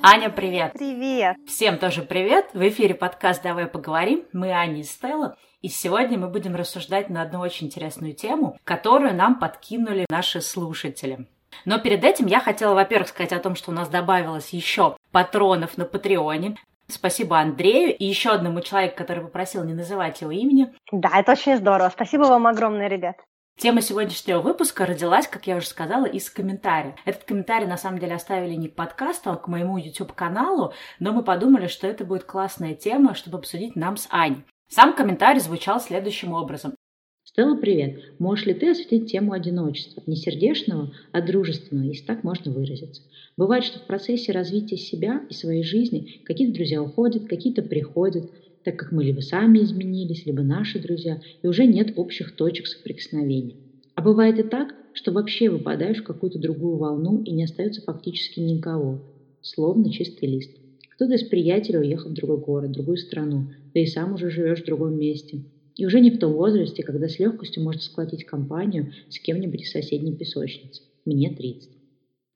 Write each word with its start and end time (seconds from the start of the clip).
Аня, 0.00 0.30
привет! 0.30 0.74
Привет! 0.74 1.36
Всем 1.46 1.76
тоже 1.76 2.02
привет! 2.02 2.50
В 2.52 2.68
эфире 2.68 2.94
подкаст 2.94 3.42
«Давай 3.42 3.66
поговорим». 3.66 4.24
Мы 4.32 4.50
Аня 4.50 4.78
и 4.78 4.82
Стелла. 4.84 5.36
И 5.60 5.68
сегодня 5.68 6.16
мы 6.16 6.28
будем 6.28 6.54
рассуждать 6.54 7.10
на 7.10 7.22
одну 7.22 7.40
очень 7.40 7.66
интересную 7.66 8.14
тему, 8.14 8.56
которую 8.62 9.12
нам 9.14 9.40
подкинули 9.40 10.06
наши 10.08 10.40
слушатели. 10.40 11.26
Но 11.64 11.80
перед 11.80 12.04
этим 12.04 12.26
я 12.26 12.38
хотела, 12.38 12.74
во-первых, 12.74 13.08
сказать 13.08 13.32
о 13.32 13.40
том, 13.40 13.56
что 13.56 13.72
у 13.72 13.74
нас 13.74 13.88
добавилось 13.88 14.50
еще 14.50 14.96
патронов 15.10 15.76
на 15.76 15.84
Патреоне. 15.84 16.56
Спасибо 16.86 17.40
Андрею 17.40 17.96
и 17.96 18.04
еще 18.04 18.30
одному 18.30 18.60
человеку, 18.60 18.98
который 18.98 19.24
попросил 19.24 19.64
не 19.64 19.74
называть 19.74 20.20
его 20.20 20.30
имени. 20.30 20.72
Да, 20.92 21.10
это 21.18 21.32
очень 21.32 21.56
здорово. 21.56 21.90
Спасибо 21.90 22.22
вам 22.22 22.46
огромное, 22.46 22.88
ребят. 22.88 23.16
Тема 23.58 23.82
сегодняшнего 23.82 24.38
выпуска 24.40 24.86
родилась, 24.86 25.26
как 25.26 25.48
я 25.48 25.56
уже 25.56 25.66
сказала, 25.66 26.06
из 26.06 26.30
комментария. 26.30 26.94
Этот 27.04 27.24
комментарий, 27.24 27.66
на 27.66 27.76
самом 27.76 27.98
деле, 27.98 28.14
оставили 28.14 28.54
не 28.54 28.68
к 28.68 28.76
подкасту, 28.76 29.30
а 29.30 29.36
к 29.36 29.48
моему 29.48 29.78
YouTube-каналу, 29.78 30.74
но 31.00 31.12
мы 31.12 31.24
подумали, 31.24 31.66
что 31.66 31.88
это 31.88 32.04
будет 32.04 32.22
классная 32.22 32.76
тема, 32.76 33.16
чтобы 33.16 33.38
обсудить 33.38 33.74
нам 33.74 33.96
с 33.96 34.06
Аней. 34.10 34.44
Сам 34.68 34.94
комментарий 34.94 35.40
звучал 35.40 35.80
следующим 35.80 36.34
образом. 36.34 36.76
Стелла, 37.24 37.56
привет. 37.56 38.20
Можешь 38.20 38.46
ли 38.46 38.54
ты 38.54 38.70
осветить 38.70 39.10
тему 39.10 39.32
одиночества? 39.32 40.04
Не 40.06 40.14
сердечного, 40.14 40.94
а 41.10 41.20
дружественного, 41.20 41.86
если 41.86 42.06
так 42.06 42.22
можно 42.22 42.52
выразиться. 42.52 43.02
Бывает, 43.36 43.64
что 43.64 43.80
в 43.80 43.86
процессе 43.88 44.30
развития 44.30 44.76
себя 44.76 45.22
и 45.28 45.34
своей 45.34 45.64
жизни 45.64 46.22
какие-то 46.24 46.54
друзья 46.54 46.80
уходят, 46.80 47.26
какие-то 47.26 47.62
приходят, 47.62 48.30
так 48.64 48.76
как 48.76 48.92
мы 48.92 49.04
либо 49.04 49.20
сами 49.20 49.60
изменились, 49.60 50.26
либо 50.26 50.42
наши 50.42 50.78
друзья, 50.78 51.20
и 51.42 51.46
уже 51.46 51.66
нет 51.66 51.92
общих 51.96 52.36
точек 52.36 52.66
соприкосновения. 52.66 53.56
А 53.94 54.02
бывает 54.02 54.38
и 54.38 54.42
так, 54.42 54.74
что 54.92 55.12
вообще 55.12 55.50
выпадаешь 55.50 55.98
в 55.98 56.04
какую-то 56.04 56.38
другую 56.38 56.76
волну 56.76 57.22
и 57.22 57.32
не 57.32 57.44
остается 57.44 57.82
фактически 57.82 58.40
никого, 58.40 59.00
словно 59.40 59.90
чистый 59.90 60.28
лист. 60.28 60.50
Кто-то 60.90 61.14
из 61.14 61.22
приятелей 61.22 61.78
уехал 61.78 62.10
в 62.10 62.14
другой 62.14 62.38
город, 62.38 62.70
в 62.70 62.74
другую 62.74 62.96
страну, 62.96 63.50
да 63.72 63.80
и 63.80 63.86
сам 63.86 64.14
уже 64.14 64.30
живешь 64.30 64.62
в 64.62 64.66
другом 64.66 64.98
месте. 64.98 65.44
И 65.76 65.86
уже 65.86 66.00
не 66.00 66.10
в 66.10 66.18
том 66.18 66.32
возрасте, 66.32 66.82
когда 66.82 67.08
с 67.08 67.20
легкостью 67.20 67.62
можно 67.62 67.80
сколотить 67.80 68.24
компанию 68.24 68.90
с 69.08 69.20
кем-нибудь 69.20 69.62
из 69.62 69.70
соседней 69.70 70.16
песочницы. 70.16 70.82
Мне 71.04 71.30
30. 71.30 71.70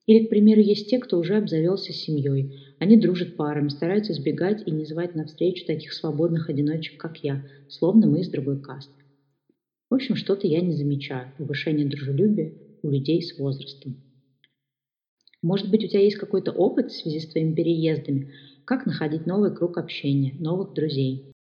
Или, 0.06 0.26
к 0.26 0.28
примеру, 0.28 0.60
есть 0.60 0.88
те, 0.88 0.98
кто 0.98 1.18
уже 1.18 1.36
обзавелся 1.36 1.92
семьей. 1.92 2.54
Они 2.82 2.96
дружат 2.96 3.36
парами, 3.36 3.68
стараются 3.68 4.12
избегать 4.12 4.66
и 4.66 4.72
не 4.72 4.84
звать 4.84 5.14
навстречу 5.14 5.64
таких 5.64 5.92
свободных 5.92 6.50
одиночек, 6.50 7.00
как 7.00 7.18
я, 7.18 7.44
словно 7.68 8.08
мы 8.08 8.22
из 8.22 8.28
другой 8.28 8.60
касты. 8.60 9.04
В 9.88 9.94
общем, 9.94 10.16
что-то 10.16 10.48
я 10.48 10.60
не 10.60 10.72
замечаю. 10.72 11.30
Повышение 11.38 11.86
дружелюбия 11.86 12.54
у 12.82 12.90
людей 12.90 13.22
с 13.22 13.38
возрастом. 13.38 14.02
Может 15.42 15.70
быть, 15.70 15.84
у 15.84 15.86
тебя 15.86 16.00
есть 16.00 16.16
какой-то 16.16 16.50
опыт 16.50 16.90
в 16.90 17.00
связи 17.00 17.20
с 17.20 17.28
твоими 17.28 17.54
переездами? 17.54 18.32
Как 18.64 18.84
находить 18.84 19.26
новый 19.26 19.54
круг 19.54 19.78
общения, 19.78 20.34
новых 20.40 20.72
друзей? 20.72 21.32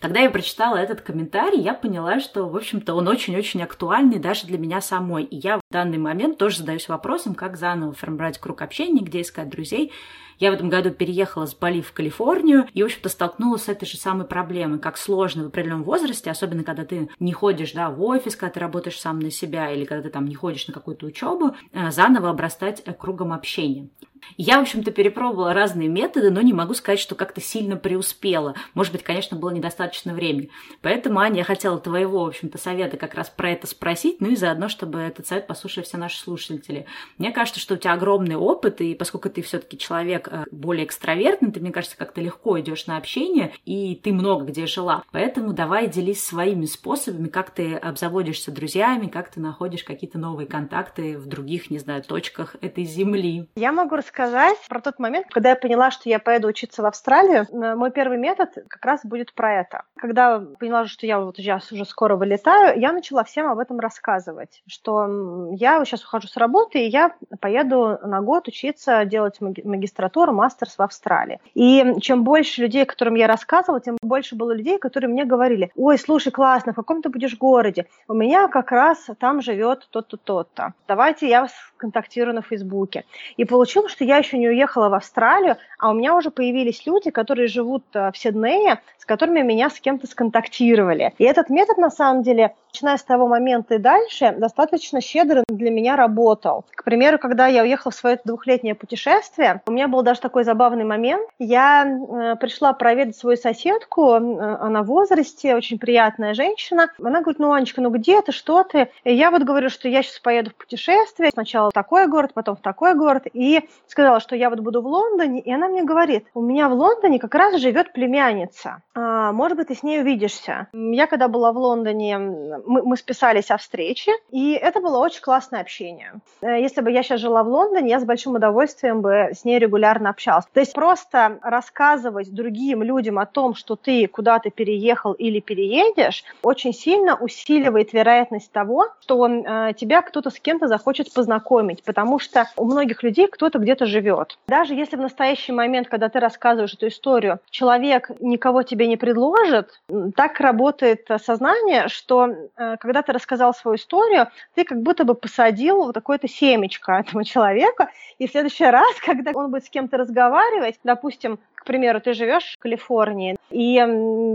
Когда 0.00 0.20
я 0.20 0.30
прочитала 0.30 0.76
этот 0.76 1.02
комментарий, 1.02 1.60
я 1.60 1.74
поняла, 1.74 2.20
что, 2.20 2.48
в 2.48 2.56
общем-то, 2.56 2.94
он 2.94 3.08
очень-очень 3.08 3.62
актуальный 3.62 4.18
даже 4.18 4.46
для 4.46 4.56
меня 4.56 4.80
самой. 4.80 5.24
И 5.24 5.36
я 5.36 5.58
в 5.58 5.60
данный 5.70 5.98
момент 5.98 6.38
тоже 6.38 6.58
задаюсь 6.58 6.88
вопросом, 6.88 7.34
как 7.34 7.58
заново 7.58 7.92
формировать 7.92 8.38
круг 8.38 8.62
общения, 8.62 9.02
где 9.02 9.20
искать 9.20 9.50
друзей. 9.50 9.92
Я 10.38 10.50
в 10.50 10.54
этом 10.54 10.68
году 10.68 10.90
переехала 10.90 11.46
с 11.46 11.54
Бали 11.54 11.80
в 11.80 11.92
Калифорнию 11.92 12.66
и, 12.72 12.82
в 12.82 12.86
общем-то, 12.86 13.08
столкнулась 13.08 13.64
с 13.64 13.68
этой 13.68 13.86
же 13.86 13.96
самой 13.96 14.26
проблемой, 14.26 14.78
как 14.78 14.96
сложно 14.96 15.44
в 15.44 15.46
определенном 15.48 15.82
возрасте, 15.82 16.30
особенно 16.30 16.62
когда 16.62 16.84
ты 16.84 17.08
не 17.18 17.32
ходишь 17.32 17.72
да, 17.72 17.90
в 17.90 18.02
офис, 18.02 18.36
когда 18.36 18.54
ты 18.54 18.60
работаешь 18.60 19.00
сам 19.00 19.18
на 19.18 19.30
себя 19.30 19.70
или 19.72 19.84
когда 19.84 20.04
ты 20.04 20.10
там 20.10 20.26
не 20.26 20.34
ходишь 20.34 20.66
на 20.68 20.74
какую-то 20.74 21.06
учебу, 21.06 21.56
э, 21.72 21.90
заново 21.90 22.30
обрастать 22.30 22.82
э, 22.84 22.92
кругом 22.92 23.32
общения. 23.32 23.88
Я, 24.36 24.58
в 24.58 24.62
общем-то, 24.62 24.90
перепробовала 24.90 25.52
разные 25.52 25.88
методы, 25.88 26.30
но 26.30 26.40
не 26.40 26.52
могу 26.52 26.74
сказать, 26.74 27.00
что 27.00 27.14
как-то 27.14 27.40
сильно 27.40 27.76
преуспела. 27.76 28.54
Может 28.74 28.92
быть, 28.92 29.02
конечно, 29.02 29.36
было 29.36 29.50
недостаточно 29.50 30.14
времени. 30.14 30.50
Поэтому, 30.82 31.20
Аня, 31.20 31.38
я 31.38 31.44
хотела 31.44 31.78
твоего, 31.78 32.24
в 32.24 32.28
общем-то, 32.28 32.58
совета 32.58 32.96
как 32.96 33.14
раз 33.14 33.30
про 33.30 33.50
это 33.50 33.66
спросить, 33.66 34.20
ну 34.20 34.30
и 34.30 34.36
заодно, 34.36 34.68
чтобы 34.68 34.98
этот 34.98 35.26
совет 35.26 35.46
послушали 35.46 35.84
все 35.84 35.96
наши 35.96 36.18
слушатели. 36.18 36.86
Мне 37.16 37.32
кажется, 37.32 37.60
что 37.60 37.74
у 37.74 37.76
тебя 37.76 37.94
огромный 37.94 38.36
опыт, 38.36 38.80
и 38.80 38.94
поскольку 38.94 39.30
ты 39.30 39.42
все-таки 39.42 39.78
человек 39.78 40.27
э, 40.30 40.44
более 40.50 40.84
экстравертный, 40.84 41.50
ты, 41.52 41.60
мне 41.60 41.72
кажется, 41.72 41.96
как-то 41.96 42.20
легко 42.20 42.58
идешь 42.60 42.86
на 42.86 42.96
общение, 42.96 43.52
и 43.64 43.94
ты 43.96 44.12
много 44.12 44.44
где 44.44 44.66
жила. 44.66 45.02
Поэтому 45.12 45.52
давай 45.52 45.88
делись 45.88 46.24
своими 46.24 46.66
способами, 46.66 47.28
как 47.28 47.50
ты 47.50 47.74
обзаводишься 47.74 48.52
друзьями, 48.52 49.06
как 49.06 49.30
ты 49.30 49.40
находишь 49.40 49.84
какие-то 49.84 50.18
новые 50.18 50.46
контакты 50.46 51.18
в 51.18 51.26
других, 51.26 51.70
не 51.70 51.78
знаю, 51.78 52.02
точках 52.02 52.56
этой 52.60 52.84
земли. 52.84 53.48
Я 53.56 53.72
могу 53.72 53.96
рассказать 53.96 54.58
про 54.68 54.80
тот 54.80 54.98
момент, 54.98 55.26
когда 55.30 55.50
я 55.50 55.56
поняла, 55.56 55.90
что 55.90 56.08
я 56.08 56.18
поеду 56.18 56.48
учиться 56.48 56.82
в 56.82 56.86
Австралию. 56.86 57.46
Э, 57.50 57.74
мой 57.74 57.90
первый 57.90 58.18
метод 58.18 58.50
как 58.68 58.84
раз 58.84 59.00
будет 59.04 59.32
про 59.34 59.60
это. 59.60 59.82
Когда 59.96 60.40
поняла, 60.58 60.86
что 60.86 61.06
я 61.06 61.20
вот 61.20 61.36
сейчас 61.36 61.70
уже 61.72 61.84
скоро 61.84 62.16
вылетаю, 62.16 62.78
я 62.80 62.92
начала 62.92 63.24
всем 63.24 63.46
об 63.46 63.58
этом 63.58 63.78
рассказывать, 63.78 64.62
что 64.66 65.48
я 65.52 65.84
сейчас 65.84 66.04
ухожу 66.04 66.28
с 66.28 66.36
работы, 66.36 66.84
и 66.84 66.90
я 66.90 67.14
поеду 67.40 67.98
на 68.02 68.20
год 68.20 68.48
учиться 68.48 69.04
делать 69.04 69.40
магистратуру, 69.40 70.17
мастерс 70.26 70.76
в 70.76 70.82
Австралии. 70.82 71.40
И 71.54 71.94
чем 72.00 72.24
больше 72.24 72.62
людей, 72.62 72.84
которым 72.84 73.14
я 73.14 73.26
рассказывала, 73.26 73.80
тем 73.80 73.96
больше 74.02 74.36
было 74.36 74.52
людей, 74.52 74.78
которые 74.78 75.10
мне 75.10 75.24
говорили, 75.24 75.70
ой, 75.76 75.98
слушай, 75.98 76.30
классно, 76.30 76.72
в 76.72 76.76
каком 76.76 77.02
ты 77.02 77.08
будешь 77.08 77.36
городе? 77.36 77.86
У 78.08 78.14
меня 78.14 78.48
как 78.48 78.70
раз 78.72 79.06
там 79.18 79.40
живет 79.42 79.88
тот-то, 79.90 80.16
тот-то. 80.16 80.74
Давайте 80.86 81.28
я 81.28 81.42
вас 81.42 81.52
контактирую 81.76 82.34
на 82.34 82.42
Фейсбуке. 82.42 83.04
И 83.36 83.44
получилось, 83.44 83.92
что 83.92 84.04
я 84.04 84.18
еще 84.18 84.36
не 84.36 84.48
уехала 84.48 84.88
в 84.88 84.94
Австралию, 84.94 85.56
а 85.78 85.90
у 85.90 85.94
меня 85.94 86.14
уже 86.16 86.30
появились 86.30 86.84
люди, 86.86 87.10
которые 87.10 87.48
живут 87.48 87.84
э, 87.94 88.10
в 88.10 88.18
Сиднее, 88.18 88.80
с 88.98 89.04
которыми 89.04 89.40
меня 89.40 89.70
с 89.70 89.80
кем-то 89.80 90.06
сконтактировали. 90.06 91.14
И 91.18 91.24
этот 91.24 91.48
метод, 91.48 91.78
на 91.78 91.90
самом 91.90 92.22
деле, 92.22 92.54
начиная 92.72 92.96
с 92.96 93.02
того 93.02 93.26
момента 93.28 93.76
и 93.76 93.78
дальше, 93.78 94.34
достаточно 94.36 95.00
щедро 95.00 95.44
для 95.48 95.70
меня 95.70 95.96
работал. 95.96 96.64
К 96.74 96.84
примеру, 96.84 97.18
когда 97.18 97.46
я 97.46 97.62
уехала 97.62 97.92
в 97.92 97.94
свое 97.94 98.18
двухлетнее 98.24 98.74
путешествие, 98.74 99.62
у 99.66 99.70
меня 99.70 99.88
был 99.88 100.02
даже 100.08 100.20
такой 100.20 100.44
забавный 100.44 100.84
момент. 100.84 101.28
Я 101.38 101.84
э, 101.84 102.36
пришла 102.36 102.72
проведать 102.72 103.16
свою 103.16 103.36
соседку, 103.36 104.14
э, 104.14 104.16
она 104.16 104.82
в 104.82 104.86
возрасте, 104.86 105.54
очень 105.54 105.78
приятная 105.78 106.32
женщина. 106.32 106.88
Она 106.98 107.20
говорит, 107.20 107.38
ну, 107.38 107.52
Анечка, 107.52 107.82
ну 107.82 107.90
где 107.90 108.22
ты, 108.22 108.32
что 108.32 108.64
ты? 108.64 108.88
И 109.04 109.14
я 109.14 109.30
вот 109.30 109.42
говорю, 109.42 109.68
что 109.68 109.86
я 109.86 110.02
сейчас 110.02 110.18
поеду 110.20 110.50
в 110.50 110.54
путешествие, 110.54 111.30
сначала 111.30 111.68
в 111.68 111.74
такой 111.74 112.06
город, 112.06 112.30
потом 112.32 112.56
в 112.56 112.62
такой 112.62 112.94
город, 112.94 113.24
и 113.34 113.68
сказала, 113.86 114.20
что 114.20 114.34
я 114.34 114.48
вот 114.48 114.60
буду 114.60 114.80
в 114.80 114.86
Лондоне, 114.86 115.40
и 115.40 115.52
она 115.52 115.68
мне 115.68 115.84
говорит, 115.84 116.26
у 116.32 116.40
меня 116.40 116.70
в 116.70 116.72
Лондоне 116.72 117.18
как 117.18 117.34
раз 117.34 117.60
живет 117.60 117.92
племянница, 117.92 118.82
а, 118.94 119.32
может 119.32 119.58
быть, 119.58 119.68
ты 119.68 119.74
с 119.74 119.82
ней 119.82 120.00
увидишься. 120.00 120.68
Я 120.72 121.06
когда 121.06 121.28
была 121.28 121.52
в 121.52 121.58
Лондоне, 121.58 122.18
мы, 122.18 122.82
мы 122.82 122.96
списались 122.96 123.50
о 123.50 123.58
встрече, 123.58 124.12
и 124.30 124.52
это 124.52 124.80
было 124.80 124.98
очень 124.98 125.20
классное 125.20 125.60
общение. 125.60 126.14
Э, 126.40 126.60
если 126.60 126.80
бы 126.80 126.90
я 126.90 127.02
сейчас 127.02 127.20
жила 127.20 127.42
в 127.42 127.48
Лондоне, 127.48 127.90
я 127.90 128.00
с 128.00 128.04
большим 128.04 128.34
удовольствием 128.34 129.02
бы 129.02 129.30
с 129.34 129.44
ней 129.44 129.58
регулярно 129.58 129.97
общалась. 130.06 130.44
То 130.52 130.60
есть 130.60 130.72
просто 130.72 131.38
рассказывать 131.42 132.32
другим 132.32 132.82
людям 132.82 133.18
о 133.18 133.26
том, 133.26 133.54
что 133.54 133.76
ты 133.76 134.06
куда-то 134.06 134.50
переехал 134.50 135.12
или 135.12 135.40
переедешь, 135.40 136.24
очень 136.42 136.72
сильно 136.72 137.16
усиливает 137.16 137.92
вероятность 137.92 138.52
того, 138.52 138.88
что 139.00 139.26
э, 139.26 139.72
тебя 139.76 140.02
кто-то 140.02 140.30
с 140.30 140.38
кем-то 140.38 140.68
захочет 140.68 141.12
познакомить, 141.12 141.82
потому 141.82 142.18
что 142.18 142.48
у 142.56 142.64
многих 142.64 143.02
людей 143.02 143.28
кто-то 143.28 143.58
где-то 143.58 143.86
живет. 143.86 144.38
Даже 144.48 144.74
если 144.74 144.96
в 144.96 145.00
настоящий 145.00 145.52
момент, 145.52 145.88
когда 145.88 146.08
ты 146.08 146.20
рассказываешь 146.20 146.74
эту 146.74 146.88
историю, 146.88 147.40
человек 147.50 148.10
никого 148.20 148.62
тебе 148.62 148.86
не 148.86 148.96
предложит, 148.96 149.80
так 150.14 150.40
работает 150.40 151.06
сознание, 151.24 151.88
что 151.88 152.28
Э, 152.56 152.76
когда 152.78 153.02
ты 153.02 153.12
рассказал 153.12 153.54
свою 153.54 153.76
историю, 153.76 154.28
ты 154.54 154.64
как 154.64 154.82
будто 154.82 155.04
бы 155.04 155.14
посадил 155.14 155.84
вот 155.84 155.94
такое-то 155.94 156.28
семечко 156.28 156.92
этому 157.06 157.24
человеку, 157.24 157.84
и 158.18 158.26
в 158.26 158.30
следующий 158.30 158.66
раз, 158.66 158.88
когда 159.04 159.32
он 159.34 159.50
будет 159.50 159.64
с 159.64 159.70
кем-то 159.78 159.96
разговаривать, 159.96 160.80
допустим, 160.82 161.38
к 161.54 161.64
примеру, 161.64 162.00
ты 162.00 162.12
живешь 162.12 162.54
в 162.56 162.58
Калифорнии, 162.58 163.36
и 163.50 163.80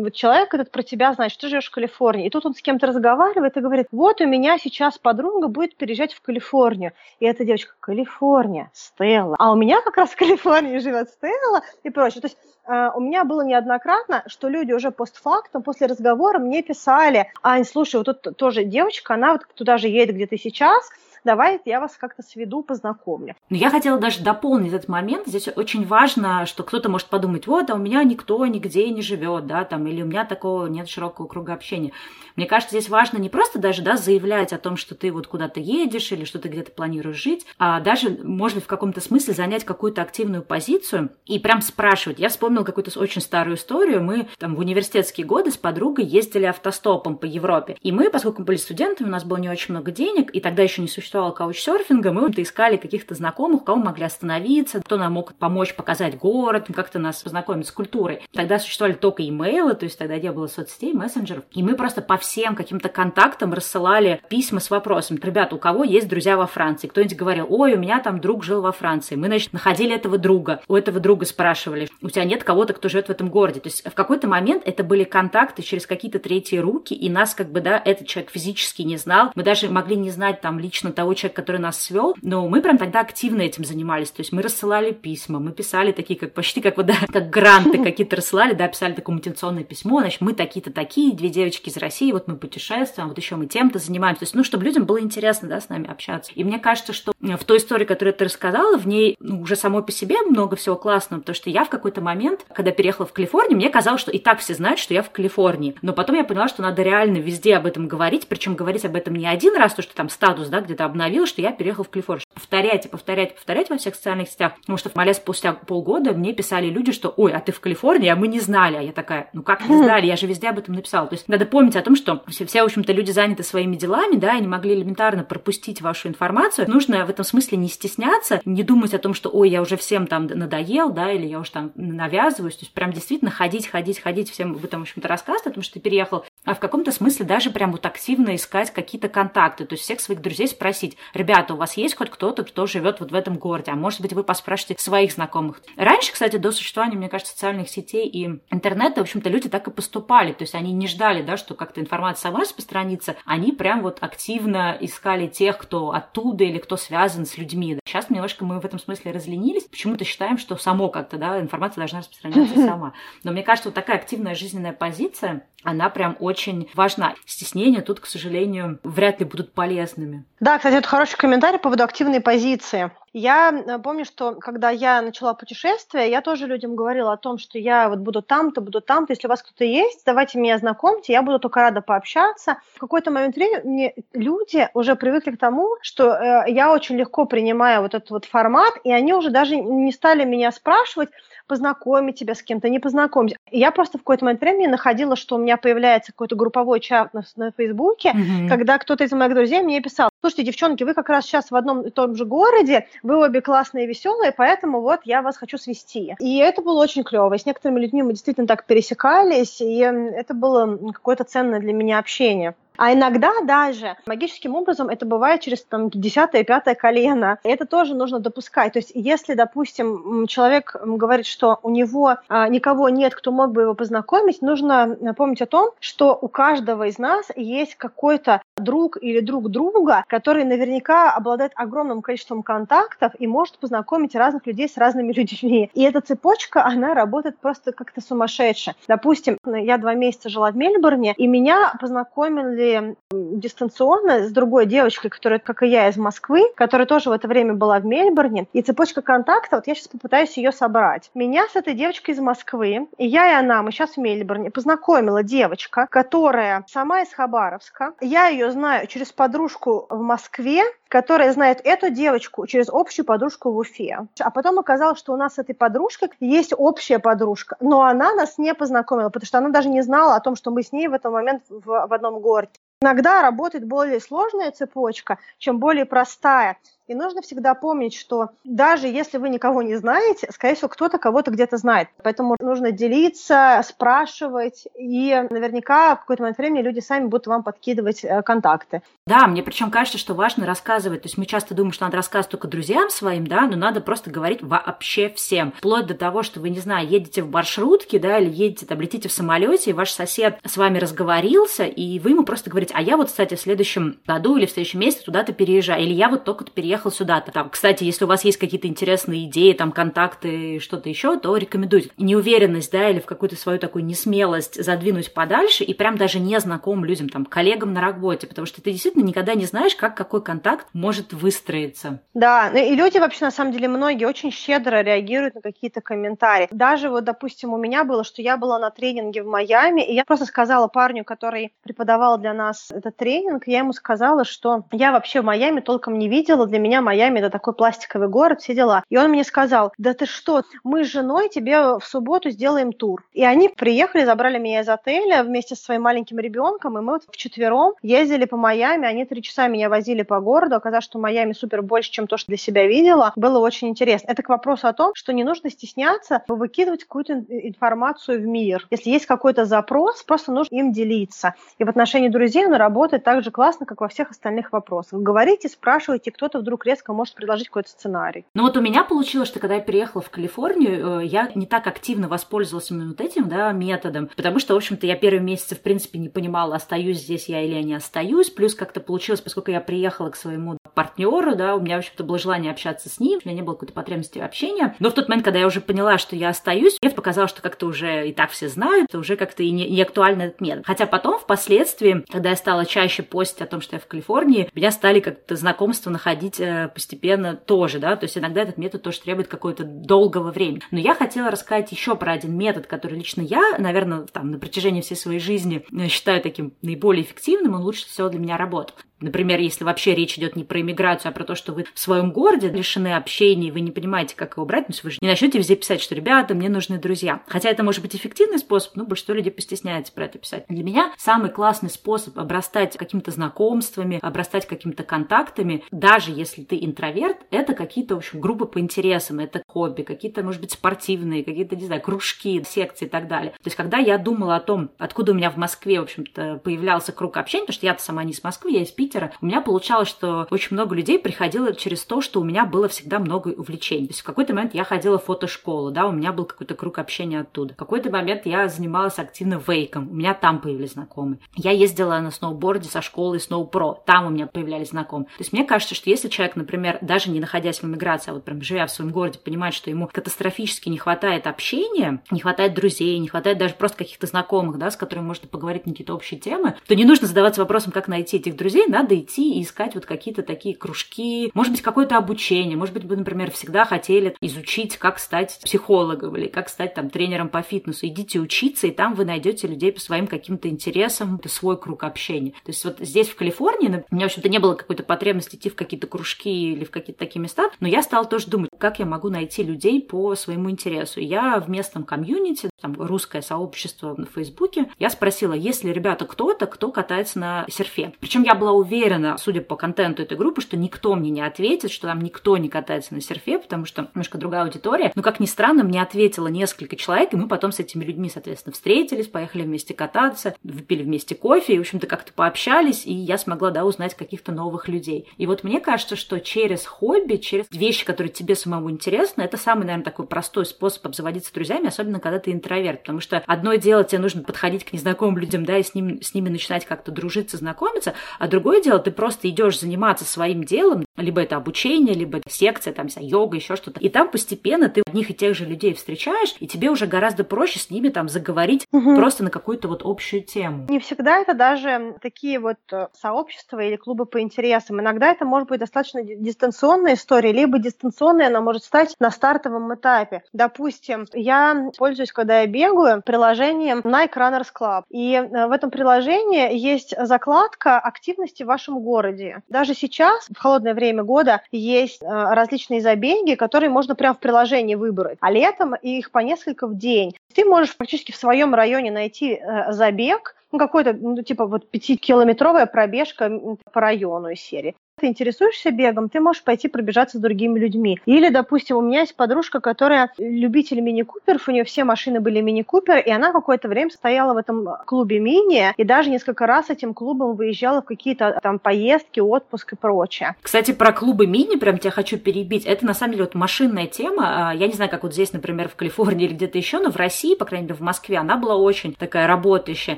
вот 0.01 0.13
человек 0.13 0.53
этот 0.53 0.71
про 0.71 0.83
тебя 0.83 1.13
знает, 1.13 1.33
что 1.33 1.41
ты 1.41 1.47
живешь 1.49 1.67
в 1.67 1.71
Калифорнии, 1.71 2.27
и 2.27 2.29
тут 2.29 2.45
он 2.45 2.53
с 2.53 2.61
кем-то 2.61 2.87
разговаривает 2.87 3.57
и 3.57 3.59
говорит, 3.59 3.87
вот 3.91 4.21
у 4.21 4.25
меня 4.25 4.57
сейчас 4.57 4.97
подруга 4.97 5.49
будет 5.49 5.75
переезжать 5.75 6.13
в 6.13 6.21
Калифорнию, 6.21 6.93
и 7.19 7.25
эта 7.25 7.43
девочка, 7.43 7.73
Калифорния, 7.81 8.71
Стелла, 8.73 9.35
а 9.37 9.51
у 9.51 9.55
меня 9.55 9.81
как 9.81 9.97
раз 9.97 10.11
в 10.11 10.15
Калифорнии 10.15 10.77
живет 10.77 11.09
Стелла 11.09 11.61
и 11.83 11.89
прочее. 11.89 12.21
То 12.21 12.27
есть 12.27 12.37
э, 12.65 12.89
у 12.95 13.01
меня 13.01 13.25
было 13.25 13.41
неоднократно, 13.41 14.23
что 14.27 14.47
люди 14.47 14.71
уже 14.71 14.91
постфактум, 14.91 15.61
после 15.61 15.87
разговора 15.87 16.39
мне 16.39 16.61
писали, 16.63 17.27
Ань, 17.41 17.65
слушай, 17.65 17.97
вот 17.97 18.05
тут 18.05 18.37
тоже 18.37 18.63
девочка, 18.63 19.15
она 19.15 19.33
вот 19.33 19.41
туда 19.55 19.77
же 19.77 19.89
едет, 19.89 20.15
где 20.15 20.27
ты 20.27 20.37
сейчас, 20.37 20.89
давай 21.23 21.59
я 21.65 21.79
вас 21.79 21.95
как-то 21.97 22.23
сведу, 22.23 22.63
познакомлю. 22.63 23.35
Но 23.49 23.57
я 23.57 23.69
хотела 23.69 23.99
даже 23.99 24.23
дополнить 24.23 24.73
этот 24.73 24.89
момент. 24.89 25.27
Здесь 25.27 25.49
очень 25.55 25.85
важно, 25.85 26.45
что 26.45 26.63
кто-то 26.63 26.89
может 26.89 27.07
подумать, 27.07 27.47
вот, 27.47 27.69
а 27.69 27.75
у 27.75 27.77
меня 27.77 28.03
никто 28.03 28.45
нигде 28.45 28.89
не 28.89 29.01
живет, 29.01 29.47
да, 29.47 29.63
там, 29.63 29.87
или 29.87 30.01
у 30.01 30.05
меня 30.05 30.25
такого 30.25 30.67
нет 30.67 30.89
широкого 30.89 31.27
круга 31.27 31.53
общения. 31.53 31.91
Мне 32.35 32.45
кажется, 32.45 32.75
здесь 32.75 32.89
важно 32.89 33.17
не 33.17 33.29
просто 33.29 33.59
даже, 33.59 33.81
да, 33.81 33.95
заявлять 33.95 34.53
о 34.53 34.57
том, 34.57 34.77
что 34.77 34.95
ты 34.95 35.11
вот 35.11 35.27
куда-то 35.27 35.59
едешь 35.59 36.11
или 36.11 36.25
что 36.25 36.39
ты 36.39 36.49
где-то 36.49 36.71
планируешь 36.71 37.21
жить, 37.21 37.45
а 37.59 37.79
даже, 37.79 38.09
может 38.09 38.55
быть, 38.55 38.65
в 38.65 38.67
каком-то 38.67 39.01
смысле 39.01 39.33
занять 39.33 39.63
какую-то 39.63 40.01
активную 40.01 40.41
позицию 40.43 41.09
и 41.25 41.39
прям 41.39 41.61
спрашивать. 41.61 42.19
Я 42.19 42.29
вспомнила 42.29 42.63
какую-то 42.63 42.99
очень 42.99 43.21
старую 43.21 43.57
историю. 43.57 44.03
Мы 44.03 44.27
там 44.39 44.55
в 44.55 44.59
университетские 44.59 45.25
годы 45.27 45.51
с 45.51 45.57
подругой 45.57 46.05
ездили 46.05 46.45
автостопом 46.45 47.17
по 47.17 47.25
Европе. 47.25 47.77
И 47.81 47.91
мы, 47.91 48.09
поскольку 48.09 48.39
мы 48.39 48.45
были 48.45 48.57
студентами, 48.57 49.07
у 49.07 49.11
нас 49.11 49.23
было 49.23 49.37
не 49.37 49.49
очень 49.49 49.73
много 49.73 49.91
денег, 49.91 50.33
и 50.33 50.39
тогда 50.39 50.63
еще 50.63 50.81
не 50.81 50.87
существовало 50.87 51.12
каучсерфинга, 51.31 52.11
мы 52.11 52.29
искали 52.37 52.77
каких-то 52.77 53.15
знакомых, 53.15 53.61
у 53.61 53.65
кого 53.65 53.79
могли 53.79 54.05
остановиться, 54.05 54.81
кто 54.81 54.97
нам 54.97 55.13
мог 55.13 55.33
помочь 55.35 55.75
показать 55.75 56.17
город, 56.17 56.67
как-то 56.73 56.99
нас 56.99 57.21
познакомить 57.21 57.67
с 57.67 57.71
культурой. 57.71 58.21
Тогда 58.33 58.59
существовали 58.59 58.95
только 58.95 59.27
имейлы, 59.27 59.75
то 59.75 59.85
есть 59.85 59.97
тогда 59.97 60.17
не 60.17 60.31
было 60.31 60.47
соцсетей, 60.47 60.93
мессенджеров. 60.93 61.43
И 61.51 61.63
мы 61.63 61.75
просто 61.75 62.01
по 62.01 62.17
всем 62.17 62.55
каким-то 62.55 62.89
контактам 62.89 63.53
рассылали 63.53 64.21
письма 64.29 64.59
с 64.59 64.69
вопросом, 64.69 65.19
ребята, 65.21 65.55
у 65.55 65.59
кого 65.59 65.83
есть 65.83 66.07
друзья 66.07 66.37
во 66.37 66.47
Франции? 66.47 66.87
Кто-нибудь 66.87 67.17
говорил, 67.17 67.47
ой, 67.49 67.73
у 67.73 67.77
меня 67.77 67.99
там 67.99 68.19
друг 68.19 68.43
жил 68.43 68.61
во 68.61 68.71
Франции. 68.71 69.15
Мы, 69.15 69.27
значит, 69.27 69.53
находили 69.53 69.95
этого 69.95 70.17
друга. 70.17 70.61
У 70.67 70.75
этого 70.75 70.99
друга 70.99 71.25
спрашивали, 71.25 71.89
у 72.01 72.09
тебя 72.09 72.23
нет 72.23 72.43
кого-то, 72.43 72.73
кто 72.73 72.89
живет 72.89 73.07
в 73.07 73.11
этом 73.11 73.29
городе. 73.29 73.59
То 73.59 73.67
есть 73.67 73.87
в 73.87 73.93
какой-то 73.93 74.27
момент 74.27 74.63
это 74.65 74.83
были 74.83 75.03
контакты 75.03 75.61
через 75.61 75.85
какие-то 75.87 76.19
третьи 76.19 76.57
руки, 76.57 76.93
и 76.93 77.09
нас 77.09 77.33
как 77.33 77.51
бы, 77.51 77.61
да, 77.61 77.81
этот 77.83 78.07
человек 78.07 78.31
физически 78.31 78.83
не 78.83 78.97
знал. 78.97 79.31
Мы 79.35 79.43
даже 79.43 79.69
могли 79.69 79.95
не 79.95 80.09
знать 80.09 80.41
там 80.41 80.59
лично 80.59 80.91
того 80.91 81.02
человека, 81.13 81.41
который 81.41 81.57
нас 81.57 81.81
свел, 81.81 82.15
но 82.21 82.47
мы 82.47 82.61
прям 82.61 82.77
тогда 82.77 83.01
активно 83.01 83.41
этим 83.41 83.65
занимались. 83.65 84.11
То 84.11 84.21
есть 84.21 84.31
мы 84.31 84.41
рассылали 84.41 84.91
письма, 84.91 85.39
мы 85.39 85.51
писали 85.51 85.91
такие, 85.91 86.17
как 86.17 86.33
почти 86.33 86.61
как 86.61 86.77
вот, 86.77 86.85
да, 86.85 86.95
как 87.11 87.29
гранты 87.29 87.77
какие-то 87.83 88.15
рассылали, 88.15 88.53
да, 88.53 88.67
писали 88.67 88.93
такое 88.93 89.15
мотивационное 89.15 89.63
письмо, 89.63 89.99
значит, 89.99 90.21
мы 90.21 90.33
такие-то 90.33 90.71
такие, 90.71 91.13
две 91.13 91.29
девочки 91.29 91.69
из 91.69 91.77
России, 91.77 92.11
вот 92.11 92.27
мы 92.27 92.35
путешествуем, 92.35 93.09
вот 93.09 93.17
еще 93.17 93.35
мы 93.35 93.47
тем-то 93.47 93.79
занимаемся. 93.79 94.19
То 94.19 94.23
есть, 94.23 94.35
ну, 94.35 94.43
чтобы 94.43 94.63
людям 94.63 94.85
было 94.85 95.01
интересно, 95.01 95.49
да, 95.49 95.59
с 95.59 95.69
нами 95.69 95.89
общаться. 95.89 96.31
И 96.35 96.43
мне 96.43 96.59
кажется, 96.59 96.93
что 96.93 97.11
в 97.19 97.43
той 97.43 97.57
истории, 97.57 97.85
которую 97.85 98.13
ты 98.13 98.25
рассказала, 98.25 98.77
в 98.77 98.87
ней 98.87 99.15
ну, 99.19 99.41
уже 99.41 99.55
самой 99.55 99.83
по 99.83 99.91
себе 99.91 100.21
много 100.21 100.55
всего 100.55 100.75
классного, 100.75 101.21
потому 101.21 101.35
что 101.35 101.49
я 101.49 101.65
в 101.65 101.69
какой-то 101.69 102.01
момент, 102.01 102.45
когда 102.53 102.71
переехала 102.71 103.05
в 103.05 103.13
Калифорнию, 103.13 103.57
мне 103.57 103.69
казалось, 103.69 104.01
что 104.01 104.11
и 104.11 104.19
так 104.19 104.39
все 104.39 104.53
знают, 104.53 104.79
что 104.79 104.93
я 104.93 105.01
в 105.01 105.11
Калифорнии. 105.11 105.75
Но 105.81 105.93
потом 105.93 106.15
я 106.15 106.23
поняла, 106.23 106.47
что 106.47 106.61
надо 106.61 106.81
реально 106.81 107.17
везде 107.17 107.55
об 107.55 107.65
этом 107.65 107.87
говорить, 107.87 108.27
причем 108.27 108.55
говорить 108.55 108.85
об 108.85 108.95
этом 108.95 109.15
не 109.15 109.27
один 109.27 109.55
раз, 109.55 109.73
то, 109.73 109.81
что 109.81 109.95
там 109.95 110.09
статус, 110.09 110.47
да, 110.47 110.61
где-то 110.61 110.85
обновил, 110.93 111.25
что 111.25 111.41
я 111.41 111.51
переехала 111.51 111.83
в 111.83 111.89
Калифорнию. 111.89 112.25
Повторять 112.33 112.85
и 112.85 112.89
повторять, 112.89 113.35
повторять 113.35 113.69
во 113.69 113.77
всех 113.77 113.95
социальных 113.95 114.29
сетях. 114.29 114.53
Потому 114.61 114.77
что 114.77 114.89
в 114.89 114.95
Мале 114.95 115.13
спустя 115.13 115.53
полгода 115.53 116.13
мне 116.13 116.33
писали 116.33 116.67
люди, 116.67 116.91
что 116.91 117.13
ой, 117.15 117.33
а 117.33 117.39
ты 117.39 117.51
в 117.51 117.59
Калифорнии, 117.59 118.09
а 118.09 118.15
мы 118.15 118.27
не 118.27 118.39
знали. 118.39 118.77
А 118.77 118.81
я 118.81 118.91
такая, 118.91 119.29
ну 119.33 119.43
как 119.43 119.67
не 119.67 119.77
знали, 119.83 120.05
я 120.05 120.15
же 120.15 120.27
везде 120.27 120.49
об 120.49 120.59
этом 120.59 120.75
написала. 120.75 121.07
То 121.07 121.15
есть 121.15 121.27
надо 121.27 121.45
помнить 121.45 121.75
о 121.75 121.81
том, 121.81 121.95
что 121.95 122.23
все, 122.27 122.45
все 122.45 122.61
в 122.61 122.65
общем-то, 122.65 122.93
люди 122.93 123.11
заняты 123.11 123.43
своими 123.43 123.75
делами, 123.75 124.15
да, 124.15 124.35
и 124.35 124.41
не 124.41 124.47
могли 124.47 124.73
элементарно 124.75 125.23
пропустить 125.23 125.81
вашу 125.81 126.07
информацию. 126.07 126.69
Нужно 126.69 127.05
в 127.05 127.09
этом 127.09 127.25
смысле 127.25 127.57
не 127.57 127.67
стесняться, 127.67 128.41
не 128.45 128.63
думать 128.63 128.93
о 128.93 128.99
том, 128.99 129.13
что 129.13 129.29
ой, 129.29 129.49
я 129.49 129.61
уже 129.61 129.77
всем 129.77 130.07
там 130.07 130.27
надоел, 130.27 130.91
да, 130.91 131.11
или 131.11 131.25
я 131.25 131.39
уже 131.39 131.51
там 131.51 131.71
навязываюсь. 131.75 132.55
То 132.55 132.63
есть 132.63 132.73
прям 132.73 132.93
действительно 132.93 133.31
ходить, 133.31 133.67
ходить, 133.67 133.99
ходить, 133.99 134.29
всем 134.29 134.51
об 134.51 134.63
этом, 134.63 134.81
в 134.81 134.83
общем-то, 134.83 135.07
рассказывать, 135.07 135.45
потому 135.45 135.63
что 135.63 135.73
ты 135.73 135.79
переехал 135.79 136.25
а 136.45 136.55
в 136.55 136.59
каком-то 136.59 136.91
смысле 136.91 137.25
даже 137.25 137.51
прям 137.51 137.71
вот 137.71 137.85
активно 137.85 138.35
искать 138.35 138.71
какие-то 138.71 139.07
контакты, 139.07 139.65
то 139.65 139.73
есть 139.73 139.83
всех 139.83 140.01
своих 140.01 140.21
друзей 140.21 140.47
спросить, 140.47 140.82
ребята, 141.13 141.53
у 141.53 141.57
вас 141.57 141.77
есть 141.77 141.95
хоть 141.95 142.09
кто-то, 142.09 142.43
кто 142.43 142.65
живет 142.65 142.99
вот 142.99 143.11
в 143.11 143.15
этом 143.15 143.37
городе, 143.37 143.71
а 143.71 143.75
может 143.75 144.01
быть 144.01 144.13
вы 144.13 144.23
поспрашиваете 144.23 144.83
своих 144.83 145.11
знакомых. 145.11 145.61
Раньше, 145.75 146.13
кстати, 146.13 146.37
до 146.37 146.51
существования, 146.51 146.97
мне 146.97 147.09
кажется, 147.09 147.33
социальных 147.33 147.69
сетей 147.69 148.07
и 148.07 148.41
интернета, 148.51 149.01
в 149.01 149.03
общем-то, 149.03 149.29
люди 149.29 149.49
так 149.49 149.67
и 149.67 149.71
поступали, 149.71 150.33
то 150.33 150.43
есть 150.43 150.55
они 150.55 150.73
не 150.73 150.87
ждали, 150.87 151.21
да, 151.21 151.37
что 151.37 151.55
как-то 151.55 151.81
информация 151.81 152.23
сама 152.23 152.41
распространится, 152.41 153.15
они 153.25 153.51
прям 153.51 153.81
вот 153.81 153.97
активно 154.01 154.77
искали 154.79 155.27
тех, 155.27 155.57
кто 155.57 155.91
оттуда 155.91 156.43
или 156.43 156.57
кто 156.57 156.77
связан 156.77 157.25
с 157.25 157.37
людьми. 157.37 157.77
Сейчас 157.85 158.09
немножко 158.09 158.45
мы 158.45 158.59
в 158.59 158.65
этом 158.65 158.79
смысле 158.79 159.11
разленились, 159.11 159.63
почему-то 159.63 160.05
считаем, 160.05 160.37
что 160.37 160.55
само 160.57 160.89
как-то, 160.89 161.17
да, 161.17 161.39
информация 161.39 161.81
должна 161.81 161.99
распространяться 161.99 162.55
сама. 162.65 162.93
Но 163.23 163.31
мне 163.31 163.43
кажется, 163.43 163.69
вот 163.69 163.75
такая 163.75 163.97
активная 163.97 164.35
жизненная 164.35 164.73
позиция, 164.73 165.47
она 165.63 165.89
прям 165.89 166.15
очень 166.19 166.69
важна. 166.73 167.15
Стеснения 167.25 167.81
тут, 167.81 167.99
к 167.99 168.05
сожалению, 168.05 168.79
вряд 168.83 169.19
ли 169.19 169.25
будут 169.25 169.53
полезными. 169.53 170.25
Да, 170.39 170.57
кстати, 170.57 170.75
это 170.75 170.87
хороший 170.87 171.17
комментарий 171.17 171.57
по 171.57 171.63
поводу 171.63 171.83
активной 171.83 172.21
позиции. 172.21 172.91
Я 173.13 173.51
э, 173.51 173.77
помню, 173.77 174.05
что 174.05 174.33
когда 174.35 174.71
я 174.71 175.01
начала 175.01 175.35
путешествие, 175.35 176.09
я 176.09 176.21
тоже 176.21 176.47
людям 176.47 176.75
говорила 176.75 177.13
о 177.13 177.17
том, 177.17 177.37
что 177.37 177.59
я 177.59 177.87
вот 177.87 177.99
буду 177.99 178.23
там-то, 178.23 178.59
буду 178.59 178.81
там-то, 178.81 179.13
если 179.13 179.27
у 179.27 179.29
вас 179.29 179.43
кто-то 179.43 179.63
есть, 179.63 180.01
давайте 180.03 180.39
меня 180.39 180.57
знакомьте, 180.57 181.13
я 181.13 181.21
буду 181.21 181.37
только 181.39 181.61
рада 181.61 181.81
пообщаться. 181.81 182.57
В 182.75 182.79
какой-то 182.79 183.11
момент 183.11 183.35
времени 183.35 183.93
люди 184.13 184.67
уже 184.73 184.95
привыкли 184.95 185.31
к 185.31 185.37
тому, 185.37 185.77
что 185.81 186.11
э, 186.11 186.45
я 186.47 186.73
очень 186.73 186.97
легко 186.97 187.25
принимаю 187.25 187.83
вот 187.83 187.93
этот 187.93 188.09
вот 188.09 188.25
формат, 188.25 188.73
и 188.83 188.91
они 188.91 189.13
уже 189.13 189.29
даже 189.29 189.57
не 189.57 189.91
стали 189.91 190.25
меня 190.25 190.51
спрашивать, 190.51 191.09
познакомить 191.45 192.17
тебя 192.17 192.33
с 192.33 192.41
кем-то, 192.41 192.69
не 192.69 192.79
познакомить. 192.79 193.35
Я 193.51 193.71
просто 193.71 193.99
в 193.99 194.01
какой-то 194.01 194.25
момент 194.25 194.41
времени 194.41 194.67
находила, 194.67 195.15
что 195.15 195.35
у 195.35 195.39
меня 195.39 195.57
появляется 195.57 196.11
какой-то 196.11 196.35
групповой 196.35 196.79
чат 196.79 197.13
на, 197.13 197.23
на 197.35 197.51
Фейсбуке, 197.51 198.09
mm-hmm. 198.09 198.49
когда 198.49 198.79
кто-то 198.79 199.03
из 199.03 199.11
моих 199.11 199.35
друзей 199.35 199.61
мне 199.61 199.81
писал, 199.81 200.09
слушайте, 200.23 200.43
девчонки, 200.43 200.83
вы 200.83 200.93
как 200.93 201.09
раз 201.09 201.25
сейчас 201.25 201.51
в 201.51 201.55
одном 201.55 201.81
и 201.81 201.89
том 201.89 202.15
же 202.15 202.23
городе, 202.23 202.87
вы 203.03 203.17
обе 203.17 203.41
классные 203.41 203.83
и 203.83 203.87
веселые, 203.87 204.31
поэтому 204.31 204.79
вот 204.79 205.01
я 205.03 205.21
вас 205.21 205.35
хочу 205.35 205.57
свести. 205.57 206.15
И 206.17 206.37
это 206.37 206.61
было 206.61 206.81
очень 206.81 207.03
клево. 207.03 207.37
с 207.37 207.45
некоторыми 207.45 207.81
людьми 207.81 208.03
мы 208.03 208.13
действительно 208.13 208.47
так 208.47 208.65
пересекались, 208.65 209.59
и 209.59 209.79
это 209.79 210.33
было 210.33 210.91
какое-то 210.93 211.25
ценное 211.25 211.59
для 211.59 211.73
меня 211.73 211.99
общение. 211.99 212.55
А 212.77 212.93
иногда 212.93 213.31
даже 213.43 213.95
магическим 214.05 214.55
образом 214.55 214.89
это 214.89 215.05
бывает 215.05 215.41
через 215.41 215.63
там 215.63 215.89
десятое, 215.89 216.43
пятое 216.43 216.75
колено. 216.75 217.39
И 217.43 217.49
это 217.49 217.65
тоже 217.65 217.95
нужно 217.95 218.19
допускать. 218.19 218.73
То 218.73 218.79
есть 218.79 218.91
если, 218.93 219.33
допустим, 219.33 220.27
человек 220.27 220.75
говорит, 220.83 221.25
что 221.25 221.59
у 221.63 221.69
него 221.69 222.17
а, 222.27 222.47
никого 222.47 222.89
нет, 222.89 223.15
кто 223.15 223.31
мог 223.31 223.51
бы 223.51 223.63
его 223.63 223.73
познакомить, 223.73 224.41
нужно 224.41 224.97
напомнить 224.99 225.41
о 225.41 225.45
том, 225.45 225.71
что 225.79 226.17
у 226.19 226.27
каждого 226.27 226.87
из 226.87 226.97
нас 226.97 227.27
есть 227.35 227.75
какой-то 227.75 228.41
друг 228.57 228.97
или 229.01 229.19
друг 229.19 229.49
друга, 229.49 230.03
который 230.07 230.43
наверняка 230.43 231.11
обладает 231.11 231.51
огромным 231.55 232.01
количеством 232.01 232.43
контактов 232.43 233.13
и 233.19 233.27
может 233.27 233.57
познакомить 233.59 234.15
разных 234.15 234.45
людей 234.47 234.67
с 234.67 234.77
разными 234.77 235.13
людьми. 235.13 235.69
И 235.73 235.83
эта 235.83 236.01
цепочка, 236.01 236.65
она 236.65 236.93
работает 236.93 237.37
просто 237.37 237.71
как-то 237.71 238.01
сумасшедше. 238.01 238.75
Допустим, 238.87 239.37
я 239.45 239.77
два 239.77 239.93
месяца 239.93 240.29
жила 240.29 240.51
в 240.51 240.57
Мельбурне, 240.57 241.13
и 241.17 241.27
меня 241.27 241.73
познакомили 241.79 242.62
дистанционно 243.11 244.27
с 244.27 244.31
другой 244.31 244.65
девочкой, 244.65 245.09
которая, 245.09 245.39
как 245.39 245.63
и 245.63 245.67
я, 245.67 245.87
из 245.89 245.97
Москвы, 245.97 246.43
которая 246.55 246.87
тоже 246.87 247.09
в 247.09 247.13
это 247.13 247.27
время 247.27 247.53
была 247.53 247.79
в 247.79 247.85
Мельбурне. 247.85 248.47
И 248.53 248.61
цепочка 248.61 249.01
контактов, 249.01 249.59
вот 249.59 249.67
я 249.67 249.75
сейчас 249.75 249.87
попытаюсь 249.87 250.37
ее 250.37 250.51
собрать. 250.51 251.09
Меня 251.13 251.47
с 251.47 251.55
этой 251.55 251.73
девочкой 251.73 252.15
из 252.15 252.19
Москвы, 252.19 252.87
и 252.97 253.07
я 253.07 253.31
и 253.31 253.33
она, 253.33 253.61
мы 253.61 253.71
сейчас 253.71 253.91
в 253.91 253.97
Мельбурне, 253.97 254.51
познакомила 254.51 255.23
девочка, 255.23 255.87
которая 255.89 256.63
сама 256.67 257.01
из 257.01 257.13
Хабаровска. 257.13 257.93
Я 258.01 258.27
ее 258.27 258.51
знаю 258.51 258.87
через 258.87 259.11
подружку 259.11 259.87
в 259.89 260.01
Москве, 260.01 260.63
которая 260.93 261.33
знает 261.33 261.59
эту 261.63 261.89
девочку 261.89 262.45
через 262.45 262.69
общую 262.69 263.03
подружку 263.03 263.51
в 263.51 263.57
Уфе. 263.57 264.07
А 264.19 264.29
потом 264.29 264.59
оказалось, 264.59 264.99
что 264.99 265.13
у 265.13 265.17
нас 265.17 265.33
с 265.33 265.39
этой 265.39 265.55
подружкой 265.55 266.11
есть 266.19 266.53
общая 266.55 266.99
подружка, 266.99 267.57
но 267.59 267.81
она 267.81 268.13
нас 268.13 268.37
не 268.37 268.53
познакомила, 268.53 269.09
потому 269.09 269.25
что 269.25 269.39
она 269.39 269.49
даже 269.49 269.69
не 269.69 269.81
знала 269.81 270.15
о 270.15 270.19
том, 270.19 270.35
что 270.35 270.51
мы 270.51 270.61
с 270.61 270.71
ней 270.71 270.87
в 270.87 270.93
этот 270.93 271.11
момент 271.11 271.41
в, 271.49 271.65
в 271.65 271.91
одном 271.91 272.19
городе. 272.19 272.51
Иногда 272.83 273.23
работает 273.23 273.65
более 273.65 273.99
сложная 273.99 274.51
цепочка, 274.51 275.17
чем 275.39 275.57
более 275.57 275.85
простая. 275.85 276.57
И 276.87 276.95
нужно 276.95 277.21
всегда 277.21 277.53
помнить, 277.53 277.95
что 277.95 278.31
даже 278.43 278.87
если 278.87 279.17
вы 279.17 279.29
никого 279.29 279.61
не 279.61 279.75
знаете, 279.75 280.27
скорее 280.31 280.55
всего, 280.55 280.67
кто-то 280.67 280.97
кого-то 280.97 281.31
где-то 281.31 281.55
знает. 281.57 281.87
Поэтому 282.03 282.35
нужно 282.41 282.71
делиться, 282.71 283.61
спрашивать, 283.63 284.67
и 284.77 285.15
наверняка 285.29 285.95
в 285.95 286.01
какой-то 286.01 286.23
момент 286.23 286.37
времени 286.37 286.61
люди 286.61 286.81
сами 286.81 287.05
будут 287.05 287.27
вам 287.27 287.43
подкидывать 287.43 288.03
э, 288.03 288.21
контакты. 288.21 288.81
Да, 289.07 289.27
мне 289.27 289.43
причем 289.43 289.71
кажется, 289.71 289.97
что 289.97 290.13
важно 290.13 290.45
рассказывать. 290.45 291.03
То 291.03 291.07
есть 291.07 291.17
мы 291.17 291.25
часто 291.25 291.53
думаем, 291.53 291.71
что 291.71 291.85
надо 291.85 291.97
рассказывать 291.97 292.31
только 292.31 292.49
друзьям 292.49 292.89
своим, 292.89 293.27
да, 293.27 293.47
но 293.47 293.55
надо 293.55 293.79
просто 293.79 294.11
говорить 294.11 294.41
вообще 294.41 295.09
всем. 295.09 295.53
Вплоть 295.57 295.87
до 295.87 295.93
того, 295.93 296.21
что 296.21 296.41
вы, 296.41 296.49
не 296.49 296.59
знаю, 296.59 296.87
едете 296.87 297.23
в 297.23 297.31
маршрутке, 297.31 297.97
да, 297.97 298.17
или 298.17 298.29
едете, 298.29 298.65
там, 298.65 298.81
летите 298.81 299.07
в 299.07 299.13
самолете, 299.13 299.69
и 299.69 299.73
ваш 299.73 299.91
сосед 299.91 300.37
с 300.45 300.57
вами 300.57 300.79
разговорился, 300.79 301.63
и 301.63 301.99
вы 301.99 302.09
ему 302.09 302.23
просто 302.23 302.49
говорите, 302.49 302.73
а 302.75 302.81
я 302.81 302.97
вот, 302.97 303.07
кстати, 303.07 303.35
в 303.35 303.39
следующем 303.39 303.99
году 304.05 304.35
или 304.35 304.45
в 304.45 304.51
следующем 304.51 304.81
месяце 304.81 305.05
туда-то 305.05 305.31
переезжаю, 305.31 305.81
или 305.83 305.93
я 305.93 306.09
вот 306.09 306.25
только-то 306.25 306.51
переехал 306.51 306.72
приехал 306.73 306.91
сюда-то. 306.91 307.31
Там, 307.31 307.49
кстати, 307.51 307.83
если 307.83 308.05
у 308.05 308.07
вас 308.07 308.25
есть 308.25 308.39
какие-то 308.39 308.67
интересные 308.67 309.25
идеи, 309.25 309.53
там, 309.53 309.71
контакты, 309.71 310.59
что-то 310.59 310.89
еще, 310.89 311.19
то 311.19 311.37
рекомендуйте. 311.37 311.91
Неуверенность, 311.99 312.71
да, 312.71 312.89
или 312.89 312.99
в 312.99 313.05
какую-то 313.05 313.35
свою 313.35 313.59
такую 313.59 313.85
несмелость 313.85 314.63
задвинуть 314.63 315.13
подальше 315.13 315.63
и 315.63 315.75
прям 315.75 315.99
даже 315.99 316.19
незнакомым 316.19 316.85
людям, 316.85 317.09
там, 317.09 317.25
коллегам 317.25 317.73
на 317.73 317.81
работе, 317.81 318.25
потому 318.25 318.47
что 318.47 318.59
ты 318.63 318.71
действительно 318.71 319.03
никогда 319.03 319.35
не 319.35 319.45
знаешь, 319.45 319.75
как 319.75 319.95
какой 319.95 320.23
контакт 320.23 320.65
может 320.73 321.13
выстроиться. 321.13 321.99
Да, 322.15 322.49
ну 322.51 322.57
и 322.57 322.75
люди 322.75 322.97
вообще, 322.97 323.25
на 323.25 323.31
самом 323.31 323.51
деле, 323.51 323.67
многие 323.67 324.05
очень 324.05 324.31
щедро 324.31 324.81
реагируют 324.81 325.35
на 325.35 325.41
какие-то 325.41 325.79
комментарии. 325.79 326.47
Даже 326.49 326.89
вот, 326.89 327.03
допустим, 327.03 327.53
у 327.53 327.57
меня 327.57 327.83
было, 327.83 328.03
что 328.03 328.23
я 328.23 328.35
была 328.35 328.57
на 328.57 328.71
тренинге 328.71 329.21
в 329.21 329.27
Майами, 329.27 329.81
и 329.85 329.93
я 329.93 330.05
просто 330.05 330.25
сказала 330.25 330.67
парню, 330.67 331.03
который 331.03 331.53
преподавал 331.61 332.17
для 332.17 332.33
нас 332.33 332.71
этот 332.71 332.97
тренинг, 332.97 333.43
я 333.45 333.59
ему 333.59 333.73
сказала, 333.73 334.25
что 334.25 334.63
я 334.71 334.91
вообще 334.91 335.21
в 335.21 335.25
Майами 335.25 335.59
толком 335.59 335.99
не 335.99 336.09
видела, 336.09 336.47
для 336.47 336.62
меня 336.63 336.81
Майами 336.81 337.19
это 337.19 337.29
такой 337.29 337.53
пластиковый 337.53 338.07
город, 338.07 338.41
все 338.41 338.55
дела. 338.55 338.83
И 338.89 338.97
он 338.97 339.09
мне 339.09 339.23
сказал, 339.23 339.73
да 339.77 339.93
ты 339.93 340.05
что, 340.05 340.43
мы 340.63 340.83
с 340.83 340.87
женой 340.91 341.29
тебе 341.29 341.77
в 341.77 341.83
субботу 341.83 342.29
сделаем 342.29 342.73
тур. 342.73 343.03
И 343.13 343.23
они 343.23 343.49
приехали, 343.49 344.05
забрали 344.05 344.39
меня 344.39 344.61
из 344.61 344.69
отеля 344.69 345.23
вместе 345.23 345.55
со 345.55 345.63
своим 345.63 345.83
маленьким 345.83 346.19
ребенком, 346.19 346.77
и 346.77 346.81
мы 346.81 346.93
вот 346.93 347.03
вчетвером 347.09 347.73
ездили 347.81 348.25
по 348.25 348.37
Майами, 348.37 348.87
они 348.87 349.05
три 349.05 349.21
часа 349.21 349.47
меня 349.47 349.69
возили 349.69 350.03
по 350.03 350.19
городу, 350.19 350.55
оказалось, 350.55 350.85
что 350.85 350.99
Майами 350.99 351.33
супер 351.33 351.61
больше, 351.61 351.91
чем 351.91 352.07
то, 352.07 352.17
что 352.17 352.27
для 352.27 352.37
себя 352.37 352.67
видела. 352.67 353.13
Было 353.15 353.39
очень 353.39 353.69
интересно. 353.69 354.11
Это 354.11 354.23
к 354.23 354.29
вопросу 354.29 354.67
о 354.67 354.73
том, 354.73 354.95
что 354.95 355.13
не 355.13 355.23
нужно 355.23 355.49
стесняться 355.49 356.21
выкидывать 356.27 356.83
какую-то 356.83 357.13
информацию 357.29 358.19
в 358.19 358.25
мир. 358.25 358.67
Если 358.71 358.89
есть 358.89 359.05
какой-то 359.05 359.45
запрос, 359.45 360.03
просто 360.03 360.31
нужно 360.31 360.55
им 360.55 360.71
делиться. 360.71 361.35
И 361.57 361.63
в 361.63 361.69
отношении 361.69 362.09
друзей 362.09 362.45
он 362.45 362.53
работает 362.53 363.03
так 363.03 363.23
же 363.23 363.31
классно, 363.31 363.65
как 363.65 363.81
во 363.81 363.87
всех 363.87 364.11
остальных 364.11 364.51
вопросах. 364.51 365.01
Говорите, 365.01 365.49
спрашиваете, 365.49 366.11
кто-то 366.11 366.39
вдруг 366.39 366.52
резко 366.65 366.93
может 366.93 367.15
предложить 367.15 367.47
какой-то 367.47 367.69
сценарий. 367.69 368.25
Ну 368.33 368.43
вот 368.43 368.57
у 368.57 368.61
меня 368.61 368.83
получилось, 368.83 369.27
что 369.27 369.39
когда 369.39 369.55
я 369.55 369.61
переехала 369.61 370.01
в 370.01 370.09
Калифорнию, 370.09 371.01
э, 371.01 371.05
я 371.05 371.31
не 371.35 371.45
так 371.45 371.67
активно 371.67 372.07
воспользовалась 372.07 372.71
именно 372.71 372.89
вот 372.89 373.01
этим 373.01 373.27
да, 373.27 373.51
методом, 373.51 374.09
потому 374.15 374.39
что, 374.39 374.53
в 374.53 374.57
общем-то, 374.57 374.85
я 374.85 374.95
первые 374.95 375.21
месяцы, 375.21 375.55
в 375.55 375.61
принципе, 375.61 375.99
не 375.99 376.09
понимала, 376.09 376.55
остаюсь 376.55 376.99
здесь 376.99 377.27
я 377.27 377.41
или 377.41 377.55
я 377.55 377.63
не 377.63 377.73
остаюсь. 377.73 378.29
Плюс 378.29 378.55
как-то 378.55 378.79
получилось, 378.79 379.21
поскольку 379.21 379.51
я 379.51 379.61
приехала 379.61 380.09
к 380.09 380.15
своему 380.15 380.57
партнеру, 380.73 381.35
да, 381.35 381.55
у 381.55 381.59
меня, 381.59 381.75
в 381.75 381.79
общем-то, 381.79 382.03
было 382.03 382.17
желание 382.17 382.51
общаться 382.51 382.89
с 382.89 382.99
ним, 382.99 383.19
у 383.23 383.27
меня 383.27 383.37
не 383.37 383.41
было 383.43 383.53
какой-то 383.55 383.73
потребности 383.73 384.19
в 384.19 384.23
общении. 384.23 384.73
Но 384.79 384.89
в 384.89 384.93
тот 384.93 385.09
момент, 385.09 385.25
когда 385.25 385.39
я 385.39 385.47
уже 385.47 385.61
поняла, 385.61 385.97
что 385.97 386.15
я 386.15 386.29
остаюсь, 386.29 386.77
мне 386.81 386.91
показалось, 386.91 387.31
что 387.31 387.41
как-то 387.41 387.67
уже 387.67 388.09
и 388.09 388.13
так 388.13 388.31
все 388.31 388.49
знают, 388.49 388.91
то 388.91 388.99
уже 388.99 389.15
как-то 389.15 389.43
и 389.43 389.51
не, 389.51 389.69
не 389.69 389.81
актуальный 389.81 390.25
этот 390.25 390.41
метод. 390.41 390.65
Хотя 390.65 390.85
потом, 390.85 391.19
впоследствии, 391.19 392.03
когда 392.11 392.29
я 392.29 392.35
стала 392.35 392.65
чаще 392.65 393.03
постить 393.03 393.41
о 393.41 393.45
том, 393.45 393.61
что 393.61 393.75
я 393.75 393.79
в 393.79 393.87
Калифорнии, 393.87 394.49
меня 394.53 394.71
стали 394.71 394.99
как-то 394.99 395.35
знакомства 395.35 395.89
находить 395.89 396.39
постепенно 396.73 397.35
тоже, 397.35 397.79
да, 397.79 397.95
то 397.95 398.05
есть 398.05 398.17
иногда 398.17 398.41
этот 398.41 398.57
метод 398.57 398.81
тоже 398.81 399.01
требует 399.01 399.27
какого-то 399.27 399.63
долгого 399.63 400.31
времени. 400.31 400.61
Но 400.71 400.79
я 400.79 400.95
хотела 400.95 401.31
рассказать 401.31 401.71
еще 401.71 401.95
про 401.95 402.13
один 402.13 402.37
метод, 402.37 402.67
который 402.67 402.97
лично 402.97 403.21
я, 403.21 403.57
наверное, 403.57 404.05
там, 404.11 404.31
на 404.31 404.39
протяжении 404.39 404.81
всей 404.81 404.95
своей 404.95 405.19
жизни 405.19 405.65
э, 405.71 405.87
считаю 405.87 406.21
таким 406.21 406.53
наиболее 406.61 407.03
эффективным, 407.03 407.55
он 407.55 407.61
лучше 407.61 407.87
всего 407.87 408.09
для 408.09 408.19
меня 408.19 408.37
работал. 408.37 408.75
Например, 409.03 409.39
если 409.39 409.63
вообще 409.63 409.95
речь 409.95 410.17
идет 410.17 410.35
не 410.35 410.43
про 410.43 410.61
иммиграцию, 410.61 411.09
а 411.09 411.13
про 411.13 411.23
то, 411.23 411.35
что 411.35 411.53
вы 411.53 411.65
в 411.73 411.79
своем 411.79 412.11
городе 412.11 412.49
лишены 412.49 412.95
общения, 412.95 413.49
и 413.49 413.51
вы 413.51 413.61
не 413.61 413.71
понимаете, 413.71 414.15
как 414.15 414.37
его 414.37 414.45
брать, 414.45 414.69
ну, 414.69 414.75
вы 414.83 414.91
же 414.91 414.97
не 415.01 415.07
начнете 415.07 415.37
везде 415.37 415.55
писать, 415.55 415.81
что, 415.81 415.95
ребята, 415.95 416.33
мне 416.33 416.49
нужны 416.49 416.77
друзья. 416.77 417.21
Хотя 417.27 417.49
это 417.49 417.63
может 417.63 417.81
быть 417.81 417.95
эффективный 417.95 418.39
способ, 418.39 418.75
но 418.75 418.85
большинство 418.85 419.13
людей 419.13 419.31
постесняется 419.31 419.93
про 419.93 420.05
это 420.05 420.17
писать. 420.17 420.45
Для 420.47 420.63
меня 420.63 420.93
самый 420.97 421.29
классный 421.29 421.69
способ 421.69 422.17
обрастать 422.17 422.77
какими-то 422.77 423.11
знакомствами, 423.11 423.99
обрастать 424.01 424.47
какими-то 424.47 424.83
контактами, 424.83 425.63
даже 425.71 426.11
если 426.11 426.43
ты 426.43 426.57
интроверт, 426.63 427.17
это 427.31 427.53
какие-то, 427.53 427.95
в 427.95 427.97
общем, 427.99 428.21
группы 428.21 428.45
по 428.45 428.59
интересам, 428.59 429.19
это 429.19 429.43
хобби, 429.47 429.81
какие-то, 429.83 430.23
может 430.23 430.41
быть, 430.41 430.51
спортивные, 430.51 431.23
какие-то, 431.23 431.55
не 431.55 431.65
знаю, 431.65 431.81
кружки, 431.81 432.43
секции 432.43 432.85
и 432.85 432.89
так 432.89 433.07
далее. 433.07 433.31
То 433.31 433.47
есть, 433.47 433.57
когда 433.57 433.77
я 433.77 433.97
думала 433.97 434.35
о 434.35 434.39
том, 434.39 434.71
откуда 434.77 435.11
у 435.11 435.15
меня 435.15 435.29
в 435.29 435.37
Москве, 435.37 435.79
в 435.79 435.83
общем-то, 435.83 436.41
появлялся 436.43 436.91
круг 436.91 437.17
общения, 437.17 437.45
потому 437.45 437.55
что 437.55 437.65
я-то 437.65 437.83
сама 437.83 438.03
не 438.03 438.11
из 438.11 438.23
Москвы, 438.23 438.51
я 438.51 438.61
из 438.61 438.71
Питера, 438.71 438.92
Питера, 438.93 439.11
у 439.21 439.25
меня 439.25 439.41
получалось, 439.41 439.89
что 439.89 440.27
очень 440.29 440.49
много 440.51 440.75
людей 440.75 440.99
приходило 440.99 441.55
через 441.55 441.83
то, 441.83 441.99
что 442.01 442.21
у 442.21 442.23
меня 442.23 442.45
было 442.45 442.67
всегда 442.67 442.99
много 442.99 443.29
увлечений. 443.29 443.87
То 443.87 443.91
есть 443.91 444.01
в 444.01 444.03
какой-то 444.03 444.35
момент 444.35 444.53
я 444.53 444.63
ходила 444.63 444.99
в 444.99 445.05
фотошколу, 445.05 445.71
да, 445.71 445.87
у 445.87 445.91
меня 445.91 446.13
был 446.13 446.25
какой-то 446.25 446.53
круг 446.53 446.77
общения 446.77 447.21
оттуда. 447.21 447.55
В 447.55 447.57
какой-то 447.57 447.89
момент 447.89 448.25
я 448.25 448.47
занималась 448.47 448.99
активно 448.99 449.41
вейком, 449.47 449.89
у 449.89 449.95
меня 449.95 450.13
там 450.13 450.39
появились 450.39 450.73
знакомые. 450.73 451.17
Я 451.35 451.51
ездила 451.51 451.97
на 451.99 452.11
сноуборде 452.11 452.69
со 452.69 452.83
школы 452.83 453.17
Pro, 453.17 453.77
там 453.85 454.05
у 454.05 454.09
меня 454.11 454.27
появлялись 454.27 454.69
знакомые. 454.69 455.07
То 455.07 455.21
есть 455.21 455.33
мне 455.33 455.43
кажется, 455.43 455.73
что 455.73 455.89
если 455.89 456.07
человек, 456.07 456.35
например, 456.35 456.77
даже 456.81 457.09
не 457.09 457.19
находясь 457.19 457.61
в 457.61 457.63
эмиграции, 457.63 458.11
а 458.11 458.13
вот 458.13 458.23
прям 458.23 458.43
живя 458.43 458.67
в 458.67 458.71
своем 458.71 458.91
городе, 458.91 459.17
понимает, 459.17 459.55
что 459.55 459.71
ему 459.71 459.89
катастрофически 459.91 460.69
не 460.69 460.77
хватает 460.77 461.25
общения, 461.25 462.03
не 462.11 462.19
хватает 462.19 462.53
друзей, 462.53 462.99
не 462.99 463.07
хватает 463.07 463.39
даже 463.39 463.55
просто 463.55 463.79
каких-то 463.79 464.05
знакомых, 464.05 464.59
да, 464.59 464.69
с 464.69 464.75
которыми 464.75 465.05
можно 465.05 465.27
поговорить 465.27 465.65
на 465.65 465.71
какие-то 465.71 465.95
общие 465.95 466.19
темы, 466.19 466.55
то 466.67 466.75
не 466.75 466.85
нужно 466.85 467.07
задаваться 467.07 467.41
вопросом, 467.41 467.71
как 467.71 467.87
найти 467.87 468.17
этих 468.17 468.35
друзей, 468.35 468.67
надо 468.67 468.82
надо 468.83 468.99
идти 468.99 469.35
и 469.35 469.41
искать 469.41 469.75
вот 469.75 469.85
какие-то 469.85 470.23
такие 470.23 470.55
кружки, 470.55 471.31
может 471.33 471.51
быть, 471.53 471.61
какое-то 471.61 471.97
обучение, 471.97 472.57
может 472.57 472.73
быть, 472.73 472.83
вы, 472.83 472.97
например, 472.97 473.31
всегда 473.31 473.65
хотели 473.65 474.15
изучить, 474.21 474.77
как 474.77 474.99
стать 474.99 475.39
психологом 475.43 476.15
или 476.17 476.27
как 476.27 476.49
стать 476.49 476.73
там 476.73 476.89
тренером 476.89 477.29
по 477.29 477.41
фитнесу. 477.41 477.87
Идите 477.87 478.19
учиться, 478.19 478.67
и 478.67 478.71
там 478.71 478.93
вы 478.93 479.05
найдете 479.05 479.47
людей 479.47 479.71
по 479.71 479.79
своим 479.79 480.07
каким-то 480.07 480.49
интересам, 480.49 481.19
свой 481.25 481.57
круг 481.57 481.83
общения. 481.83 482.31
То 482.31 482.51
есть 482.51 482.63
вот 482.65 482.77
здесь, 482.79 483.09
в 483.09 483.15
Калифорнии, 483.15 483.83
у 483.89 483.95
меня, 483.95 484.07
в 484.07 484.11
общем-то, 484.11 484.29
не 484.29 484.39
было 484.39 484.55
какой-то 484.55 484.83
потребности 484.83 485.35
идти 485.35 485.49
в 485.49 485.55
какие-то 485.55 485.87
кружки 485.87 486.53
или 486.53 486.65
в 486.65 486.71
какие-то 486.71 486.99
такие 486.99 487.21
места, 487.21 487.49
но 487.59 487.67
я 487.67 487.81
стала 487.81 488.05
тоже 488.05 488.27
думать, 488.27 488.49
как 488.57 488.79
я 488.79 488.85
могу 488.85 489.09
найти 489.09 489.43
людей 489.43 489.81
по 489.81 490.15
своему 490.15 490.51
интересу. 490.51 490.99
Я 490.99 491.39
в 491.39 491.49
местном 491.49 491.85
комьюнити, 491.85 492.49
там 492.61 492.75
русское 492.77 493.21
сообщество 493.21 493.95
на 493.97 494.05
Фейсбуке, 494.05 494.67
я 494.79 494.89
спросила, 494.89 495.33
есть 495.33 495.63
ли 495.63 495.71
ребята 495.71 496.05
кто-то, 496.05 496.45
кто 496.45 496.71
катается 496.71 497.19
на 497.19 497.45
серфе. 497.49 497.93
Причем 497.99 498.23
я 498.23 498.35
была 498.35 498.51
уверена, 498.51 498.62
уверена, 498.63 499.17
судя 499.17 499.41
по 499.41 499.55
контенту 499.55 500.01
этой 500.01 500.17
группы, 500.17 500.41
что 500.41 500.57
никто 500.57 500.95
мне 500.95 501.09
не 501.09 501.21
ответит, 501.21 501.71
что 501.71 501.87
там 501.87 502.01
никто 502.01 502.37
не 502.37 502.49
катается 502.49 502.93
на 502.93 503.01
серфе, 503.01 503.37
потому 503.37 503.65
что 503.65 503.89
немножко 503.93 504.17
другая 504.17 504.43
аудитория. 504.43 504.91
Но, 504.95 505.01
как 505.01 505.19
ни 505.19 505.25
странно, 505.25 505.63
мне 505.63 505.81
ответило 505.81 506.27
несколько 506.27 506.75
человек, 506.75 507.13
и 507.13 507.17
мы 507.17 507.27
потом 507.27 507.51
с 507.51 507.59
этими 507.59 507.83
людьми, 507.83 508.09
соответственно, 508.09 508.53
встретились, 508.53 509.07
поехали 509.07 509.43
вместе 509.43 509.73
кататься, 509.73 510.35
выпили 510.43 510.83
вместе 510.83 511.15
кофе, 511.15 511.53
и, 511.53 511.57
в 511.57 511.61
общем-то, 511.61 511.87
как-то 511.87 512.13
пообщались, 512.13 512.85
и 512.85 512.93
я 512.93 513.17
смогла, 513.17 513.51
да, 513.51 513.65
узнать 513.65 513.95
каких-то 513.95 514.31
новых 514.31 514.67
людей. 514.67 515.07
И 515.17 515.27
вот 515.27 515.43
мне 515.43 515.59
кажется, 515.59 515.95
что 515.95 516.19
через 516.19 516.65
хобби, 516.65 517.17
через 517.17 517.45
вещи, 517.51 517.85
которые 517.85 518.11
тебе 518.11 518.35
самому 518.35 518.71
интересны, 518.71 519.21
это 519.21 519.37
самый, 519.37 519.65
наверное, 519.65 519.85
такой 519.85 520.07
простой 520.07 520.45
способ 520.45 520.85
обзаводиться 520.85 521.33
друзьями, 521.33 521.67
особенно 521.67 521.99
когда 521.99 522.19
ты 522.19 522.31
интроверт, 522.31 522.81
потому 522.81 522.99
что 522.99 523.23
одно 523.27 523.55
дело, 523.55 523.83
тебе 523.83 523.99
нужно 523.99 524.23
подходить 524.23 524.63
к 524.63 524.73
незнакомым 524.73 525.17
людям, 525.17 525.45
да, 525.45 525.57
и 525.57 525.63
с, 525.63 525.75
ним, 525.75 526.01
с 526.01 526.13
ними 526.13 526.29
начинать 526.29 526.65
как-то 526.65 526.91
дружиться, 526.91 527.37
знакомиться, 527.37 527.93
а 528.19 528.27
другое 528.27 528.52
дело, 528.61 528.79
ты 528.79 528.91
просто 528.91 529.29
идешь 529.29 529.59
заниматься 529.59 530.05
своим 530.05 530.43
делом, 530.43 530.85
либо 530.97 531.21
это 531.21 531.35
обучение, 531.35 531.95
либо 531.95 532.19
это 532.19 532.29
секция, 532.29 532.73
там, 532.73 532.87
вся 532.87 533.01
йога, 533.01 533.37
еще 533.37 533.55
что-то. 533.55 533.79
И 533.79 533.89
там 533.89 534.09
постепенно 534.09 534.69
ты 534.69 534.83
одних 534.85 535.09
и 535.09 535.13
тех 535.13 535.35
же 535.35 535.45
людей 535.45 535.73
встречаешь, 535.73 536.35
и 536.39 536.47
тебе 536.47 536.69
уже 536.69 536.85
гораздо 536.85 537.23
проще 537.23 537.59
с 537.59 537.69
ними 537.69 537.89
там 537.89 538.09
заговорить 538.09 538.67
угу. 538.71 538.95
просто 538.95 539.23
на 539.23 539.29
какую-то 539.29 539.67
вот 539.67 539.81
общую 539.83 540.23
тему. 540.23 540.67
Не 540.69 540.79
всегда 540.79 541.19
это 541.19 541.33
даже 541.33 541.95
такие 542.01 542.39
вот 542.39 542.57
э, 542.71 542.87
сообщества 542.93 543.59
или 543.59 543.75
клубы 543.75 544.05
по 544.05 544.21
интересам. 544.21 544.79
Иногда 544.79 545.11
это 545.11 545.25
может 545.25 545.49
быть 545.49 545.59
достаточно 545.59 546.03
дистанционная 546.03 546.93
история, 546.93 547.31
либо 547.31 547.57
дистанционная 547.59 548.27
она 548.27 548.41
может 548.41 548.63
стать 548.63 548.95
на 548.99 549.09
стартовом 549.11 549.73
этапе. 549.73 550.23
Допустим, 550.33 551.05
я 551.13 551.71
пользуюсь, 551.77 552.11
когда 552.11 552.41
я 552.41 552.47
бегаю, 552.47 553.01
приложением 553.01 553.79
Nike 553.79 554.13
Runners 554.15 554.47
Club. 554.57 554.83
И 554.89 555.13
э, 555.13 555.47
в 555.47 555.51
этом 555.51 555.71
приложении 555.71 556.55
есть 556.55 556.93
закладка 556.99 557.79
активности 557.79 558.42
в 558.43 558.47
вашем 558.47 558.79
городе. 558.79 559.41
Даже 559.49 559.73
сейчас, 559.73 560.27
в 560.29 560.37
холодное 560.37 560.73
время 560.73 561.03
года, 561.03 561.41
есть 561.51 562.01
э, 562.01 562.05
различные 562.05 562.81
забеги, 562.81 563.35
которые 563.35 563.69
можно 563.69 563.95
прямо 563.95 564.15
в 564.15 564.19
приложении 564.19 564.75
выбрать. 564.75 565.17
А 565.21 565.31
летом 565.31 565.75
их 565.75 566.11
по 566.11 566.19
несколько 566.19 566.67
в 566.67 566.77
день. 566.77 567.15
Ты 567.33 567.45
можешь 567.45 567.75
практически 567.75 568.11
в 568.11 568.17
своем 568.17 568.53
районе 568.53 568.91
найти 568.91 569.33
э, 569.33 569.71
забег, 569.71 570.35
ну, 570.51 570.59
какой-то, 570.59 570.93
ну, 570.93 571.21
типа 571.23 571.47
вот 571.47 571.69
пятикилометровая 571.69 572.67
пробежка 572.67 573.31
по 573.71 573.81
району 573.81 574.29
из 574.29 574.39
серии 574.39 574.75
ты 575.03 575.07
интересуешься 575.07 575.69
бегом, 575.71 576.07
ты 576.07 576.21
можешь 576.21 576.43
пойти 576.43 576.69
пробежаться 576.69 577.17
с 577.17 577.21
другими 577.21 577.59
людьми. 577.59 577.99
Или, 578.05 578.29
допустим, 578.29 578.77
у 578.77 578.81
меня 578.81 579.01
есть 579.01 579.17
подружка, 579.17 579.59
которая 579.59 580.13
любитель 580.17 580.79
мини-куперов, 580.79 581.49
у 581.49 581.51
нее 581.51 581.65
все 581.65 581.83
машины 581.83 582.21
были 582.21 582.39
мини-купер, 582.39 582.99
и 582.99 583.11
она 583.11 583.33
какое-то 583.33 583.67
время 583.67 583.91
стояла 583.91 584.33
в 584.33 584.37
этом 584.37 584.65
клубе 584.85 585.19
мини, 585.19 585.73
и 585.75 585.83
даже 585.83 586.09
несколько 586.09 586.47
раз 586.47 586.69
этим 586.69 586.93
клубом 586.93 587.35
выезжала 587.35 587.81
в 587.81 587.85
какие-то 587.85 588.39
там 588.41 588.59
поездки, 588.59 589.19
отпуск 589.19 589.73
и 589.73 589.75
прочее. 589.75 590.37
Кстати, 590.41 590.71
про 590.71 590.93
клубы 590.93 591.27
мини 591.27 591.57
прям 591.57 591.79
тебя 591.79 591.91
хочу 591.91 592.17
перебить. 592.17 592.65
Это 592.65 592.85
на 592.85 592.93
самом 592.93 593.11
деле 593.11 593.25
вот 593.25 593.35
машинная 593.35 593.87
тема. 593.87 594.51
А, 594.51 594.55
я 594.55 594.67
не 594.67 594.73
знаю, 594.73 594.89
как 594.89 595.03
вот 595.03 595.11
здесь, 595.11 595.33
например, 595.33 595.67
в 595.67 595.75
Калифорнии 595.75 596.27
или 596.27 596.33
где-то 596.33 596.57
еще, 596.57 596.79
но 596.79 596.91
в 596.91 596.95
России, 596.95 597.35
по 597.35 597.43
крайней 597.43 597.65
мере, 597.65 597.75
в 597.75 597.81
Москве, 597.81 598.19
она 598.19 598.37
была 598.37 598.55
очень 598.55 598.93
такая 598.93 599.27
работающая. 599.27 599.97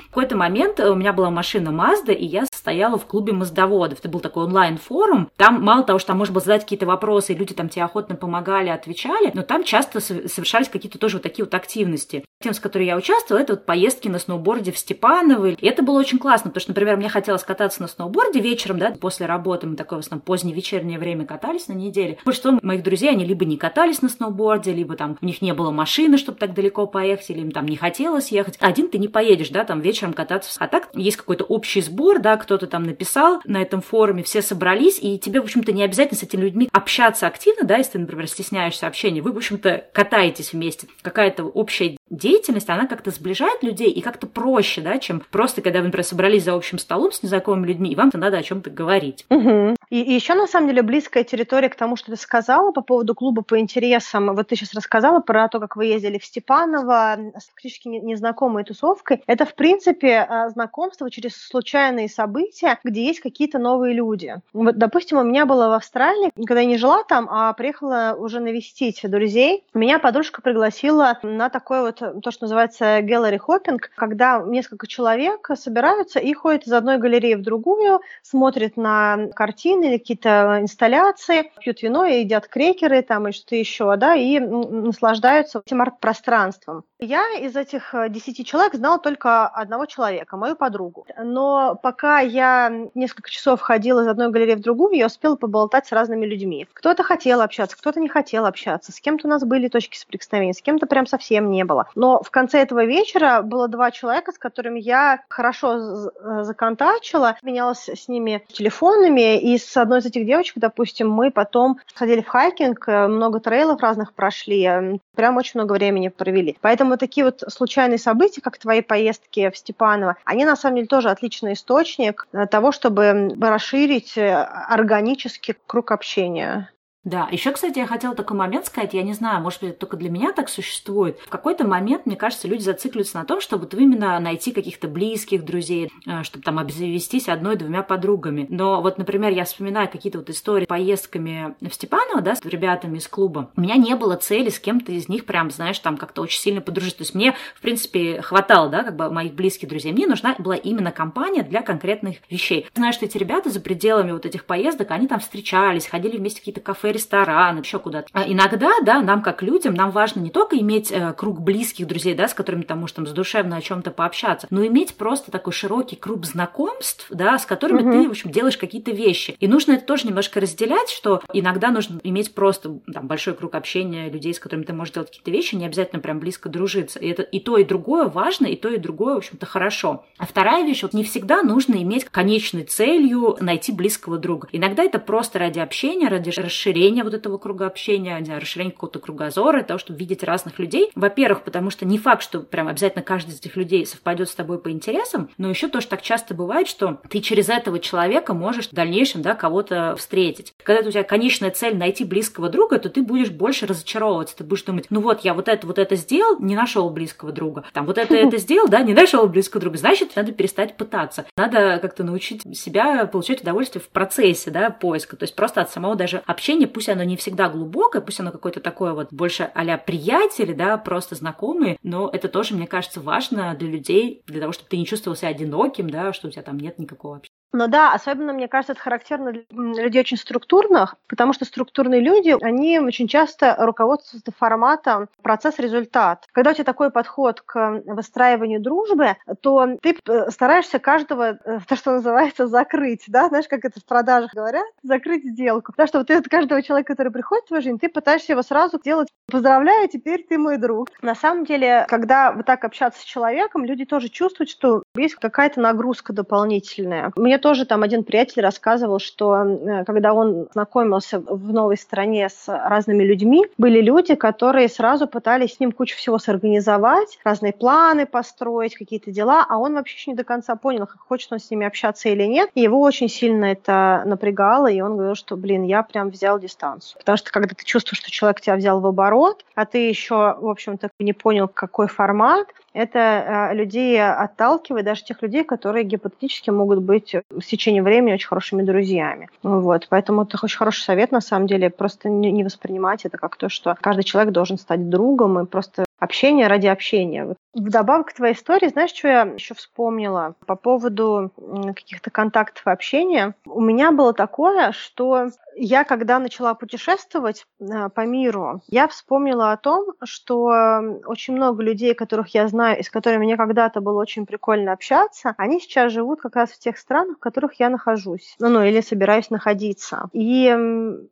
В 0.00 0.08
какой-то 0.08 0.36
момент 0.36 0.80
у 0.80 0.96
меня 0.96 1.12
была 1.12 1.30
машина 1.30 1.68
Mazda, 1.68 2.12
и 2.12 2.24
я 2.24 2.44
стояла 2.46 2.98
в 2.98 3.06
клубе 3.06 3.32
маздоводов. 3.32 4.00
Это 4.00 4.08
был 4.08 4.18
такой 4.18 4.46
онлайн-форум, 4.46 4.95
форум, 4.96 5.30
там 5.36 5.62
мало 5.62 5.82
того, 5.84 5.98
что 5.98 6.08
там 6.08 6.18
можно 6.18 6.32
было 6.32 6.42
задать 6.42 6.62
какие-то 6.62 6.86
вопросы, 6.86 7.34
и 7.34 7.36
люди 7.36 7.52
там 7.52 7.68
тебе 7.68 7.84
охотно 7.84 8.16
помогали, 8.16 8.70
отвечали, 8.70 9.30
но 9.34 9.42
там 9.42 9.62
часто 9.62 10.00
совершались 10.00 10.68
какие-то 10.68 10.98
тоже 10.98 11.16
вот 11.16 11.22
такие 11.22 11.44
вот 11.44 11.52
активности. 11.52 12.24
Тем, 12.42 12.54
с 12.54 12.60
которой 12.60 12.86
я 12.86 12.96
участвовала, 12.96 13.42
это 13.42 13.54
вот 13.54 13.66
поездки 13.66 14.08
на 14.08 14.18
сноуборде 14.18 14.72
в 14.72 14.78
Степаново. 14.78 15.50
И 15.50 15.66
это 15.66 15.82
было 15.82 15.98
очень 15.98 16.18
классно, 16.18 16.50
потому 16.50 16.60
что, 16.60 16.70
например, 16.70 16.96
мне 16.96 17.08
хотелось 17.08 17.44
кататься 17.44 17.82
на 17.82 17.88
сноуборде 17.88 18.40
вечером, 18.40 18.78
да, 18.78 18.90
после 18.90 19.26
работы, 19.26 19.66
мы 19.66 19.76
такое 19.76 20.00
в 20.00 20.04
основном 20.04 20.22
позднее 20.22 20.54
вечернее 20.54 20.98
время 20.98 21.26
катались 21.26 21.68
на 21.68 21.74
неделе. 21.74 22.18
Большинство 22.24 22.58
моих 22.62 22.82
друзей, 22.82 23.10
они 23.10 23.24
либо 23.24 23.44
не 23.44 23.56
катались 23.56 24.00
на 24.00 24.08
сноуборде, 24.08 24.72
либо 24.72 24.96
там 24.96 25.18
у 25.20 25.26
них 25.26 25.42
не 25.42 25.52
было 25.52 25.70
машины, 25.70 26.16
чтобы 26.16 26.38
так 26.38 26.54
далеко 26.54 26.86
поехать, 26.86 27.30
или 27.30 27.40
им 27.40 27.50
там 27.50 27.66
не 27.66 27.76
хотелось 27.76 28.28
ехать. 28.28 28.56
Один 28.60 28.88
ты 28.88 28.98
не 28.98 29.08
поедешь, 29.08 29.50
да, 29.50 29.64
там 29.64 29.80
вечером 29.80 30.14
кататься. 30.14 30.56
А 30.58 30.68
так 30.68 30.88
есть 30.94 31.16
какой-то 31.16 31.44
общий 31.44 31.82
сбор, 31.82 32.18
да, 32.18 32.36
кто-то 32.36 32.66
там 32.66 32.84
написал 32.84 33.40
на 33.44 33.60
этом 33.60 33.82
форуме, 33.82 34.22
все 34.22 34.42
собрались, 34.42 34.75
и 34.76 35.18
тебе, 35.18 35.40
в 35.40 35.44
общем-то, 35.44 35.72
не 35.72 35.82
обязательно 35.82 36.18
с 36.18 36.22
этими 36.22 36.42
людьми 36.42 36.68
общаться 36.72 37.26
активно, 37.26 37.64
да, 37.64 37.76
если 37.76 37.92
ты, 37.92 37.98
например, 37.98 38.26
стесняешься 38.28 38.86
общения. 38.86 39.22
Вы, 39.22 39.32
в 39.32 39.36
общем-то, 39.36 39.86
катаетесь 39.92 40.52
вместе. 40.52 40.88
Какая-то 41.02 41.44
общая 41.44 41.96
деятельность, 42.10 42.68
она 42.70 42.86
как-то 42.86 43.10
сближает 43.10 43.62
людей 43.62 43.90
и 43.90 44.00
как-то 44.00 44.26
проще, 44.26 44.80
да, 44.80 44.98
чем 44.98 45.22
просто, 45.30 45.62
когда 45.62 45.80
вы, 45.80 45.86
например, 45.86 46.04
собрались 46.04 46.44
за 46.44 46.54
общим 46.54 46.78
столом 46.78 47.12
с 47.12 47.22
незнакомыми 47.22 47.66
людьми, 47.66 47.90
и 47.90 47.96
вам-то 47.96 48.18
надо 48.18 48.38
о 48.38 48.42
чем-то 48.42 48.70
говорить. 48.70 49.24
Угу. 49.30 49.76
И, 49.90 50.02
и 50.02 50.12
еще, 50.12 50.34
на 50.34 50.46
самом 50.46 50.68
деле, 50.68 50.82
близкая 50.82 51.24
территория 51.24 51.68
к 51.68 51.76
тому, 51.76 51.96
что 51.96 52.12
ты 52.12 52.16
сказала 52.16 52.72
по 52.72 52.82
поводу 52.82 53.14
клуба 53.14 53.42
по 53.42 53.58
интересам. 53.58 54.34
Вот 54.34 54.48
ты 54.48 54.56
сейчас 54.56 54.74
рассказала 54.74 55.20
про 55.20 55.48
то, 55.48 55.60
как 55.60 55.76
вы 55.76 55.86
ездили 55.86 56.18
в 56.18 56.24
Степаново 56.24 57.16
с 57.36 57.46
практически 57.46 57.88
незнакомой 57.88 58.64
тусовкой. 58.64 59.22
Это, 59.26 59.44
в 59.44 59.54
принципе, 59.54 60.26
а, 60.28 60.48
знакомство 60.50 61.10
через 61.10 61.36
случайные 61.36 62.08
события, 62.08 62.78
где 62.84 63.06
есть 63.06 63.20
какие-то 63.20 63.58
новые 63.58 63.94
люди. 63.94 64.36
Вот, 64.52 64.76
допустим, 64.76 65.18
у 65.18 65.24
меня 65.24 65.46
было 65.46 65.68
в 65.68 65.72
Австралии, 65.72 66.30
когда 66.36 66.60
я 66.60 66.66
не 66.66 66.78
жила 66.78 67.02
там, 67.04 67.28
а 67.30 67.52
приехала 67.52 68.16
уже 68.18 68.40
навестить 68.40 69.00
друзей, 69.04 69.64
меня 69.74 69.98
подружка 69.98 70.42
пригласила 70.42 71.18
на 71.22 71.48
такой 71.48 71.80
вот, 71.80 71.95
то, 71.96 72.30
что 72.30 72.44
называется 72.44 73.00
gallery 73.00 73.38
hopping, 73.38 73.78
когда 73.96 74.42
несколько 74.46 74.86
человек 74.86 75.48
собираются 75.54 76.18
и 76.18 76.32
ходят 76.32 76.66
из 76.66 76.72
одной 76.72 76.98
галереи 76.98 77.34
в 77.34 77.42
другую, 77.42 78.00
смотрят 78.22 78.76
на 78.76 79.28
картины 79.34 79.86
или 79.86 79.98
какие-то 79.98 80.58
инсталляции, 80.60 81.50
пьют 81.60 81.82
вино 81.82 82.04
и 82.04 82.20
едят 82.20 82.48
крекеры 82.48 83.02
там 83.02 83.28
и 83.28 83.32
что-то 83.32 83.56
еще, 83.56 83.96
да, 83.96 84.14
и 84.14 84.38
наслаждаются 84.38 85.62
этим 85.64 85.82
арт-пространством. 85.82 86.84
Я 86.98 87.38
из 87.38 87.54
этих 87.56 87.94
э, 87.94 88.08
десяти 88.08 88.42
человек 88.42 88.74
знала 88.74 88.98
только 88.98 89.46
одного 89.46 89.84
человека, 89.84 90.38
мою 90.38 90.56
подругу. 90.56 91.06
Но 91.22 91.78
пока 91.82 92.20
я 92.20 92.72
несколько 92.94 93.30
часов 93.30 93.60
ходила 93.60 94.00
из 94.00 94.06
одной 94.06 94.30
галереи 94.30 94.54
в 94.54 94.60
другую, 94.60 94.96
я 94.96 95.06
успела 95.06 95.36
поболтать 95.36 95.86
с 95.86 95.92
разными 95.92 96.24
людьми. 96.24 96.66
Кто-то 96.72 97.02
хотел 97.02 97.42
общаться, 97.42 97.76
кто-то 97.76 98.00
не 98.00 98.08
хотел 98.08 98.46
общаться. 98.46 98.92
С 98.92 99.00
кем-то 99.00 99.26
у 99.26 99.30
нас 99.30 99.44
были 99.44 99.68
точки 99.68 99.98
соприкосновения, 99.98 100.54
с 100.54 100.62
кем-то 100.62 100.86
прям 100.86 101.06
совсем 101.06 101.50
не 101.50 101.64
было. 101.64 101.85
Но 101.94 102.20
в 102.22 102.30
конце 102.30 102.60
этого 102.60 102.84
вечера 102.84 103.42
было 103.42 103.68
два 103.68 103.90
человека, 103.90 104.32
с 104.32 104.38
которыми 104.38 104.80
я 104.80 105.22
хорошо 105.28 105.76
э, 105.76 106.42
законтачила, 106.42 107.36
менялась 107.42 107.88
с 107.88 108.08
ними 108.08 108.44
телефонами, 108.48 109.38
и 109.38 109.58
с 109.58 109.76
одной 109.76 110.00
из 110.00 110.06
этих 110.06 110.26
девочек, 110.26 110.54
допустим, 110.56 111.10
мы 111.10 111.30
потом 111.30 111.78
ходили 111.94 112.22
в 112.22 112.28
хайкинг, 112.28 112.88
э, 112.88 113.06
много 113.06 113.40
трейлов 113.40 113.80
разных 113.80 114.12
прошли, 114.12 115.00
прям 115.14 115.36
очень 115.36 115.52
много 115.54 115.72
времени 115.74 116.08
провели. 116.08 116.56
Поэтому 116.60 116.96
такие 116.96 117.24
вот 117.24 117.42
случайные 117.48 117.98
события, 117.98 118.40
как 118.40 118.58
твои 118.58 118.82
поездки 118.82 119.50
в 119.50 119.56
Степаново, 119.56 120.16
они 120.24 120.44
на 120.44 120.56
самом 120.56 120.76
деле 120.76 120.88
тоже 120.88 121.10
отличный 121.10 121.54
источник 121.54 122.26
э, 122.32 122.46
того, 122.46 122.72
чтобы 122.72 123.34
расширить 123.40 124.16
органически 124.16 125.56
круг 125.66 125.92
общения. 125.92 126.70
Да, 127.06 127.28
еще, 127.30 127.52
кстати, 127.52 127.78
я 127.78 127.86
хотела 127.86 128.16
такой 128.16 128.36
момент 128.36 128.66
сказать, 128.66 128.92
я 128.92 129.04
не 129.04 129.12
знаю, 129.12 129.40
может 129.40 129.60
быть, 129.60 129.70
это 129.70 129.78
только 129.78 129.96
для 129.96 130.10
меня 130.10 130.32
так 130.32 130.48
существует. 130.48 131.20
В 131.20 131.28
какой-то 131.28 131.64
момент, 131.64 132.04
мне 132.04 132.16
кажется, 132.16 132.48
люди 132.48 132.62
зацикливаются 132.62 133.16
на 133.16 133.24
том, 133.24 133.40
чтобы 133.40 133.62
вот 133.62 133.74
именно 133.74 134.18
найти 134.18 134.50
каких-то 134.50 134.88
близких 134.88 135.44
друзей, 135.44 135.92
э, 136.04 136.24
чтобы 136.24 136.42
там 136.42 136.58
обзавестись 136.58 137.28
одной-двумя 137.28 137.84
подругами. 137.84 138.48
Но 138.50 138.82
вот, 138.82 138.98
например, 138.98 139.32
я 139.32 139.44
вспоминаю 139.44 139.88
какие-то 139.88 140.18
вот 140.18 140.30
истории 140.30 140.66
поездками 140.66 141.54
в 141.60 141.72
Степаново, 141.72 142.22
да, 142.22 142.34
с 142.34 142.44
ребятами 142.44 142.98
из 142.98 143.06
клуба. 143.06 143.52
У 143.56 143.60
меня 143.60 143.76
не 143.76 143.94
было 143.94 144.16
цели 144.16 144.48
с 144.48 144.58
кем-то 144.58 144.90
из 144.90 145.08
них 145.08 145.26
прям, 145.26 145.52
знаешь, 145.52 145.78
там 145.78 145.98
как-то 145.98 146.22
очень 146.22 146.40
сильно 146.40 146.60
подружиться. 146.60 146.98
То 146.98 147.02
есть 147.04 147.14
мне, 147.14 147.36
в 147.54 147.60
принципе, 147.60 148.20
хватало, 148.20 148.68
да, 148.68 148.82
как 148.82 148.96
бы 148.96 149.10
моих 149.10 149.34
близких 149.34 149.68
друзей. 149.68 149.92
Мне 149.92 150.08
нужна 150.08 150.34
была 150.40 150.56
именно 150.56 150.90
компания 150.90 151.44
для 151.44 151.62
конкретных 151.62 152.16
вещей. 152.28 152.66
Знаю, 152.74 152.92
что 152.92 153.04
эти 153.04 153.16
ребята 153.16 153.48
за 153.48 153.60
пределами 153.60 154.10
вот 154.10 154.26
этих 154.26 154.44
поездок, 154.44 154.90
они 154.90 155.06
там 155.06 155.20
встречались, 155.20 155.86
ходили 155.86 156.16
вместе 156.16 156.38
в 156.38 156.40
какие-то 156.40 156.60
кафе, 156.60 156.95
ресторан, 156.96 157.60
еще 157.60 157.78
куда-то. 157.78 158.08
А 158.12 158.24
иногда, 158.26 158.70
да, 158.82 159.00
нам 159.00 159.22
как 159.22 159.42
людям, 159.42 159.74
нам 159.74 159.90
важно 159.90 160.20
не 160.20 160.30
только 160.30 160.58
иметь 160.58 160.90
э, 160.90 161.12
круг 161.12 161.40
близких 161.40 161.86
друзей, 161.86 162.14
да, 162.14 162.28
с 162.28 162.34
которыми 162.34 162.62
ты 162.62 162.74
можешь 162.74 162.96
там 162.96 163.06
задушевно 163.06 163.56
о 163.56 163.60
чем-то 163.60 163.90
пообщаться, 163.90 164.46
но 164.50 164.66
иметь 164.66 164.96
просто 164.96 165.30
такой 165.30 165.52
широкий 165.52 165.96
круг 165.96 166.24
знакомств, 166.24 167.06
да, 167.10 167.38
с 167.38 167.46
которыми 167.46 167.82
угу. 167.82 167.92
ты, 167.92 168.08
в 168.08 168.10
общем, 168.10 168.30
делаешь 168.30 168.56
какие-то 168.56 168.90
вещи. 168.90 169.36
И 169.38 169.46
нужно 169.46 169.72
это 169.72 169.84
тоже 169.84 170.06
немножко 170.06 170.40
разделять, 170.40 170.90
что 170.90 171.22
иногда 171.32 171.70
нужно 171.70 172.00
иметь 172.02 172.34
просто 172.34 172.78
там 172.92 173.06
большой 173.06 173.34
круг 173.34 173.54
общения 173.54 174.10
людей, 174.10 174.34
с 174.34 174.38
которыми 174.38 174.64
ты 174.64 174.72
можешь 174.72 174.94
делать 174.94 175.08
какие-то 175.08 175.30
вещи, 175.30 175.54
не 175.54 175.66
обязательно 175.66 176.00
прям 176.00 176.18
близко 176.18 176.48
дружиться. 176.48 176.98
И 176.98 177.08
это 177.08 177.22
и 177.22 177.40
то, 177.40 177.58
и 177.58 177.64
другое 177.64 178.06
важно, 178.08 178.46
и 178.46 178.56
то, 178.56 178.68
и 178.68 178.78
другое, 178.78 179.14
в 179.14 179.18
общем-то, 179.18 179.46
хорошо. 179.46 180.04
А 180.18 180.26
вторая 180.26 180.64
вещь, 180.64 180.82
вот 180.82 180.94
не 180.94 181.04
всегда 181.04 181.42
нужно 181.42 181.74
иметь 181.82 182.06
конечной 182.06 182.64
целью 182.64 183.36
найти 183.40 183.72
близкого 183.72 184.18
друга. 184.18 184.48
Иногда 184.52 184.82
это 184.82 184.98
просто 184.98 185.38
ради 185.38 185.58
общения, 185.58 186.08
ради 186.08 186.30
расширения 186.30 186.85
расширение 186.86 187.04
вот 187.04 187.14
этого 187.14 187.38
круга 187.38 187.66
общения, 187.66 188.18
не 188.20 188.38
расширение 188.38 188.72
какого-то 188.72 189.00
кругозора, 189.00 189.62
того, 189.62 189.78
чтобы 189.78 189.98
видеть 189.98 190.22
разных 190.22 190.58
людей. 190.58 190.90
Во-первых, 190.94 191.42
потому 191.42 191.70
что 191.70 191.84
не 191.84 191.98
факт, 191.98 192.22
что 192.22 192.40
прям 192.40 192.68
обязательно 192.68 193.02
каждый 193.02 193.30
из 193.30 193.40
этих 193.40 193.56
людей 193.56 193.84
совпадет 193.86 194.28
с 194.28 194.34
тобой 194.34 194.58
по 194.58 194.70
интересам, 194.70 195.28
но 195.36 195.48
еще 195.48 195.68
тоже 195.68 195.88
так 195.88 196.02
часто 196.02 196.34
бывает, 196.34 196.68
что 196.68 197.00
ты 197.08 197.20
через 197.20 197.48
этого 197.48 197.80
человека 197.80 198.34
можешь 198.34 198.68
в 198.68 198.72
дальнейшем 198.72 199.22
да, 199.22 199.34
кого-то 199.34 199.96
встретить. 199.96 200.54
Когда 200.62 200.88
у 200.88 200.90
тебя 200.92 201.02
конечная 201.02 201.50
цель 201.50 201.76
найти 201.76 202.04
близкого 202.04 202.48
друга, 202.48 202.78
то 202.78 202.88
ты 202.88 203.02
будешь 203.02 203.30
больше 203.30 203.66
разочаровываться. 203.66 204.36
Ты 204.36 204.44
будешь 204.44 204.62
думать, 204.62 204.86
ну 204.90 205.00
вот, 205.00 205.24
я 205.24 205.34
вот 205.34 205.48
это, 205.48 205.66
вот 205.66 205.78
это 205.78 205.96
сделал, 205.96 206.38
не 206.38 206.54
нашел 206.54 206.88
близкого 206.90 207.32
друга. 207.32 207.64
Там 207.72 207.86
вот 207.86 207.98
это, 207.98 208.14
это 208.14 208.36
сделал, 208.38 208.68
да, 208.68 208.82
не 208.82 208.94
нашел 208.94 209.26
близкого 209.26 209.60
друга. 209.60 209.78
Значит, 209.78 210.14
надо 210.14 210.32
перестать 210.32 210.76
пытаться. 210.76 211.26
Надо 211.36 211.78
как-то 211.82 212.04
научить 212.04 212.42
себя 212.56 213.06
получать 213.06 213.42
удовольствие 213.42 213.82
в 213.82 213.88
процессе, 213.88 214.50
да, 214.50 214.70
поиска. 214.70 215.16
То 215.16 215.24
есть 215.24 215.34
просто 215.34 215.62
от 215.62 215.70
самого 215.70 215.96
даже 215.96 216.22
общения 216.26 216.66
пусть 216.76 216.90
оно 216.90 217.04
не 217.04 217.16
всегда 217.16 217.48
глубокое, 217.48 218.02
пусть 218.02 218.20
оно 218.20 218.30
какое-то 218.30 218.60
такое 218.60 218.92
вот 218.92 219.10
больше 219.10 219.44
а 219.44 219.78
приятели, 219.78 220.52
да, 220.52 220.76
просто 220.76 221.14
знакомые, 221.14 221.78
но 221.82 222.10
это 222.12 222.28
тоже, 222.28 222.54
мне 222.54 222.66
кажется, 222.66 223.00
важно 223.00 223.54
для 223.58 223.70
людей, 223.70 224.20
для 224.26 224.40
того, 224.40 224.52
чтобы 224.52 224.68
ты 224.68 224.76
не 224.76 224.84
чувствовал 224.84 225.16
себя 225.16 225.28
одиноким, 225.28 225.88
да, 225.88 226.12
что 226.12 226.28
у 226.28 226.30
тебя 226.30 226.42
там 226.42 226.58
нет 226.58 226.78
никакого 226.78 227.22
Ну 227.52 227.68
да, 227.68 227.92
особенно, 227.94 228.32
мне 228.32 228.48
кажется, 228.48 228.72
это 228.72 228.82
характерно 228.82 229.32
для 229.32 229.84
людей 229.84 230.00
очень 230.00 230.16
структурных, 230.16 230.96
потому 231.08 231.32
что 231.32 231.44
структурные 231.44 232.00
люди, 232.00 232.36
они 232.42 232.78
очень 232.78 233.08
часто 233.08 233.56
руководствуются 233.58 234.32
форматом 234.36 235.08
процесс-результат. 235.22 236.26
Когда 236.32 236.50
у 236.50 236.54
тебя 236.54 236.64
такой 236.64 236.90
подход 236.90 237.40
к 237.40 237.82
выстраиванию 237.86 238.60
дружбы, 238.60 239.16
то 239.40 239.66
ты 239.80 239.96
э, 240.06 240.30
стараешься 240.30 240.78
каждого, 240.78 241.38
э, 241.44 241.60
то, 241.68 241.76
что 241.76 241.92
называется, 241.92 242.46
закрыть, 242.46 243.04
да, 243.08 243.28
знаешь, 243.28 243.48
как 243.48 243.64
это 243.64 243.80
в 243.80 243.84
продажах 243.84 244.34
говорят, 244.34 244.66
закрыть 244.82 245.24
сделку. 245.24 245.72
Потому 245.72 245.86
что 245.86 245.98
вот 245.98 246.08
ты 246.08 246.20
каждого 246.22 246.62
человека, 246.62 246.94
который 246.94 247.12
приходит 247.12 247.44
в 247.44 247.48
твою 247.48 247.62
жизнь, 247.62 247.78
ты 247.78 247.88
пытаешься 247.88 248.32
его 248.32 248.42
сразу 248.42 248.78
сделать 248.78 249.08
«поздравляю, 249.30 249.88
теперь 249.88 250.26
ты 250.28 250.36
мой 250.38 250.58
друг». 250.58 250.88
На 251.00 251.14
самом 251.14 251.44
деле, 251.44 251.86
когда 251.88 252.32
вот 252.32 252.44
так 252.44 252.64
общаться 252.64 253.00
с 253.00 253.04
человеком, 253.04 253.64
люди 253.64 253.84
тоже 253.84 254.08
чувствуют, 254.08 254.50
что 254.50 254.82
есть 254.94 255.14
какая-то 255.14 255.60
нагрузка 255.60 256.12
дополнительная. 256.12 257.12
Мне 257.16 257.35
мне 257.36 257.42
тоже 257.42 257.66
там 257.66 257.82
один 257.82 258.02
приятель 258.02 258.40
рассказывал, 258.40 258.98
что 258.98 259.36
э, 259.36 259.84
когда 259.84 260.14
он 260.14 260.48
знакомился 260.54 261.20
в 261.20 261.52
новой 261.52 261.76
стране 261.76 262.30
с 262.30 262.48
разными 262.48 263.04
людьми, 263.04 263.44
были 263.58 263.82
люди, 263.82 264.14
которые 264.14 264.68
сразу 264.70 265.06
пытались 265.06 265.56
с 265.56 265.60
ним 265.60 265.72
кучу 265.72 265.98
всего 265.98 266.18
сорганизовать, 266.18 267.18
разные 267.24 267.52
планы 267.52 268.06
построить, 268.06 268.74
какие-то 268.74 269.10
дела, 269.10 269.44
а 269.46 269.58
он 269.58 269.74
вообще 269.74 269.96
еще 269.96 270.10
не 270.12 270.16
до 270.16 270.24
конца 270.24 270.56
понял, 270.56 270.88
хочет 270.98 271.30
он 271.30 271.38
с 271.38 271.50
ними 271.50 271.66
общаться 271.66 272.08
или 272.08 272.24
нет. 272.24 272.48
И 272.54 272.62
его 272.62 272.80
очень 272.80 273.10
сильно 273.10 273.44
это 273.44 274.02
напрягало, 274.06 274.68
и 274.68 274.80
он 274.80 274.94
говорил, 274.96 275.14
что, 275.14 275.36
блин, 275.36 275.62
я 275.64 275.82
прям 275.82 276.08
взял 276.08 276.38
дистанцию. 276.38 277.00
Потому 277.00 277.18
что 277.18 277.30
когда 277.30 277.54
ты 277.54 277.64
чувствуешь, 277.66 278.00
что 278.00 278.10
человек 278.10 278.40
тебя 278.40 278.56
взял 278.56 278.80
в 278.80 278.86
оборот, 278.86 279.44
а 279.54 279.66
ты 279.66 279.88
еще, 279.88 280.36
в 280.40 280.48
общем-то, 280.48 280.88
не 281.00 281.12
понял, 281.12 281.48
какой 281.48 281.88
формат, 281.88 282.48
это 282.76 282.98
э, 282.98 283.54
людей 283.54 283.98
отталкивает, 284.02 284.84
даже 284.84 285.02
тех 285.02 285.22
людей, 285.22 285.44
которые 285.44 285.82
гипотетически 285.82 286.50
могут 286.50 286.80
быть 286.80 287.16
в 287.30 287.42
течение 287.42 287.82
времени 287.82 288.14
очень 288.14 288.28
хорошими 288.28 288.62
друзьями. 288.62 289.28
Вот, 289.42 289.86
поэтому 289.88 290.22
это 290.22 290.38
очень 290.42 290.58
хороший 290.58 290.82
совет, 290.82 291.12
на 291.12 291.20
самом 291.20 291.46
деле, 291.46 291.70
просто 291.70 292.08
не 292.08 292.44
воспринимать 292.44 293.04
это 293.04 293.18
как 293.18 293.36
то, 293.36 293.48
что 293.48 293.76
каждый 293.80 294.04
человек 294.04 294.32
должен 294.32 294.58
стать 294.58 294.88
другом 294.90 295.38
и 295.40 295.46
просто 295.46 295.85
общение 295.98 296.46
ради 296.46 296.66
общения. 296.66 297.34
Вдобавок 297.54 298.08
к 298.08 298.12
твоей 298.12 298.34
истории, 298.34 298.68
знаешь, 298.68 298.90
что 298.90 299.08
я 299.08 299.22
еще 299.22 299.54
вспомнила 299.54 300.34
по 300.46 300.56
поводу 300.56 301.32
каких-то 301.74 302.10
контактов 302.10 302.66
и 302.66 302.70
общения? 302.70 303.34
У 303.46 303.62
меня 303.62 303.92
было 303.92 304.12
такое, 304.12 304.72
что 304.72 305.30
я, 305.54 305.84
когда 305.84 306.18
начала 306.18 306.52
путешествовать 306.52 307.46
э, 307.60 307.88
по 307.88 308.04
миру, 308.04 308.60
я 308.68 308.88
вспомнила 308.88 309.52
о 309.52 309.56
том, 309.56 309.94
что 310.04 311.00
очень 311.06 311.34
много 311.34 311.62
людей, 311.62 311.94
которых 311.94 312.28
я 312.34 312.46
знаю 312.48 312.78
и 312.78 312.82
с 312.82 312.90
которыми 312.90 313.24
мне 313.24 313.38
когда-то 313.38 313.80
было 313.80 313.98
очень 313.98 314.26
прикольно 314.26 314.72
общаться, 314.72 315.34
они 315.38 315.60
сейчас 315.60 315.92
живут 315.92 316.20
как 316.20 316.36
раз 316.36 316.50
в 316.50 316.58
тех 316.58 316.76
странах, 316.76 317.16
в 317.16 317.20
которых 317.20 317.54
я 317.58 317.70
нахожусь, 317.70 318.36
ну, 318.38 318.50
ну 318.50 318.62
или 318.62 318.82
собираюсь 318.82 319.30
находиться. 319.30 320.10
И, 320.12 320.54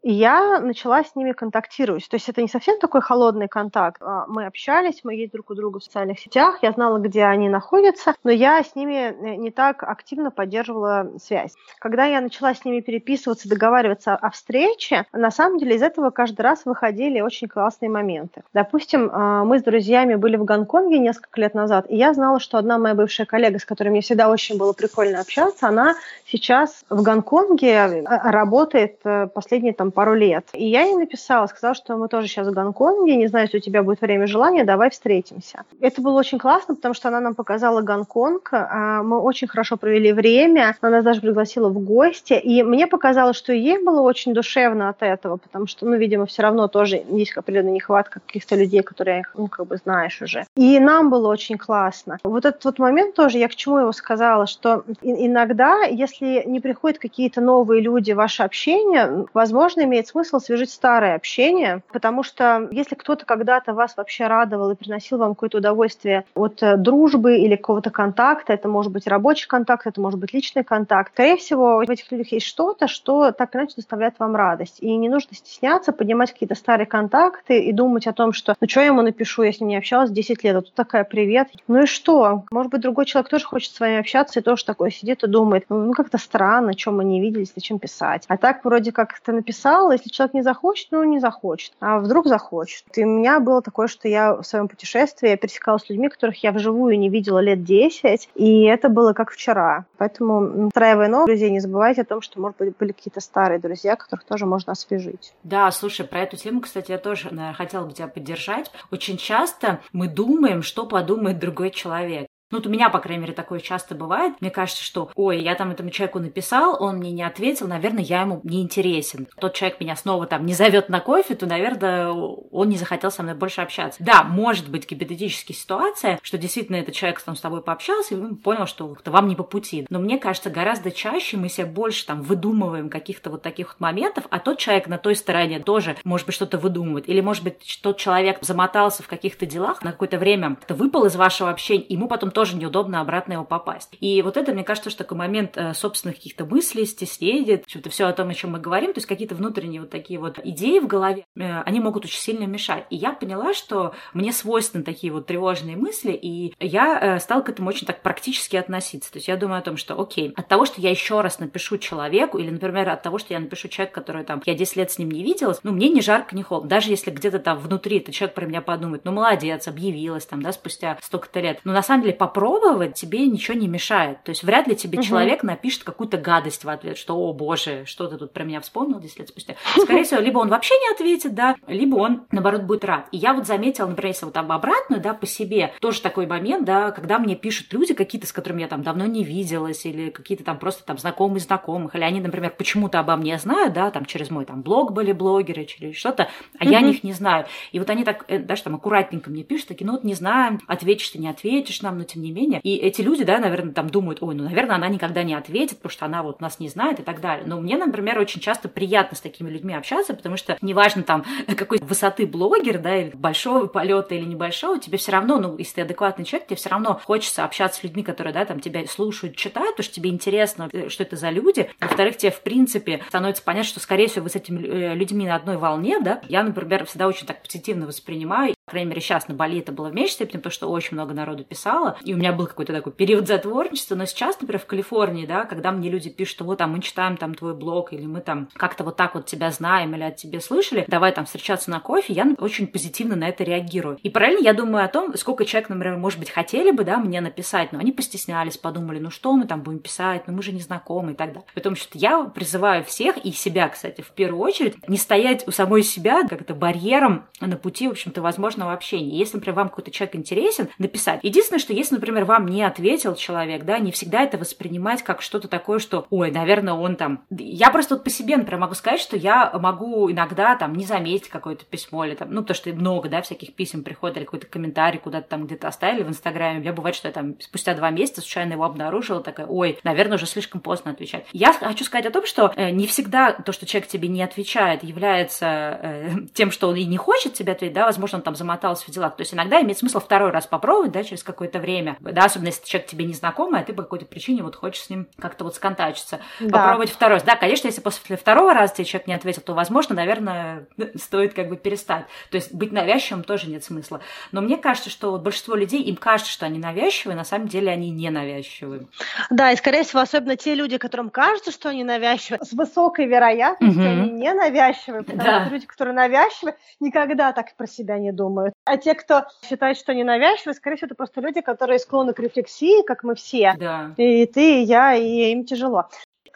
я 0.03 0.61
начала 0.61 1.03
с 1.03 1.17
ними 1.17 1.33
контактировать. 1.33 2.09
То 2.09 2.17
есть 2.17 2.29
это 2.29 2.43
не 2.43 2.49
совсем 2.49 2.79
такой 2.79 3.01
холодный 3.01 3.49
контакт. 3.49 4.01
А 4.03 4.27
мы 4.27 4.47
общались, 4.75 5.01
мы 5.05 5.15
есть 5.15 5.33
друг 5.33 5.51
у 5.51 5.55
друга 5.55 5.79
в 5.79 5.85
социальных 5.85 6.19
сетях, 6.19 6.59
я 6.63 6.73
знала, 6.73 6.99
где 6.99 7.25
они 7.25 7.49
находятся, 7.49 8.15
но 8.25 8.31
я 8.31 8.63
с 8.63 8.75
ними 8.75 9.15
э, 9.15 9.37
не 9.37 9.51
так 9.51 9.83
активно 9.83 10.31
поддерживала 10.31 11.13
связь. 11.23 11.53
Когда 11.79 12.07
я 12.07 12.21
начала 12.21 12.55
с 12.55 12.65
ними 12.65 12.81
переписываться, 12.81 13.49
договариваться 13.49 14.15
о 14.15 14.31
встрече, 14.31 15.07
на 15.13 15.31
самом 15.31 15.59
деле 15.59 15.77
из 15.77 15.83
этого 15.83 16.11
каждый 16.11 16.43
раз 16.43 16.65
выходили 16.65 17.21
очень 17.21 17.49
классные 17.49 17.89
моменты. 17.89 18.43
Допустим, 18.53 19.11
а, 19.13 19.45
мы 19.45 19.61
с 19.61 19.63
друзьями 19.63 20.17
были 20.17 20.37
в 20.37 20.45
Гонконге 20.45 20.99
несколько 20.99 21.41
лет 21.41 21.55
назад, 21.55 21.87
и 21.89 21.97
я 21.97 22.13
знала, 22.13 22.41
что 22.41 22.59
одна 22.59 22.79
моя 22.79 22.95
бывшая 22.95 23.27
коллега, 23.27 23.59
с 23.59 23.65
которой 23.65 23.91
мне 23.91 24.01
всегда 24.01 24.29
очень 24.29 24.59
было 24.59 24.73
прикольно 24.73 25.21
общаться, 25.21 25.69
она 25.69 25.95
сейчас 26.27 26.85
в 26.91 27.03
Гонконге 27.03 28.03
а, 28.07 28.33
работает 28.33 28.97
э, 29.05 29.29
последние 29.33 29.73
там 29.73 29.93
пару 29.93 30.15
лет. 30.15 30.49
И 30.53 30.67
я 30.67 30.83
ей 30.83 30.97
написала, 30.97 31.47
сказала, 31.47 31.75
что 31.75 31.97
мы 31.97 32.09
тоже 32.09 32.27
сейчас 32.27 32.49
в 32.49 32.53
Гонконге, 32.53 33.17
не 33.17 33.29
знаю, 33.29 33.47
если 33.47 33.59
у 33.59 33.61
тебя 33.61 33.83
будет 33.83 34.01
время 34.01 34.25
и 34.25 34.27
желание, 34.27 34.64
давай 34.65 34.91
встретимся. 34.91 35.65
Это 35.81 36.01
было 36.01 36.19
очень 36.19 36.39
классно, 36.39 36.75
потому 36.75 36.95
что 36.95 37.09
она 37.09 37.21
нам 37.21 37.35
показала 37.35 37.81
Гонконг, 37.81 38.49
а, 38.53 39.03
мы 39.03 39.21
очень 39.21 39.49
хорошо 39.49 39.77
провели 39.77 40.13
время, 40.13 40.77
она 40.81 40.97
нас 40.97 41.05
даже 41.05 41.21
пригласила 41.21 41.69
в 41.69 41.79
гости, 41.79 42.35
и 42.35 42.63
мне 42.63 42.87
показалось, 42.87 43.37
что 43.37 43.53
ей 43.53 43.83
было 43.83 44.01
очень 44.01 44.35
душевно 44.35 44.89
от 44.89 45.03
этого, 45.03 45.37
потому 45.37 45.67
что, 45.67 45.87
ну, 45.87 45.97
видимо, 45.97 46.27
все 46.27 46.43
равно 46.43 46.69
тоже 46.69 47.03
есть 47.09 47.37
определенная 47.37 47.73
нехватка 47.73 48.21
каких-то 48.21 48.57
людей, 48.57 48.83
которые, 48.83 49.25
ну, 49.37 49.49
как 49.49 49.67
бы 49.67 49.77
знаешь 49.77 50.21
уже. 50.23 50.47
И 50.57 50.79
нам 50.79 51.11
было 51.11 51.29
очень 51.29 51.59
классно. 51.59 52.19
Вот 52.25 52.45
этот 52.45 52.65
вот 52.65 52.79
момент 52.79 53.15
тоже, 53.15 53.39
я 53.39 53.49
к 53.49 53.55
чему 53.55 53.79
его 53.79 53.93
сказала, 53.93 54.47
что 54.47 54.85
иногда, 55.03 55.83
если 55.85 56.43
не 56.47 56.61
приходят 56.61 56.99
какие-то 56.99 57.41
новые 57.41 57.81
люди 57.81 58.13
в 58.13 58.17
ваше 58.17 58.43
общение, 58.43 59.27
возможно, 59.35 59.83
имеет 59.83 60.07
смысл 60.07 60.39
свяжить 60.39 60.71
старое 60.71 61.15
общение, 61.15 61.83
потому 61.93 62.23
что 62.23 62.69
если 62.71 62.95
кто-то 62.95 63.27
когда-то 63.27 63.75
вас 63.75 63.97
вообще 63.97 64.27
радовал 64.55 64.71
и 64.71 64.75
приносил 64.75 65.19
вам 65.19 65.35
какое-то 65.35 65.59
удовольствие 65.59 66.25
от 66.35 66.63
э, 66.63 66.77
дружбы 66.77 67.39
или 67.39 67.57
какого-то 67.57 67.91
контакта, 67.91 68.53
это 68.53 68.69
может 68.69 68.93
быть 68.93 69.07
рабочий 69.07 69.47
контакт, 69.47 69.87
это 69.87 70.01
может 70.01 70.19
быть 70.21 70.33
личный 70.33 70.65
контакт, 70.65 71.13
скорее 71.13 71.37
всего, 71.37 71.77
в 71.77 71.91
этих 71.91 72.11
людях 72.13 72.33
есть 72.33 72.47
что-то, 72.47 72.89
что 72.89 73.33
так 73.33 73.55
иначе 73.55 73.75
доставляет 73.77 74.15
вам 74.19 74.37
радость. 74.37 74.79
И 74.81 74.97
не 74.97 75.09
нужно 75.09 75.35
стесняться, 75.35 75.93
поднимать 75.93 76.33
какие-то 76.33 76.55
старые 76.55 76.87
контакты 76.87 77.61
и 77.61 77.73
думать 77.73 78.07
о 78.07 78.13
том, 78.13 78.33
что 78.33 78.55
ну 78.61 78.69
что 78.69 78.81
я 78.81 78.87
ему 78.87 79.03
напишу, 79.03 79.43
я 79.43 79.53
с 79.53 79.61
ним 79.61 79.69
не 79.69 79.77
общалась 79.77 80.11
10 80.11 80.45
лет, 80.45 80.57
а 80.57 80.63
тут 80.63 80.75
такая 80.75 81.05
привет. 81.05 81.49
Ну 81.69 81.83
и 81.83 81.87
что? 81.87 82.45
Может 82.51 82.71
быть, 82.71 82.81
другой 82.81 83.07
человек 83.07 83.31
тоже 83.31 83.45
хочет 83.45 83.73
с 83.73 83.81
вами 83.81 83.99
общаться 83.99 84.41
и 84.41 84.43
тоже 84.43 84.65
такой 84.65 84.93
сидит 84.93 85.25
и 85.25 85.27
думает, 85.27 85.65
ну, 85.69 85.79
ну 85.79 85.93
как-то 85.93 86.19
странно, 86.19 86.75
чем 86.75 86.97
мы 86.97 87.05
не 87.05 87.21
виделись, 87.21 87.53
зачем 87.55 87.79
писать. 87.79 88.25
А 88.29 88.37
так 88.37 88.65
вроде 88.65 88.93
как 88.93 89.19
ты 89.21 89.33
написал, 89.33 89.91
если 89.91 90.11
человек 90.11 90.35
не 90.35 90.43
захочет, 90.43 90.89
ну 90.91 91.03
не 91.05 91.19
захочет. 91.19 91.73
А 91.81 91.99
вдруг 91.99 92.27
захочет. 92.27 92.85
И 92.97 93.05
у 93.05 93.09
меня 93.09 93.41
было 93.41 93.63
такое, 93.63 93.89
что 93.89 94.09
я 94.09 94.43
в 94.45 94.47
своем 94.47 94.69
путешествии 94.69 95.29
я 95.29 95.37
пересекалась 95.37 95.83
с 95.83 95.89
людьми, 95.91 96.09
которых 96.09 96.43
я 96.43 96.53
вживую 96.53 96.99
не 96.99 97.09
видела 97.09 97.41
лет 97.41 97.65
10, 97.65 98.29
и 98.35 98.63
это 98.63 98.89
было 98.89 99.13
как 99.13 99.31
вчера. 99.31 99.87
Поэтому, 99.99 100.69
устраивая 100.69 101.09
новых 101.09 101.27
друзей, 101.27 101.51
не 101.51 101.61
забывайте 101.61 102.03
о 102.03 102.05
том, 102.05 102.21
что, 102.21 102.41
может 102.41 102.59
быть, 102.59 102.77
были 102.77 102.93
какие-то 102.93 103.21
старые 103.21 103.59
друзья, 103.59 103.97
которых 103.97 104.25
тоже 104.25 104.47
можно 104.47 104.73
освежить. 104.73 105.35
Да, 105.43 105.71
слушай, 105.71 106.07
про 106.07 106.21
эту 106.21 106.37
тему, 106.37 106.61
кстати, 106.61 106.93
я 106.93 106.99
тоже 106.99 107.29
наверное, 107.31 107.55
хотела 107.55 107.85
бы 107.85 107.93
тебя 107.93 108.09
поддержать. 108.09 108.71
Очень 108.91 109.17
часто 109.17 109.81
мы 109.93 110.09
думаем, 110.09 110.63
что 110.63 110.87
подумает 110.87 111.39
другой 111.39 111.71
человек. 111.71 112.27
Ну, 112.51 112.59
вот 112.59 112.67
у 112.67 112.71
меня, 112.71 112.91
по 112.91 112.99
крайней 112.99 113.23
мере, 113.23 113.33
такое 113.33 113.61
часто 113.61 113.95
бывает. 113.95 114.35
Мне 114.41 114.51
кажется, 114.51 114.83
что, 114.85 115.11
ой, 115.15 115.41
я 115.41 115.55
там 115.55 115.71
этому 115.71 115.91
человеку 115.91 116.19
написал, 116.19 116.77
он 116.81 116.97
мне 116.97 117.11
не 117.11 117.23
ответил, 117.23 117.67
наверное, 117.67 118.03
я 118.03 118.21
ему 118.21 118.41
не 118.45 118.63
интересен. 118.63 119.27
Тот 119.41 119.55
человек 119.55 119.81
меня 119.81 119.97
снова 119.97 120.27
там 120.27 120.45
не 120.45 120.55
зовет 120.55 120.89
на 120.89 121.01
кофе, 121.01 121.35
то, 121.35 121.47
наверное, 121.47 122.11
он 122.11 122.69
не 122.69 122.77
захотел 122.77 123.11
со 123.11 123.23
мной 123.23 123.35
больше 123.35 123.61
общаться. 123.61 124.03
Да, 124.05 124.25
может 124.25 124.69
быть 124.69 124.89
гипотетическая 124.89 125.57
ситуация, 125.57 126.19
что 126.23 126.39
действительно 126.39 126.77
этот 126.77 126.95
человек 126.95 127.21
там 127.23 127.35
с 127.35 127.41
тобой 127.41 127.63
пообщался 127.63 128.15
и 128.15 128.35
понял, 128.35 128.67
что 128.67 128.97
вам 129.07 129.29
не 129.29 129.37
по 129.37 129.43
пути. 129.43 129.87
Но 129.89 129.99
мне 129.99 130.19
кажется, 130.19 130.51
гораздо 130.51 130.91
чаще 130.91 131.37
мы 131.37 131.49
себе 131.49 131.67
больше 131.67 132.07
там 132.07 132.23
выдумываем 132.23 132.91
каких-то 132.91 133.31
вот 133.31 133.43
таких 133.43 133.69
вот 133.69 133.81
моментов, 133.81 134.25
а 134.31 134.39
тот 134.39 134.59
человек 134.59 134.87
на 134.87 134.99
той 134.99 135.17
стороне 135.17 135.61
тоже, 135.61 135.97
может 136.05 136.27
быть, 136.27 136.35
что-то 136.35 136.59
выдумывает. 136.59 137.09
Или, 137.09 137.21
может 137.21 137.43
быть, 137.43 137.81
тот 137.83 137.97
человек 137.97 138.39
замотался 138.43 139.03
в 139.03 139.09
каких-то 139.09 139.47
делах 139.47 139.83
на 139.83 139.93
какое-то 139.93 140.19
время, 140.19 140.59
выпал 140.69 141.07
из 141.07 141.17
вашего 141.17 141.51
общения, 141.51 141.87
ему 141.89 142.07
потом 142.07 142.31
тоже 142.35 142.57
неудобно 142.57 143.01
обратно 143.01 143.35
его 143.35 143.45
попасть. 143.45 143.91
И 144.01 144.21
вот 144.23 144.37
это, 144.37 144.53
мне 144.53 144.65
кажется, 144.65 144.91
что 144.91 145.05
такой 145.05 145.17
момент 145.17 145.57
э, 145.57 145.73
собственных 145.75 146.17
каких-то 146.17 146.45
мыслей, 146.45 146.85
стеснений, 146.85 147.63
что-то 147.67 147.91
все 147.91 148.07
о 148.07 148.13
том, 148.13 148.29
о 148.29 148.35
чем 148.35 148.53
мы 148.53 148.61
говорим, 148.61 148.93
то 148.93 148.99
есть 148.99 149.07
какие-то 149.07 149.35
внутренние 149.35 149.81
вот 149.81 149.91
такие 149.91 150.19
вот 150.19 150.39
идеи 150.43 150.79
в 150.81 150.87
голове, 150.87 151.25
э, 151.37 151.61
они 151.63 151.81
могут 151.81 152.05
очень 152.05 152.21
сильно 152.21 152.45
мешать. 152.45 152.87
И 152.91 152.97
я 152.97 153.13
поняла, 153.13 153.55
что 153.55 153.95
мне 154.13 154.33
свойственны 154.33 154.85
такие 154.85 155.13
вот 155.13 155.27
тревожные 155.27 155.77
мысли, 155.77 156.13
и 156.13 156.55
я 156.61 156.99
э, 157.01 157.21
стала 157.21 157.43
к 157.43 157.49
этому 157.49 157.69
очень 157.69 157.87
так 157.87 158.03
практически 158.03 158.57
относиться. 158.57 159.13
То 159.13 159.19
есть 159.19 159.29
я 159.29 159.37
думаю 159.37 159.59
о 159.59 159.63
том, 159.63 159.77
что 159.77 159.99
окей, 160.01 160.33
от 160.37 160.49
того, 160.49 160.67
что 160.67 160.81
я 160.81 160.91
еще 160.91 161.21
раз 161.21 161.39
напишу 161.39 161.79
человеку, 161.79 162.39
или, 162.39 162.51
например, 162.51 162.89
от 162.89 163.03
того, 163.03 163.19
что 163.19 163.35
я 163.35 163.41
напишу 163.41 163.69
человеку, 163.69 163.95
который 163.95 164.25
там, 164.25 164.43
я 164.45 164.55
10 164.55 164.77
лет 164.77 164.91
с 164.91 164.99
ним 164.99 165.11
не 165.11 165.23
виделась, 165.23 165.61
ну, 165.63 165.73
мне 165.73 165.89
не 165.89 166.01
жарко, 166.01 166.35
не 166.35 166.43
холодно. 166.43 166.69
Даже 166.69 166.91
если 166.91 167.11
где-то 167.11 167.39
там 167.39 167.59
внутри 167.59 167.99
этот 167.99 168.15
человек 168.15 168.35
про 168.35 168.47
меня 168.47 168.61
подумает, 168.61 169.05
ну, 169.05 169.13
молодец, 169.13 169.69
объявилась 169.69 170.27
там, 170.27 170.43
да, 170.43 170.53
спустя 170.53 170.99
столько-то 171.03 171.41
лет. 171.41 171.61
Но 171.65 171.73
на 171.73 171.83
самом 171.83 172.03
деле 172.03 172.15
попробовать 172.25 172.95
тебе 172.95 173.27
ничего 173.27 173.55
не 173.55 173.69
мешает. 173.69 174.23
То 174.25 174.31
есть 174.31 174.45
вряд 174.45 174.67
ли 174.67 174.75
тебе 174.75 174.99
угу. 174.99 175.07
человек 175.07 175.43
напишет 175.43 175.85
какую-то 175.85 176.17
гадость 176.17 176.65
в 176.65 176.69
ответ, 176.71 176.97
что, 176.97 177.15
о 177.17 177.35
боже, 177.35 177.85
что 177.85 178.07
ты 178.07 178.17
тут 178.17 178.33
про 178.33 178.45
меня 178.45 178.63
вспомнил 178.63 178.99
10 178.99 179.19
лет 179.19 179.29
спустя. 179.29 179.57
Скорее 179.77 180.05
всего, 180.05 180.21
либо 180.21 180.39
он 180.39 180.49
вообще 180.49 180.75
не 180.75 180.95
ответит, 180.95 181.35
да, 181.35 181.57
либо 181.67 181.97
он, 181.97 182.23
наоборот, 182.31 182.63
будет 182.63 182.87
рад. 182.87 183.09
И 183.13 183.19
я 183.19 183.35
вот 183.35 183.47
заметила, 183.47 183.87
например, 183.89 184.13
если 184.13 184.25
вот 184.25 184.37
об 184.39 184.51
обратную, 184.51 185.03
да, 185.03 185.13
по 185.13 185.27
себе, 185.27 185.75
тоже 185.81 186.01
такой 186.01 186.27
момент, 186.27 186.65
да, 186.65 186.93
когда 186.93 187.19
мне 187.19 187.37
пишут 187.37 187.71
люди 187.75 187.93
какие-то, 187.93 188.27
с 188.27 188.33
которыми 188.33 188.63
я 188.63 188.69
там 188.69 188.83
давно 188.83 189.05
не 189.05 189.23
виделась, 189.23 189.85
или 189.85 190.09
какие-то 190.09 190.45
там 190.45 190.59
просто 190.59 190.83
там 190.83 190.97
знакомые 190.97 191.41
знакомых, 191.41 191.95
или 191.95 192.05
они, 192.05 192.21
например, 192.21 192.55
почему-то 192.57 193.01
обо 193.01 193.17
мне 193.17 193.39
знают, 193.39 193.75
да, 193.75 193.91
там 193.91 194.07
через 194.07 194.31
мой 194.31 194.47
там 194.47 194.63
блог 194.63 194.93
были 194.93 195.13
блогеры, 195.13 195.67
через 195.67 195.95
что-то, 195.95 196.31
а 196.59 196.65
я 196.65 196.79
о 196.79 196.83
них 196.83 197.05
не 197.05 197.13
знаю. 197.13 197.45
И 197.73 197.79
вот 197.79 197.91
они 197.91 198.03
так, 198.03 198.25
э, 198.29 198.39
даже 198.39 198.63
там 198.63 198.77
аккуратненько 198.77 199.29
мне 199.29 199.45
пишут, 199.45 199.69
такие, 199.69 199.87
ну 199.87 199.93
вот 199.93 200.05
не 200.05 200.15
знаю, 200.15 200.59
ответишь 200.67 201.11
ты, 201.11 201.19
не 201.19 201.29
ответишь 201.29 201.83
нам, 201.83 201.99
но 201.99 202.05
тем 202.15 202.23
не 202.23 202.33
менее. 202.33 202.61
И 202.63 202.77
эти 202.77 203.03
люди, 203.03 203.25
да, 203.25 203.39
наверное, 203.39 203.73
там 203.73 203.91
думают, 203.91 204.23
ой, 204.23 204.35
ну, 204.35 204.45
наверное, 204.45 204.77
она 204.77 204.89
никогда 204.89 205.23
не 205.23 205.35
ответит, 205.35 205.79
потому 205.79 205.91
что 205.91 206.07
она 206.07 206.23
вот 206.23 206.41
нас 206.41 206.61
не 206.61 206.69
знает 206.69 207.01
и 207.01 207.03
так 207.03 207.21
далее. 207.21 207.45
Но 207.47 207.61
мне, 207.61 207.77
например, 207.77 208.19
очень 208.19 208.41
часто 208.41 208.69
приятно 208.69 209.17
с 209.17 209.21
такими 209.21 209.51
людьми 209.51 209.75
общаться, 209.75 210.15
потому 210.15 210.37
что 210.37 210.57
неважно 210.63 211.03
там, 211.03 211.25
какой 211.57 211.79
высоты 211.79 212.27
блогер, 212.27 212.79
да, 212.79 212.97
или 212.97 213.11
большого 213.15 213.67
полета 213.67 214.15
или 214.15 214.25
небольшого, 214.25 214.79
тебе 214.79 214.99
все 214.99 215.13
равно, 215.13 215.39
ну, 215.39 215.59
если 215.59 215.77
ты 215.77 215.81
адекватный 215.83 216.25
человек, 216.25 216.49
тебе 216.49 216.57
все 216.57 216.69
равно 216.69 217.01
хочется 217.05 217.45
общаться 217.45 217.81
с 217.81 217.83
людьми, 217.83 218.03
которые, 218.03 218.33
да, 218.33 218.45
там 218.45 218.61
тебя 218.61 218.87
слушают, 218.87 219.37
читают, 219.37 219.73
потому 219.73 219.85
что 219.85 219.95
тебе 219.95 220.11
интересно, 220.11 220.69
э, 220.73 220.89
что 220.89 221.03
это 221.03 221.17
за 221.17 221.31
люди. 221.31 221.71
Во-вторых, 221.81 222.17
тебе, 222.17 222.31
в 222.31 222.41
принципе, 222.41 223.03
становится 223.09 223.43
понятно, 223.43 223.69
что, 223.69 223.81
скорее 223.81 224.09
всего, 224.09 224.25
вы 224.25 224.31
с 224.31 224.37
этими 224.37 224.65
э, 224.65 224.95
людьми 224.95 225.27
на 225.27 225.37
одной 225.37 225.57
волне, 225.57 225.99
да. 226.01 226.21
Я, 226.29 226.43
например, 226.43 226.87
всегда 226.87 227.09
очень 227.09 227.27
так 227.27 227.43
позитивно 227.43 227.87
воспринимаю 227.87 228.55
по 228.65 228.71
крайней 228.71 228.89
мере, 228.89 229.03
сейчас 229.03 229.29
на 229.29 229.35
Бали 229.35 229.59
это 229.59 229.73
было 229.73 229.89
в 229.91 229.95
меньшей 229.95 230.13
степени, 230.13 230.39
потому 230.39 230.53
что 230.53 230.71
очень 230.71 230.95
много 230.95 231.13
народу 231.13 231.45
писало, 231.45 231.99
и 232.03 232.15
у 232.15 232.17
меня 232.17 232.33
был 232.33 232.47
какой-то 232.47 232.73
такой 232.73 232.93
период 232.93 233.29
затворничества, 233.29 233.95
но 233.95 234.07
сейчас, 234.07 234.41
например, 234.41 234.61
в 234.61 234.67
Калифорнии, 234.67 235.27
да, 235.27 235.45
когда 235.45 235.71
мне 235.71 235.91
люди 235.91 236.09
пишут, 236.09 236.35
что 236.35 236.45
вот, 236.45 236.59
там 236.59 236.73
мы 236.73 236.81
читаем 236.81 237.19
там 237.19 237.35
твой 237.35 237.55
блог, 237.55 237.93
или 237.93 238.07
мы 238.07 238.21
там 238.21 238.49
как-то 238.55 238.83
вот 238.83 238.97
так 238.97 239.15
вот 239.15 239.27
тебя 239.27 239.51
знаем, 239.51 239.95
или 239.95 240.03
от 240.03 240.17
тебя 240.17 240.41
слышали, 240.41 240.87
давай 240.89 241.13
там 241.13 241.27
встречаться 241.27 241.71
на 241.71 241.81
кофе, 241.81 242.15
я 242.15 242.27
очень 242.39 242.67
позитивно 242.67 243.17
на 243.17 243.29
это 243.29 243.45
реагирую. 243.45 243.99
И 244.03 244.09
параллельно 244.09 244.45
я 244.45 244.55
думаю 244.55 244.85
о 244.85 244.89
том, 244.89 245.15
сколько 245.17 245.45
человек, 245.45 245.69
например, 245.69 245.99
может 245.99 246.19
быть, 246.19 246.31
хотели 246.31 246.71
бы, 246.71 246.85
да, 246.85 246.97
мне 246.97 247.21
написать, 247.21 247.73
но 247.73 247.79
они 247.79 247.93
постеснялись, 247.93 248.57
подумали, 248.57 248.99
ну 248.99 249.11
что 249.11 249.35
мы 249.35 249.47
там 249.47 249.61
будем 249.61 249.81
писать, 249.81 250.27
ну 250.27 250.33
мы 250.33 250.43
же 250.43 250.53
не 250.53 250.61
знакомы 250.61 251.13
и 251.13 251.15
так 251.15 251.29
далее. 251.29 251.45
Потому 251.55 251.77
что 251.77 251.99
я 251.99 252.25
призываю 252.25 252.83
всех, 252.83 253.19
и 253.19 253.31
себя, 253.33 253.69
кстати, 253.69 254.01
в 254.01 254.11
первую 254.13 254.41
очередь, 254.41 254.77
не 254.89 254.97
стоять 254.97 255.47
у 255.47 255.51
самой 255.51 255.83
себя 255.83 256.27
как-то 256.27 256.55
барьером 256.55 257.27
на 257.41 257.57
пути, 257.57 257.89
в 257.89 257.93
общем-то, 257.93 258.23
возможно, 258.23 258.54
возможного 258.55 258.73
общения. 258.73 259.19
Если, 259.19 259.37
например, 259.37 259.57
вам 259.57 259.69
какой-то 259.69 259.91
человек 259.91 260.17
интересен, 260.17 260.69
написать. 260.79 261.21
Единственное, 261.23 261.61
что 261.61 261.73
если, 261.73 261.97
например, 261.97 262.25
вам 262.25 262.47
не 262.47 262.63
ответил 262.63 263.15
человек, 263.15 263.65
да, 263.65 263.79
не 263.79 263.91
всегда 263.93 264.23
это 264.23 264.39
воспринимать 264.39 265.03
как 265.03 265.23
что-то 265.23 265.49
такое, 265.49 265.79
что, 265.79 266.07
ой, 266.11 266.31
наверное, 266.31 266.75
он 266.75 266.97
там... 266.97 267.25
Я 267.31 267.71
просто 267.71 267.97
вот 267.97 268.05
по 268.05 268.11
себе, 268.11 268.37
например, 268.37 268.61
могу 268.61 268.75
сказать, 268.75 269.01
что 269.01 269.17
я 269.17 269.51
могу 269.55 270.11
иногда 270.11 270.57
там 270.57 270.75
не 270.75 270.85
заметить 270.85 271.29
какое-то 271.29 271.65
письмо 271.65 272.05
или 272.05 272.15
там, 272.15 272.31
ну, 272.31 272.43
то, 272.43 272.55
что 272.55 272.71
много, 272.71 273.09
да, 273.09 273.23
всяких 273.23 273.55
писем 273.55 273.83
приходит 273.83 274.17
или 274.17 274.25
какой-то 274.25 274.47
комментарий 274.47 274.99
куда-то 274.99 275.29
там 275.29 275.47
где-то 275.47 275.69
оставили 275.69 276.03
в 276.03 276.09
Инстаграме. 276.09 276.65
Я 276.65 276.73
бывает, 276.73 276.97
что 276.97 277.09
я 277.09 277.13
там 277.13 277.39
спустя 277.41 277.75
два 277.75 277.91
месяца 277.91 278.21
случайно 278.21 278.53
его 278.53 278.65
обнаружила, 278.65 279.21
такая, 279.23 279.47
ой, 279.47 279.79
наверное, 279.83 280.17
уже 280.17 280.27
слишком 280.27 280.61
поздно 280.61 280.93
отвечать. 280.93 281.27
Я 281.33 281.53
хочу 281.53 281.85
сказать 281.85 282.07
о 282.07 282.11
том, 282.11 282.27
что 282.27 282.53
э, 282.55 282.71
не 282.71 282.87
всегда 282.87 283.33
то, 283.33 283.53
что 283.53 283.67
человек 283.67 283.89
тебе 283.89 284.09
не 284.09 284.23
отвечает, 284.23 284.85
является 284.85 285.47
э, 285.47 286.11
тем, 286.35 286.51
что 286.51 286.69
он 286.69 286.77
и 286.77 286.85
не 286.85 286.97
хочет 286.97 287.35
тебе 287.35 287.53
ответить, 287.53 287.75
да, 287.75 287.87
возможно, 287.87 288.19
он 288.19 288.23
там 288.23 288.37
замотался 288.45 288.85
в 288.87 288.91
делах. 288.91 289.17
То 289.17 289.23
есть 289.23 289.35
иногда 289.35 289.61
имеет 289.63 289.79
смысл 289.79 289.99
второй 289.99 290.31
раз 290.31 290.47
попробовать, 290.47 290.93
да, 290.93 291.03
через 291.03 291.23
какое-то 291.23 291.59
время, 291.59 291.97
да, 292.01 292.25
особенно 292.25 292.49
если 292.49 292.65
человек 292.67 292.89
тебе 292.89 293.07
незнакомый, 293.07 293.61
а 293.61 293.65
ты 293.65 293.73
по 293.73 293.83
какой-то 293.83 294.05
причине 294.05 294.43
вот 294.43 294.55
хочешь 294.55 294.85
с 294.85 294.91
ним 294.91 295.09
как-то 295.19 295.45
вот 295.45 295.55
сконтачиться. 295.55 296.21
Да. 296.41 296.59
Попробовать 296.59 296.91
второй 296.91 297.15
раз. 297.15 297.23
Да, 297.23 297.37
конечно, 297.37 297.67
если 297.67 297.81
после 297.81 298.17
второго 298.17 298.53
раза 298.53 298.75
тебе 298.75 298.85
человек 298.85 299.09
не 299.09 299.15
ответил, 299.15 299.43
то, 299.43 299.55
возможно, 299.55 299.95
наверное, 299.95 300.67
стоит 300.97 301.33
как 301.35 301.49
бы 301.49 301.57
перестать. 301.57 302.05
То 302.31 302.37
есть 302.37 302.53
быть 302.55 302.73
навязчивым 302.73 303.25
тоже 303.25 303.49
нет 303.49 303.65
смысла. 303.65 304.01
Но 304.33 304.41
мне 304.41 304.57
кажется, 304.57 304.91
что 304.91 305.11
вот 305.11 305.23
большинство 305.23 305.55
людей, 305.55 305.83
им 305.83 305.97
кажется, 305.97 306.31
что 306.31 306.47
они 306.47 306.59
навязчивые, 306.59 307.17
на 307.17 307.25
самом 307.25 307.49
деле 307.49 307.73
они 307.73 307.91
не 307.91 308.11
навязчивые. 308.11 308.87
Да, 309.31 309.53
и, 309.53 309.57
скорее 309.57 309.85
всего, 309.85 310.01
особенно 310.01 310.37
те 310.37 310.55
люди, 310.55 310.77
которым 310.79 311.11
кажется, 311.11 311.51
что 311.51 311.71
они 311.71 311.85
навязчивые, 311.85 312.45
с 312.45 312.53
высокой 312.53 313.07
вероятностью 313.07 313.83
угу. 313.83 313.91
они 313.91 314.11
не 314.11 314.33
навязчивые, 314.33 315.03
потому 315.03 315.23
да. 315.23 315.45
что 315.45 315.55
люди, 315.55 315.67
которые 315.67 315.95
навязчивы, 315.95 316.55
никогда 316.81 317.33
так 317.33 317.55
про 317.57 317.67
себя 317.67 317.99
не 317.99 318.13
думают. 318.13 318.34
А 318.65 318.77
те, 318.77 318.95
кто 318.95 319.25
считает, 319.49 319.77
что 319.77 319.93
они 319.93 320.05
навязчивые, 320.05 320.55
скорее 320.55 320.77
всего, 320.77 320.87
это 320.87 320.95
просто 320.95 321.21
люди, 321.21 321.41
которые 321.41 321.79
склонны 321.79 322.13
к 322.13 322.21
рефлексии, 322.21 322.85
как 322.85 323.05
мы 323.05 323.15
все. 323.15 323.55
Да. 323.59 323.93
И 323.97 324.27
ты, 324.27 324.63
и 324.63 324.65
я, 324.65 324.95
и 324.95 325.33
им 325.33 325.45
тяжело. 325.45 325.89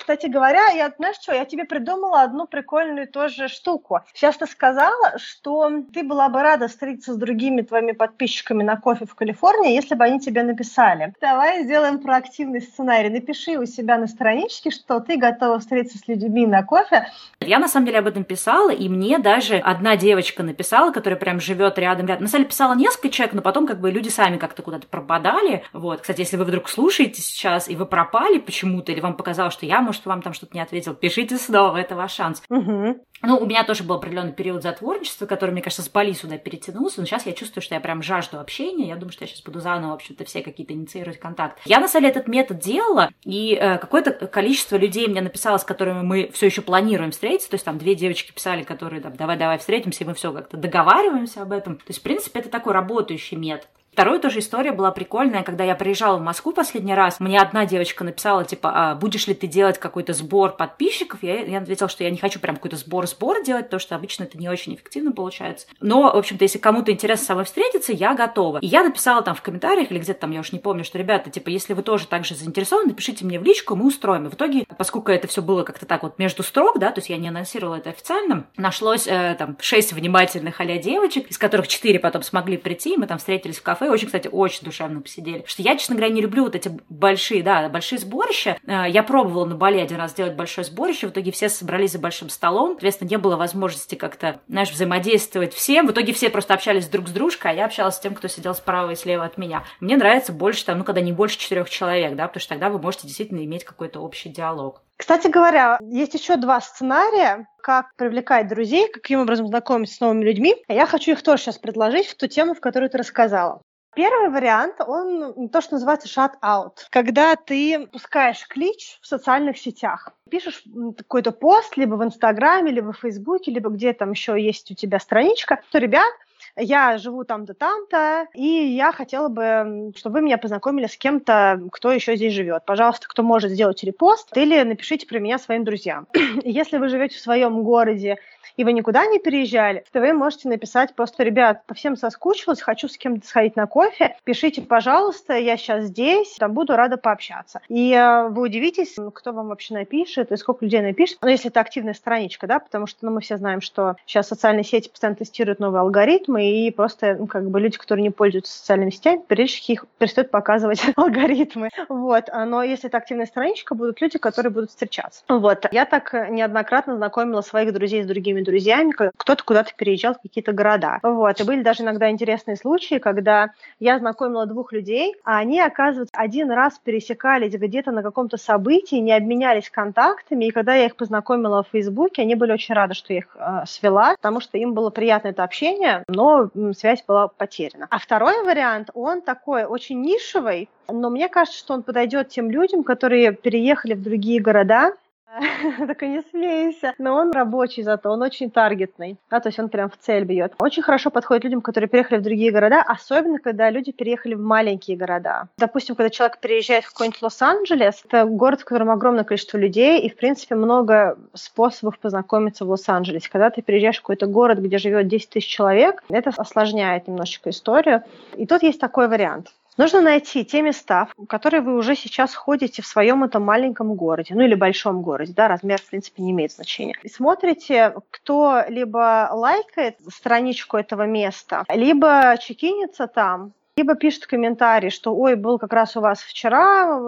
Кстати 0.08 0.24
говоря, 0.24 0.68
я, 0.68 0.90
знаешь 0.96 1.16
что, 1.16 1.34
я 1.34 1.44
тебе 1.44 1.66
придумала 1.66 2.22
одну 2.22 2.46
прикольную 2.46 3.06
тоже 3.06 3.48
штуку. 3.48 4.00
Сейчас 4.14 4.38
ты 4.38 4.46
сказала, 4.46 5.18
что 5.18 5.70
ты 5.92 6.02
была 6.02 6.30
бы 6.30 6.40
рада 6.40 6.68
встретиться 6.68 7.12
с 7.12 7.18
другими 7.18 7.60
твоими 7.60 7.92
подписчиками 7.92 8.62
на 8.62 8.78
кофе 8.78 9.04
в 9.04 9.14
Калифорнии, 9.14 9.74
если 9.74 9.96
бы 9.96 10.04
они 10.04 10.18
тебе 10.18 10.44
написали. 10.44 11.12
Давай 11.20 11.62
сделаем 11.64 11.98
проактивный 11.98 12.62
сценарий. 12.62 13.10
Напиши 13.10 13.58
у 13.58 13.66
себя 13.66 13.98
на 13.98 14.06
страничке, 14.06 14.70
что 14.70 15.00
ты 15.00 15.18
готова 15.18 15.58
встретиться 15.58 15.98
с 15.98 16.08
людьми 16.08 16.46
на 16.46 16.62
кофе. 16.62 17.06
Я 17.40 17.58
на 17.58 17.68
самом 17.68 17.84
деле 17.84 17.98
об 17.98 18.06
этом 18.06 18.24
писала, 18.24 18.70
и 18.70 18.88
мне 18.88 19.18
даже 19.18 19.56
одна 19.56 19.98
девочка 19.98 20.42
написала, 20.42 20.90
которая 20.90 21.20
прям 21.20 21.38
живет 21.38 21.78
рядом, 21.78 22.06
рядом. 22.06 22.22
На 22.22 22.30
самом 22.30 22.44
деле 22.44 22.50
писала 22.50 22.74
несколько 22.74 23.10
человек, 23.10 23.34
но 23.34 23.42
потом 23.42 23.66
как 23.66 23.78
бы 23.78 23.90
люди 23.90 24.08
сами 24.08 24.38
как-то 24.38 24.62
куда-то 24.62 24.86
пропадали. 24.86 25.64
Вот, 25.74 26.00
кстати, 26.00 26.20
если 26.20 26.38
вы 26.38 26.46
вдруг 26.46 26.70
слушаете 26.70 27.20
сейчас, 27.20 27.68
и 27.68 27.76
вы 27.76 27.84
пропали 27.84 28.38
почему-то, 28.38 28.90
или 28.90 29.00
вам 29.00 29.12
показалось, 29.12 29.52
что 29.52 29.66
я 29.66 29.82
может, 29.82 29.97
вам 30.06 30.22
там 30.22 30.32
что-то 30.32 30.54
не 30.54 30.60
ответил, 30.60 30.94
пишите 30.94 31.38
снова, 31.38 31.76
это 31.76 31.96
ваш 31.96 32.12
шанс. 32.14 32.42
Угу. 32.48 33.04
Ну, 33.22 33.36
у 33.36 33.46
меня 33.46 33.64
тоже 33.64 33.82
был 33.82 33.96
определенный 33.96 34.32
период 34.32 34.62
затворничества, 34.62 35.26
который, 35.26 35.50
мне 35.50 35.62
кажется, 35.62 35.82
с 35.82 35.88
Бали 35.88 36.12
сюда 36.12 36.38
перетянулся, 36.38 37.00
но 37.00 37.06
сейчас 37.06 37.26
я 37.26 37.32
чувствую, 37.32 37.62
что 37.62 37.74
я 37.74 37.80
прям 37.80 38.02
жажду 38.02 38.38
общения, 38.38 38.88
я 38.88 38.94
думаю, 38.94 39.12
что 39.12 39.24
я 39.24 39.28
сейчас 39.28 39.42
буду 39.42 39.60
заново, 39.60 39.90
в 39.90 39.94
общем-то, 39.94 40.24
все 40.24 40.42
какие-то 40.42 40.72
инициировать 40.72 41.18
контакт. 41.18 41.58
Я, 41.64 41.80
на 41.80 41.88
самом 41.88 42.04
деле, 42.04 42.12
этот 42.12 42.28
метод 42.28 42.58
делала, 42.58 43.10
и 43.24 43.58
э, 43.60 43.78
какое-то 43.78 44.12
количество 44.12 44.76
людей 44.76 45.08
мне 45.08 45.20
написало, 45.20 45.58
с 45.58 45.64
которыми 45.64 46.02
мы 46.02 46.30
все 46.32 46.46
еще 46.46 46.62
планируем 46.62 47.10
встретиться, 47.10 47.50
то 47.50 47.54
есть 47.54 47.64
там 47.64 47.78
две 47.78 47.94
девочки 47.94 48.32
писали, 48.32 48.62
которые 48.62 49.00
там, 49.00 49.16
давай-давай 49.16 49.58
встретимся, 49.58 50.04
и 50.04 50.06
мы 50.06 50.14
все 50.14 50.32
как-то 50.32 50.56
договариваемся 50.56 51.42
об 51.42 51.52
этом. 51.52 51.76
То 51.76 51.88
есть, 51.88 52.00
в 52.00 52.02
принципе, 52.02 52.40
это 52.40 52.50
такой 52.50 52.72
работающий 52.72 53.36
метод. 53.36 53.68
Второй 53.98 54.20
тоже 54.20 54.38
история 54.38 54.70
была 54.70 54.92
прикольная, 54.92 55.42
когда 55.42 55.64
я 55.64 55.74
приезжала 55.74 56.18
в 56.18 56.22
Москву 56.22 56.52
последний 56.52 56.94
раз, 56.94 57.18
мне 57.18 57.40
одна 57.40 57.66
девочка 57.66 58.04
написала, 58.04 58.44
типа, 58.44 58.70
а 58.72 58.94
будешь 58.94 59.26
ли 59.26 59.34
ты 59.34 59.48
делать 59.48 59.78
какой-то 59.78 60.12
сбор 60.12 60.52
подписчиков? 60.52 61.20
Я, 61.20 61.40
я 61.40 61.58
ответила, 61.58 61.88
что 61.88 62.04
я 62.04 62.10
не 62.10 62.16
хочу 62.16 62.38
прям 62.38 62.54
какой-то 62.54 62.76
сбор-сбор 62.76 63.42
делать, 63.42 63.64
потому 63.64 63.80
что 63.80 63.96
обычно 63.96 64.22
это 64.22 64.38
не 64.38 64.48
очень 64.48 64.76
эффективно 64.76 65.10
получается. 65.10 65.66
Но, 65.80 66.02
в 66.02 66.16
общем-то, 66.16 66.44
если 66.44 66.58
кому-то 66.58 66.92
интересно 66.92 67.26
со 67.26 67.32
мной 67.32 67.44
встретиться, 67.44 67.92
я 67.92 68.14
готова. 68.14 68.58
И 68.58 68.68
я 68.68 68.84
написала 68.84 69.20
там 69.22 69.34
в 69.34 69.42
комментариях 69.42 69.90
или 69.90 69.98
где-то 69.98 70.20
там, 70.20 70.30
я 70.30 70.38
уж 70.38 70.52
не 70.52 70.60
помню, 70.60 70.84
что, 70.84 70.96
ребята, 70.96 71.30
типа, 71.30 71.48
если 71.48 71.74
вы 71.74 71.82
тоже 71.82 72.06
так 72.06 72.24
же 72.24 72.36
заинтересованы, 72.36 72.90
напишите 72.90 73.24
мне 73.24 73.40
в 73.40 73.42
личку, 73.42 73.74
мы 73.74 73.88
устроим. 73.88 74.28
И 74.28 74.30
в 74.30 74.34
итоге, 74.34 74.64
поскольку 74.76 75.10
это 75.10 75.26
все 75.26 75.42
было 75.42 75.64
как-то 75.64 75.86
так 75.86 76.04
вот 76.04 76.20
между 76.20 76.44
строк, 76.44 76.78
да, 76.78 76.92
то 76.92 77.00
есть 77.00 77.10
я 77.10 77.16
не 77.16 77.30
анонсировала 77.30 77.74
это 77.74 77.90
официально, 77.90 78.46
нашлось 78.56 79.08
э, 79.08 79.34
там 79.36 79.56
шесть 79.60 79.92
внимательных 79.92 80.60
а 80.60 80.66
девочек, 80.66 81.26
из 81.32 81.36
которых 81.36 81.66
четыре 81.66 81.98
потом 81.98 82.22
смогли 82.22 82.58
прийти, 82.58 82.96
мы 82.96 83.08
там 83.08 83.18
встретились 83.18 83.58
в 83.58 83.62
кафе, 83.64 83.87
очень, 83.90 84.06
кстати, 84.06 84.28
очень 84.30 84.64
душевно 84.64 85.00
посидели. 85.00 85.44
Что 85.46 85.62
я, 85.62 85.76
честно 85.76 85.96
говоря, 85.96 86.12
не 86.12 86.20
люблю 86.20 86.44
вот 86.44 86.54
эти 86.54 86.70
большие, 86.88 87.42
да, 87.42 87.68
большие 87.68 87.98
сборища. 87.98 88.58
Э, 88.66 88.84
я 88.88 89.02
пробовала 89.02 89.44
на 89.44 89.54
Бали 89.54 89.78
один 89.78 89.98
раз 89.98 90.12
сделать 90.12 90.34
большое 90.34 90.64
сборище, 90.64 91.06
в 91.06 91.10
итоге 91.10 91.32
все 91.32 91.48
собрались 91.48 91.92
за 91.92 91.98
большим 91.98 92.28
столом, 92.28 92.72
соответственно, 92.72 93.08
не 93.08 93.18
было 93.18 93.36
возможности 93.36 93.94
как-то, 93.94 94.40
знаешь, 94.48 94.70
взаимодействовать 94.70 95.54
всем. 95.54 95.86
В 95.86 95.92
итоге 95.92 96.12
все 96.12 96.30
просто 96.30 96.54
общались 96.54 96.88
друг 96.88 97.08
с 97.08 97.12
дружкой, 97.12 97.52
а 97.52 97.54
я 97.54 97.64
общалась 97.66 97.96
с 97.96 98.00
тем, 98.00 98.14
кто 98.14 98.28
сидел 98.28 98.54
справа 98.54 98.90
и 98.90 98.96
слева 98.96 99.24
от 99.24 99.38
меня. 99.38 99.64
Мне 99.80 99.96
нравится 99.96 100.32
больше, 100.32 100.64
там, 100.64 100.78
ну, 100.78 100.84
когда 100.84 101.00
не 101.00 101.12
больше 101.12 101.38
четырех 101.38 101.70
человек, 101.70 102.16
да, 102.16 102.26
потому 102.26 102.40
что 102.40 102.50
тогда 102.50 102.70
вы 102.70 102.78
можете 102.78 103.06
действительно 103.06 103.44
иметь 103.44 103.64
какой-то 103.64 104.00
общий 104.00 104.28
диалог. 104.28 104.82
Кстати 104.98 105.28
говоря, 105.28 105.78
есть 105.80 106.14
еще 106.14 106.36
два 106.36 106.60
сценария, 106.60 107.46
как 107.62 107.94
привлекать 107.94 108.48
друзей, 108.48 108.90
каким 108.90 109.20
образом 109.20 109.46
знакомиться 109.46 109.94
с 109.94 110.00
новыми 110.00 110.24
людьми. 110.24 110.56
Я 110.66 110.86
хочу 110.86 111.12
их 111.12 111.22
тоже 111.22 111.42
сейчас 111.42 111.58
предложить 111.58 112.06
в 112.08 112.16
ту 112.16 112.26
тему, 112.26 112.54
в 112.54 112.60
которую 112.60 112.90
ты 112.90 112.98
рассказала. 112.98 113.62
Первый 113.98 114.28
вариант, 114.28 114.76
он 114.78 115.48
то, 115.48 115.60
что 115.60 115.74
называется 115.74 116.06
shut 116.06 116.34
out. 116.40 116.74
Когда 116.88 117.34
ты 117.34 117.88
пускаешь 117.88 118.46
клич 118.46 118.96
в 119.02 119.06
социальных 119.08 119.58
сетях. 119.58 120.10
Пишешь 120.30 120.62
какой-то 120.98 121.32
пост 121.32 121.76
либо 121.76 121.96
в 121.96 122.04
Инстаграме, 122.04 122.70
либо 122.70 122.92
в 122.92 122.98
Фейсбуке, 123.00 123.50
либо 123.50 123.70
где 123.70 123.92
там 123.92 124.12
еще 124.12 124.40
есть 124.40 124.70
у 124.70 124.76
тебя 124.76 125.00
страничка, 125.00 125.62
что, 125.68 125.78
ребят, 125.78 126.12
я 126.54 126.96
живу 126.98 127.24
там-то, 127.24 127.54
там-то, 127.54 128.28
и 128.34 128.46
я 128.46 128.92
хотела 128.92 129.28
бы, 129.28 129.92
чтобы 129.96 130.14
вы 130.14 130.22
меня 130.22 130.38
познакомили 130.38 130.86
с 130.86 130.96
кем-то, 130.96 131.60
кто 131.72 131.90
еще 131.90 132.14
здесь 132.14 132.34
живет. 132.34 132.64
Пожалуйста, 132.66 133.08
кто 133.08 133.24
может 133.24 133.50
сделать 133.50 133.82
репост, 133.82 134.36
или 134.36 134.62
напишите 134.62 135.08
про 135.08 135.18
меня 135.18 135.38
своим 135.38 135.64
друзьям. 135.64 136.06
Если 136.44 136.78
вы 136.78 136.88
живете 136.88 137.16
в 137.16 137.20
своем 137.20 137.64
городе 137.64 138.18
и 138.58 138.64
вы 138.64 138.72
никуда 138.72 139.06
не 139.06 139.20
переезжали, 139.20 139.84
то 139.92 140.00
вы 140.00 140.12
можете 140.12 140.48
написать 140.48 140.94
просто, 140.94 141.22
ребят, 141.22 141.62
по 141.66 141.74
всем 141.74 141.96
соскучилась, 141.96 142.60
хочу 142.60 142.88
с 142.88 142.98
кем-то 142.98 143.26
сходить 143.26 143.56
на 143.56 143.66
кофе, 143.66 144.16
пишите, 144.24 144.62
пожалуйста, 144.62 145.34
я 145.34 145.56
сейчас 145.56 145.84
здесь, 145.84 146.34
там 146.38 146.52
буду 146.52 146.74
рада 146.74 146.96
пообщаться. 146.96 147.60
И 147.68 147.92
э, 147.92 148.28
вы 148.28 148.42
удивитесь, 148.42 148.96
кто 149.14 149.32
вам 149.32 149.48
вообще 149.48 149.74
напишет 149.74 150.32
и 150.32 150.36
сколько 150.36 150.64
людей 150.64 150.80
напишет. 150.80 151.18
Но 151.22 151.30
если 151.30 151.50
это 151.50 151.60
активная 151.60 151.94
страничка, 151.94 152.48
да, 152.48 152.58
потому 152.58 152.88
что 152.88 153.06
ну, 153.06 153.12
мы 153.12 153.20
все 153.20 153.36
знаем, 153.36 153.60
что 153.60 153.94
сейчас 154.06 154.26
социальные 154.26 154.64
сети 154.64 154.88
постоянно 154.88 155.16
тестируют 155.16 155.60
новые 155.60 155.82
алгоритмы, 155.82 156.50
и 156.50 156.70
просто 156.72 157.14
ну, 157.14 157.28
как 157.28 157.48
бы 157.48 157.60
люди, 157.60 157.78
которые 157.78 158.02
не 158.02 158.10
пользуются 158.10 158.58
социальными 158.58 158.90
сетями, 158.90 159.22
периодически 159.28 159.72
их 159.72 159.86
перестают 159.98 160.32
показывать 160.32 160.82
алгоритмы. 160.96 161.70
Вот. 161.88 162.24
Но 162.46 162.64
если 162.64 162.88
это 162.88 162.98
активная 162.98 163.26
страничка, 163.26 163.76
будут 163.76 164.00
люди, 164.00 164.18
которые 164.18 164.50
будут 164.50 164.70
встречаться. 164.70 165.22
Вот. 165.28 165.64
Я 165.70 165.84
так 165.84 166.12
неоднократно 166.12 166.96
знакомила 166.96 167.42
своих 167.42 167.72
друзей 167.72 168.02
с 168.02 168.06
другими 168.06 168.47
друзьями, 168.48 168.92
кто-то 168.92 169.44
куда-то 169.44 169.72
переезжал 169.76 170.14
в 170.14 170.22
какие-то 170.22 170.52
города. 170.52 170.98
Вот. 171.02 171.38
И 171.40 171.44
были 171.44 171.62
даже 171.62 171.82
иногда 171.82 172.10
интересные 172.10 172.56
случаи, 172.56 172.98
когда 172.98 173.50
я 173.78 173.98
знакомила 173.98 174.46
двух 174.46 174.72
людей, 174.72 175.14
а 175.24 175.38
они, 175.38 175.60
оказывается, 175.60 176.14
один 176.16 176.50
раз 176.50 176.80
пересекались 176.82 177.52
где-то 177.52 177.92
на 177.92 178.02
каком-то 178.02 178.36
событии, 178.36 178.96
не 178.96 179.12
обменялись 179.12 179.70
контактами, 179.70 180.46
и 180.46 180.50
когда 180.50 180.74
я 180.74 180.86
их 180.86 180.96
познакомила 180.96 181.62
в 181.62 181.68
Фейсбуке, 181.72 182.22
они 182.22 182.34
были 182.34 182.52
очень 182.52 182.74
рады, 182.74 182.94
что 182.94 183.12
я 183.12 183.18
их 183.20 183.36
э, 183.36 183.64
свела, 183.66 184.14
потому 184.16 184.40
что 184.40 184.56
им 184.58 184.74
было 184.74 184.90
приятно 184.90 185.28
это 185.28 185.44
общение, 185.44 186.04
но 186.08 186.48
связь 186.76 187.04
была 187.06 187.28
потеряна. 187.28 187.86
А 187.90 187.98
второй 187.98 188.44
вариант, 188.44 188.90
он 188.94 189.20
такой 189.20 189.64
очень 189.64 190.00
нишевый, 190.00 190.68
но 190.88 191.10
мне 191.10 191.28
кажется, 191.28 191.58
что 191.58 191.74
он 191.74 191.82
подойдет 191.82 192.30
тем 192.30 192.50
людям, 192.50 192.82
которые 192.82 193.32
переехали 193.32 193.94
в 193.94 194.02
другие 194.02 194.40
города, 194.40 194.92
так 195.86 196.02
и 196.02 196.08
не 196.08 196.22
смейся. 196.30 196.94
Но 196.98 197.16
он 197.16 197.32
рабочий 197.32 197.82
зато, 197.82 198.10
он 198.10 198.22
очень 198.22 198.50
таргетный. 198.50 199.18
Да, 199.30 199.40
то 199.40 199.48
есть 199.48 199.58
он 199.58 199.68
прям 199.68 199.90
в 199.90 199.96
цель 199.98 200.24
бьет. 200.24 200.54
Очень 200.58 200.82
хорошо 200.82 201.10
подходит 201.10 201.44
людям, 201.44 201.60
которые 201.60 201.88
переехали 201.88 202.18
в 202.18 202.22
другие 202.22 202.50
города, 202.50 202.82
особенно 202.82 203.38
когда 203.38 203.70
люди 203.70 203.92
переехали 203.92 204.34
в 204.34 204.40
маленькие 204.40 204.96
города. 204.96 205.48
Допустим, 205.58 205.94
когда 205.94 206.10
человек 206.10 206.38
переезжает 206.38 206.84
в 206.84 206.92
какой-нибудь 206.92 207.22
Лос-Анджелес, 207.22 208.02
это 208.04 208.24
город, 208.24 208.60
в 208.62 208.64
котором 208.64 208.90
огромное 208.90 209.24
количество 209.24 209.58
людей, 209.58 210.00
и, 210.00 210.10
в 210.10 210.16
принципе, 210.16 210.54
много 210.54 211.18
способов 211.34 211.98
познакомиться 211.98 212.64
в 212.64 212.70
Лос-Анджелесе. 212.70 213.28
Когда 213.30 213.50
ты 213.50 213.62
переезжаешь 213.62 213.98
в 213.98 214.02
какой-то 214.02 214.26
город, 214.26 214.58
где 214.58 214.78
живет 214.78 215.08
10 215.08 215.30
тысяч 215.30 215.48
человек, 215.48 216.02
это 216.08 216.30
осложняет 216.36 217.08
немножечко 217.08 217.50
историю. 217.50 218.02
И 218.36 218.46
тут 218.46 218.62
есть 218.62 218.80
такой 218.80 219.08
вариант. 219.08 219.48
Нужно 219.78 220.00
найти 220.00 220.44
те 220.44 220.60
места, 220.60 221.08
в 221.16 221.26
которые 221.26 221.60
вы 221.60 221.76
уже 221.76 221.94
сейчас 221.94 222.34
ходите 222.34 222.82
в 222.82 222.86
своем 222.86 223.22
этом 223.22 223.44
маленьком 223.44 223.94
городе, 223.94 224.34
ну 224.34 224.42
или 224.42 224.56
большом 224.56 225.02
городе, 225.02 225.32
да, 225.34 225.46
размер, 225.46 225.80
в 225.80 225.88
принципе, 225.88 226.22
не 226.22 226.32
имеет 226.32 226.52
значения. 226.52 226.96
И 227.04 227.08
смотрите, 227.08 227.94
кто 228.10 228.62
либо 228.68 229.28
лайкает 229.32 229.96
страничку 230.12 230.76
этого 230.76 231.04
места, 231.04 231.64
либо 231.68 232.34
чекинится 232.40 233.06
там, 233.06 233.52
либо 233.76 233.94
пишет 233.94 234.26
комментарий, 234.26 234.90
что 234.90 235.14
ой, 235.14 235.36
был 235.36 235.56
как 235.56 235.72
раз 235.72 235.96
у 235.96 236.00
вас 236.00 236.20
вчера 236.20 237.00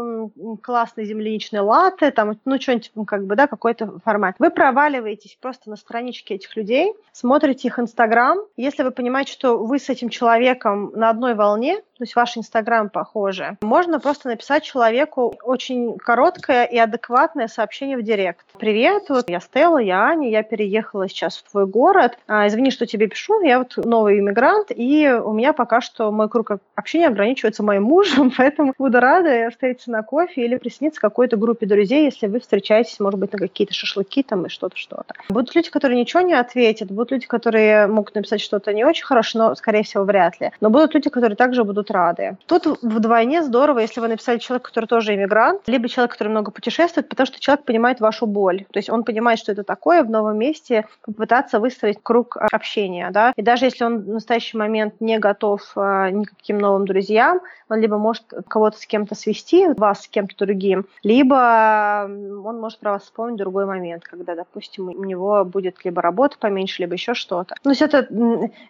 классный 0.63 1.05
земляничный 1.05 1.59
латте, 1.59 2.13
там, 2.13 2.39
ну, 2.45 2.61
что-нибудь, 2.61 2.93
как 3.09 3.27
бы, 3.27 3.35
да, 3.35 3.49
какой-то 3.49 3.99
формат. 4.05 4.37
Вы 4.39 4.51
проваливаетесь 4.51 5.37
просто 5.41 5.69
на 5.69 5.75
страничке 5.75 6.37
этих 6.37 6.55
людей, 6.55 6.95
смотрите 7.11 7.67
их 7.67 7.81
Инстаграм. 7.81 8.39
Если 8.57 8.85
вы 8.85 8.93
понимаете, 8.93 9.33
что 9.33 9.59
вы 9.59 9.81
с 9.81 9.89
этим 9.89 10.11
человеком 10.11 10.93
на 10.95 11.11
одной 11.11 11.35
волне, 11.35 11.83
то 12.01 12.05
есть 12.05 12.17
ваш 12.17 12.39
Инстаграм 12.39 12.89
похожи, 12.89 13.59
можно 13.61 14.01
просто 14.01 14.29
написать 14.29 14.63
человеку 14.63 15.35
очень 15.43 15.99
короткое 15.99 16.65
и 16.65 16.79
адекватное 16.79 17.47
сообщение 17.47 17.99
в 17.99 18.03
Директ. 18.03 18.47
Привет, 18.59 19.11
вот 19.11 19.29
я 19.29 19.39
Стелла, 19.39 19.77
я 19.77 20.05
Аня, 20.05 20.31
я 20.31 20.43
переехала 20.43 21.11
сейчас 21.11 21.37
в 21.37 21.51
твой 21.51 21.67
город. 21.67 22.17
А, 22.27 22.49
извини, 22.49 22.71
что 22.71 22.87
тебе 22.87 23.07
пишу, 23.07 23.43
я 23.43 23.59
вот 23.59 23.77
новый 23.77 24.19
иммигрант, 24.19 24.69
и 24.71 25.11
у 25.11 25.35
меня 25.35 25.53
пока 25.53 25.83
что 25.83 26.11
мой 26.11 26.31
круг 26.31 26.53
общения 26.75 27.09
ограничивается 27.09 27.63
моим 27.63 27.83
мужем, 27.83 28.33
поэтому 28.37 28.73
буду 28.79 28.99
рада 28.99 29.51
встретиться 29.51 29.91
на 29.91 30.03
кофе 30.03 30.47
или 30.47 30.57
присоединиться 30.57 31.01
к 31.01 31.03
какой-то 31.03 31.37
группе 31.37 31.67
друзей, 31.67 32.05
если 32.05 32.29
вы 32.29 32.41
встречаетесь, 32.41 32.99
может 32.99 33.21
быть, 33.21 33.35
на 33.35 33.39
какие-то 33.39 33.75
шашлыки 33.75 34.23
там 34.23 34.47
и 34.47 34.49
что-то, 34.49 34.79
что-то. 34.79 35.13
Будут 35.29 35.55
люди, 35.55 35.69
которые 35.69 36.01
ничего 36.01 36.23
не 36.23 36.33
ответят, 36.33 36.91
будут 36.91 37.11
люди, 37.11 37.27
которые 37.27 37.89
могут 37.89 38.15
написать 38.15 38.41
что-то 38.41 38.73
не 38.73 38.87
очень 38.87 39.05
хорошее, 39.05 39.45
но, 39.45 39.55
скорее 39.55 39.83
всего, 39.83 40.05
вряд 40.05 40.41
ли. 40.41 40.51
Но 40.63 40.71
будут 40.71 40.95
люди, 40.95 41.11
которые 41.11 41.37
также 41.37 41.63
будут 41.63 41.90
рады. 41.91 42.37
Тут 42.47 42.67
вдвойне 42.83 43.43
здорово, 43.43 43.81
если 43.81 44.01
вы 44.01 44.09
написали 44.09 44.39
человек, 44.39 44.67
который 44.67 44.87
тоже 44.87 45.15
иммигрант, 45.15 45.63
либо 45.67 45.89
человек, 45.89 46.13
который 46.13 46.29
много 46.29 46.51
путешествует, 46.51 47.09
потому 47.09 47.27
что 47.27 47.41
человек 47.41 47.65
понимает 47.65 48.01
вашу 48.01 48.27
боль. 48.27 48.65
То 48.71 48.79
есть 48.79 48.91
он 48.91 49.05
понимает, 49.05 49.39
что 49.39 49.53
это 49.53 49.65
такое 49.65 50.03
в 50.03 50.11
новом 50.11 50.39
месте, 50.39 50.87
попытаться 51.03 51.61
выстроить 51.61 51.99
круг 52.03 52.37
общения. 52.53 53.11
Да? 53.11 53.33
И 53.37 53.43
даже 53.43 53.67
если 53.67 53.85
он 53.85 54.01
в 54.01 54.09
настоящий 54.09 54.57
момент 54.57 54.95
не 55.01 55.19
готов 55.19 55.61
а, 55.77 56.11
никаким 56.11 56.59
новым 56.59 56.87
друзьям, 56.87 57.41
он 57.69 57.81
либо 57.81 57.99
может 57.99 58.25
кого-то 58.49 58.79
с 58.79 58.87
кем-то 58.87 59.15
свести, 59.15 59.69
вас 59.77 60.03
с 60.03 60.09
кем-то 60.09 60.45
другим, 60.45 60.87
либо 61.03 62.05
он 62.09 62.61
может 62.61 62.79
про 62.81 62.93
вас 62.93 63.05
вспомнить 63.05 63.39
другой 63.39 63.67
момент, 63.67 64.05
когда, 64.05 64.35
допустим, 64.35 64.89
у 64.89 65.05
него 65.05 65.45
будет 65.45 65.85
либо 65.85 66.03
работа 66.03 66.37
поменьше, 66.39 66.83
либо 66.83 66.95
еще 66.95 67.15
что-то. 67.15 67.55
То 67.63 67.71
есть 67.71 67.83
это, 67.83 68.09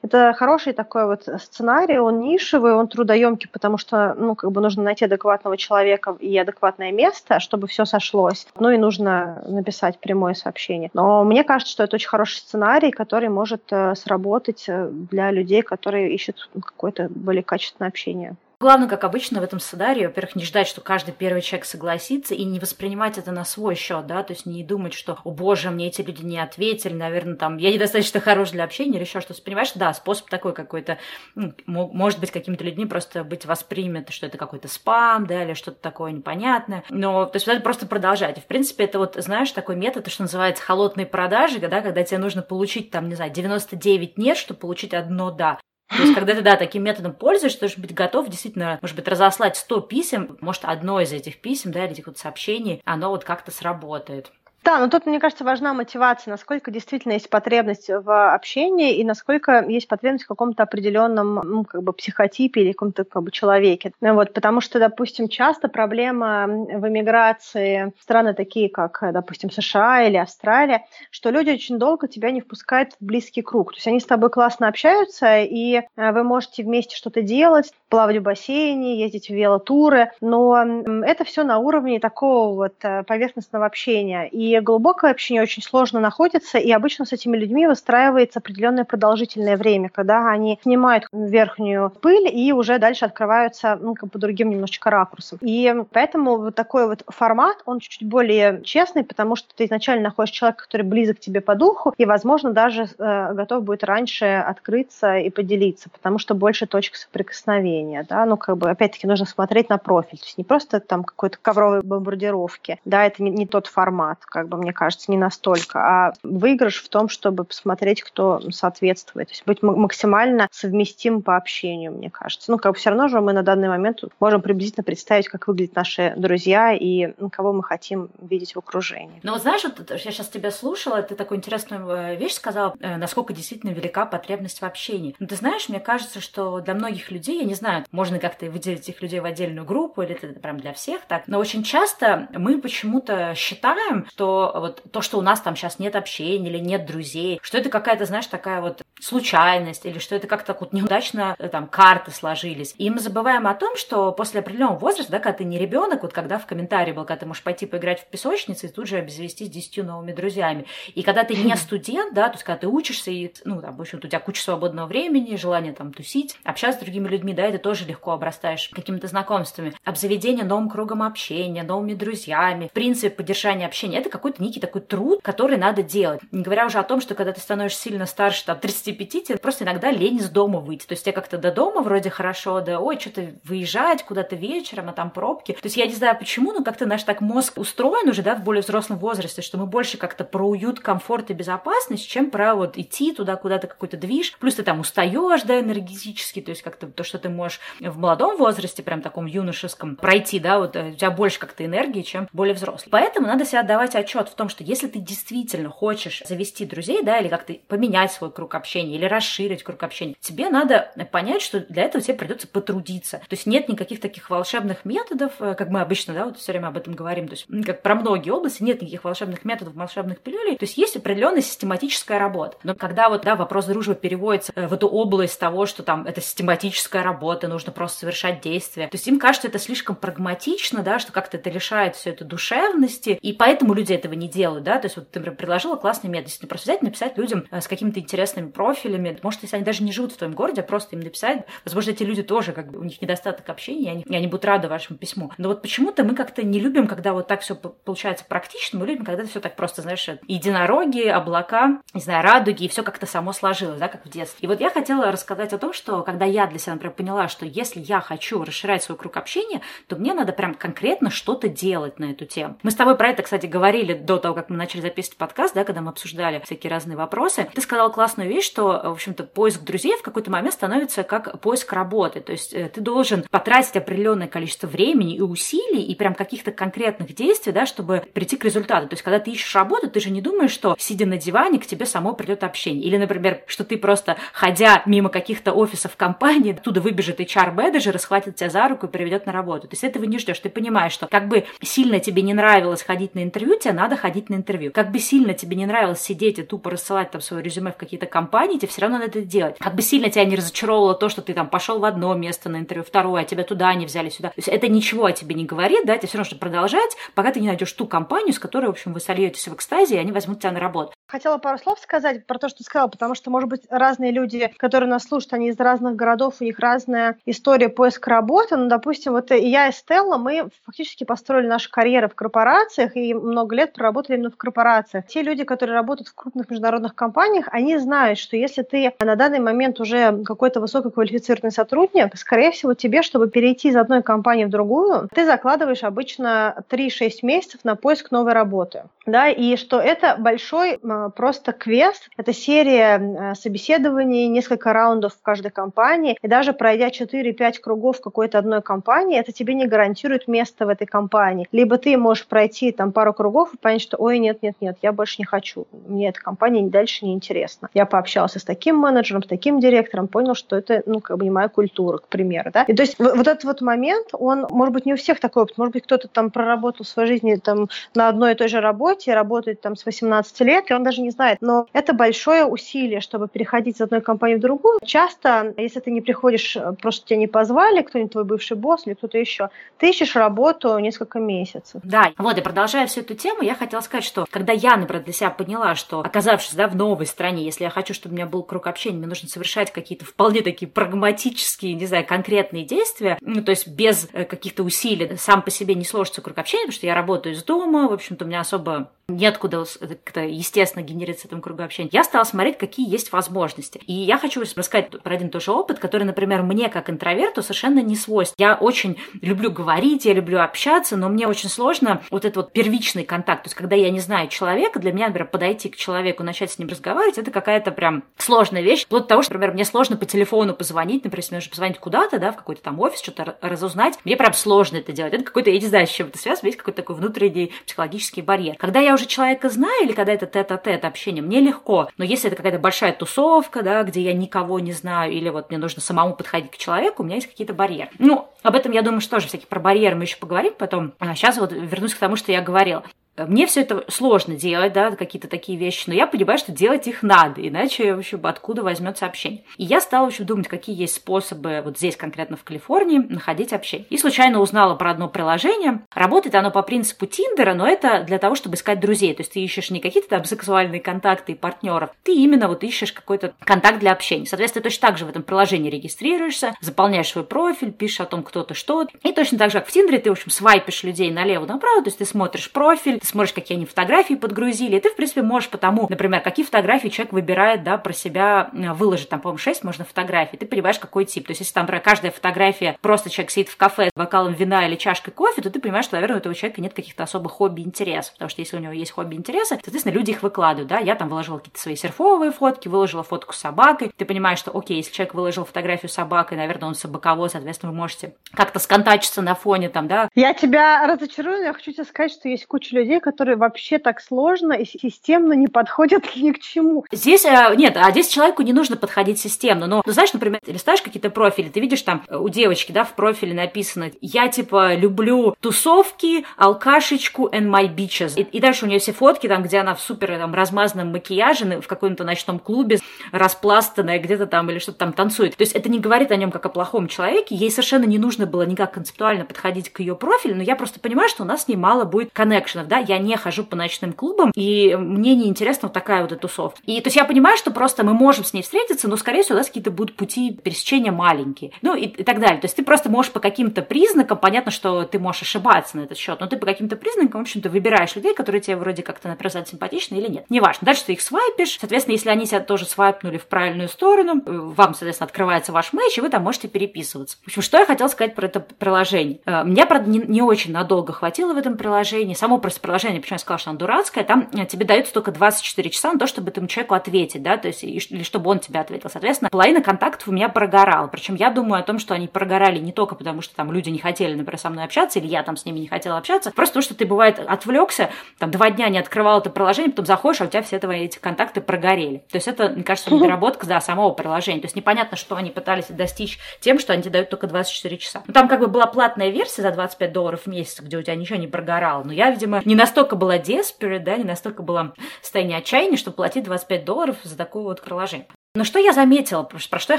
это 0.03 0.35
хороший 0.37 0.73
такой 0.73 1.07
вот 1.07 1.29
сценарий, 1.39 1.99
он 1.99 2.21
нишевый, 2.21 2.75
он 2.75 2.89
трудоемкий, 2.89 3.10
трудоемкий, 3.11 3.49
потому 3.49 3.79
что, 3.79 4.15
ну, 4.17 4.35
как 4.35 4.53
бы 4.53 4.61
нужно 4.61 4.83
найти 4.83 5.05
адекватного 5.05 5.57
человека 5.57 6.17
и 6.21 6.39
адекватное 6.39 6.93
место, 6.93 7.41
чтобы 7.41 7.67
все 7.67 7.85
сошлось. 7.85 8.47
Ну 8.59 8.71
и 8.71 8.79
нужно 8.79 9.43
написать 9.47 9.99
прямое 9.99 10.35
сообщение. 10.35 10.91
Но 10.95 11.25
мне 11.25 11.45
кажется, 11.45 11.73
что 11.73 11.83
это 11.83 11.97
очень 11.97 12.09
хороший 12.09 12.39
сценарий, 12.39 12.91
который 12.91 13.29
может 13.29 13.63
э, 13.71 13.95
сработать 13.97 14.65
э, 14.69 14.89
для 14.91 15.31
людей, 15.31 15.63
которые 15.63 16.15
ищут 16.15 16.49
какое-то 16.55 17.09
более 17.11 17.43
качественное 17.43 17.89
общение. 17.89 18.37
Главное, 18.63 18.89
как 18.89 19.05
обычно, 19.05 19.41
в 19.41 19.43
этом 19.43 19.59
сценарии, 19.59 20.05
во-первых, 20.05 20.37
не 20.37 20.45
ждать, 20.45 20.67
что 20.67 20.83
каждый 20.83 21.13
первый 21.13 21.41
человек 21.41 21.65
согласится, 21.65 22.35
и 22.35 22.45
не 22.45 22.61
воспринимать 22.61 23.17
это 23.17 23.33
на 23.33 23.47
свой 23.47 23.75
счет, 23.75 24.07
да, 24.07 24.23
то 24.23 24.35
есть 24.35 24.45
не 24.45 24.63
думать, 24.63 24.93
что, 24.93 25.17
о 25.25 25.31
боже, 25.31 25.71
мне 25.71 25.87
эти 25.87 26.03
люди 26.03 26.23
не 26.23 26.39
ответили, 26.39 26.93
наверное, 26.93 27.37
там, 27.37 27.57
я 27.57 27.73
недостаточно 27.73 28.21
хорош 28.21 28.51
для 28.51 28.65
общения 28.65 28.97
или 28.97 29.05
еще 29.05 29.23
что-то. 29.23 29.41
Понимаешь, 29.41 29.73
да, 29.75 29.95
способ 29.95 30.29
такой 30.29 30.53
какой-то, 30.53 30.99
ну, 31.35 31.55
может 31.67 32.21
быть, 32.21 32.33
какими-то 32.33 32.63
людьми 32.63 32.85
просто 32.85 33.25
быть 33.25 33.47
воспринято, 33.47 34.13
что 34.13 34.27
это 34.27 34.37
какой-то 34.37 34.69
спам, 34.69 35.27
да, 35.27 35.43
или 35.43 35.55
что-то 35.55 35.81
такое 35.81 36.13
непонятное. 36.13 36.85
Но, 36.91 37.25
то 37.25 37.37
есть, 37.37 37.49
это 37.49 37.63
просто 37.63 37.87
продолжать. 37.87 38.43
В 38.43 38.47
принципе, 38.47 38.85
это 38.85 38.99
вот, 38.99 39.15
знаешь, 39.17 39.51
такой 39.53 39.77
метод, 39.77 40.07
что 40.09 40.25
называется 40.25 40.63
холодные 40.63 41.07
продажи, 41.07 41.61
да, 41.61 41.81
когда 41.81 42.03
тебе 42.03 42.19
нужно 42.19 42.43
получить, 42.43 42.91
там, 42.91 43.09
не 43.09 43.15
знаю, 43.15 43.33
99 43.33 44.19
нет, 44.19 44.37
чтобы 44.37 44.61
получить 44.61 44.93
одно 44.93 45.31
да. 45.31 45.59
То 45.91 46.03
есть, 46.03 46.15
когда 46.15 46.35
ты, 46.35 46.43
да, 46.43 46.57
таким 46.57 46.85
методом 46.85 47.13
пользуешься, 47.13 47.59
ты 47.59 47.67
должен 47.67 47.83
быть 47.83 47.95
готов 47.95 48.29
действительно, 48.29 48.79
может 48.81 48.97
быть, 48.97 49.09
разослать 49.09 49.57
100 49.57 49.81
писем, 49.83 50.39
может, 50.41 50.65
одно 50.65 51.01
из 51.01 51.13
этих 51.13 51.41
писем, 51.41 51.73
да, 51.73 51.85
или 51.85 52.03
вот 52.07 52.17
сообщений, 52.17 52.81
оно 52.85 53.11
вот 53.11 53.25
как-то 53.25 53.51
сработает. 53.51 54.33
Да, 54.63 54.79
но 54.79 54.89
тут, 54.89 55.07
мне 55.07 55.19
кажется, 55.19 55.43
важна 55.43 55.73
мотивация, 55.73 56.31
насколько 56.31 56.71
действительно 56.71 57.13
есть 57.13 57.31
потребность 57.31 57.89
в 57.89 58.33
общении 58.35 58.97
и 58.97 59.05
насколько 59.05 59.65
есть 59.67 59.89
потребность 59.89 60.25
в 60.25 60.29
каком-то 60.29 60.63
определенном 60.65 61.37
ну, 61.37 61.65
как 61.65 61.83
бы 61.83 61.95
психотипе 61.95 62.61
или 62.61 62.73
каком-то 62.73 63.05
как 63.05 63.23
бы 63.23 63.31
человеке. 63.31 63.93
Вот, 64.01 64.35
потому 64.35 64.61
что, 64.61 64.79
допустим, 64.79 65.29
часто 65.29 65.69
проблема 65.69 66.47
в 66.47 66.87
эмиграции 66.89 67.93
страны 68.01 68.35
такие, 68.35 68.69
как, 68.69 68.99
допустим, 69.13 69.51
США 69.51 70.03
или 70.03 70.19
Австралия, 70.19 70.85
что 71.11 71.31
люди 71.31 71.51
очень 71.51 71.79
долго 71.79 72.07
тебя 72.07 72.31
не 72.31 72.43
впускают 72.43 72.93
в 73.01 73.05
близкий 73.05 73.43
круг. 73.43 73.73
То 73.73 73.79
есть 73.79 73.87
они 73.87 73.99
с 73.99 74.05
тобой 74.05 74.29
классно 74.29 74.69
общаются, 74.69 75.41
и 75.41 75.77
э, 75.77 76.13
вы 76.13 76.23
можете 76.23 76.65
вместе 76.65 76.97
что-то 76.97 77.23
делать, 77.23 77.73
плавать 77.89 78.19
в 78.19 78.23
бассейне, 78.23 79.01
ездить 79.01 79.29
в 79.29 79.35
велотуры, 79.35 80.11
но 80.21 80.63
это 81.03 81.25
все 81.25 81.45
на 81.45 81.59
уровне 81.59 81.99
такого 81.99 82.55
вот 82.55 82.75
э, 82.83 83.05
поверхностного 83.05 83.65
общения. 83.65 84.29
И 84.29 84.50
и 84.51 84.61
глубокое 84.61 85.11
общение 85.11 85.43
очень 85.43 85.63
сложно 85.63 86.01
находится, 86.01 86.59
и 86.59 86.71
обычно 86.71 87.05
с 87.05 87.13
этими 87.13 87.37
людьми 87.37 87.67
выстраивается 87.67 88.39
определенное 88.39 88.85
продолжительное 88.85 89.57
время, 89.57 89.89
когда 89.89 90.29
они 90.29 90.59
снимают 90.63 91.07
верхнюю 91.13 91.91
пыль 91.91 92.29
и 92.33 92.53
уже 92.53 92.79
дальше 92.79 93.05
открываются 93.05 93.79
ну, 93.81 93.95
как 93.95 94.11
бы 94.11 94.19
другим 94.19 94.51
немножечко 94.51 94.91
ракурсом. 94.91 95.39
И 95.43 95.75
поэтому 95.93 96.39
вот 96.39 96.55
такой 96.55 96.87
вот 96.87 97.05
формат, 97.09 97.59
он 97.65 97.81
чуть-чуть 97.81 98.09
более 98.09 98.63
честный, 98.65 99.05
потому 99.05 99.37
что 99.37 99.55
ты 99.55 99.65
изначально 99.67 100.05
находишь 100.05 100.33
человека, 100.33 100.65
который 100.65 100.83
близок 100.83 101.21
тебе 101.21 101.41
по 101.41 101.55
духу, 101.55 101.95
и, 101.97 102.05
возможно, 102.05 102.53
даже 102.53 102.89
э, 102.99 103.35
готов 103.35 103.65
будет 103.65 103.85
раньше 103.85 104.25
открыться 104.25 105.17
и 105.17 105.31
поделиться, 105.31 105.91
потому 105.91 106.19
что 106.19 106.35
больше 106.35 106.67
точек 106.67 106.97
соприкосновения, 106.97 108.07
да, 108.09 108.25
ну, 108.25 108.37
как 108.37 108.57
бы, 108.57 108.71
опять-таки, 108.71 109.07
нужно 109.07 109.27
смотреть 109.27 109.69
на 109.69 109.79
профиль, 109.79 110.19
то 110.19 110.25
есть 110.25 110.39
не 110.39 110.45
просто 110.45 110.81
там 110.81 111.05
какой-то 111.05 111.39
ковровой 111.41 111.83
бомбардировки, 111.83 112.81
да, 112.85 113.05
это 113.05 113.23
не, 113.23 113.31
не 113.31 113.47
тот 113.47 113.67
формат, 113.67 114.19
как 114.41 114.49
бы, 114.49 114.57
мне 114.57 114.73
кажется, 114.73 115.11
не 115.11 115.19
настолько. 115.19 115.79
А 115.79 116.13
выигрыш 116.23 116.83
в 116.83 116.89
том, 116.89 117.09
чтобы 117.09 117.45
посмотреть, 117.45 118.03
кто 118.03 118.41
соответствует. 118.51 119.29
То 119.29 119.33
есть 119.33 119.43
быть 119.45 119.63
максимально 119.63 120.49
совместим 120.51 121.21
по 121.21 121.37
общению, 121.37 121.93
мне 121.93 122.09
кажется. 122.09 122.51
Ну, 122.51 122.59
как 122.59 122.73
бы 122.73 122.79
все 122.79 122.91
равно 122.91 123.09
же 123.09 123.21
мы 123.21 123.35
на 123.35 123.43
данный 123.43 123.69
момент 123.69 124.03
можем 124.19 124.41
приблизительно 124.41 124.83
представить, 124.83 125.29
как 125.29 125.47
выглядят 125.47 125.77
наши 125.77 126.15
друзья 126.17 126.73
и 126.73 127.13
кого 127.31 127.53
мы 127.53 127.63
хотим 127.63 128.09
видеть 128.21 128.55
в 128.55 128.59
окружении. 128.59 129.21
Ну, 129.23 129.33
вот 129.33 129.43
знаешь, 129.43 129.63
вот 129.63 129.91
я 129.91 129.99
сейчас 129.99 130.29
тебя 130.29 130.51
слушала, 130.51 131.03
ты 131.03 131.15
такую 131.15 131.39
интересную 131.39 131.87
э, 131.91 132.17
вещь 132.17 132.33
сказала, 132.33 132.75
э, 132.81 132.97
насколько 132.97 133.35
действительно 133.35 133.71
велика 133.71 134.07
потребность 134.07 134.61
в 134.61 134.65
общении. 134.65 135.15
Но 135.19 135.27
ты 135.27 135.37
знаешь, 135.37 135.69
мне 135.69 135.81
кажется, 135.81 136.21
что 136.21 136.61
для 136.61 136.75
многих 136.75 137.11
людей, 137.11 137.41
я 137.41 137.45
не 137.45 137.55
знаю, 137.55 137.85
можно 137.93 138.19
как-то 138.19 138.47
выделить 138.47 138.89
этих 138.89 139.03
людей 139.03 139.21
в 139.21 139.27
отдельную 139.27 139.67
группу, 139.67 140.01
или 140.01 140.15
это 140.15 140.41
прям 140.41 140.59
для 140.59 140.73
всех 140.73 141.03
так, 141.07 141.25
но 141.27 141.39
очень 141.39 141.63
часто 141.63 142.29
мы 142.33 142.59
почему-то 142.59 143.35
считаем, 143.35 144.07
что 144.11 144.30
вот 144.55 144.83
то, 144.91 145.03
что 145.03 145.19
у 145.19 145.23
нас 145.23 145.41
там 145.41 145.57
сейчас 145.57 145.79
нет 145.79 145.97
общения 145.97 146.49
или 146.49 146.59
нет 146.59 146.87
друзей, 146.87 147.39
что 147.43 147.59
это 147.59 147.71
какая-то, 147.71 148.05
знаешь, 148.07 148.27
такая 148.27 148.61
вот 148.61 148.83
случайность, 149.01 149.87
или 149.87 149.99
что 149.99 150.15
это 150.15 150.27
как-то 150.27 150.57
вот 150.59 150.73
неудачно 150.73 151.35
э, 151.39 151.49
там 151.49 151.67
карты 151.67 152.11
сложились. 152.11 152.75
И 152.79 152.91
мы 152.91 153.01
забываем 153.01 153.47
о 153.47 153.55
том, 153.55 153.77
что 153.77 154.13
после 154.13 154.41
определенного 154.41 154.79
возраста, 154.79 155.13
да, 155.13 155.19
когда 155.19 155.39
ты 155.39 155.45
не 155.45 155.59
ребенок, 155.59 156.03
вот 156.03 156.13
когда 156.13 156.39
в 156.39 156.47
комментарии 156.47 156.93
был, 156.93 157.05
когда 157.05 157.21
ты 157.21 157.27
можешь 157.27 157.43
пойти 157.43 157.67
поиграть 157.67 158.01
в 158.01 158.07
песочнице 158.07 158.67
и 158.67 158.71
тут 158.71 158.87
же 158.87 158.99
обзавестись 158.99 159.49
десятью 159.49 159.85
новыми 159.85 160.13
друзьями. 160.13 160.67
И 160.95 161.03
когда 161.03 161.25
ты 161.25 161.35
не 161.35 161.55
студент, 161.57 162.15
да, 162.15 162.29
то 162.29 162.35
есть 162.35 162.45
когда 162.45 162.59
ты 162.59 162.67
учишься, 162.69 163.11
и, 163.11 163.33
ну, 163.45 163.61
там, 163.61 163.77
в 163.77 163.81
общем-то, 163.81 164.07
у 164.07 164.11
тебя 164.11 164.21
куча 164.21 164.43
свободного 164.43 164.87
времени, 164.87 165.37
желание 165.37 165.73
там 165.73 165.93
тусить, 165.93 166.39
общаться 166.45 166.81
с 166.81 166.83
другими 166.83 167.09
людьми, 167.09 167.33
да, 167.33 167.47
и 167.47 167.53
ты 167.53 167.59
тоже 167.59 167.85
легко 167.85 168.13
обрастаешь 168.13 168.71
какими-то 168.73 169.07
знакомствами. 169.07 169.75
Обзаведение 169.85 170.45
новым 170.45 170.69
кругом 170.69 171.03
общения, 171.03 171.63
новыми 171.63 171.95
друзьями, 171.95 172.69
в 172.69 172.73
принципе, 172.73 173.11
поддержание 173.11 173.67
общения, 173.67 173.99
это 173.99 174.11
какой-то 174.11 174.43
некий 174.43 174.61
такой 174.61 174.81
труд, 174.81 175.21
который 175.23 175.57
надо 175.57 175.83
делать. 175.83 176.21
Не 176.33 176.43
говоря 176.43 176.67
уже 176.67 176.79
о 176.79 176.83
том, 176.83 177.01
что 177.01 177.15
когда 177.15 177.33
ты 177.33 177.41
становишься 177.41 177.83
сильно 177.83 178.07
старше, 178.07 178.45
там, 178.45 178.59
35, 178.93 179.25
тебе 179.29 179.39
просто 179.39 179.65
иногда 179.65 179.91
лень 179.91 180.17
из 180.17 180.29
дома 180.31 180.61
выйти. 180.61 180.87
То 180.87 180.93
есть 180.93 181.05
тебе 181.05 181.13
как-то 181.13 181.39
до 181.39 181.53
дома 181.53 181.83
вроде 181.83 182.11
хорошо, 182.11 182.61
да, 182.61 182.81
ой, 182.81 182.99
что-то 182.99 183.33
выезжать 183.45 184.05
куда-то 184.05 184.37
вечером, 184.37 184.89
а 184.89 184.93
там 184.93 185.11
пробки. 185.11 185.53
То 185.53 185.67
есть 185.67 185.77
я 185.77 185.87
не 185.87 185.95
знаю 185.95 186.19
почему, 186.19 186.53
но 186.53 186.65
как-то 186.65 186.87
наш 186.87 187.03
так 187.03 187.21
мозг 187.21 187.59
устроен 187.59 188.09
уже, 188.09 188.23
да, 188.23 188.35
в 188.35 188.45
более 188.45 188.63
взрослом 188.63 188.99
возрасте, 188.99 189.43
что 189.43 189.59
мы 189.59 189.67
больше 189.67 189.99
как-то 189.99 190.25
про 190.25 190.49
уют, 190.49 190.81
комфорт 190.81 191.31
и 191.31 191.35
безопасность, 191.35 192.09
чем 192.09 192.31
про 192.31 192.55
вот 192.55 192.77
идти 192.77 193.13
туда 193.13 193.37
куда-то 193.37 193.67
какой-то 193.67 193.97
движ. 193.97 194.37
Плюс 194.39 194.55
ты 194.55 194.63
там 194.63 194.81
устаешь, 194.81 195.43
да, 195.43 195.61
энергетически, 195.61 196.41
то 196.41 196.51
есть 196.51 196.63
как-то 196.63 196.87
то, 196.87 197.05
что 197.05 197.19
ты 197.19 197.29
можешь 197.29 197.61
в 197.81 197.99
молодом 197.99 198.37
возрасте, 198.37 198.83
прям 198.83 199.03
таком 199.03 199.27
юношеском, 199.27 199.97
пройти, 199.97 200.39
да, 200.39 200.59
вот 200.59 200.77
э, 200.77 200.91
у 200.91 200.95
тебя 200.95 201.11
больше 201.11 201.39
как-то 201.39 201.65
энергии, 201.65 202.03
чем 202.03 202.29
более 202.33 202.55
взрослый. 202.55 202.91
Поэтому 202.91 203.27
надо 203.27 203.45
себе 203.45 203.61
отдавать 203.61 203.95
отчет 203.95 204.29
в 204.29 204.35
том, 204.35 204.49
что 204.49 204.65
если 204.65 204.89
ты 204.89 204.99
действительно 204.99 205.69
хочешь 205.69 206.23
завести 206.27 206.65
друзей, 206.65 207.03
да, 207.03 207.19
или 207.19 207.29
как-то 207.29 207.55
поменять 207.69 208.13
свой 208.13 208.31
круг 208.31 208.55
общения, 208.55 208.80
общения 208.81 208.97
или 208.97 209.05
расширить 209.05 209.63
круг 209.63 209.83
общения, 209.83 210.15
тебе 210.21 210.49
надо 210.49 210.91
понять, 211.11 211.43
что 211.43 211.61
для 211.61 211.85
этого 211.85 212.03
тебе 212.03 212.15
придется 212.15 212.49
потрудиться. 212.49 213.19
То 213.19 213.33
есть 213.35 213.47
нет 213.47 213.69
никаких 213.69 214.01
таких 214.01 214.31
волшебных 214.31 214.85
методов, 214.85 215.33
э, 215.41 215.55
как 215.55 215.69
мы 215.69 215.81
обычно, 215.81 216.15
да, 216.15 216.25
вот 216.27 216.39
все 216.39 216.53
время 216.53 216.69
об 216.69 216.77
этом 216.77 216.95
говорим, 216.95 217.29
то 217.29 217.35
есть 217.35 217.47
как 217.65 217.83
про 217.83 217.95
многие 217.95 218.31
области, 218.31 218.63
нет 218.63 218.81
никаких 218.81 219.05
волшебных 219.05 219.45
методов, 219.45 219.75
волшебных 219.75 220.21
пилюлей, 220.21 220.57
то 220.57 220.65
есть 220.65 220.77
есть 220.77 220.97
определенная 220.97 221.43
систематическая 221.43 222.19
работа. 222.19 222.57
Но 222.63 222.75
когда 222.75 223.09
вот, 223.09 223.23
да, 223.23 223.37
вопрос 223.37 223.67
дружбы 223.67 223.95
переводится 223.95 224.53
э, 224.55 224.67
в 224.67 224.73
эту 224.73 224.89
область 224.89 225.39
того, 225.39 225.67
что 225.67 225.83
там 225.83 226.07
это 226.07 226.21
систематическая 226.21 227.03
работа, 227.03 227.49
нужно 227.49 227.73
просто 227.73 228.01
совершать 228.01 228.41
действия, 228.41 228.89
то 228.89 228.97
есть 228.97 229.07
им 229.07 229.19
кажется 229.19 229.49
это 229.49 229.59
слишком 229.59 229.97
прагматично, 229.97 230.83
да, 230.83 230.99
что 230.99 231.13
как-то 231.13 231.37
это 231.37 231.51
лишает 231.51 231.97
все 231.97 232.11
это 232.11 232.25
душевности, 232.25 233.19
и 233.21 233.33
поэтому 233.33 233.75
люди 233.75 233.93
этого 233.93 234.15
не 234.15 234.29
делают, 234.29 234.65
да, 234.65 234.79
то 234.79 234.87
есть 234.87 234.97
вот 234.97 235.11
ты, 235.11 235.21
предложила 235.21 235.77
классный 235.77 236.11
метод, 236.11 236.31
если 236.31 236.47
просто 236.47 236.71
взять, 236.71 236.83
написать 236.83 237.19
людям 237.19 237.47
э, 237.51 237.61
с 237.61 237.69
какими-то 237.69 238.01
интересными 238.01 238.51
профилями, 238.71 239.19
может, 239.23 239.43
если 239.43 239.57
они 239.57 239.65
даже 239.65 239.83
не 239.83 239.91
живут 239.91 240.13
в 240.13 240.17
твоем 240.17 240.35
городе, 240.35 240.61
а 240.61 240.65
просто 240.65 240.95
им 240.95 241.03
написать, 241.03 241.45
возможно, 241.65 241.91
эти 241.91 242.05
люди 242.05 242.23
тоже, 242.23 242.53
как 242.53 242.71
бы, 242.71 242.79
у 242.79 242.85
них 242.85 243.03
недостаток 243.03 243.49
общения, 243.49 243.87
и 243.87 243.89
они, 243.89 244.03
и 244.03 244.15
они 244.15 244.29
будут 244.29 244.45
рады 244.45 244.69
вашему 244.69 244.97
письму. 244.97 245.33
Но 245.39 245.49
вот 245.49 245.63
почему-то 245.63 246.05
мы 246.05 246.15
как-то 246.15 246.45
не 246.45 246.61
любим, 246.61 246.87
когда 246.87 247.13
вот 247.13 247.27
так 247.27 247.41
все 247.41 247.57
получается 247.57 248.25
практично, 248.29 248.79
мы 248.79 248.87
любим, 248.87 249.05
когда 249.05 249.23
это 249.23 249.31
все 249.31 249.41
так 249.41 249.57
просто, 249.57 249.83
знаешь, 249.83 250.09
единороги, 250.29 251.03
облака, 251.03 251.81
не 251.95 252.01
знаю, 252.01 252.23
радуги, 252.23 252.65
и 252.65 252.69
все 252.69 252.83
как-то 252.85 253.07
само 253.07 253.33
сложилось, 253.33 253.81
да, 253.81 253.89
как 253.89 254.07
в 254.07 254.09
детстве. 254.09 254.39
И 254.43 254.47
вот 254.47 254.61
я 254.61 254.71
хотела 254.71 255.11
рассказать 255.11 255.53
о 255.53 255.59
том, 255.59 255.73
что 255.73 256.03
когда 256.03 256.25
я 256.25 256.47
для 256.47 256.59
себя, 256.59 256.75
например, 256.75 256.95
поняла, 256.95 257.29
что 257.29 257.45
если 257.45 257.81
я 257.81 258.01
хочу 258.01 258.45
расширять 258.45 258.85
свой 258.85 258.97
круг 258.97 259.17
общения, 259.17 259.63
то 259.89 259.97
мне 259.97 260.15
надо 260.15 260.33
прям 260.33 260.55
конкретно 260.55 261.11
что-то 261.11 261.49
делать 261.49 261.99
на 261.99 262.13
эту 262.13 262.25
тему. 262.25 262.57
Мы 262.63 262.71
с 262.71 262.77
тобой 262.77 262.97
про 262.97 263.09
это, 263.09 263.23
кстати, 263.25 263.47
говорили 263.47 263.95
до 263.95 264.19
того, 264.19 264.35
как 264.35 264.49
мы 264.49 264.57
начали 264.57 264.81
записывать 264.81 265.19
подкаст, 265.19 265.55
да, 265.55 265.65
когда 265.65 265.81
мы 265.81 265.91
обсуждали 265.91 266.41
всякие 266.45 266.71
разные 266.71 266.97
вопросы. 266.97 267.49
Ты 267.53 267.61
сказал 267.61 267.91
классную 267.91 268.29
вещь, 268.29 268.47
что, 268.47 268.60
в 268.65 268.93
общем-то, 268.93 269.25
поиск 269.25 269.63
друзей 269.63 269.97
в 269.97 270.03
какой-то 270.03 270.31
момент 270.31 270.55
становится 270.55 271.03
как 271.03 271.41
поиск 271.41 271.73
работы. 271.73 272.21
То 272.21 272.33
есть 272.33 272.53
э, 272.53 272.69
ты 272.69 272.81
должен 272.81 273.25
потратить 273.31 273.77
определенное 273.77 274.29
количество 274.29 274.67
времени 274.67 275.17
и 275.17 275.21
усилий 275.21 275.83
и 275.83 275.95
прям 275.95 276.15
каких-то 276.15 276.53
конкретных 276.53 277.15
действий, 277.15 277.53
да, 277.53 277.67
чтобы 277.67 278.05
прийти 278.13 278.37
к 278.37 278.45
результату. 278.45 278.89
То 278.89 278.95
есть 278.95 279.03
когда 279.03 279.19
ты 279.19 279.31
ищешь 279.31 279.55
работу, 279.55 279.91
ты 279.91 280.01
же 280.01 280.11
не 280.11 280.21
думаешь, 280.21 280.51
что 280.51 280.77
сидя 280.79 281.07
на 281.07 281.17
диване 281.17 281.59
к 281.59 281.67
тебе 281.67 281.87
само 281.87 282.15
придет 282.15 282.45
общение. 282.45 282.85
Или, 282.85 282.97
например, 282.97 283.43
что 283.47 283.65
ты 283.65 283.77
просто, 283.77 284.17
ходя 284.33 284.83
мимо 284.87 285.09
каких-то 285.09 285.53
офисов 285.53 285.97
компании, 285.97 286.53
оттуда 286.53 286.81
выбежит 286.81 287.21
HR-менеджер, 287.21 287.99
схватит 287.99 288.37
тебя 288.37 288.51
за 288.51 288.69
руку 288.69 288.87
и 288.87 288.91
приведет 288.91 289.27
на 289.27 289.33
работу. 289.33 289.69
То 289.69 289.75
есть 289.75 289.85
этого 289.85 290.05
не 290.05 290.19
ждешь. 290.19 290.39
Ты 290.39 290.49
понимаешь, 290.49 290.93
что 290.93 291.07
как 291.07 291.29
бы 291.29 291.45
сильно 291.63 292.01
тебе 292.01 292.23
не 292.23 292.35
нравилось 292.35 292.83
ходить 292.83 293.15
на 293.15 293.23
интервью, 293.23 293.59
тебе 293.59 293.73
надо 293.73 293.97
ходить 293.97 294.31
на 294.31 294.35
интервью. 294.35 294.73
Как 294.73 294.91
бы 294.91 294.99
сильно 294.99 295.35
тебе 295.35 295.57
не 295.57 295.67
нравилось 295.67 296.01
сидеть 296.01 296.39
и 296.39 296.43
тупо 296.43 296.71
рассылать 296.71 297.11
там 297.11 297.21
свое 297.21 297.43
резюме 297.43 297.73
в 297.73 297.77
какие-то 297.77 298.07
компании, 298.07 298.40
тебе 298.47 298.69
все 298.69 298.83
равно 298.83 298.99
надо 298.99 299.11
это 299.11 299.23
делать. 299.23 299.57
Как 299.59 299.75
бы 299.75 299.83
сильно 299.83 300.11
тебя 300.11 300.25
не 300.25 300.37
разочаровывало 300.37 300.95
то, 300.95 301.09
что 301.09 301.23
ты 301.23 301.35
там 301.35 301.49
пошел 301.49 301.79
в 301.79 301.85
одно 301.85 302.15
место 302.15 302.49
на 302.49 302.59
интервью, 302.59 302.85
второе, 302.85 303.23
а 303.23 303.25
тебя 303.25 303.45
туда 303.45 303.75
не 303.75 303.87
взяли, 303.87 304.09
сюда. 304.09 304.29
То 304.29 304.35
есть 304.37 304.49
это 304.49 304.69
ничего 304.69 305.07
о 305.07 305.13
тебе 305.13 305.35
не 305.35 305.45
говорит, 305.45 305.87
да, 305.87 305.97
тебе 305.97 306.09
все 306.09 306.19
равно 306.19 306.31
нужно 306.31 306.39
продолжать, 306.39 306.97
пока 307.15 307.33
ты 307.33 307.41
не 307.41 307.49
найдешь 307.49 307.73
ту 307.73 307.87
компанию, 307.87 308.33
с 308.33 308.39
которой, 308.39 308.67
в 308.67 308.71
общем, 308.71 308.93
вы 308.93 309.01
сольетесь 309.01 309.49
в 309.49 309.55
экстазе, 309.55 309.97
и 309.97 309.99
они 309.99 310.13
возьмут 310.13 310.41
тебя 310.41 310.53
на 310.53 310.61
работу. 310.61 310.93
Хотела 311.09 311.39
пару 311.39 311.59
слов 311.59 311.81
сказать 311.81 312.27
про 312.27 312.39
то, 312.39 312.49
что 312.49 312.59
ты 312.59 312.65
сказала, 312.65 312.89
потому 312.89 313.17
что, 313.17 313.31
может 313.31 313.49
быть, 313.49 313.63
разные 313.69 314.13
люди, 314.13 314.53
которые 314.59 314.89
нас 314.89 315.05
слушают, 315.05 315.33
они 315.33 315.49
из 315.49 315.59
разных 315.59 315.97
городов, 315.97 316.37
у 316.41 316.45
них 316.45 316.59
разная 316.61 317.19
история 317.27 317.69
поиска 317.69 318.11
работы. 318.11 318.57
Ну, 318.57 318.69
допустим, 318.69 319.13
вот 319.13 319.31
я 319.33 319.69
и 319.69 319.73
Стелла, 319.73 320.19
мы 320.19 320.51
фактически 320.65 321.03
построили 321.03 321.49
нашу 321.49 321.69
карьеру 321.71 322.09
в 322.09 322.15
корпорациях 322.15 322.97
и 322.97 323.13
много 323.13 323.57
лет 323.57 323.73
проработали 323.73 324.17
именно 324.17 324.31
в 324.31 324.37
корпорациях. 324.37 325.07
Те 325.09 325.23
люди, 325.23 325.43
которые 325.43 325.75
работают 325.75 326.09
в 326.09 326.15
крупных 326.15 326.49
международных 326.49 326.95
компаниях, 326.95 327.49
они 327.51 327.77
знают, 327.79 328.19
что 328.19 328.30
если 328.37 328.63
ты 328.63 328.93
на 329.01 329.17
данный 329.17 329.41
момент 329.41 329.81
уже 329.81 330.23
какой-то 330.25 330.61
высококвалифицированный 330.61 331.53
сотрудник, 331.53 332.17
скорее 332.17 332.51
всего, 332.51 332.75
тебе, 332.75 333.03
чтобы 333.03 333.29
перейти 333.29 333.69
из 333.69 333.77
одной 333.77 334.03
компании 334.03 334.45
в 334.45 334.51
другую, 334.51 335.09
ты 335.15 335.25
закладываешь 335.25 335.83
обычно 335.83 336.65
3-6 336.71 337.11
месяцев 337.23 337.61
на 337.65 337.77
поиск 337.77 338.11
новой 338.11 338.33
работы. 338.33 338.85
Да, 339.07 339.29
и 339.29 339.57
что 339.57 339.81
это 339.81 340.17
большой 340.19 340.79
просто 341.17 341.53
квест. 341.53 342.09
Это 342.17 342.33
серия 342.33 343.35
собеседований, 343.35 344.29
несколько 344.29 344.73
раундов 344.73 345.15
в 345.15 345.23
каждой 345.23 345.51
компании. 345.51 346.17
И 346.23 346.29
даже 346.29 346.53
пройдя 346.53 346.89
4-5 346.89 347.61
кругов 347.61 348.01
какой-то 348.01 348.39
одной 348.39 348.63
компании, 348.63 349.19
это 349.19 349.33
тебе 349.33 349.55
не 349.55 349.67
гарантирует 349.67 350.29
место 350.29 350.67
в 350.67 350.69
этой 350.69 350.87
компании. 350.87 351.49
Либо 351.51 351.79
ты 351.79 351.97
можешь 351.97 352.27
пройти 352.27 352.71
там 352.71 352.93
пару 352.93 353.13
кругов 353.13 353.55
и 353.55 353.57
понять, 353.57 353.83
что 353.83 353.97
ой, 353.97 354.19
нет, 354.19 354.43
нет, 354.43 354.55
нет, 354.61 354.77
я 354.83 354.93
больше 354.93 355.17
не 355.19 355.25
хочу. 355.25 355.67
Мне 355.87 356.11
эта 356.11 356.21
компания 356.21 356.63
дальше 356.69 357.05
не 357.05 357.15
интересна. 357.15 357.69
Я 357.75 357.87
пообщался 357.87 358.20
с 358.29 358.45
таким 358.45 358.77
менеджером, 358.77 359.23
с 359.23 359.27
таким 359.27 359.61
директором, 359.61 360.09
понял, 360.09 360.35
что 360.35 360.57
это, 360.57 360.83
ну, 360.87 361.01
как 361.01 361.19
бы 361.19 361.25
не 361.25 361.31
моя 361.31 361.49
культура, 361.49 361.99
к 361.99 362.09
примеру, 362.09 362.51
да. 362.53 362.63
И 362.65 362.75
то 362.75 362.83
есть 362.83 362.99
вот 362.99 363.27
этот 363.27 363.45
вот 363.45 363.61
момент, 363.61 364.09
он, 364.13 364.47
может 364.51 364.75
быть, 364.75 364.87
не 364.87 364.95
у 364.95 364.97
всех 364.97 365.21
такой 365.21 365.45
опыт, 365.45 365.59
может 365.59 365.73
быть, 365.73 365.85
кто-то 365.85 366.09
там 366.09 366.31
проработал 366.31 366.85
в 366.85 366.89
своей 366.89 367.09
жизни 367.09 367.37
там 367.37 367.69
на 367.95 368.09
одной 368.09 368.33
и 368.33 368.35
той 368.35 368.49
же 368.49 368.61
работе, 368.61 369.15
работает 369.15 369.61
там 369.61 369.77
с 369.77 369.85
18 369.85 370.41
лет, 370.41 370.71
и 370.71 370.75
он 370.75 370.83
даже 370.83 371.01
не 371.01 371.11
знает. 371.11 371.39
Но 371.41 371.67
это 371.73 371.93
большое 371.93 372.45
усилие, 372.45 373.01
чтобы 373.01 373.29
переходить 373.29 373.77
из 373.77 373.81
одной 373.81 374.01
компании 374.01 374.37
в 374.37 374.41
другую. 374.41 374.79
Часто, 374.85 375.55
если 375.57 375.81
ты 375.81 375.91
не 375.91 376.01
приходишь, 376.01 376.57
э, 376.57 376.73
просто 376.81 377.07
тебя 377.07 377.19
не 377.19 377.27
позвали, 377.27 377.83
кто-нибудь 377.83 378.13
твой 378.13 378.25
бывший 378.25 378.57
босс 378.57 378.87
или 378.87 378.95
кто-то 378.95 379.19
еще, 379.19 379.51
ты 379.79 379.91
ищешь 379.91 380.17
работу 380.17 380.79
несколько 380.79 381.19
месяцев. 381.19 381.81
Да, 381.85 382.13
вот, 382.19 382.39
и 382.39 382.41
продолжая 382.41 382.87
всю 382.87 383.01
эту 383.01 383.15
тему, 383.15 383.43
я 383.43 383.55
хотела 383.55 383.81
сказать, 383.81 384.05
что 384.05 384.27
когда 384.31 384.53
я, 384.53 384.77
например, 384.77 385.05
для 385.05 385.13
себя 385.13 385.31
поняла, 385.31 385.75
что, 385.75 386.01
оказавшись, 386.01 386.55
да, 386.55 386.69
в 386.69 386.77
новой 386.77 387.07
стране, 387.07 387.45
если 387.45 387.65
я 387.65 387.71
хочу, 387.71 387.95
чтобы 387.95 388.10
у 388.11 388.15
меня 388.15 388.27
был 388.27 388.43
круг 388.43 388.67
общения, 388.67 388.99
мне 388.99 389.07
нужно 389.07 389.29
совершать 389.29 389.73
какие-то 389.73 390.05
вполне 390.05 390.43
такие 390.43 390.71
прагматические, 390.71 391.75
не 391.75 391.87
знаю, 391.87 392.07
конкретные 392.07 392.65
действия, 392.65 393.19
ну, 393.21 393.43
то 393.43 393.51
есть 393.51 393.69
без 393.69 394.09
э, 394.13 394.25
каких-то 394.25 394.63
усилий, 394.63 395.17
сам 395.17 395.43
по 395.43 395.51
себе 395.51 395.75
не 395.75 395.85
сложится 395.85 396.21
круг 396.21 396.39
общения, 396.39 396.65
потому 396.65 396.77
что 396.77 396.87
я 396.87 396.95
работаю 396.95 397.35
из 397.35 397.43
дома, 397.43 397.89
в 397.89 397.93
общем-то, 397.93 398.25
у 398.25 398.29
меня 398.29 398.41
особо 398.41 398.91
неоткуда 399.11 399.65
как-то 400.05 400.21
естественно 400.21 400.83
генерится 400.83 401.27
этом 401.27 401.41
кругу 401.41 401.63
общения. 401.63 401.91
Я 401.93 402.05
стала 402.05 402.25
смотреть, 402.25 402.59
какие 402.59 402.91
есть 402.91 403.13
возможности. 403.13 403.81
И 403.87 403.93
я 403.93 404.19
хочу 404.19 404.41
рассказать 404.41 404.91
про 405.03 405.15
один 405.15 405.31
тоже 405.31 405.53
опыт, 405.53 405.79
который, 405.79 406.05
например, 406.05 406.43
мне 406.43 406.69
как 406.69 406.91
интроверту 406.91 407.43
совершенно 407.43 407.81
не 407.81 407.97
свойств. 407.97 408.35
Я 408.39 408.55
очень 408.55 408.99
люблю 409.21 409.51
говорить, 409.51 410.05
я 410.05 410.15
люблю 410.15 410.41
общаться, 410.41 410.97
но 410.97 411.09
мне 411.09 411.27
очень 411.27 411.49
сложно 411.49 412.03
вот 412.11 412.25
этот 412.25 412.37
вот 412.37 412.53
первичный 412.53 413.05
контакт. 413.05 413.45
То 413.45 413.49
есть, 413.49 413.57
когда 413.57 413.77
я 413.77 413.91
не 413.91 414.01
знаю 414.01 414.29
человека, 414.29 414.79
для 414.79 414.93
меня, 414.93 415.09
например, 415.09 415.29
подойти 415.29 415.69
к 415.69 415.77
человеку, 415.77 416.23
начать 416.23 416.53
с 416.53 416.59
ним 416.59 416.69
разговаривать, 416.69 417.19
это 417.19 417.31
какая-то 417.31 417.71
прям 417.73 418.00
сложная 418.19 418.63
вещь. 418.63 418.87
До 418.89 419.01
того, 419.01 419.23
что, 419.23 419.35
например, 419.35 419.55
мне 419.55 419.65
сложно 419.65 419.97
по 419.97 420.07
телефону 420.07 420.55
позвонить, 420.55 421.05
например, 421.05 421.21
если 421.21 421.35
мне 421.35 421.39
нужно 421.39 421.51
позвонить 421.51 421.79
куда-то, 421.79 422.19
да, 422.19 422.33
в 422.33 422.37
какой-то 422.37 422.63
там 422.63 422.81
офис, 422.81 423.01
что-то 423.01 423.37
разузнать, 423.41 423.99
мне 424.05 424.17
прям 424.17 424.33
сложно 424.33 424.79
это 424.79 424.93
делать. 424.93 425.13
Это 425.15 425.25
какой-то, 425.25 425.51
я 425.51 425.59
не 425.59 425.67
знаю, 425.67 425.87
с 425.87 425.91
чем 425.91 426.09
это 426.09 426.19
связано, 426.19 426.47
есть 426.47 426.59
какой-то 426.59 426.83
такой 426.83 426.97
внутренний 426.97 427.53
психологический 427.67 428.23
барьер. 428.23 428.57
Когда 428.57 428.81
я 428.81 428.95
уже 428.95 429.07
человека 429.07 429.49
знаю, 429.49 429.85
или 429.85 429.93
когда 429.93 430.13
это 430.13 430.27
тет-а-тет 430.27 430.85
общение, 430.85 431.23
мне 431.23 431.41
легко. 431.41 431.89
Но 431.97 432.05
если 432.05 432.29
это 432.29 432.37
какая-то 432.37 432.59
большая 432.59 432.93
тусовка, 432.93 433.63
да, 433.63 433.83
где 433.83 434.01
я 434.03 434.13
никого 434.13 434.59
не 434.61 434.73
знаю, 434.73 435.13
или 435.13 435.29
вот 435.29 435.51
мне 435.51 435.59
нужно 435.59 435.81
самому 435.81 436.15
подходить 436.15 436.51
к 436.51 436.57
человеку, 436.57 437.03
у 437.03 437.07
меня 437.07 437.17
есть 437.17 437.29
какие-то 437.29 437.55
барьеры. 437.55 437.91
Ну, 437.99 438.29
об 438.43 438.55
этом, 438.55 438.73
я 438.73 438.83
думаю, 438.83 439.01
что 439.01 439.17
тоже 439.17 439.29
всякие 439.29 439.47
про 439.47 439.61
барьеры 439.61 439.97
мы 439.97 440.05
еще 440.05 440.17
поговорим 440.17 440.55
потом. 440.57 440.93
А 440.99 441.15
сейчас 441.15 441.39
вот 441.39 441.53
вернусь 441.53 441.95
к 441.95 441.99
тому, 441.99 442.17
что 442.17 442.33
я 442.33 442.41
говорила. 442.41 442.83
Мне 443.27 443.47
все 443.47 443.63
это 443.63 443.85
сложно 443.89 444.35
делать, 444.35 444.73
да, 444.73 444.91
какие-то 444.93 445.29
такие 445.29 445.59
вещи, 445.59 445.85
но 445.87 445.95
я 445.95 446.07
понимаю, 446.07 446.39
что 446.39 446.53
делать 446.53 446.87
их 446.87 447.03
надо, 447.03 447.47
иначе, 447.47 447.95
в 447.95 447.99
общем, 447.99 448.21
откуда 448.25 448.63
возьмется 448.63 449.07
общение. 449.07 449.45
И 449.57 449.65
я 449.65 449.81
стала, 449.81 450.05
в 450.05 450.09
общем, 450.09 450.27
думать, 450.27 450.49
какие 450.49 450.79
есть 450.79 450.95
способы 450.95 451.63
вот 451.65 451.79
здесь, 451.79 451.97
конкретно 451.97 452.37
в 452.37 452.45
Калифорнии, 452.45 452.99
находить 452.99 453.53
общение. 453.53 453.87
И 453.91 453.99
случайно 453.99 454.41
узнала 454.41 454.75
про 454.75 454.91
одно 454.91 455.09
приложение. 455.09 455.83
Работает 455.95 456.35
оно 456.35 456.51
по 456.51 456.63
принципу 456.63 457.07
Тиндера, 457.07 457.55
но 457.55 457.67
это 457.67 458.03
для 458.03 458.19
того, 458.19 458.35
чтобы 458.35 458.57
искать 458.57 458.81
друзей. 458.81 459.15
То 459.15 459.23
есть 459.23 459.33
ты 459.33 459.41
ищешь 459.41 459.71
не 459.71 459.81
какие-то 459.81 460.09
там 460.09 460.25
сексуальные 460.25 460.81
контакты 460.81 461.33
и 461.33 461.35
партнеров, 461.35 461.91
ты 462.03 462.15
именно 462.15 462.49
вот 462.49 462.65
ищешь 462.65 462.93
какой-то 462.93 463.35
контакт 463.41 463.79
для 463.79 463.93
общения. 463.93 464.27
Соответственно, 464.27 464.63
точно 464.63 464.89
так 464.89 464.99
же 464.99 465.05
в 465.05 465.09
этом 465.09 465.23
приложении 465.23 465.71
регистрируешься, 465.71 466.55
заполняешь 466.61 467.09
свой 467.09 467.25
профиль, 467.25 467.73
пишешь 467.73 468.01
о 468.01 468.07
том, 468.07 468.23
кто 468.23 468.43
ты, 468.43 468.55
что. 468.55 468.87
И 469.03 469.13
точно 469.13 469.39
так 469.39 469.51
же, 469.51 469.59
как 469.59 469.69
в 469.69 469.73
Тиндере, 469.73 469.99
ты, 469.99 470.11
в 470.11 470.13
общем, 470.13 470.31
свайпишь 470.31 470.83
людей 470.83 471.11
налево-направо, 471.11 471.83
то 471.83 471.89
есть 471.89 471.99
ты 471.99 472.05
смотришь 472.05 472.51
профиль, 472.51 473.01
смотришь, 473.11 473.33
какие 473.33 473.57
они 473.57 473.67
фотографии 473.67 474.15
подгрузили, 474.15 474.77
и 474.77 474.81
ты, 474.81 474.91
в 474.91 474.97
принципе, 474.97 475.23
можешь 475.23 475.51
потому, 475.51 475.87
например, 475.89 476.21
какие 476.21 476.45
фотографии 476.45 476.89
человек 476.89 477.13
выбирает, 477.13 477.63
да, 477.63 477.79
про 477.79 477.93
себя 477.93 478.51
э, 478.53 478.73
выложить, 478.73 479.09
там, 479.09 479.21
по-моему, 479.21 479.39
6 479.39 479.65
можно 479.65 479.85
фотографий, 479.85 480.37
ты 480.37 480.47
понимаешь, 480.47 480.79
какой 480.79 481.05
тип. 481.05 481.27
То 481.27 481.33
есть, 481.33 481.41
если 481.41 481.53
там, 481.53 481.65
например, 481.65 481.83
каждая 481.83 482.13
фотография, 482.13 482.77
просто 482.81 483.11
человек 483.11 483.31
сидит 483.31 483.49
в 483.49 483.57
кафе 483.57 483.91
с 483.95 483.99
бокалом 483.99 484.33
вина 484.33 484.67
или 484.67 484.77
чашкой 484.77 485.11
кофе, 485.11 485.43
то 485.43 485.51
ты 485.51 485.61
понимаешь, 485.61 485.85
что, 485.85 485.97
наверное, 485.97 486.17
у 486.17 486.19
этого 486.21 486.35
человека 486.35 486.61
нет 486.61 486.75
каких-то 486.75 487.03
особых 487.03 487.33
хобби 487.33 487.63
интересов, 487.63 488.15
потому 488.15 488.29
что 488.29 488.41
если 488.41 488.57
у 488.57 488.61
него 488.61 488.73
есть 488.73 488.93
хобби 488.93 489.15
интересы, 489.15 489.59
соответственно, 489.63 489.95
люди 489.95 490.11
их 490.11 490.23
выкладывают, 490.23 490.69
да, 490.69 490.79
я 490.79 490.95
там 490.95 491.09
выложила 491.09 491.39
какие-то 491.39 491.61
свои 491.61 491.77
серфовые 491.77 492.33
фотки, 492.33 492.69
выложила 492.69 493.03
фотку 493.03 493.33
с 493.35 493.39
собакой, 493.39 493.93
ты 493.97 494.05
понимаешь, 494.05 494.39
что, 494.39 494.57
окей, 494.57 494.77
если 494.77 494.93
человек 494.93 495.15
выложил 495.15 495.45
фотографию 495.45 495.89
с 495.89 495.95
собакой, 495.95 496.37
наверное, 496.37 496.69
он 496.69 496.75
собаковод, 496.75 497.33
соответственно, 497.33 497.73
вы 497.73 497.79
можете 497.79 498.15
как-то 498.33 498.59
сконтачиться 498.59 499.23
на 499.23 499.35
фоне 499.35 499.69
там, 499.69 499.89
да. 499.89 500.09
Я 500.15 500.35
тебя 500.35 500.87
разочарую, 500.87 501.39
но 501.39 501.45
я 501.47 501.53
хочу 501.53 501.73
тебе 501.73 501.85
сказать, 501.85 502.13
что 502.13 502.29
есть 502.29 502.47
куча 502.47 502.77
людей, 502.77 503.00
которые 503.01 503.37
вообще 503.37 503.79
так 503.79 504.01
сложно 504.01 504.53
и 504.53 504.65
системно 504.65 505.33
не 505.33 505.49
подходят 505.49 506.05
ни 506.17 506.33
к 506.33 506.39
чему. 506.41 506.85
Здесь, 506.93 507.25
э, 507.25 507.55
нет, 507.57 507.77
а 507.77 507.91
здесь 507.91 508.09
человеку 508.09 508.43
не 508.43 508.53
нужно 508.53 508.77
подходить 508.77 509.19
системно. 509.19 509.67
Но, 509.67 509.83
ну, 509.85 509.93
знаешь, 509.93 510.13
например, 510.13 510.41
ты 510.45 510.53
листаешь 510.53 510.83
какие-то 510.83 511.11
профили, 511.11 511.49
ты 511.49 511.61
видишь 511.61 511.83
там 511.83 512.03
у 512.09 512.29
девочки, 512.29 512.73
да, 512.73 512.85
в 512.85 512.95
профиле 512.95 513.35
написано, 513.35 513.91
я, 514.01 514.29
типа, 514.29 514.75
люблю 514.75 515.35
тусовки, 515.41 516.25
алкашечку 516.37 517.29
and 517.29 517.49
my 517.49 517.75
bitches. 517.75 518.15
И, 518.17 518.23
и 518.23 518.41
дальше 518.41 518.65
у 518.65 518.69
нее 518.69 518.79
все 518.79 518.93
фотки, 518.93 519.27
там, 519.27 519.43
где 519.43 519.59
она 519.59 519.75
в 519.75 519.81
супер 519.81 520.19
там, 520.19 520.35
размазанном 520.35 520.93
макияже, 520.93 521.61
в 521.61 521.67
каком-то 521.67 522.05
ночном 522.05 522.39
клубе, 522.39 522.79
распластанная 523.13 523.99
где-то 523.99 524.27
там 524.27 524.51
или 524.51 524.59
что-то 524.59 524.79
там 524.79 524.93
танцует. 524.93 525.37
То 525.37 525.43
есть 525.43 525.53
это 525.53 525.69
не 525.69 525.79
говорит 525.79 526.11
о 526.13 526.17
нем 526.17 526.31
как 526.31 526.47
о 526.47 526.49
плохом 526.49 526.89
человеке. 526.89 527.35
Ей 527.35 527.51
совершенно 527.51 527.85
не 527.85 527.99
нужно 527.99 528.27
было 528.27 528.43
никак 528.43 528.73
концептуально 528.73 529.25
подходить 529.25 529.71
к 529.71 529.81
ее 529.81 529.95
профилю, 529.95 530.37
но 530.37 530.43
я 530.43 530.57
просто 530.57 530.81
понимаю, 530.81 531.09
что 531.09 531.23
у 531.23 531.27
нас 531.27 531.45
с 531.45 531.49
ней 531.49 531.57
мало 531.57 531.85
будет 531.85 532.11
коннекшенов, 532.13 532.69
да, 532.69 532.79
я 532.81 532.99
не 532.99 533.17
хожу 533.17 533.45
по 533.45 533.57
ночным 533.57 533.93
клубам, 533.93 534.33
и 534.35 534.77
мне 534.77 535.15
не 535.15 535.29
интересна 535.29 535.69
вот 535.69 535.73
такая 535.73 536.03
вот 536.03 536.13
эта 536.13 536.23
тусовка. 536.23 536.61
И 536.67 536.81
то 536.81 536.89
есть 536.89 536.97
я 536.97 537.05
понимаю, 537.05 537.37
что 537.37 537.51
просто 537.51 537.85
мы 537.85 537.95
можем 537.95 538.25
с 538.25 538.33
ней 538.33 538.43
встретиться, 538.43 538.89
но, 538.89 538.97
скорее 538.97 539.23
всего, 539.23 539.37
у 539.37 539.39
нас 539.39 539.49
какие-то 539.49 539.71
будут 539.71 539.97
пути 539.97 540.33
пересечения 540.33 540.93
маленькие, 540.93 541.53
ну 541.63 541.75
и, 541.75 541.87
и 541.87 542.05
так 542.05 542.21
далее. 542.21 542.41
То 542.41 542.47
есть 542.47 542.57
ты 542.57 542.63
просто 542.63 542.91
можешь 542.91 543.13
по 543.13 543.21
каким-то 543.21 543.63
признакам, 543.63 544.19
понятно, 544.19 544.51
что 544.51 544.85
ты 544.85 544.99
можешь 544.99 545.23
ошибаться 545.23 545.77
на 545.77 545.83
этот 545.83 545.99
счет, 545.99 546.19
но 546.21 546.27
ты 546.27 546.37
по 546.37 546.47
каким-то 546.47 546.77
признакам, 546.77 547.21
в 547.21 547.23
общем-то, 547.23 547.51
выбираешь 547.51 547.95
людей, 547.97 548.15
которые 548.15 548.41
тебе 548.41 548.57
вроде 548.57 548.83
как-то, 548.83 549.09
например, 549.09 549.31
симпатичны 549.47 549.97
или 549.97 550.09
нет. 550.09 550.27
Неважно. 550.29 550.65
Дальше 550.67 550.85
ты 550.87 550.93
их 550.95 551.01
свайпишь, 551.01 551.59
соответственно, 551.59 551.95
если 551.95 552.09
они 552.09 552.27
себя 552.27 552.41
тоже 552.41 552.65
свайпнули 552.65 553.19
в 553.19 553.27
правильную 553.27 553.69
сторону, 553.69 554.23
э, 554.25 554.31
вам, 554.31 554.75
соответственно, 554.75 555.07
открывается 555.07 555.53
ваш 555.53 555.73
матч, 555.73 555.99
и 555.99 556.01
вы 556.01 556.09
там 556.09 556.23
можете 556.23 556.49
переписываться. 556.49 557.17
В 557.23 557.29
общем, 557.29 557.43
что 557.43 557.59
я 557.59 557.67
хотела 557.67 557.89
сказать 557.89 558.15
про 558.15 558.27
это 558.27 558.41
приложение. 558.41 559.21
Э, 559.27 559.45
меня, 559.45 559.67
правда, 559.67 559.91
не, 559.91 559.99
не 559.99 560.23
очень 560.23 560.53
надолго 560.53 560.93
хватило 560.93 561.35
в 561.35 561.37
этом 561.37 561.57
приложении. 561.57 562.15
Само 562.15 562.39
просто 562.39 562.61
приложение, 562.71 563.01
почему 563.01 563.17
я 563.17 563.19
сказала, 563.19 563.39
что 563.41 563.51
оно 563.51 563.59
дурацкое, 563.59 564.05
там 564.05 564.29
э, 564.33 564.47
тебе 564.47 564.65
дается 564.65 564.93
только 564.93 565.11
24 565.11 565.71
часа 565.71 565.93
на 565.93 565.99
то, 565.99 566.07
чтобы 566.07 566.31
этому 566.31 566.47
человеку 566.47 566.75
ответить, 566.75 567.21
да, 567.21 567.37
то 567.37 567.49
есть, 567.49 567.65
или 567.65 568.05
чтобы 568.05 568.31
он 568.31 568.39
тебе 568.39 568.61
ответил. 568.61 568.89
Соответственно, 568.89 569.29
половина 569.29 569.61
контактов 569.61 570.07
у 570.07 570.13
меня 570.13 570.29
прогорала. 570.29 570.87
Причем 570.87 571.17
я 571.17 571.31
думаю 571.31 571.61
о 571.61 571.65
том, 571.65 571.81
что 571.81 571.95
они 571.95 572.07
прогорали 572.07 572.61
не 572.61 572.71
только 572.71 572.95
потому, 572.95 573.23
что 573.23 573.35
там 573.35 573.51
люди 573.51 573.71
не 573.71 573.81
хотели, 573.81 574.15
например, 574.15 574.39
со 574.39 574.51
мной 574.51 574.65
общаться, 574.65 575.01
или 575.01 575.09
я 575.09 575.25
там 575.25 575.37
с 575.37 575.45
ними 575.45 575.59
не 575.59 575.67
хотела 575.67 575.99
общаться, 575.99 576.31
просто 576.31 576.53
потому, 576.53 576.63
что 576.63 576.75
ты, 576.77 576.87
бывает, 576.87 577.19
отвлекся, 577.19 577.91
там, 578.19 578.31
два 578.31 578.51
дня 578.51 578.69
не 578.69 578.79
открывал 578.79 579.19
это 579.19 579.31
приложение, 579.31 579.71
потом 579.71 579.87
заходишь, 579.87 580.21
а 580.21 580.25
у 580.25 580.29
тебя 580.29 580.43
все 580.43 580.57
этого, 580.57 580.71
эти 580.71 580.99
контакты 580.99 581.41
прогорели. 581.41 582.05
То 582.11 582.19
есть 582.19 582.29
это, 582.29 582.51
мне 582.51 582.63
кажется, 582.63 582.95
недоработка, 582.95 583.47
да, 583.47 583.61
самого 583.61 583.91
приложения. 583.91 584.41
То 584.41 584.47
есть 584.47 584.55
непонятно, 584.55 584.97
что 584.97 585.17
они 585.17 585.31
пытались 585.31 585.67
достичь 585.71 586.21
тем, 586.39 586.61
что 586.61 586.73
они 586.73 586.83
тебе 586.83 586.93
дают 586.93 587.11
только 587.11 587.27
24 587.27 587.79
часа. 587.79 588.03
Ну, 588.07 588.13
там 588.13 588.29
как 588.29 588.39
бы 588.39 588.47
была 588.47 588.67
платная 588.67 589.09
версия 589.09 589.43
за 589.43 589.51
25 589.51 589.93
долларов 589.93 590.23
в 590.23 590.27
месяц, 590.29 590.61
где 590.61 590.77
у 590.77 590.83
тебя 590.83 590.95
ничего 590.95 591.19
не 591.19 591.27
прогорало. 591.27 591.83
Но 591.83 591.93
я, 591.93 592.11
видимо, 592.11 592.43
не 592.45 592.60
настолько 592.61 592.97
была 592.97 593.17
desperate, 593.19 593.81
да, 593.81 593.97
не 593.97 594.05
настолько 594.05 594.43
была 594.43 594.73
в 595.01 595.05
состоянии 595.05 595.37
отчаяния, 595.37 595.77
чтобы 595.77 595.97
платить 595.97 596.25
25 596.25 596.65
долларов 596.65 596.97
за 597.03 597.17
такое 597.17 597.43
вот 597.43 597.63
приложение. 597.63 598.07
Но 598.37 598.45
что 598.45 598.61
я 598.61 598.73
заметила, 598.73 599.25
про 599.25 599.59
что 599.59 599.73
я 599.73 599.79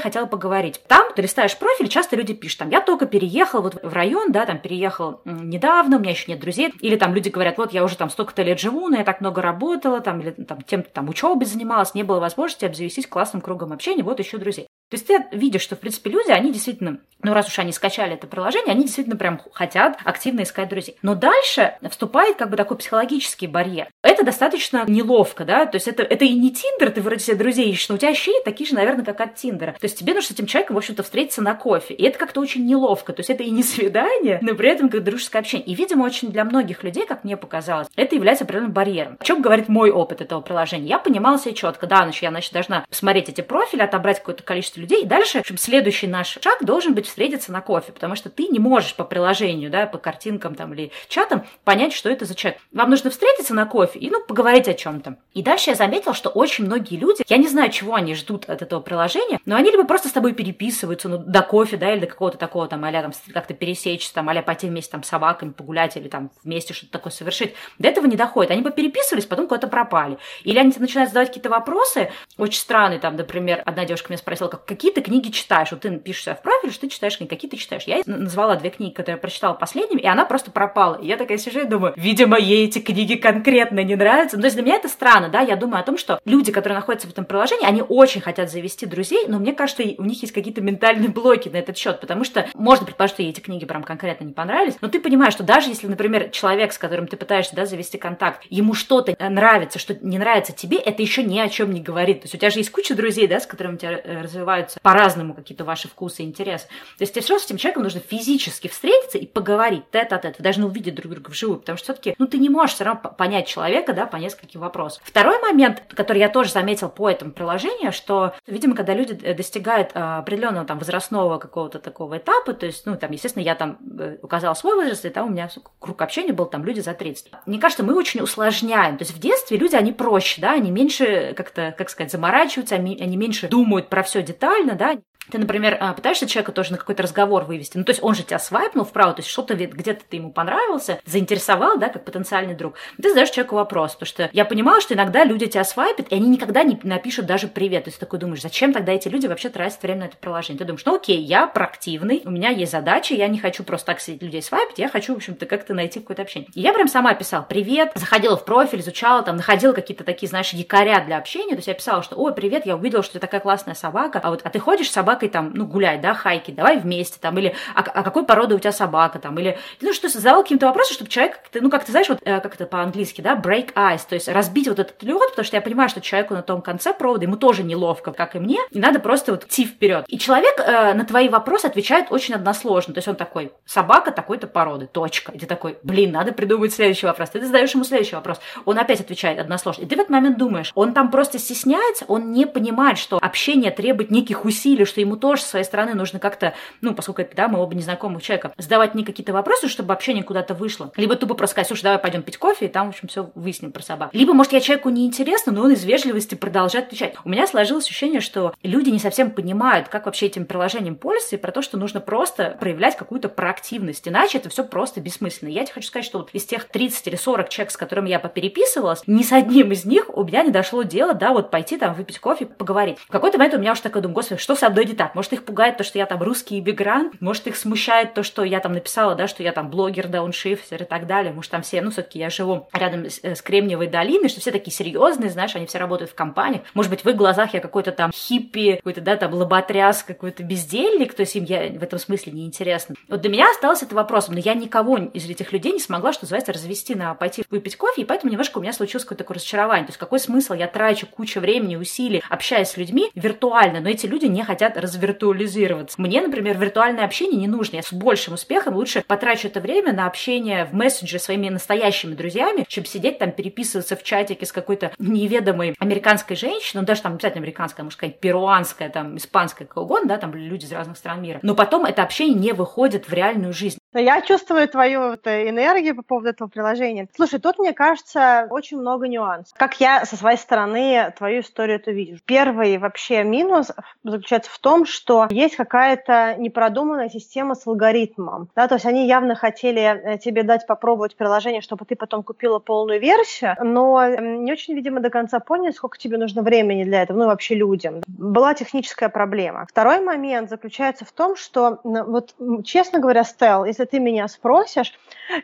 хотела 0.00 0.26
поговорить? 0.26 0.82
Там 0.86 1.10
ты 1.14 1.22
листаешь 1.22 1.56
профиль, 1.56 1.88
часто 1.88 2.16
люди 2.16 2.34
пишут, 2.34 2.58
там, 2.58 2.70
я 2.70 2.82
только 2.82 3.06
переехал 3.06 3.62
вот 3.62 3.82
в 3.82 3.92
район, 3.94 4.30
да, 4.30 4.44
там, 4.44 4.58
переехал 4.58 5.22
недавно, 5.24 5.96
у 5.96 6.00
меня 6.00 6.10
еще 6.10 6.30
нет 6.30 6.40
друзей. 6.40 6.74
Или 6.80 6.96
там 6.96 7.14
люди 7.14 7.30
говорят, 7.30 7.56
вот 7.56 7.72
я 7.72 7.82
уже 7.82 7.96
там 7.96 8.10
столько-то 8.10 8.42
лет 8.42 8.60
живу, 8.60 8.88
но 8.88 8.98
я 8.98 9.04
так 9.04 9.22
много 9.22 9.40
работала, 9.40 10.00
там, 10.00 10.20
или 10.20 10.32
там, 10.32 10.60
тем 10.60 10.82
там 10.82 11.08
учебой 11.08 11.46
занималась, 11.46 11.94
не 11.94 12.02
было 12.02 12.20
возможности 12.20 12.66
обзавестись 12.66 13.06
классным 13.06 13.40
кругом 13.40 13.72
общения, 13.72 14.02
вот 14.02 14.18
еще 14.18 14.36
друзей. 14.36 14.66
То 14.90 14.96
есть 14.96 15.06
ты 15.06 15.24
видишь, 15.32 15.62
что, 15.62 15.74
в 15.74 15.80
принципе, 15.80 16.10
люди, 16.10 16.30
они 16.30 16.52
действительно, 16.52 16.98
ну, 17.22 17.32
раз 17.32 17.48
уж 17.48 17.58
они 17.58 17.72
скачали 17.72 18.12
это 18.12 18.26
приложение, 18.26 18.72
они 18.72 18.82
действительно 18.82 19.16
прям 19.16 19.40
хотят 19.52 19.98
активно 20.04 20.42
искать 20.42 20.68
друзей. 20.68 20.96
Но 21.00 21.14
дальше 21.14 21.74
вступает 21.88 22.36
как 22.36 22.50
бы 22.50 22.58
такой 22.58 22.76
психологический 22.76 23.46
барьер. 23.46 23.88
Это 24.02 24.22
достаточно 24.22 24.84
неловко, 24.86 25.46
да, 25.46 25.64
то 25.64 25.76
есть 25.76 25.88
это, 25.88 26.02
это 26.02 26.26
и 26.26 26.34
не 26.34 26.52
Тиндер, 26.52 26.90
ты 26.90 27.00
вроде 27.00 27.20
себе 27.20 27.36
друзей 27.36 27.70
ищешь, 27.70 27.88
но 27.88 27.94
у 27.94 27.98
тебя 27.98 28.10
ощущения 28.10 28.42
такие 28.44 28.68
же, 28.68 28.74
наверное, 28.74 29.04
как 29.04 29.20
от 29.20 29.36
Тиндера. 29.36 29.72
То 29.72 29.84
есть 29.84 29.98
тебе 29.98 30.12
нужно 30.12 30.28
с 30.28 30.30
этим 30.32 30.46
человеком, 30.46 30.74
в 30.74 30.78
общем-то, 30.78 31.02
встретиться 31.02 31.40
на 31.40 31.54
кофе. 31.54 31.94
И 31.94 32.02
это 32.04 32.18
как-то 32.18 32.40
очень 32.40 32.66
неловко. 32.66 33.14
То 33.14 33.20
есть 33.20 33.30
это 33.30 33.42
и 33.42 33.50
не 33.50 33.62
свидание, 33.62 34.40
но 34.42 34.54
при 34.54 34.68
этом 34.68 34.90
как 34.90 35.04
дружеское 35.04 35.38
общение. 35.38 35.66
И, 35.66 35.74
видимо, 35.74 36.04
очень 36.04 36.30
для 36.30 36.44
многих 36.44 36.82
людей, 36.84 37.06
как 37.06 37.24
мне 37.24 37.38
показалось, 37.38 37.88
это 37.96 38.14
является 38.14 38.44
определенным 38.44 38.72
барьером. 38.72 39.16
О 39.18 39.24
чем 39.24 39.40
говорит 39.40 39.68
мой 39.68 39.90
опыт 39.90 40.20
этого 40.20 40.42
приложения? 40.42 40.86
Я 40.86 40.98
понимала 40.98 41.38
себе 41.38 41.54
четко, 41.54 41.86
да, 41.86 42.02
значит, 42.02 42.22
я, 42.22 42.30
значит, 42.30 42.52
должна 42.52 42.84
посмотреть 42.88 43.30
эти 43.30 43.40
профили, 43.40 43.80
отобрать 43.80 44.18
какое-то 44.18 44.42
количество 44.42 44.81
людей, 44.82 45.02
и 45.02 45.06
дальше, 45.06 45.38
в 45.38 45.40
общем, 45.40 45.56
следующий 45.56 46.06
наш 46.06 46.38
шаг 46.42 46.64
должен 46.64 46.94
быть 46.94 47.06
встретиться 47.06 47.52
на 47.52 47.60
кофе, 47.60 47.92
потому 47.92 48.14
что 48.14 48.28
ты 48.28 48.48
не 48.48 48.58
можешь 48.58 48.94
по 48.94 49.04
приложению, 49.04 49.70
да, 49.70 49.86
по 49.86 49.98
картинкам 49.98 50.54
там 50.54 50.74
или 50.74 50.92
чатам 51.08 51.46
понять, 51.64 51.92
что 51.92 52.10
это 52.10 52.24
за 52.24 52.34
человек. 52.34 52.60
Вам 52.72 52.90
нужно 52.90 53.10
встретиться 53.10 53.54
на 53.54 53.66
кофе 53.66 53.98
и, 53.98 54.10
ну, 54.10 54.22
поговорить 54.24 54.68
о 54.68 54.74
чем-то. 54.74 55.16
И 55.32 55.42
дальше 55.42 55.70
я 55.70 55.76
заметила, 55.76 56.14
что 56.14 56.28
очень 56.28 56.66
многие 56.66 56.96
люди, 56.96 57.22
я 57.28 57.36
не 57.38 57.48
знаю, 57.48 57.70
чего 57.70 57.94
они 57.94 58.14
ждут 58.14 58.48
от 58.48 58.62
этого 58.62 58.80
приложения, 58.80 59.40
но 59.46 59.56
они 59.56 59.70
либо 59.70 59.84
просто 59.84 60.08
с 60.08 60.12
тобой 60.12 60.34
переписываются, 60.34 61.08
ну, 61.08 61.18
до 61.18 61.42
кофе, 61.42 61.76
да, 61.76 61.92
или 61.92 62.00
до 62.00 62.06
какого-то 62.06 62.38
такого 62.38 62.68
там, 62.68 62.84
а 62.84 62.92
там 62.92 63.12
как-то 63.32 63.54
пересечься, 63.54 64.12
там, 64.12 64.28
а 64.28 64.42
пойти 64.42 64.68
вместе 64.68 64.92
там 64.92 65.02
с 65.02 65.08
собаками 65.08 65.50
погулять 65.50 65.96
или 65.96 66.08
там 66.08 66.30
вместе 66.42 66.74
что-то 66.74 66.92
такое 66.92 67.12
совершить. 67.12 67.54
До 67.78 67.88
этого 67.88 68.06
не 68.06 68.16
доходит. 68.16 68.50
Они 68.50 68.62
попереписывались, 68.62 69.26
потом 69.26 69.46
куда-то 69.46 69.68
пропали. 69.68 70.18
Или 70.42 70.58
они 70.58 70.72
начинают 70.78 71.10
задавать 71.10 71.28
какие-то 71.28 71.50
вопросы, 71.50 72.10
очень 72.36 72.60
странные, 72.60 72.98
там, 72.98 73.16
например, 73.16 73.62
одна 73.64 73.84
девушка 73.84 74.08
меня 74.10 74.18
спросила, 74.18 74.48
как, 74.48 74.61
какие 74.66 74.92
ты 74.92 75.00
книги 75.00 75.30
читаешь? 75.30 75.70
Вот 75.70 75.80
ты 75.80 75.96
пишешь 75.98 76.24
себя 76.24 76.34
в 76.34 76.42
профиль, 76.42 76.70
что 76.70 76.82
ты 76.82 76.88
читаешь 76.88 77.16
книги, 77.16 77.30
какие 77.30 77.50
ты 77.50 77.56
читаешь? 77.56 77.84
Я 77.84 78.02
назвала 78.06 78.56
две 78.56 78.70
книги, 78.70 78.92
которые 78.92 79.16
я 79.16 79.20
прочитала 79.20 79.54
последними, 79.54 80.00
и 80.00 80.06
она 80.06 80.24
просто 80.24 80.50
пропала. 80.50 80.96
И 80.96 81.06
я 81.06 81.16
такая 81.16 81.38
сижу 81.38 81.60
и 81.60 81.64
думаю, 81.64 81.94
видимо, 81.96 82.38
ей 82.38 82.66
эти 82.66 82.78
книги 82.78 83.14
конкретно 83.14 83.82
не 83.82 83.96
нравятся. 83.96 84.36
Ну, 84.36 84.42
то 84.42 84.46
есть 84.46 84.56
для 84.56 84.64
меня 84.64 84.76
это 84.76 84.88
странно, 84.88 85.28
да, 85.28 85.40
я 85.40 85.56
думаю 85.56 85.80
о 85.80 85.84
том, 85.84 85.98
что 85.98 86.20
люди, 86.24 86.52
которые 86.52 86.76
находятся 86.76 87.08
в 87.08 87.10
этом 87.10 87.24
приложении, 87.24 87.66
они 87.66 87.82
очень 87.82 88.20
хотят 88.20 88.50
завести 88.50 88.86
друзей, 88.86 89.26
но 89.28 89.38
мне 89.38 89.52
кажется, 89.52 89.82
у 89.98 90.04
них 90.04 90.20
есть 90.22 90.32
какие-то 90.32 90.60
ментальные 90.60 91.08
блоки 91.08 91.48
на 91.48 91.56
этот 91.56 91.76
счет, 91.76 92.00
потому 92.00 92.24
что 92.24 92.48
можно 92.54 92.86
предположить, 92.86 93.14
что 93.14 93.22
ей 93.22 93.30
эти 93.30 93.40
книги 93.40 93.64
прям 93.64 93.82
конкретно 93.82 94.24
не 94.24 94.32
понравились, 94.32 94.76
но 94.80 94.88
ты 94.88 95.00
понимаешь, 95.00 95.32
что 95.32 95.42
даже 95.42 95.68
если, 95.68 95.86
например, 95.86 96.30
человек, 96.30 96.72
с 96.72 96.78
которым 96.78 97.06
ты 97.06 97.16
пытаешься 97.16 97.54
да, 97.54 97.66
завести 97.66 97.98
контакт, 97.98 98.42
ему 98.48 98.74
что-то 98.74 99.16
нравится, 99.18 99.78
что 99.78 99.94
не 99.94 100.18
нравится 100.18 100.52
тебе, 100.52 100.78
это 100.78 101.02
еще 101.02 101.22
ни 101.22 101.38
о 101.38 101.48
чем 101.48 101.72
не 101.72 101.80
говорит. 101.80 102.20
То 102.20 102.24
есть 102.24 102.34
у 102.34 102.38
тебя 102.38 102.50
же 102.50 102.60
есть 102.60 102.70
куча 102.70 102.94
друзей, 102.94 103.26
да, 103.26 103.40
с 103.40 103.46
которыми 103.46 103.74
у 103.74 103.78
тебя 103.78 104.00
э, 104.02 104.22
развиваются 104.52 104.80
по-разному 104.80 105.34
какие-то 105.34 105.64
ваши 105.64 105.88
вкусы 105.88 106.22
и 106.22 106.26
интересы. 106.26 106.66
То 106.98 107.02
есть 107.02 107.14
тебе 107.14 107.22
все 107.22 107.38
с 107.38 107.44
этим 107.44 107.56
человеком 107.56 107.84
нужно 107.84 108.00
физически 108.00 108.68
встретиться 108.68 109.18
и 109.18 109.26
поговорить 109.26 109.90
тет-а-тет. 109.90 110.38
Вы 110.38 110.44
должны 110.44 110.66
увидеть 110.66 110.94
друг 110.94 111.12
друга 111.12 111.30
вживую, 111.30 111.60
потому 111.60 111.78
что 111.78 111.84
все-таки, 111.92 112.14
ну, 112.18 112.26
ты 112.26 112.38
не 112.38 112.48
можешь 112.48 112.74
все 112.74 112.84
равно 112.84 113.10
понять 113.10 113.46
человека, 113.46 113.92
да, 113.92 114.06
по 114.06 114.16
нескольким 114.16 114.60
вопросам. 114.60 115.02
Второй 115.04 115.40
момент, 115.40 115.82
который 115.94 116.18
я 116.18 116.28
тоже 116.28 116.50
заметил 116.50 116.88
по 116.88 117.08
этому 117.08 117.32
приложению, 117.32 117.92
что, 117.92 118.34
видимо, 118.46 118.74
когда 118.74 118.94
люди 118.94 119.18
э, 119.22 119.34
достигают 119.34 119.90
а, 119.94 120.18
определенного 120.18 120.66
там 120.66 120.78
возрастного 120.78 121.38
какого-то 121.38 121.78
такого 121.78 122.18
этапа, 122.18 122.52
то 122.52 122.66
есть, 122.66 122.86
ну, 122.86 122.96
там, 122.96 123.10
естественно, 123.12 123.42
я 123.42 123.54
там 123.54 123.78
э, 123.98 124.18
указала 124.22 124.54
свой 124.54 124.74
возраст, 124.76 125.04
и 125.04 125.10
там 125.10 125.28
у 125.28 125.30
меня 125.30 125.48
круг 125.78 126.00
общения 126.02 126.32
был 126.32 126.46
там 126.46 126.64
люди 126.64 126.80
за 126.80 126.94
30. 126.94 127.32
Мне 127.46 127.58
кажется, 127.58 127.82
мы 127.82 127.94
очень 127.94 128.20
усложняем. 128.20 128.98
То 128.98 129.02
есть 129.02 129.14
в 129.14 129.18
детстве 129.18 129.56
люди, 129.56 129.74
они 129.74 129.92
проще, 129.92 130.40
да, 130.40 130.52
они 130.52 130.70
меньше 130.70 131.34
как-то, 131.36 131.74
как 131.76 131.90
сказать, 131.90 132.12
заморачиваются, 132.12 132.74
они 132.74 133.16
меньше 133.16 133.48
думают 133.48 133.88
про 133.88 134.02
все 134.02 134.22
детально, 134.22 134.41
да, 134.74 134.98
ты, 135.30 135.38
например, 135.38 135.76
а, 135.80 135.92
пытаешься 135.92 136.26
человека 136.26 136.52
тоже 136.52 136.72
на 136.72 136.78
какой-то 136.78 137.02
разговор 137.02 137.44
вывести, 137.44 137.76
ну, 137.76 137.84
то 137.84 137.90
есть 137.90 138.02
он 138.02 138.14
же 138.14 138.22
тебя 138.22 138.38
свайпнул 138.38 138.84
вправо, 138.84 139.12
то 139.12 139.20
есть 139.20 139.30
что-то 139.30 139.54
где-то 139.54 140.02
ты 140.08 140.16
ему 140.16 140.32
понравился, 140.32 141.00
заинтересовал, 141.06 141.78
да, 141.78 141.88
как 141.88 142.04
потенциальный 142.04 142.54
друг. 142.54 142.74
Ты 143.00 143.10
задаешь 143.10 143.30
человеку 143.30 143.56
вопрос, 143.56 143.92
потому 143.92 144.06
что 144.06 144.30
я 144.32 144.44
понимала, 144.44 144.80
что 144.80 144.94
иногда 144.94 145.24
люди 145.24 145.46
тебя 145.46 145.64
свайпят, 145.64 146.08
и 146.08 146.14
они 146.14 146.28
никогда 146.28 146.64
не 146.64 146.78
напишут 146.82 147.26
даже 147.26 147.46
привет. 147.46 147.84
То 147.84 147.88
есть 147.88 147.98
ты 147.98 148.06
такой 148.06 148.18
думаешь, 148.18 148.42
зачем 148.42 148.72
тогда 148.72 148.92
эти 148.92 149.08
люди 149.08 149.26
вообще 149.26 149.48
тратят 149.48 149.82
время 149.82 150.00
на 150.00 150.04
это 150.04 150.16
приложение? 150.16 150.58
Ты 150.58 150.64
думаешь, 150.64 150.84
ну 150.84 150.96
окей, 150.96 151.20
я 151.20 151.46
проактивный, 151.46 152.22
у 152.24 152.30
меня 152.30 152.50
есть 152.50 152.72
задача, 152.72 153.14
я 153.14 153.28
не 153.28 153.38
хочу 153.38 153.62
просто 153.64 153.86
так 153.86 154.00
сидеть 154.00 154.22
людей 154.22 154.42
свайпить, 154.42 154.78
я 154.78 154.88
хочу, 154.88 155.14
в 155.14 155.18
общем-то, 155.18 155.46
как-то 155.46 155.74
найти 155.74 156.00
какое-то 156.00 156.22
общение. 156.22 156.50
И 156.54 156.60
я 156.60 156.72
прям 156.72 156.88
сама 156.88 157.14
писала 157.14 157.42
привет, 157.42 157.92
заходила 157.94 158.36
в 158.36 158.44
профиль, 158.44 158.80
изучала, 158.80 159.22
там, 159.22 159.36
находила 159.36 159.72
какие-то 159.72 160.04
такие, 160.04 160.28
знаешь, 160.28 160.52
якоря 160.52 161.02
для 161.04 161.18
общения, 161.18 161.50
то 161.50 161.58
есть 161.58 161.68
я 161.68 161.74
писала, 161.74 162.02
что, 162.02 162.16
ой, 162.16 162.34
привет, 162.34 162.66
я 162.66 162.76
увидела, 162.76 163.02
что 163.02 163.14
ты 163.14 163.18
такая 163.20 163.40
классная 163.40 163.74
собака, 163.74 164.20
а 164.22 164.30
вот, 164.30 164.40
а 164.42 164.50
ты 164.50 164.58
ходишь 164.58 164.90
с 164.90 164.96
собакой 165.12 165.28
там, 165.28 165.52
ну, 165.54 165.66
гулять, 165.66 166.00
да, 166.00 166.14
хайки, 166.14 166.50
давай 166.50 166.78
вместе, 166.78 167.18
там, 167.20 167.38
или 167.38 167.54
а, 167.74 167.80
а 167.80 168.02
какой 168.02 168.24
породы 168.24 168.54
у 168.54 168.58
тебя 168.58 168.72
собака, 168.72 169.18
там, 169.18 169.38
или, 169.38 169.58
ну, 169.80 169.92
что 169.92 170.08
задавал 170.08 170.42
каким-то 170.42 170.66
вопросом, 170.66 170.94
чтобы 170.94 171.10
человек, 171.10 171.40
ну, 171.54 171.70
как 171.70 171.84
ты 171.84 171.92
знаешь, 171.92 172.08
вот, 172.08 172.18
э, 172.24 172.40
как 172.40 172.54
это 172.54 172.66
по-английски, 172.66 173.20
да, 173.20 173.34
break 173.34 173.74
ice, 173.74 174.02
то 174.08 174.14
есть 174.14 174.28
разбить 174.28 174.68
вот 174.68 174.78
этот 174.78 175.02
лед, 175.02 175.30
потому 175.30 175.44
что 175.44 175.56
я 175.56 175.60
понимаю, 175.60 175.88
что 175.88 176.00
человеку 176.00 176.34
на 176.34 176.42
том 176.42 176.62
конце 176.62 176.94
провода, 176.94 177.24
ему 177.24 177.36
тоже 177.36 177.62
неловко, 177.62 178.12
как 178.12 178.36
и 178.36 178.38
мне, 178.38 178.58
и 178.70 178.78
надо 178.78 179.00
просто 179.00 179.32
вот 179.32 179.44
идти 179.44 179.66
вперед. 179.66 180.04
И 180.08 180.18
человек 180.18 180.58
э, 180.58 180.94
на 180.94 181.04
твои 181.04 181.28
вопросы 181.28 181.66
отвечает 181.66 182.06
очень 182.10 182.34
односложно, 182.34 182.94
то 182.94 182.98
есть 182.98 183.08
он 183.08 183.16
такой, 183.16 183.52
собака 183.66 184.12
такой-то 184.12 184.46
породы, 184.46 184.86
точка. 184.86 185.32
И 185.32 185.38
ты 185.38 185.46
такой, 185.46 185.76
блин, 185.82 186.12
надо 186.12 186.32
придумать 186.32 186.72
следующий 186.72 187.06
вопрос. 187.06 187.30
Ты 187.30 187.44
задаешь 187.44 187.74
ему 187.74 187.84
следующий 187.84 188.16
вопрос, 188.16 188.40
он 188.64 188.78
опять 188.78 189.00
отвечает 189.00 189.38
односложно. 189.38 189.82
И 189.82 189.86
ты 189.86 189.96
в 189.96 189.98
этот 189.98 190.10
момент 190.10 190.38
думаешь, 190.38 190.72
он 190.74 190.94
там 190.94 191.10
просто 191.10 191.38
стесняется, 191.38 192.04
он 192.08 192.32
не 192.32 192.46
понимает, 192.46 192.98
что 192.98 193.18
общение 193.18 193.70
требует 193.70 194.10
неких 194.10 194.44
усилий, 194.44 194.84
что 194.84 195.01
ему 195.02 195.16
тоже 195.16 195.42
с 195.42 195.46
своей 195.46 195.64
стороны 195.64 195.94
нужно 195.94 196.18
как-то, 196.18 196.54
ну, 196.80 196.94
поскольку 196.94 197.22
это, 197.22 197.36
да, 197.36 197.48
мы 197.48 197.60
оба 197.60 197.74
незнакомых 197.74 198.22
человека, 198.22 198.52
задавать 198.58 198.94
мне 198.94 199.04
какие-то 199.04 199.32
вопросы, 199.32 199.68
чтобы 199.68 199.92
общение 199.92 200.24
куда-то 200.24 200.54
вышло. 200.54 200.92
Либо 200.96 201.16
тупо 201.16 201.34
просто 201.34 201.52
сказать, 201.52 201.68
слушай, 201.68 201.82
давай 201.82 201.98
пойдем 201.98 202.22
пить 202.22 202.38
кофе, 202.38 202.66
и 202.66 202.68
там, 202.68 202.86
в 202.86 202.90
общем, 202.90 203.08
все 203.08 203.30
выясним 203.34 203.72
про 203.72 203.82
собак. 203.82 204.10
Либо, 204.12 204.32
может, 204.32 204.52
я 204.52 204.60
человеку 204.60 204.88
неинтересно, 204.90 205.52
но 205.52 205.62
он 205.62 205.72
из 205.72 205.84
вежливости 205.84 206.34
продолжает 206.34 206.86
отвечать. 206.86 207.14
У 207.24 207.28
меня 207.28 207.46
сложилось 207.46 207.84
ощущение, 207.84 208.20
что 208.20 208.54
люди 208.62 208.90
не 208.90 208.98
совсем 208.98 209.30
понимают, 209.30 209.88
как 209.88 210.06
вообще 210.06 210.26
этим 210.26 210.46
приложением 210.46 210.96
пользоваться, 210.96 211.36
и 211.36 211.38
про 211.38 211.52
то, 211.52 211.62
что 211.62 211.76
нужно 211.76 212.00
просто 212.00 212.56
проявлять 212.58 212.96
какую-то 212.96 213.28
проактивность, 213.28 214.08
иначе 214.08 214.38
это 214.38 214.48
все 214.48 214.64
просто 214.64 215.00
бессмысленно. 215.00 215.50
Я 215.50 215.64
тебе 215.64 215.74
хочу 215.74 215.88
сказать, 215.88 216.06
что 216.06 216.18
вот 216.18 216.30
из 216.32 216.44
тех 216.44 216.64
30 216.68 217.08
или 217.08 217.16
40 217.16 217.48
человек, 217.48 217.72
с 217.72 217.76
которыми 217.76 218.08
я 218.08 218.18
попереписывалась, 218.18 219.02
ни 219.06 219.22
с 219.22 219.32
одним 219.32 219.72
из 219.72 219.84
них 219.84 220.16
у 220.16 220.24
меня 220.24 220.42
не 220.42 220.50
дошло 220.50 220.82
дело, 220.82 221.14
да, 221.14 221.32
вот 221.32 221.50
пойти 221.50 221.76
там 221.76 221.94
выпить 221.94 222.18
кофе, 222.18 222.46
поговорить. 222.46 222.98
В 222.98 223.10
какой-то 223.10 223.38
момент 223.38 223.54
у 223.54 223.58
меня 223.58 223.72
уже 223.72 223.82
такой 223.82 224.02
думаю, 224.02 224.14
господи, 224.14 224.40
что 224.40 224.54
со 224.54 224.70
мной 224.70 224.84
не 224.92 224.96
так? 224.96 225.14
Может, 225.14 225.32
их 225.32 225.44
пугает 225.44 225.76
то, 225.76 225.84
что 225.84 225.98
я 225.98 226.06
там 226.06 226.22
русский 226.22 226.60
иммигрант? 226.60 227.20
Может, 227.20 227.46
их 227.46 227.56
смущает 227.56 228.14
то, 228.14 228.22
что 228.22 228.44
я 228.44 228.60
там 228.60 228.72
написала, 228.72 229.14
да, 229.14 229.26
что 229.26 229.42
я 229.42 229.52
там 229.52 229.70
блогер, 229.70 230.08
дауншифтер 230.08 230.82
и 230.82 230.84
так 230.84 231.06
далее? 231.06 231.32
Может, 231.32 231.50
там 231.50 231.62
все, 231.62 231.80
ну, 231.80 231.90
все-таки 231.90 232.18
я 232.18 232.30
живу 232.30 232.68
рядом 232.72 233.06
с, 233.06 233.20
э, 233.22 233.34
с 233.34 233.42
Кремниевой 233.42 233.88
долиной, 233.88 234.28
что 234.28 234.40
все 234.40 234.50
такие 234.50 234.72
серьезные, 234.72 235.30
знаешь, 235.30 235.56
они 235.56 235.66
все 235.66 235.78
работают 235.78 236.10
в 236.10 236.14
компаниях. 236.14 236.62
Может 236.74 236.90
быть, 236.90 237.04
в 237.04 237.08
их 237.08 237.16
глазах 237.16 237.54
я 237.54 237.60
какой-то 237.60 237.92
там 237.92 238.12
хиппи, 238.12 238.76
какой-то, 238.76 239.00
да, 239.00 239.16
там 239.16 239.34
лоботряс, 239.34 240.02
какой-то 240.02 240.42
бездельник, 240.42 241.14
то 241.14 241.20
есть 241.20 241.34
им 241.36 241.44
я 241.44 241.68
в 241.68 241.82
этом 241.82 241.98
смысле 241.98 242.32
не 242.32 242.46
интересно. 242.46 242.94
Вот 243.08 243.20
для 243.20 243.30
меня 243.30 243.50
осталось 243.50 243.82
это 243.82 243.94
вопросом, 243.94 244.34
но 244.34 244.40
я 244.40 244.54
никого 244.54 244.98
из 244.98 245.28
этих 245.28 245.52
людей 245.52 245.72
не 245.72 245.80
смогла, 245.80 246.12
что 246.12 246.24
называется, 246.24 246.52
развести 246.52 246.94
на 246.94 247.14
пойти 247.14 247.44
выпить 247.50 247.76
кофе, 247.76 248.02
и 248.02 248.04
поэтому 248.04 248.30
немножко 248.30 248.58
у 248.58 248.60
меня 248.60 248.72
случилось 248.72 249.04
какое-то 249.04 249.24
такое 249.24 249.36
разочарование. 249.36 249.86
То 249.86 249.90
есть 249.90 249.98
какой 249.98 250.20
смысл 250.20 250.54
я 250.54 250.66
трачу 250.66 251.06
кучу 251.06 251.40
времени, 251.40 251.76
усилий, 251.76 252.22
общаясь 252.28 252.68
с 252.68 252.76
людьми 252.76 253.10
виртуально, 253.14 253.80
но 253.80 253.88
эти 253.88 254.06
люди 254.06 254.26
не 254.26 254.42
хотят 254.42 254.76
развиртуализироваться. 254.82 256.00
Мне, 256.00 256.20
например, 256.20 256.58
виртуальное 256.58 257.04
общение 257.04 257.40
не 257.40 257.48
нужно. 257.48 257.76
Я 257.76 257.82
с 257.82 257.92
большим 257.92 258.34
успехом 258.34 258.74
лучше 258.74 259.02
потрачу 259.06 259.48
это 259.48 259.60
время 259.60 259.92
на 259.92 260.06
общение 260.06 260.64
в 260.64 260.74
мессенджере 260.74 261.18
своими 261.18 261.48
настоящими 261.48 262.14
друзьями, 262.14 262.64
чем 262.68 262.84
сидеть 262.84 263.18
там, 263.18 263.32
переписываться 263.32 263.96
в 263.96 264.02
чатике 264.02 264.46
с 264.46 264.52
какой-то 264.52 264.92
неведомой 264.98 265.74
американской 265.78 266.36
женщиной, 266.36 266.80
ну 266.80 266.86
даже 266.86 267.02
там 267.02 267.14
обязательно 267.14 267.42
американская, 267.42 267.84
может 267.84 267.98
сказать, 267.98 268.20
перуанская, 268.20 268.90
там, 268.90 269.16
испанская, 269.16 269.66
как 269.66 269.76
угодно, 269.76 270.08
да, 270.08 270.18
там 270.18 270.34
люди 270.34 270.64
из 270.64 270.72
разных 270.72 270.96
стран 270.96 271.22
мира. 271.22 271.38
Но 271.42 271.54
потом 271.54 271.84
это 271.84 272.02
общение 272.02 272.38
не 272.38 272.52
выходит 272.52 273.08
в 273.08 273.12
реальную 273.12 273.52
жизнь. 273.52 273.78
Я 273.94 274.22
чувствую 274.22 274.66
твою 274.68 275.14
энергию 275.14 275.94
по 275.94 276.02
поводу 276.02 276.30
этого 276.30 276.48
приложения. 276.48 277.08
Слушай, 277.14 277.40
тут, 277.40 277.58
мне 277.58 277.74
кажется, 277.74 278.46
очень 278.50 278.78
много 278.78 279.06
нюансов. 279.06 279.56
Как 279.58 279.80
я 279.80 280.06
со 280.06 280.16
своей 280.16 280.38
стороны 280.38 281.12
твою 281.16 281.42
историю 281.42 281.76
это 281.76 281.90
вижу. 281.90 282.18
Первый 282.24 282.78
вообще 282.78 283.22
минус 283.22 283.70
заключается 284.02 284.50
в 284.50 284.58
том, 284.58 284.71
что 284.86 285.28
есть 285.30 285.56
какая-то 285.56 286.36
непродуманная 286.38 287.08
система 287.08 287.54
с 287.54 287.66
алгоритмом. 287.66 288.48
Да, 288.56 288.68
то 288.68 288.74
есть 288.74 288.86
они 288.86 289.06
явно 289.06 289.34
хотели 289.34 289.82
э, 289.82 290.18
тебе 290.18 290.42
дать 290.42 290.66
попробовать 290.66 291.16
приложение, 291.16 291.60
чтобы 291.60 291.84
ты 291.84 291.96
потом 291.96 292.22
купила 292.22 292.58
полную 292.58 293.00
версию, 293.00 293.56
но 293.60 294.06
не 294.08 294.52
очень, 294.52 294.74
видимо, 294.74 295.00
до 295.00 295.10
конца 295.10 295.40
поняли, 295.40 295.72
сколько 295.72 295.98
тебе 295.98 296.18
нужно 296.18 296.42
времени 296.42 296.84
для 296.84 297.02
этого, 297.02 297.18
ну 297.18 297.26
вообще 297.26 297.54
людям. 297.54 298.02
Была 298.06 298.54
техническая 298.54 299.08
проблема. 299.08 299.66
Второй 299.68 300.00
момент 300.00 300.50
заключается 300.50 301.04
в 301.04 301.12
том, 301.12 301.36
что, 301.36 301.78
вот 301.84 302.34
честно 302.64 302.98
говоря, 302.98 303.24
Стелл, 303.24 303.64
если 303.64 303.84
ты 303.84 303.98
меня 303.98 304.28
спросишь, 304.28 304.92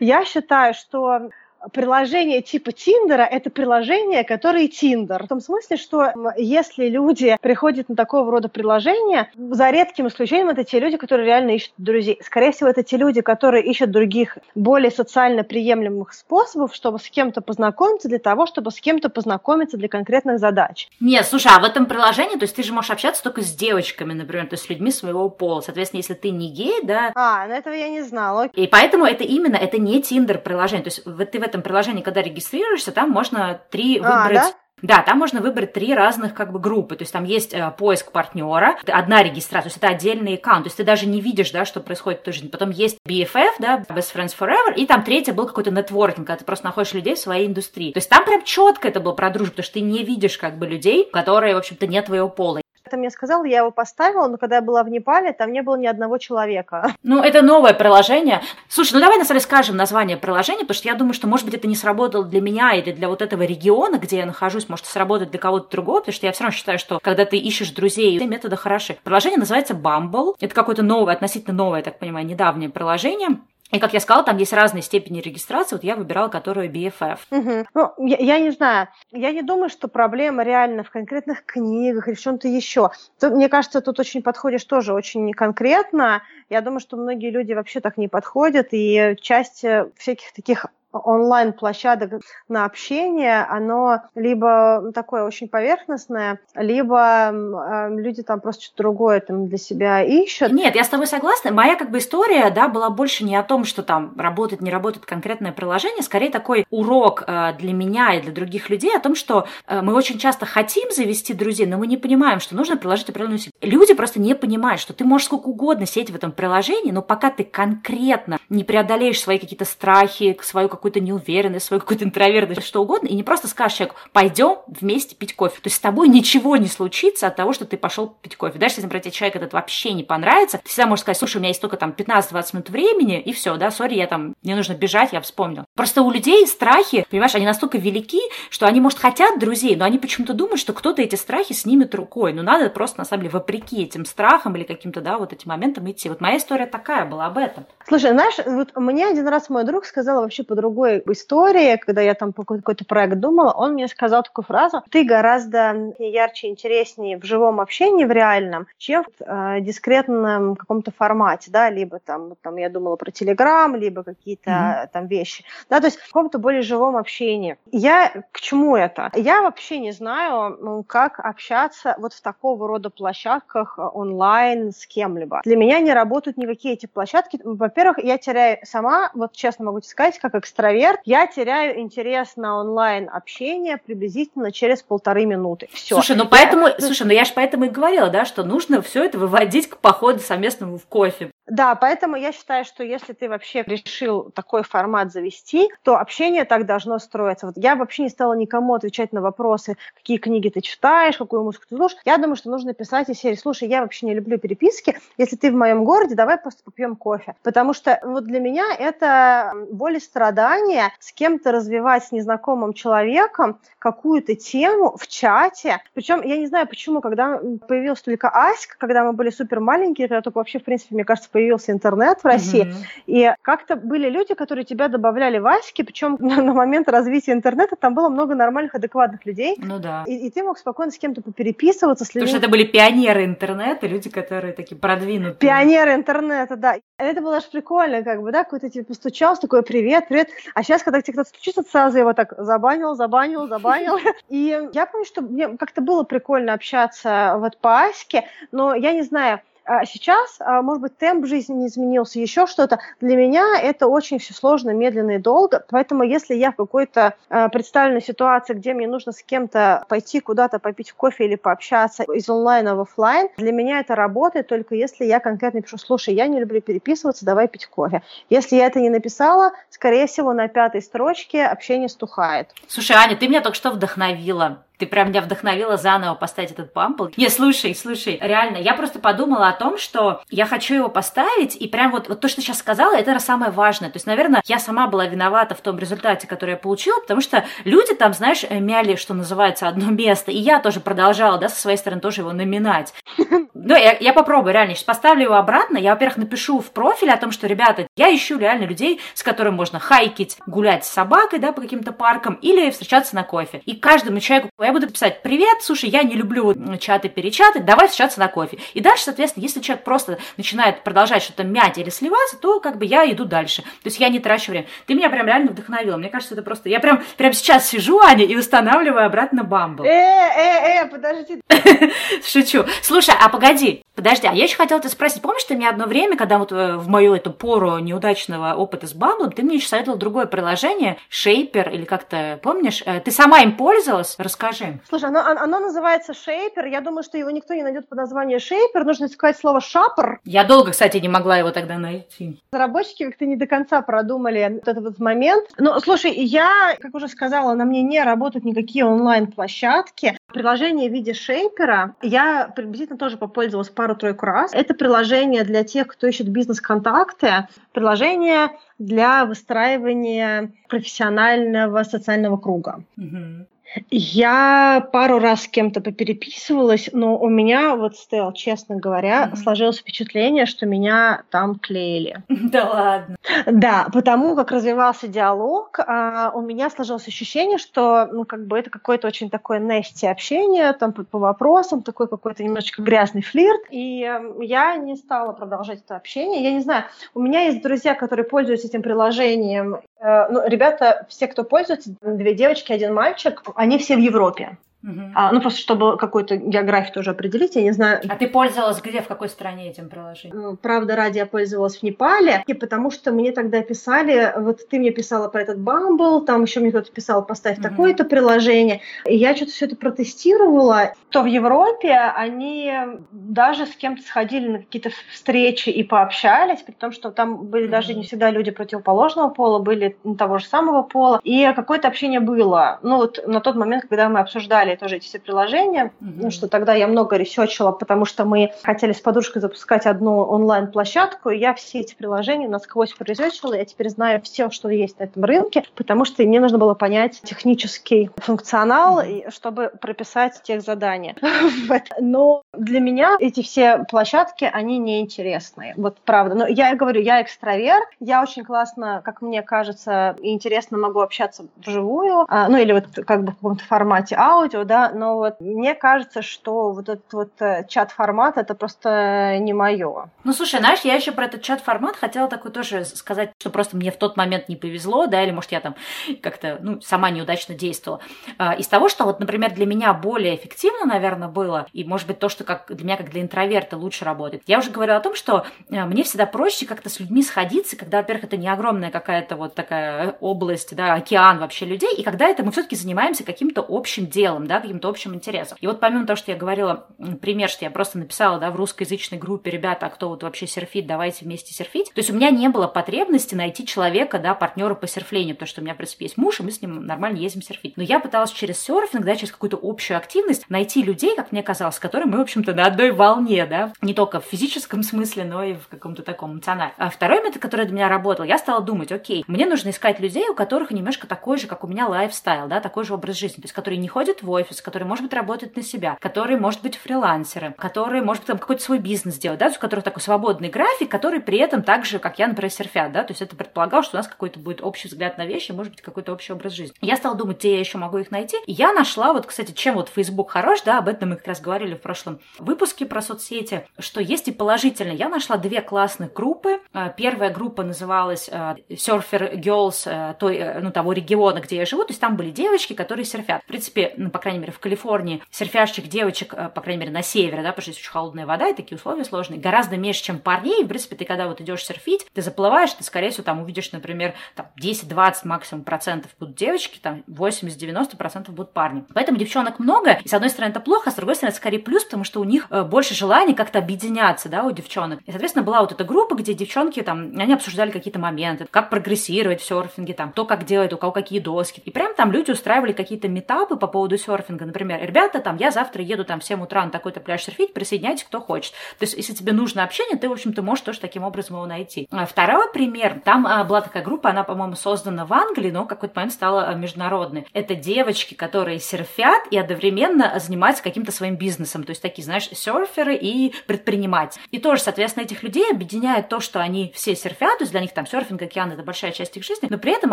я 0.00 0.24
считаю, 0.24 0.74
что 0.74 1.30
приложение 1.72 2.42
типа 2.42 2.72
Тиндера– 2.72 3.22
это 3.30 3.50
приложение, 3.50 4.24
которое 4.24 4.68
Тиндер. 4.68 5.24
В 5.24 5.28
том 5.28 5.40
смысле, 5.40 5.76
что 5.76 6.12
если 6.36 6.88
люди 6.88 7.36
приходят 7.40 7.88
на 7.88 7.96
такого 7.96 8.30
рода 8.30 8.48
приложения, 8.48 9.30
за 9.36 9.70
редким 9.70 10.08
исключением 10.08 10.48
это 10.48 10.64
те 10.64 10.78
люди, 10.78 10.96
которые 10.96 11.26
реально 11.26 11.52
ищут 11.52 11.72
друзей. 11.78 12.18
Скорее 12.22 12.52
всего, 12.52 12.68
это 12.68 12.82
те 12.82 12.96
люди, 12.96 13.20
которые 13.20 13.64
ищут 13.64 13.90
других, 13.90 14.38
более 14.54 14.90
социально 14.90 15.44
приемлемых 15.44 16.12
способов, 16.12 16.74
чтобы 16.74 16.98
с 16.98 17.08
кем-то 17.10 17.40
познакомиться, 17.40 18.08
для 18.08 18.18
того, 18.18 18.46
чтобы 18.46 18.70
с 18.70 18.80
кем-то 18.80 19.08
познакомиться 19.08 19.76
для 19.76 19.88
конкретных 19.88 20.38
задач. 20.38 20.88
Нет, 21.00 21.26
слушай, 21.26 21.50
а 21.54 21.60
в 21.60 21.64
этом 21.64 21.86
приложении, 21.86 22.36
то 22.36 22.44
есть 22.44 22.56
ты 22.56 22.62
же 22.62 22.72
можешь 22.72 22.90
общаться 22.90 23.22
только 23.22 23.42
с 23.42 23.54
девочками, 23.54 24.12
например, 24.12 24.46
то 24.46 24.54
есть 24.54 24.64
с 24.64 24.68
людьми 24.68 24.90
своего 24.90 25.28
пола. 25.28 25.60
Соответственно, 25.60 25.98
если 25.98 26.14
ты 26.14 26.30
не 26.30 26.50
гей, 26.50 26.82
да... 26.82 27.12
А, 27.14 27.46
ну 27.46 27.54
этого 27.54 27.74
я 27.74 27.88
не 27.88 28.02
знала. 28.02 28.48
И 28.54 28.66
поэтому 28.66 29.04
это 29.04 29.24
именно, 29.24 29.56
это 29.56 29.78
не 29.78 30.00
Тиндер 30.02 30.38
приложение. 30.38 30.84
То 30.84 30.88
есть 30.88 31.30
ты 31.30 31.38
в 31.38 31.42
этом 31.48 31.62
приложении, 31.62 32.02
когда 32.02 32.22
регистрируешься, 32.22 32.92
там 32.92 33.10
можно 33.10 33.60
три 33.70 33.98
а, 33.98 34.24
выбрать. 34.24 34.42
Да? 34.42 34.52
Да, 34.82 35.02
там 35.02 35.18
можно 35.18 35.40
выбрать 35.40 35.72
три 35.72 35.94
разных 35.94 36.34
как 36.34 36.52
бы 36.52 36.58
группы. 36.58 36.94
То 36.96 37.02
есть 37.02 37.12
там 37.12 37.24
есть 37.24 37.52
э, 37.52 37.72
поиск 37.76 38.12
партнера, 38.12 38.78
одна 38.86 39.22
регистрация, 39.22 39.62
то 39.62 39.66
есть 39.68 39.76
это 39.78 39.88
отдельный 39.88 40.34
аккаунт. 40.34 40.64
То 40.64 40.68
есть 40.68 40.76
ты 40.76 40.84
даже 40.84 41.06
не 41.06 41.20
видишь, 41.20 41.50
да, 41.50 41.64
что 41.64 41.80
происходит 41.80 42.20
в 42.20 42.24
той 42.24 42.32
жизни. 42.32 42.48
Потом 42.48 42.70
есть 42.70 42.98
BFF, 43.08 43.54
да, 43.58 43.84
Best 43.88 44.14
Friends 44.14 44.36
Forever, 44.38 44.74
и 44.76 44.86
там 44.86 45.02
третье 45.02 45.32
был 45.32 45.46
какой-то 45.46 45.70
нетворкинг, 45.70 46.26
когда 46.26 46.38
ты 46.38 46.44
просто 46.44 46.66
находишь 46.66 46.92
людей 46.92 47.16
в 47.16 47.18
своей 47.18 47.48
индустрии. 47.48 47.92
То 47.92 47.98
есть 47.98 48.08
там 48.08 48.24
прям 48.24 48.44
четко 48.44 48.88
это 48.88 49.00
было 49.00 49.12
про 49.12 49.30
дружбу, 49.30 49.52
потому 49.52 49.64
что 49.64 49.74
ты 49.74 49.80
не 49.80 50.04
видишь 50.04 50.38
как 50.38 50.58
бы 50.58 50.66
людей, 50.66 51.08
которые, 51.10 51.54
в 51.54 51.58
общем-то, 51.58 51.86
нет 51.86 52.06
твоего 52.06 52.28
пола 52.28 52.60
это 52.88 52.96
мне 52.96 53.10
сказал, 53.10 53.44
я 53.44 53.58
его 53.58 53.70
поставила, 53.70 54.26
но 54.26 54.38
когда 54.38 54.56
я 54.56 54.62
была 54.62 54.82
в 54.82 54.88
Непале, 54.88 55.32
там 55.32 55.52
не 55.52 55.62
было 55.62 55.76
ни 55.76 55.86
одного 55.86 56.18
человека. 56.18 56.94
Ну, 57.08 57.22
это 57.22 57.40
новое 57.40 57.72
приложение. 57.72 58.42
Слушай, 58.68 58.94
ну 58.94 59.00
давай 59.00 59.16
на 59.16 59.24
самом 59.24 59.38
деле 59.38 59.40
скажем 59.40 59.76
название 59.76 60.18
приложения, 60.18 60.60
потому 60.60 60.74
что 60.74 60.88
я 60.88 60.94
думаю, 60.94 61.14
что, 61.14 61.26
может 61.26 61.46
быть, 61.46 61.54
это 61.54 61.66
не 61.66 61.74
сработало 61.74 62.24
для 62.24 62.42
меня 62.42 62.74
или 62.74 62.92
для 62.92 63.08
вот 63.08 63.22
этого 63.22 63.44
региона, 63.44 63.96
где 63.96 64.18
я 64.18 64.26
нахожусь, 64.26 64.68
может, 64.68 64.84
сработать 64.84 65.30
для 65.30 65.40
кого-то 65.40 65.70
другого, 65.70 66.00
потому 66.00 66.12
что 66.12 66.26
я 66.26 66.32
все 66.32 66.44
равно 66.44 66.56
считаю, 66.56 66.78
что 66.78 66.98
когда 67.02 67.24
ты 67.24 67.38
ищешь 67.38 67.70
друзей, 67.70 68.18
все 68.18 68.26
методы 68.26 68.56
хороши. 68.56 68.98
Приложение 69.04 69.38
называется 69.38 69.74
Bumble. 69.74 70.34
Это 70.38 70.54
какое-то 70.54 70.82
новое, 70.82 71.14
относительно 71.14 71.56
новое, 71.56 71.78
я 71.78 71.84
так 71.84 71.98
понимаю, 71.98 72.26
недавнее 72.26 72.68
приложение. 72.68 73.38
И, 73.70 73.78
как 73.78 73.92
я 73.92 74.00
сказала, 74.00 74.24
там 74.24 74.38
есть 74.38 74.52
разные 74.52 74.82
степени 74.82 75.20
регистрации. 75.20 75.76
Вот 75.76 75.84
я 75.84 75.96
выбирала, 75.96 76.28
которую 76.28 76.70
BFF. 76.70 77.18
Угу. 77.30 77.66
Ну, 77.74 78.06
я, 78.06 78.16
я 78.16 78.38
не 78.38 78.50
знаю. 78.50 78.88
Я 79.10 79.32
не 79.32 79.42
думаю, 79.42 79.68
что 79.68 79.88
проблема 79.88 80.42
реально 80.42 80.84
в 80.84 80.90
конкретных 80.90 81.44
книгах 81.44 82.08
или 82.08 82.14
в 82.14 82.20
чем-то 82.20 82.48
еще. 82.48 82.90
Мне 83.20 83.48
кажется, 83.48 83.80
тут 83.80 84.00
очень 84.00 84.22
подходишь 84.22 84.64
тоже 84.64 84.94
очень 84.94 85.32
конкретно. 85.32 86.22
Я 86.48 86.62
думаю, 86.62 86.80
что 86.80 86.96
многие 86.96 87.30
люди 87.30 87.52
вообще 87.52 87.80
так 87.80 87.98
не 87.98 88.08
подходят. 88.08 88.68
И 88.72 89.16
часть 89.20 89.64
э, 89.64 89.90
всяких 89.96 90.32
таких 90.32 90.66
онлайн-площадок 90.98 92.20
на 92.48 92.64
общение, 92.64 93.46
оно 93.48 94.02
либо 94.14 94.92
такое 94.94 95.24
очень 95.24 95.48
поверхностное, 95.48 96.40
либо 96.54 97.30
э, 97.30 97.94
люди 97.96 98.22
там 98.22 98.40
просто 98.40 98.64
что-то 98.64 98.82
другое 98.82 99.20
там 99.20 99.48
для 99.48 99.58
себя 99.58 100.02
ищут. 100.02 100.52
Нет, 100.52 100.74
я 100.74 100.84
с 100.84 100.88
тобой 100.88 101.06
согласна. 101.06 101.52
Моя 101.52 101.76
как 101.76 101.90
бы 101.90 101.98
история, 101.98 102.50
да, 102.50 102.68
была 102.68 102.90
больше 102.90 103.24
не 103.24 103.36
о 103.36 103.42
том, 103.42 103.64
что 103.64 103.82
там 103.82 104.14
работает, 104.16 104.60
не 104.62 104.70
работает 104.70 105.06
конкретное 105.06 105.52
приложение, 105.52 106.02
скорее 106.02 106.30
такой 106.30 106.66
урок 106.70 107.24
э, 107.26 107.52
для 107.58 107.72
меня 107.72 108.14
и 108.14 108.20
для 108.20 108.32
других 108.32 108.70
людей 108.70 108.96
о 108.96 109.00
том, 109.00 109.14
что 109.14 109.46
э, 109.66 109.80
мы 109.82 109.94
очень 109.94 110.18
часто 110.18 110.46
хотим 110.46 110.90
завести 110.90 111.34
друзей, 111.34 111.66
но 111.66 111.78
мы 111.78 111.86
не 111.86 111.96
понимаем, 111.96 112.40
что 112.40 112.56
нужно 112.56 112.76
приложить 112.76 113.08
определенную 113.08 113.38
силу. 113.38 113.52
Люди 113.60 113.94
просто 113.94 114.20
не 114.20 114.34
понимают, 114.34 114.80
что 114.80 114.92
ты 114.92 115.04
можешь 115.04 115.26
сколько 115.26 115.48
угодно 115.48 115.86
сидеть 115.86 116.10
в 116.10 116.16
этом 116.16 116.32
приложении, 116.32 116.90
но 116.90 117.02
пока 117.02 117.30
ты 117.30 117.44
конкретно 117.44 118.38
не 118.48 118.64
преодолеешь 118.64 119.20
свои 119.20 119.38
какие-то 119.38 119.64
страхи, 119.64 120.38
свою 120.42 120.68
какую-то 120.68 120.87
неуверенность, 120.96 121.66
свою 121.66 121.80
какую-то 121.80 122.04
интровертность, 122.04 122.66
что 122.66 122.82
угодно, 122.82 123.06
и 123.06 123.14
не 123.14 123.22
просто 123.22 123.48
скажешь 123.48 123.78
человеку, 123.78 123.96
пойдем 124.12 124.58
вместе 124.66 125.14
пить 125.14 125.36
кофе. 125.36 125.56
То 125.56 125.66
есть 125.66 125.76
с 125.76 125.80
тобой 125.80 126.08
ничего 126.08 126.56
не 126.56 126.68
случится 126.68 127.26
от 127.26 127.36
того, 127.36 127.52
что 127.52 127.64
ты 127.64 127.76
пошел 127.76 128.16
пить 128.22 128.36
кофе. 128.36 128.58
Даже 128.58 128.72
если, 128.72 128.82
например, 128.82 129.02
тебе 129.02 129.12
человек 129.12 129.36
этот 129.36 129.52
вообще 129.52 129.92
не 129.92 130.02
понравится, 130.02 130.58
ты 130.58 130.68
всегда 130.68 130.86
можешь 130.86 131.02
сказать, 131.02 131.18
слушай, 131.18 131.36
у 131.36 131.40
меня 131.40 131.48
есть 131.48 131.60
только 131.60 131.76
там 131.76 131.94
15-20 131.96 132.44
минут 132.54 132.70
времени, 132.70 133.20
и 133.20 133.32
все, 133.32 133.56
да, 133.56 133.70
сори, 133.70 133.94
я 133.94 134.06
там, 134.06 134.34
мне 134.42 134.56
нужно 134.56 134.74
бежать, 134.74 135.12
я 135.12 135.20
вспомнил. 135.20 135.64
Просто 135.74 136.02
у 136.02 136.10
людей 136.10 136.46
страхи, 136.46 137.06
понимаешь, 137.10 137.34
они 137.34 137.46
настолько 137.46 137.78
велики, 137.78 138.20
что 138.50 138.66
они, 138.66 138.80
может, 138.80 138.98
хотят 138.98 139.38
друзей, 139.38 139.76
но 139.76 139.84
они 139.84 139.98
почему-то 139.98 140.34
думают, 140.34 140.60
что 140.60 140.72
кто-то 140.72 141.02
эти 141.02 141.14
страхи 141.14 141.52
снимет 141.52 141.94
рукой. 141.94 142.32
Ну, 142.32 142.42
надо 142.42 142.70
просто, 142.70 142.98
на 142.98 143.04
самом 143.04 143.22
деле, 143.22 143.32
вопреки 143.32 143.82
этим 143.82 144.04
страхам 144.04 144.56
или 144.56 144.64
каким-то, 144.64 145.00
да, 145.00 145.18
вот 145.18 145.32
этим 145.32 145.48
моментам 145.50 145.90
идти. 145.90 146.08
Вот 146.08 146.20
моя 146.20 146.38
история 146.38 146.66
такая 146.66 147.04
была 147.04 147.26
об 147.26 147.38
этом. 147.38 147.66
Слушай, 147.86 148.12
знаешь, 148.12 148.34
вот 148.44 148.76
мне 148.76 149.06
один 149.06 149.28
раз 149.28 149.48
мой 149.48 149.64
друг 149.64 149.84
сказал 149.84 150.22
вообще 150.22 150.42
по 150.42 150.54
другой 150.68 151.02
истории, 151.10 151.76
когда 151.76 152.02
я 152.02 152.14
там 152.14 152.32
какой-то 152.32 152.84
проект 152.84 153.16
думала, 153.16 153.52
он 153.52 153.72
мне 153.72 153.88
сказал 153.88 154.22
такую 154.22 154.44
фразу, 154.44 154.82
ты 154.90 155.04
гораздо 155.04 155.94
ярче, 155.98 156.48
интереснее 156.48 157.18
в 157.18 157.24
живом 157.24 157.60
общении, 157.60 158.04
в 158.04 158.10
реальном, 158.10 158.66
чем 158.76 159.04
в 159.04 159.08
э, 159.20 159.60
дискретном 159.60 160.56
каком-то 160.56 160.90
формате, 160.90 161.50
да, 161.50 161.70
либо 161.70 161.98
там, 161.98 162.34
там 162.42 162.56
я 162.56 162.68
думала 162.68 162.96
про 162.96 163.10
Телеграм, 163.10 163.74
либо 163.76 164.02
какие-то 164.02 164.50
mm-hmm. 164.50 164.88
там 164.92 165.06
вещи, 165.06 165.44
да, 165.70 165.80
то 165.80 165.86
есть 165.86 165.98
в 165.98 166.06
каком-то 166.06 166.38
более 166.38 166.62
живом 166.62 166.96
общении. 166.96 167.56
Я 167.72 168.24
к 168.32 168.40
чему 168.40 168.76
это? 168.76 169.10
Я 169.14 169.42
вообще 169.42 169.78
не 169.78 169.92
знаю, 169.92 170.84
как 170.86 171.18
общаться 171.18 171.96
вот 171.98 172.12
в 172.12 172.20
такого 172.20 172.68
рода 172.68 172.90
площадках 172.90 173.78
онлайн 173.78 174.72
с 174.72 174.86
кем-либо. 174.86 175.40
Для 175.44 175.56
меня 175.56 175.80
не 175.80 175.94
работают 175.94 176.36
никакие 176.36 176.74
эти 176.74 176.86
площадки. 176.86 177.40
Во-первых, 177.42 177.98
я 178.04 178.18
теряю 178.18 178.58
сама, 178.64 179.10
вот 179.14 179.32
честно 179.32 179.64
могу 179.64 179.80
тебе 179.80 179.90
сказать, 179.90 180.18
как 180.18 180.34
экстерн 180.34 180.57
экстраверт, 180.58 181.00
я 181.04 181.26
теряю 181.28 181.78
интерес 181.78 182.36
на 182.36 182.58
онлайн 182.58 183.08
общение 183.12 183.76
приблизительно 183.76 184.50
через 184.50 184.82
полторы 184.82 185.24
минуты. 185.24 185.68
Все. 185.72 185.94
Слушай, 185.94 186.16
ну 186.16 186.26
поэтому, 186.26 186.66
слушай, 186.78 187.06
ну 187.06 187.12
я 187.12 187.24
же 187.24 187.32
поэтому 187.34 187.66
и 187.66 187.68
говорила, 187.68 188.10
да, 188.10 188.24
что 188.24 188.42
нужно 188.42 188.82
все 188.82 189.04
это 189.04 189.18
выводить 189.18 189.68
к 189.68 189.76
походу 189.78 190.18
совместному 190.18 190.78
в 190.78 190.86
кофе. 190.86 191.30
Да, 191.46 191.74
поэтому 191.76 192.16
я 192.16 192.32
считаю, 192.32 192.64
что 192.64 192.82
если 192.82 193.12
ты 193.12 193.28
вообще 193.28 193.62
решил 193.62 194.30
такой 194.34 194.62
формат 194.62 195.12
завести, 195.12 195.70
то 195.82 195.96
общение 195.96 196.44
так 196.44 196.66
должно 196.66 196.98
строиться. 196.98 197.46
Вот 197.46 197.54
я 197.56 197.74
вообще 197.74 198.02
не 198.02 198.08
стала 198.10 198.34
никому 198.34 198.74
отвечать 198.74 199.12
на 199.12 199.22
вопросы, 199.22 199.76
какие 199.96 200.18
книги 200.18 200.50
ты 200.50 200.60
читаешь, 200.60 201.16
какую 201.16 201.44
музыку 201.44 201.64
ты 201.68 201.76
слушаешь. 201.76 202.02
Я 202.04 202.18
думаю, 202.18 202.36
что 202.36 202.50
нужно 202.50 202.74
писать 202.74 203.08
из 203.08 203.18
серии, 203.18 203.36
слушай, 203.36 203.66
я 203.68 203.80
вообще 203.80 204.06
не 204.06 204.14
люблю 204.14 204.38
переписки, 204.38 204.98
если 205.16 205.36
ты 205.36 205.50
в 205.50 205.54
моем 205.54 205.84
городе, 205.84 206.14
давай 206.14 206.36
просто 206.36 206.62
попьем 206.64 206.96
кофе. 206.96 207.34
Потому 207.42 207.72
что 207.72 207.98
вот 208.02 208.24
для 208.24 208.40
меня 208.40 208.66
это 208.78 209.54
боль 209.70 209.96
и 209.96 210.00
страдания 210.48 210.92
с 210.98 211.12
кем-то 211.12 211.52
развивать 211.52 212.04
с 212.04 212.12
незнакомым 212.12 212.72
человеком 212.72 213.58
какую-то 213.78 214.34
тему 214.34 214.96
в 214.96 215.06
чате. 215.06 215.80
Причем 215.94 216.22
я 216.22 216.36
не 216.36 216.46
знаю, 216.46 216.66
почему, 216.66 217.00
когда 217.00 217.40
появилась 217.66 218.02
только 218.02 218.28
Аська, 218.28 218.76
когда 218.78 219.04
мы 219.04 219.12
были 219.12 219.30
супер 219.30 219.60
маленькие, 219.60 220.08
тогда 220.08 220.22
только 220.22 220.38
вообще, 220.38 220.58
в 220.58 220.64
принципе, 220.64 220.94
мне 220.94 221.04
кажется, 221.04 221.30
появился 221.30 221.72
интернет 221.72 222.20
в 222.20 222.24
России. 222.24 222.64
Mm-hmm. 222.64 223.02
И 223.06 223.32
как-то 223.42 223.76
были 223.76 224.08
люди, 224.08 224.34
которые 224.34 224.64
тебя 224.64 224.88
добавляли 224.88 225.38
в 225.38 225.46
Аськи, 225.46 225.82
причем 225.82 226.16
на, 226.18 226.36
на 226.42 226.54
момент 226.54 226.88
развития 226.88 227.32
интернета 227.32 227.76
там 227.76 227.94
было 227.94 228.08
много 228.08 228.34
нормальных, 228.34 228.74
адекватных 228.74 229.24
людей. 229.26 229.56
Ну 229.58 229.78
да. 229.78 230.04
И, 230.06 230.26
и 230.26 230.30
ты 230.30 230.42
мог 230.42 230.58
спокойно 230.58 230.92
с 230.92 230.98
кем-то 230.98 231.22
попереписываться. 231.22 232.04
С 232.04 232.14
людьми. 232.14 232.26
Потому 232.26 232.38
что 232.38 232.46
это 232.46 232.50
были 232.50 232.64
пионеры 232.64 233.24
интернета, 233.24 233.86
люди, 233.86 234.10
которые 234.10 234.52
такие 234.52 234.76
продвинутые. 234.76 235.36
Пионеры 235.38 235.94
интернета, 235.94 236.56
да. 236.56 236.76
Это 236.98 237.20
было 237.20 237.36
аж 237.36 237.48
прикольно, 237.48 238.02
как 238.02 238.22
бы, 238.22 238.32
да, 238.32 238.42
какой-то 238.42 238.68
тебе 238.68 238.82
постучался, 238.82 239.42
такой 239.42 239.62
привет, 239.62 240.08
привет. 240.08 240.30
А 240.54 240.64
сейчас, 240.64 240.82
когда 240.82 241.00
тебе 241.00 241.12
кто-то 241.12 241.28
стучится, 241.28 241.62
сразу 241.62 241.98
его 241.98 242.12
так 242.12 242.34
забанил, 242.36 242.96
забанил, 242.96 243.46
забанил. 243.46 243.98
И 244.28 244.68
я 244.72 244.86
помню, 244.86 245.06
что 245.06 245.22
мне 245.22 245.56
как-то 245.56 245.80
было 245.80 246.02
прикольно 246.02 246.54
общаться 246.54 247.36
вот 247.38 247.56
по 247.58 247.82
Аське, 247.82 248.26
но 248.50 248.74
я 248.74 248.92
не 248.92 249.02
знаю, 249.02 249.40
сейчас, 249.84 250.36
а, 250.40 250.62
может 250.62 250.82
быть, 250.82 250.96
темп 250.96 251.26
жизни 251.26 251.54
не 251.54 251.66
изменился, 251.66 252.18
еще 252.18 252.46
что-то. 252.46 252.78
Для 253.00 253.16
меня 253.16 253.60
это 253.60 253.86
очень 253.86 254.18
все 254.18 254.34
сложно, 254.34 254.70
медленно 254.70 255.12
и 255.12 255.18
долго. 255.18 255.64
Поэтому 255.70 256.02
если 256.02 256.34
я 256.34 256.52
в 256.52 256.56
какой-то 256.56 257.14
а, 257.28 257.48
представленной 257.48 258.02
ситуации, 258.02 258.54
где 258.54 258.74
мне 258.74 258.86
нужно 258.86 259.12
с 259.12 259.22
кем-то 259.22 259.84
пойти 259.88 260.20
куда-то 260.20 260.58
попить 260.58 260.92
кофе 260.92 261.26
или 261.26 261.36
пообщаться 261.36 262.04
из 262.04 262.28
онлайна 262.28 262.76
в 262.76 262.80
офлайн, 262.80 263.28
для 263.36 263.52
меня 263.52 263.80
это 263.80 263.94
работает 263.94 264.48
только 264.48 264.74
если 264.74 265.04
я 265.04 265.20
конкретно 265.20 265.60
пишу, 265.60 265.78
слушай, 265.78 266.14
я 266.14 266.26
не 266.26 266.40
люблю 266.40 266.60
переписываться, 266.60 267.24
давай 267.24 267.48
пить 267.48 267.66
кофе. 267.66 268.02
Если 268.30 268.56
я 268.56 268.66
это 268.66 268.80
не 268.80 268.90
написала, 268.90 269.52
скорее 269.70 270.06
всего, 270.06 270.32
на 270.32 270.48
пятой 270.48 270.82
строчке 270.82 271.44
общение 271.44 271.88
стухает. 271.88 272.48
Слушай, 272.68 272.96
Аня, 272.96 273.16
ты 273.16 273.28
меня 273.28 273.40
только 273.40 273.56
что 273.56 273.70
вдохновила. 273.70 274.64
Ты 274.78 274.86
прям 274.86 275.08
меня 275.08 275.20
вдохновила 275.22 275.76
заново 275.76 276.14
поставить 276.14 276.52
этот 276.52 276.72
бампл. 276.72 277.08
Не, 277.16 277.28
слушай, 277.28 277.74
слушай, 277.74 278.18
реально, 278.20 278.58
я 278.58 278.74
просто 278.74 278.98
подумала 278.98 279.48
о 279.48 279.52
том, 279.52 279.76
что 279.78 280.22
я 280.30 280.46
хочу 280.46 280.74
его 280.74 280.88
поставить, 280.88 281.56
и 281.56 281.66
прям 281.66 281.90
вот, 281.90 282.08
вот 282.08 282.20
то, 282.20 282.28
что 282.28 282.36
ты 282.36 282.42
сейчас 282.42 282.58
сказала, 282.58 282.96
это 282.96 283.18
самое 283.18 283.50
важное. 283.50 283.90
То 283.90 283.96
есть, 283.96 284.06
наверное, 284.06 284.42
я 284.46 284.58
сама 284.58 284.86
была 284.86 285.06
виновата 285.06 285.54
в 285.54 285.60
том 285.60 285.78
результате, 285.78 286.26
который 286.26 286.50
я 286.50 286.56
получила, 286.56 287.00
потому 287.00 287.20
что 287.20 287.44
люди 287.64 287.94
там, 287.94 288.12
знаешь, 288.12 288.44
мяли, 288.48 288.96
что 288.96 289.14
называется, 289.14 289.68
одно 289.68 289.90
место, 289.90 290.30
и 290.30 290.38
я 290.38 290.60
тоже 290.60 290.80
продолжала, 290.80 291.38
да, 291.38 291.48
со 291.48 291.60
своей 291.60 291.76
стороны 291.76 292.00
тоже 292.00 292.22
его 292.22 292.32
номинать. 292.32 292.94
Ну, 293.60 293.74
я, 293.76 293.98
я 293.98 294.12
попробую, 294.12 294.54
реально, 294.54 294.74
сейчас 294.74 294.84
поставлю 294.84 295.24
его 295.24 295.34
обратно, 295.34 295.78
я, 295.78 295.90
во-первых, 295.90 296.16
напишу 296.16 296.60
в 296.60 296.70
профиле 296.70 297.12
о 297.12 297.16
том, 297.16 297.32
что, 297.32 297.46
ребята, 297.46 297.88
я 297.96 298.14
ищу 298.14 298.38
реально 298.38 298.64
людей, 298.64 299.00
с 299.14 299.22
которыми 299.22 299.56
можно 299.56 299.78
хайкить, 299.80 300.38
гулять 300.46 300.84
с 300.84 300.88
собакой, 300.88 301.38
да, 301.38 301.52
по 301.52 301.60
каким-то 301.60 301.92
паркам, 301.92 302.34
или 302.34 302.70
встречаться 302.70 303.16
на 303.16 303.24
кофе. 303.24 303.60
И 303.66 303.74
каждому 303.74 304.20
человеку 304.20 304.48
я 304.68 304.72
буду 304.72 304.86
писать, 304.86 305.22
привет, 305.22 305.62
слушай, 305.62 305.88
я 305.88 306.02
не 306.02 306.14
люблю 306.14 306.54
чаты 306.78 307.08
перечаты, 307.08 307.60
давай 307.60 307.88
встречаться 307.88 308.20
на 308.20 308.28
кофе. 308.28 308.58
И 308.74 308.80
дальше, 308.80 309.04
соответственно, 309.04 309.42
если 309.42 309.60
человек 309.60 309.82
просто 309.82 310.18
начинает 310.36 310.82
продолжать 310.84 311.22
что-то 311.22 311.42
мять 311.42 311.78
или 311.78 311.88
сливаться, 311.88 312.36
то 312.36 312.60
как 312.60 312.76
бы 312.76 312.84
я 312.84 313.10
иду 313.10 313.24
дальше. 313.24 313.62
То 313.62 313.86
есть 313.86 313.98
я 313.98 314.10
не 314.10 314.20
трачу 314.20 314.50
время. 314.50 314.66
Ты 314.86 314.92
меня 314.92 315.08
прям 315.08 315.26
реально 315.26 315.52
вдохновила. 315.52 315.96
Мне 315.96 316.10
кажется, 316.10 316.34
это 316.34 316.42
просто... 316.42 316.68
Я 316.68 316.80
прям, 316.80 317.02
прям 317.16 317.32
сейчас 317.32 317.66
сижу, 317.66 317.98
Аня, 318.00 318.26
и 318.26 318.36
устанавливаю 318.36 319.06
обратно 319.06 319.42
Бамбл. 319.42 319.84
Э, 319.84 319.88
э, 319.88 320.82
э, 320.82 320.86
подожди. 320.86 321.40
Шучу. 322.22 322.66
Слушай, 322.82 323.14
а 323.18 323.30
погоди, 323.30 323.82
подожди, 323.98 324.28
а 324.28 324.32
я 324.32 324.44
еще 324.44 324.56
хотела 324.56 324.80
тебя 324.80 324.90
спросить, 324.90 325.20
помнишь, 325.22 325.42
ты 325.42 325.56
мне 325.56 325.68
одно 325.68 325.86
время, 325.86 326.16
когда 326.16 326.38
вот 326.38 326.52
э, 326.52 326.76
в 326.76 326.86
мою 326.86 327.14
эту 327.14 327.32
пору 327.32 327.78
неудачного 327.78 328.54
опыта 328.54 328.86
с 328.86 328.94
Бамблом, 328.94 329.32
ты 329.32 329.42
мне 329.42 329.56
еще 329.56 329.66
советовал 329.66 329.98
другое 329.98 330.26
приложение, 330.26 330.98
Shaper 331.10 331.72
или 331.72 331.84
как-то, 331.84 332.38
помнишь? 332.40 332.80
Э, 332.86 333.00
ты 333.00 333.10
сама 333.10 333.40
им 333.40 333.56
пользовалась? 333.56 334.14
Расскажи. 334.18 334.78
Слушай, 334.88 335.06
оно, 335.06 335.18
оно 335.20 335.58
называется 335.58 336.14
шейпер. 336.14 336.66
Я 336.66 336.80
думаю, 336.80 337.02
что 337.02 337.18
его 337.18 337.30
никто 337.30 337.54
не 337.54 337.64
найдет 337.64 337.88
под 337.88 337.98
названием 337.98 338.38
шейпер. 338.38 338.84
Нужно 338.84 339.06
искать 339.06 339.36
слово 339.36 339.60
шапор. 339.60 340.20
Я 340.24 340.44
долго, 340.44 340.70
кстати, 340.70 340.98
не 340.98 341.08
могла 341.08 341.36
его 341.36 341.50
тогда 341.50 341.76
найти. 341.76 342.40
Разработчики 342.52 343.04
как-то 343.04 343.26
не 343.26 343.34
до 343.34 343.48
конца 343.48 343.82
продумали 343.82 344.60
вот 344.60 344.68
этот 344.68 344.84
вот 344.84 344.98
момент. 345.00 345.48
Ну, 345.58 345.80
слушай, 345.80 346.12
я, 346.12 346.76
как 346.80 346.94
уже 346.94 347.08
сказала, 347.08 347.54
на 347.54 347.64
мне 347.64 347.82
не 347.82 348.00
работают 348.00 348.44
никакие 348.44 348.84
онлайн-площадки. 348.84 350.17
Приложение 350.32 350.90
в 350.90 350.92
виде 350.92 351.14
шейпера 351.14 351.96
я 352.02 352.52
приблизительно 352.54 352.98
тоже 352.98 353.16
попользовалась 353.16 353.70
пару-тройку 353.70 354.26
раз. 354.26 354.52
Это 354.52 354.74
приложение 354.74 355.42
для 355.42 355.64
тех, 355.64 355.86
кто 355.86 356.06
ищет 356.06 356.28
бизнес-контакты. 356.28 357.48
Приложение 357.72 358.50
для 358.78 359.24
выстраивания 359.24 360.52
профессионального 360.68 361.82
социального 361.82 362.36
круга. 362.36 362.84
Угу. 362.98 363.46
Я 363.90 364.86
пару 364.92 365.18
раз 365.18 365.42
с 365.42 365.48
кем-то 365.48 365.80
попереписывалась, 365.80 366.88
но 366.92 367.18
у 367.18 367.28
меня, 367.28 367.76
вот, 367.76 367.96
Стел, 367.96 368.32
честно 368.32 368.76
говоря, 368.76 369.24
mm-hmm. 369.24 369.36
сложилось 369.36 369.78
впечатление, 369.78 370.46
что 370.46 370.66
меня 370.66 371.22
там 371.30 371.58
клеили. 371.58 372.22
Да 372.48 372.64
ладно. 372.70 373.16
Да, 373.46 373.88
потому 373.92 374.34
как 374.34 374.52
развивался 374.52 375.06
диалог, 375.06 375.78
а, 375.80 376.30
у 376.34 376.40
меня 376.40 376.70
сложилось 376.70 377.06
ощущение, 377.06 377.58
что, 377.58 378.08
ну, 378.10 378.24
как 378.24 378.46
бы 378.46 378.58
это 378.58 378.70
какое-то 378.70 379.06
очень 379.06 379.28
такое 379.28 379.58
нести 379.58 380.06
общение, 380.06 380.72
там, 380.72 380.92
по, 380.92 381.04
по 381.04 381.18
вопросам, 381.18 381.82
такой 381.82 382.08
какой-то 382.08 382.42
немножечко 382.42 382.80
грязный 382.80 383.22
флирт, 383.22 383.62
и 383.70 384.02
э, 384.02 384.44
я 384.44 384.76
не 384.76 384.96
стала 384.96 385.32
продолжать 385.32 385.80
это 385.84 385.96
общение. 385.96 386.42
Я 386.42 386.52
не 386.52 386.60
знаю, 386.60 386.84
у 387.14 387.20
меня 387.20 387.42
есть 387.42 387.62
друзья, 387.62 387.94
которые 387.94 388.24
пользуются 388.24 388.66
этим 388.66 388.82
приложением, 388.82 389.80
э, 390.00 390.28
ну, 390.30 390.48
ребята, 390.48 391.06
все, 391.08 391.26
кто 391.26 391.44
пользуется, 391.44 391.90
две 392.00 392.34
девочки, 392.34 392.72
один 392.72 392.94
мальчик, 392.94 393.42
они 393.58 393.76
все 393.78 393.96
в 393.96 393.98
Европе. 393.98 394.56
Угу. 394.84 395.00
А, 395.14 395.32
ну, 395.32 395.40
просто 395.40 395.60
чтобы 395.60 395.96
какую-то 395.96 396.36
географию 396.36 396.94
тоже 396.94 397.10
определить, 397.10 397.56
я 397.56 397.62
не 397.62 397.72
знаю. 397.72 398.00
А 398.08 398.14
ты 398.14 398.28
пользовалась 398.28 398.80
где, 398.80 399.02
в 399.02 399.08
какой 399.08 399.28
стране 399.28 399.70
этим 399.70 399.88
приложением? 399.88 400.40
Ну, 400.40 400.56
правда, 400.56 400.94
ради 400.94 401.18
я 401.18 401.26
пользовалась 401.26 401.78
в 401.78 401.82
Непале, 401.82 402.44
и 402.46 402.54
потому 402.54 402.92
что 402.92 403.10
мне 403.10 403.32
тогда 403.32 403.60
писали, 403.62 404.32
вот 404.36 404.68
ты 404.68 404.78
мне 404.78 404.92
писала 404.92 405.28
про 405.28 405.42
этот 405.42 405.58
Bumble, 405.58 406.24
там 406.24 406.44
еще 406.44 406.60
мне 406.60 406.70
кто-то 406.70 406.92
писал, 406.92 407.24
поставь 407.24 407.58
угу. 407.58 407.68
такое-то 407.68 408.04
приложение, 408.04 408.80
и 409.04 409.16
я 409.16 409.34
что-то 409.34 409.50
все 409.50 409.66
это 409.66 409.74
протестировала, 409.74 410.94
то 411.08 411.22
в 411.22 411.26
Европе 411.26 411.94
они 412.14 412.72
даже 413.10 413.66
с 413.66 413.74
кем-то 413.74 414.02
сходили 414.02 414.48
на 414.48 414.58
какие-то 414.58 414.90
встречи 415.12 415.70
и 415.70 415.82
пообщались, 415.82 416.60
при 416.60 416.72
том, 416.72 416.92
что 416.92 417.10
там 417.10 417.46
были 417.46 417.64
угу. 417.64 417.72
даже 417.72 417.94
не 417.94 418.04
всегда 418.04 418.30
люди 418.30 418.52
противоположного 418.52 419.30
пола, 419.30 419.58
были 419.58 419.96
того 420.16 420.38
же 420.38 420.46
самого 420.46 420.82
пола, 420.82 421.20
и 421.24 421.52
какое-то 421.56 421.88
общение 421.88 422.20
было. 422.20 422.78
Ну, 422.82 422.98
вот 422.98 423.18
на 423.26 423.40
тот 423.40 423.56
момент, 423.56 423.86
когда 423.88 424.08
мы 424.08 424.20
обсуждали 424.20 424.67
обсуждали 424.68 424.76
тоже 424.76 424.96
эти 424.96 425.06
все 425.06 425.18
приложения, 425.18 425.92
mm-hmm. 426.00 426.14
ну, 426.16 426.30
что 426.30 426.48
тогда 426.48 426.74
я 426.74 426.86
много 426.86 427.16
ресерчила, 427.16 427.72
потому 427.72 428.04
что 428.04 428.24
мы 428.24 428.52
хотели 428.62 428.92
с 428.92 429.00
подружкой 429.00 429.42
запускать 429.42 429.86
одну 429.86 430.20
онлайн-площадку, 430.20 431.30
и 431.30 431.38
я 431.38 431.54
все 431.54 431.80
эти 431.80 431.94
приложения 431.94 432.48
насквозь 432.48 432.92
проресерчила, 432.92 433.54
я 433.54 433.64
теперь 433.64 433.88
знаю 433.88 434.20
все, 434.22 434.50
что 434.50 434.68
есть 434.68 434.98
на 434.98 435.04
этом 435.04 435.24
рынке, 435.24 435.64
потому 435.74 436.04
что 436.04 436.22
мне 436.22 436.40
нужно 436.40 436.58
было 436.58 436.74
понять 436.74 437.20
технический 437.22 438.10
функционал, 438.16 439.00
mm-hmm. 439.00 439.30
чтобы 439.30 439.72
прописать 439.80 440.40
техзадания. 440.42 441.16
Но 442.00 442.42
для 442.52 442.80
меня 442.80 443.16
эти 443.20 443.42
все 443.42 443.84
площадки, 443.90 444.48
они 444.50 444.78
неинтересные, 444.78 445.74
вот 445.76 445.98
правда. 446.04 446.34
Но 446.34 446.46
я 446.46 446.74
говорю, 446.74 447.00
я 447.00 447.22
экстраверт, 447.22 447.88
я 448.00 448.22
очень 448.22 448.44
классно, 448.44 449.02
как 449.04 449.22
мне 449.22 449.42
кажется, 449.42 450.16
интересно 450.22 450.78
могу 450.78 451.00
общаться 451.00 451.46
вживую, 451.56 452.26
а, 452.28 452.48
ну 452.48 452.58
или 452.58 452.72
вот 452.72 452.84
как 453.06 453.24
бы 453.24 453.32
в 453.32 453.34
каком-то 453.36 453.64
формате 453.64 454.16
аудио, 454.18 454.57
мыслью, 454.58 454.64
да, 454.64 454.90
но 454.94 455.16
вот 455.16 455.40
мне 455.40 455.74
кажется, 455.74 456.22
что 456.22 456.72
вот 456.72 456.88
этот 456.88 457.12
вот 457.12 457.30
э, 457.40 457.64
чат-формат 457.68 458.38
это 458.38 458.54
просто 458.54 459.38
не 459.40 459.52
мое. 459.52 460.10
Ну, 460.24 460.32
слушай, 460.32 460.58
знаешь, 460.60 460.80
я 460.80 460.94
еще 460.94 461.12
про 461.12 461.26
этот 461.26 461.42
чат-формат 461.42 461.96
хотела 461.96 462.28
такой 462.28 462.50
тоже 462.50 462.84
сказать, 462.84 463.30
что 463.38 463.50
просто 463.50 463.76
мне 463.76 463.90
в 463.90 463.96
тот 463.96 464.16
момент 464.16 464.48
не 464.48 464.56
повезло, 464.56 465.06
да, 465.06 465.22
или, 465.22 465.30
может, 465.30 465.52
я 465.52 465.60
там 465.60 465.74
как-то, 466.22 466.58
ну, 466.60 466.80
сама 466.80 467.10
неудачно 467.10 467.54
действовала. 467.54 468.00
А, 468.38 468.54
из 468.54 468.68
того, 468.68 468.88
что 468.88 469.04
вот, 469.04 469.20
например, 469.20 469.52
для 469.52 469.66
меня 469.66 469.92
более 469.92 470.36
эффективно, 470.36 470.86
наверное, 470.86 471.28
было, 471.28 471.66
и, 471.72 471.84
может 471.84 472.06
быть, 472.06 472.18
то, 472.18 472.28
что 472.28 472.44
как 472.44 472.66
для 472.68 472.84
меня, 472.84 472.96
как 472.96 473.10
для 473.10 473.22
интроверта, 473.22 473.76
лучше 473.76 474.04
работает. 474.04 474.42
Я 474.46 474.58
уже 474.58 474.70
говорила 474.70 474.96
о 474.96 475.00
том, 475.00 475.14
что 475.14 475.46
э, 475.70 475.84
мне 475.84 476.02
всегда 476.02 476.26
проще 476.26 476.66
как-то 476.66 476.88
с 476.88 477.00
людьми 477.00 477.22
сходиться, 477.22 477.76
когда, 477.76 477.98
во-первых, 477.98 478.24
это 478.24 478.36
не 478.36 478.48
огромная 478.48 478.90
какая-то 478.90 479.36
вот 479.36 479.54
такая 479.54 480.16
область, 480.20 480.74
да, 480.74 480.94
океан 480.94 481.38
вообще 481.38 481.64
людей, 481.64 481.94
и 481.96 482.02
когда 482.02 482.26
это 482.28 482.42
мы 482.42 482.52
все-таки 482.52 482.76
занимаемся 482.76 483.24
каким-то 483.24 483.64
общим 483.68 484.06
делом, 484.06 484.46
да, 484.48 484.60
каким-то 484.60 484.88
общим 484.88 485.14
интересом. 485.14 485.56
И 485.60 485.66
вот 485.66 485.78
помимо 485.78 486.06
того, 486.06 486.16
что 486.16 486.32
я 486.32 486.36
говорила, 486.36 486.86
пример, 487.20 487.48
что 487.48 487.64
я 487.64 487.70
просто 487.70 487.98
написала, 487.98 488.38
да, 488.38 488.50
в 488.50 488.56
русскоязычной 488.56 489.18
группе, 489.18 489.50
ребята, 489.50 489.86
а 489.86 489.90
кто 489.90 490.08
вот 490.08 490.22
вообще 490.22 490.46
серфит, 490.46 490.86
давайте 490.86 491.24
вместе 491.24 491.54
серфить. 491.54 491.92
То 491.94 491.98
есть 491.98 492.10
у 492.10 492.14
меня 492.14 492.30
не 492.30 492.48
было 492.48 492.66
потребности 492.66 493.34
найти 493.34 493.66
человека, 493.66 494.18
да, 494.18 494.34
партнера 494.34 494.74
по 494.74 494.86
серфлению, 494.86 495.36
потому 495.36 495.48
что 495.48 495.60
у 495.60 495.64
меня, 495.64 495.74
в 495.74 495.76
принципе, 495.76 496.06
есть 496.06 496.16
муж, 496.16 496.40
и 496.40 496.42
мы 496.42 496.50
с 496.50 496.60
ним 496.60 496.84
нормально 496.84 497.18
ездим 497.18 497.42
серфить. 497.42 497.76
Но 497.76 497.82
я 497.82 498.00
пыталась 498.00 498.32
через 498.32 498.60
серфинг, 498.60 499.04
да, 499.04 499.14
через 499.14 499.32
какую-то 499.32 499.58
общую 499.62 499.96
активность 499.96 500.48
найти 500.48 500.82
людей, 500.82 501.14
как 501.14 501.32
мне 501.32 501.42
казалось, 501.42 501.76
с 501.76 501.78
которыми 501.78 502.10
мы, 502.10 502.18
в 502.18 502.22
общем-то, 502.22 502.54
на 502.54 502.66
одной 502.66 502.90
волне, 502.90 503.46
да, 503.46 503.72
не 503.82 503.94
только 503.94 504.20
в 504.20 504.24
физическом 504.24 504.82
смысле, 504.82 505.24
но 505.24 505.42
и 505.44 505.54
в 505.54 505.68
каком-то 505.68 506.02
таком 506.02 506.32
эмоциональном. 506.32 506.74
А 506.78 506.90
второй 506.90 507.22
метод, 507.22 507.42
который 507.42 507.66
для 507.66 507.74
меня 507.74 507.88
работал, 507.88 508.24
я 508.24 508.38
стала 508.38 508.62
думать, 508.62 508.90
окей, 508.90 509.24
мне 509.26 509.46
нужно 509.46 509.70
искать 509.70 510.00
людей, 510.00 510.28
у 510.28 510.34
которых 510.34 510.70
немножко 510.70 511.06
такой 511.06 511.38
же, 511.38 511.46
как 511.46 511.64
у 511.64 511.66
меня, 511.66 511.86
лайфстайл, 511.86 512.48
да, 512.48 512.60
такой 512.60 512.84
же 512.84 512.94
образ 512.94 513.16
жизни, 513.16 513.36
то 513.36 513.44
есть 513.44 513.54
которые 513.54 513.78
не 513.78 513.88
ходят 513.88 514.22
в 514.22 514.30
офис, 514.38 514.62
которые, 514.62 514.88
может 514.88 515.04
быть, 515.04 515.14
работают 515.14 515.56
на 515.56 515.62
себя, 515.62 515.96
которые, 516.00 516.38
может 516.38 516.62
быть, 516.62 516.76
фрилансеры, 516.76 517.54
которые, 517.58 518.02
может 518.02 518.22
быть, 518.22 518.28
там 518.28 518.38
какой-то 518.38 518.62
свой 518.62 518.78
бизнес 518.78 519.18
делают, 519.18 519.40
да, 519.40 519.48
у 519.48 519.60
которых 519.60 519.84
такой 519.84 520.02
свободный 520.02 520.48
график, 520.48 520.90
который 520.90 521.20
при 521.20 521.38
этом 521.38 521.62
так 521.62 521.84
же, 521.84 521.98
как 521.98 522.18
я, 522.18 522.28
например, 522.28 522.50
серфят, 522.50 522.92
да, 522.92 523.04
то 523.04 523.12
есть 523.12 523.22
это 523.22 523.36
предполагал, 523.36 523.82
что 523.82 523.96
у 523.96 523.98
нас 523.98 524.08
какой-то 524.08 524.38
будет 524.38 524.62
общий 524.62 524.88
взгляд 524.88 525.18
на 525.18 525.26
вещи, 525.26 525.52
может 525.52 525.72
быть, 525.72 525.82
какой-то 525.82 526.12
общий 526.12 526.32
образ 526.32 526.52
жизни. 526.52 526.74
Я 526.80 526.96
стала 526.96 527.16
думать, 527.16 527.38
где 527.38 527.54
я 527.54 527.60
еще 527.60 527.78
могу 527.78 527.98
их 527.98 528.10
найти, 528.10 528.36
и 528.46 528.52
я 528.52 528.72
нашла, 528.72 529.12
вот, 529.12 529.26
кстати, 529.26 529.52
чем 529.52 529.74
вот 529.74 529.88
Facebook 529.88 530.30
хорош, 530.30 530.62
да, 530.62 530.78
об 530.78 530.88
этом 530.88 531.10
мы 531.10 531.16
как 531.16 531.26
раз 531.26 531.40
говорили 531.40 531.74
в 531.74 531.80
прошлом 531.80 532.20
выпуске 532.38 532.86
про 532.86 533.00
соцсети, 533.00 533.66
что 533.78 534.00
есть 534.00 534.28
и 534.28 534.32
положительно. 534.32 534.92
Я 534.92 535.08
нашла 535.08 535.36
две 535.36 535.60
классных 535.60 536.12
группы. 536.12 536.60
Э, 536.74 536.90
первая 536.96 537.30
группа 537.30 537.62
называлась 537.62 538.28
э, 538.30 538.56
Surfer 538.70 539.34
Girls 539.34 539.82
э, 539.86 540.14
той, 540.18 540.60
ну, 540.60 540.70
того 540.70 540.92
региона, 540.92 541.40
где 541.40 541.56
я 541.56 541.66
живу, 541.66 541.84
то 541.84 541.90
есть 541.90 542.00
там 542.00 542.16
были 542.16 542.30
девочки, 542.30 542.74
которые 542.74 543.04
серфят. 543.04 543.42
В 543.42 543.46
принципе, 543.46 543.94
ну, 543.96 544.10
по 544.10 544.18
крайней 544.18 544.27
мере, 544.36 544.52
в 544.52 544.58
Калифорнии 544.58 545.22
серфящих 545.30 545.88
девочек, 545.88 546.34
по 546.54 546.60
крайней 546.60 546.80
мере, 546.80 546.92
на 546.92 547.02
севере, 547.02 547.42
да, 547.42 547.50
потому 547.50 547.62
что 547.62 547.70
есть 547.70 547.80
очень 547.80 547.90
холодная 547.90 548.26
вода 548.26 548.48
и 548.48 548.54
такие 548.54 548.76
условия 548.76 549.04
сложные, 549.04 549.40
гораздо 549.40 549.76
меньше, 549.76 550.02
чем 550.02 550.18
парней. 550.18 550.64
В 550.64 550.68
принципе, 550.68 550.96
ты 550.96 551.04
когда 551.04 551.26
вот 551.28 551.40
идешь 551.40 551.64
серфить, 551.64 552.06
ты 552.12 552.22
заплываешь, 552.22 552.72
ты, 552.72 552.84
скорее 552.84 553.10
всего, 553.10 553.24
там 553.24 553.40
увидишь, 553.40 553.72
например, 553.72 554.14
там 554.34 554.46
10-20 554.60 555.14
максимум 555.24 555.64
процентов 555.64 556.10
будут 556.18 556.36
девочки, 556.36 556.78
там 556.78 557.02
80-90 557.08 557.96
процентов 557.96 558.34
будут 558.34 558.52
парни. 558.52 558.84
Поэтому 558.94 559.18
девчонок 559.18 559.58
много, 559.58 559.98
и 560.04 560.08
с 560.08 560.14
одной 560.14 560.30
стороны 560.30 560.50
это 560.50 560.60
плохо, 560.60 560.90
а 560.90 560.92
с 560.92 560.96
другой 560.96 561.14
стороны 561.14 561.30
это 561.30 561.38
скорее 561.38 561.58
плюс, 561.58 561.84
потому 561.84 562.04
что 562.04 562.20
у 562.20 562.24
них 562.24 562.46
э, 562.50 562.62
больше 562.64 562.94
желания 562.94 563.34
как-то 563.34 563.58
объединяться, 563.58 564.28
да, 564.28 564.44
у 564.44 564.50
девчонок. 564.50 565.00
И, 565.06 565.10
соответственно, 565.10 565.44
была 565.44 565.60
вот 565.60 565.72
эта 565.72 565.84
группа, 565.84 566.14
где 566.14 566.34
девчонки 566.34 566.82
там, 566.82 567.12
они 567.16 567.34
обсуждали 567.34 567.70
какие-то 567.70 567.98
моменты, 567.98 568.46
как 568.50 568.70
прогрессировать 568.70 569.40
в 569.40 569.44
серфинге, 569.46 569.94
там, 569.94 570.12
то, 570.12 570.24
как 570.24 570.44
делать, 570.44 570.72
у 570.72 570.78
кого 570.78 570.92
какие 570.92 571.20
доски. 571.20 571.60
И 571.64 571.70
прям 571.70 571.94
там 571.94 572.12
люди 572.12 572.30
устраивали 572.30 572.72
какие-то 572.72 573.08
метапы 573.08 573.56
по 573.56 573.66
поводу 573.66 573.96
серфинга. 573.96 574.17
Например, 574.28 574.80
ребята, 574.82 575.20
там, 575.20 575.36
я 575.36 575.50
завтра 575.50 575.82
еду 575.82 576.04
там 576.04 576.20
в 576.20 576.24
7 576.24 576.42
утра 576.42 576.64
на 576.64 576.70
такой-то 576.70 577.00
пляж 577.00 577.22
серфить, 577.22 577.52
присоединяйтесь, 577.54 578.04
кто 578.04 578.20
хочет. 578.20 578.52
То 578.78 578.84
есть, 578.84 578.94
если 578.94 579.14
тебе 579.14 579.32
нужно 579.32 579.64
общение, 579.64 579.96
ты, 579.96 580.08
в 580.08 580.12
общем-то, 580.12 580.42
можешь 580.42 580.64
тоже 580.64 580.80
таким 580.80 581.04
образом 581.04 581.36
его 581.36 581.46
найти. 581.46 581.88
А 581.90 582.06
второй 582.06 582.52
пример, 582.52 583.00
там 583.04 583.26
а, 583.26 583.44
была 583.44 583.60
такая 583.60 583.82
группа, 583.82 584.10
она, 584.10 584.24
по-моему, 584.24 584.56
создана 584.56 585.04
в 585.04 585.12
Англии, 585.12 585.50
но 585.50 585.64
в 585.64 585.68
какой-то 585.68 585.94
момент 585.96 586.12
стала 586.12 586.46
а, 586.46 586.54
международной. 586.54 587.26
Это 587.32 587.54
девочки, 587.54 588.14
которые 588.14 588.58
серфят 588.58 589.26
и 589.30 589.38
одновременно 589.38 590.18
занимаются 590.18 590.62
каким-то 590.62 590.92
своим 590.92 591.16
бизнесом. 591.16 591.64
То 591.64 591.70
есть, 591.70 591.82
такие, 591.82 592.04
знаешь, 592.04 592.28
серферы 592.28 592.96
и 592.96 593.34
предприниматели. 593.46 594.22
И 594.30 594.38
тоже, 594.38 594.62
соответственно, 594.62 595.04
этих 595.04 595.22
людей 595.22 595.50
объединяет 595.50 596.08
то, 596.08 596.20
что 596.20 596.40
они 596.40 596.72
все 596.74 596.94
серфят, 596.94 597.38
то 597.38 597.42
есть 597.42 597.52
для 597.52 597.60
них 597.60 597.72
там 597.72 597.86
серфинг, 597.86 598.22
океан— 598.22 598.52
это 598.52 598.62
большая 598.62 598.92
часть 598.92 599.16
их 599.16 599.24
жизни, 599.24 599.48
но 599.50 599.58
при 599.58 599.72
этом 599.72 599.92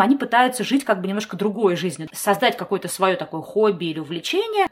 они 0.00 0.16
пытаются 0.16 0.64
жить 0.64 0.84
как 0.84 1.00
бы 1.00 1.08
немножко 1.08 1.36
другой 1.36 1.76
жизнью, 1.76 2.08
создать 2.12 2.56
какое-то 2.56 2.88
свое 2.88 3.16
такое 3.16 3.42
хобби 3.42 3.86
или 3.86 3.98
увлечение, 3.98 4.15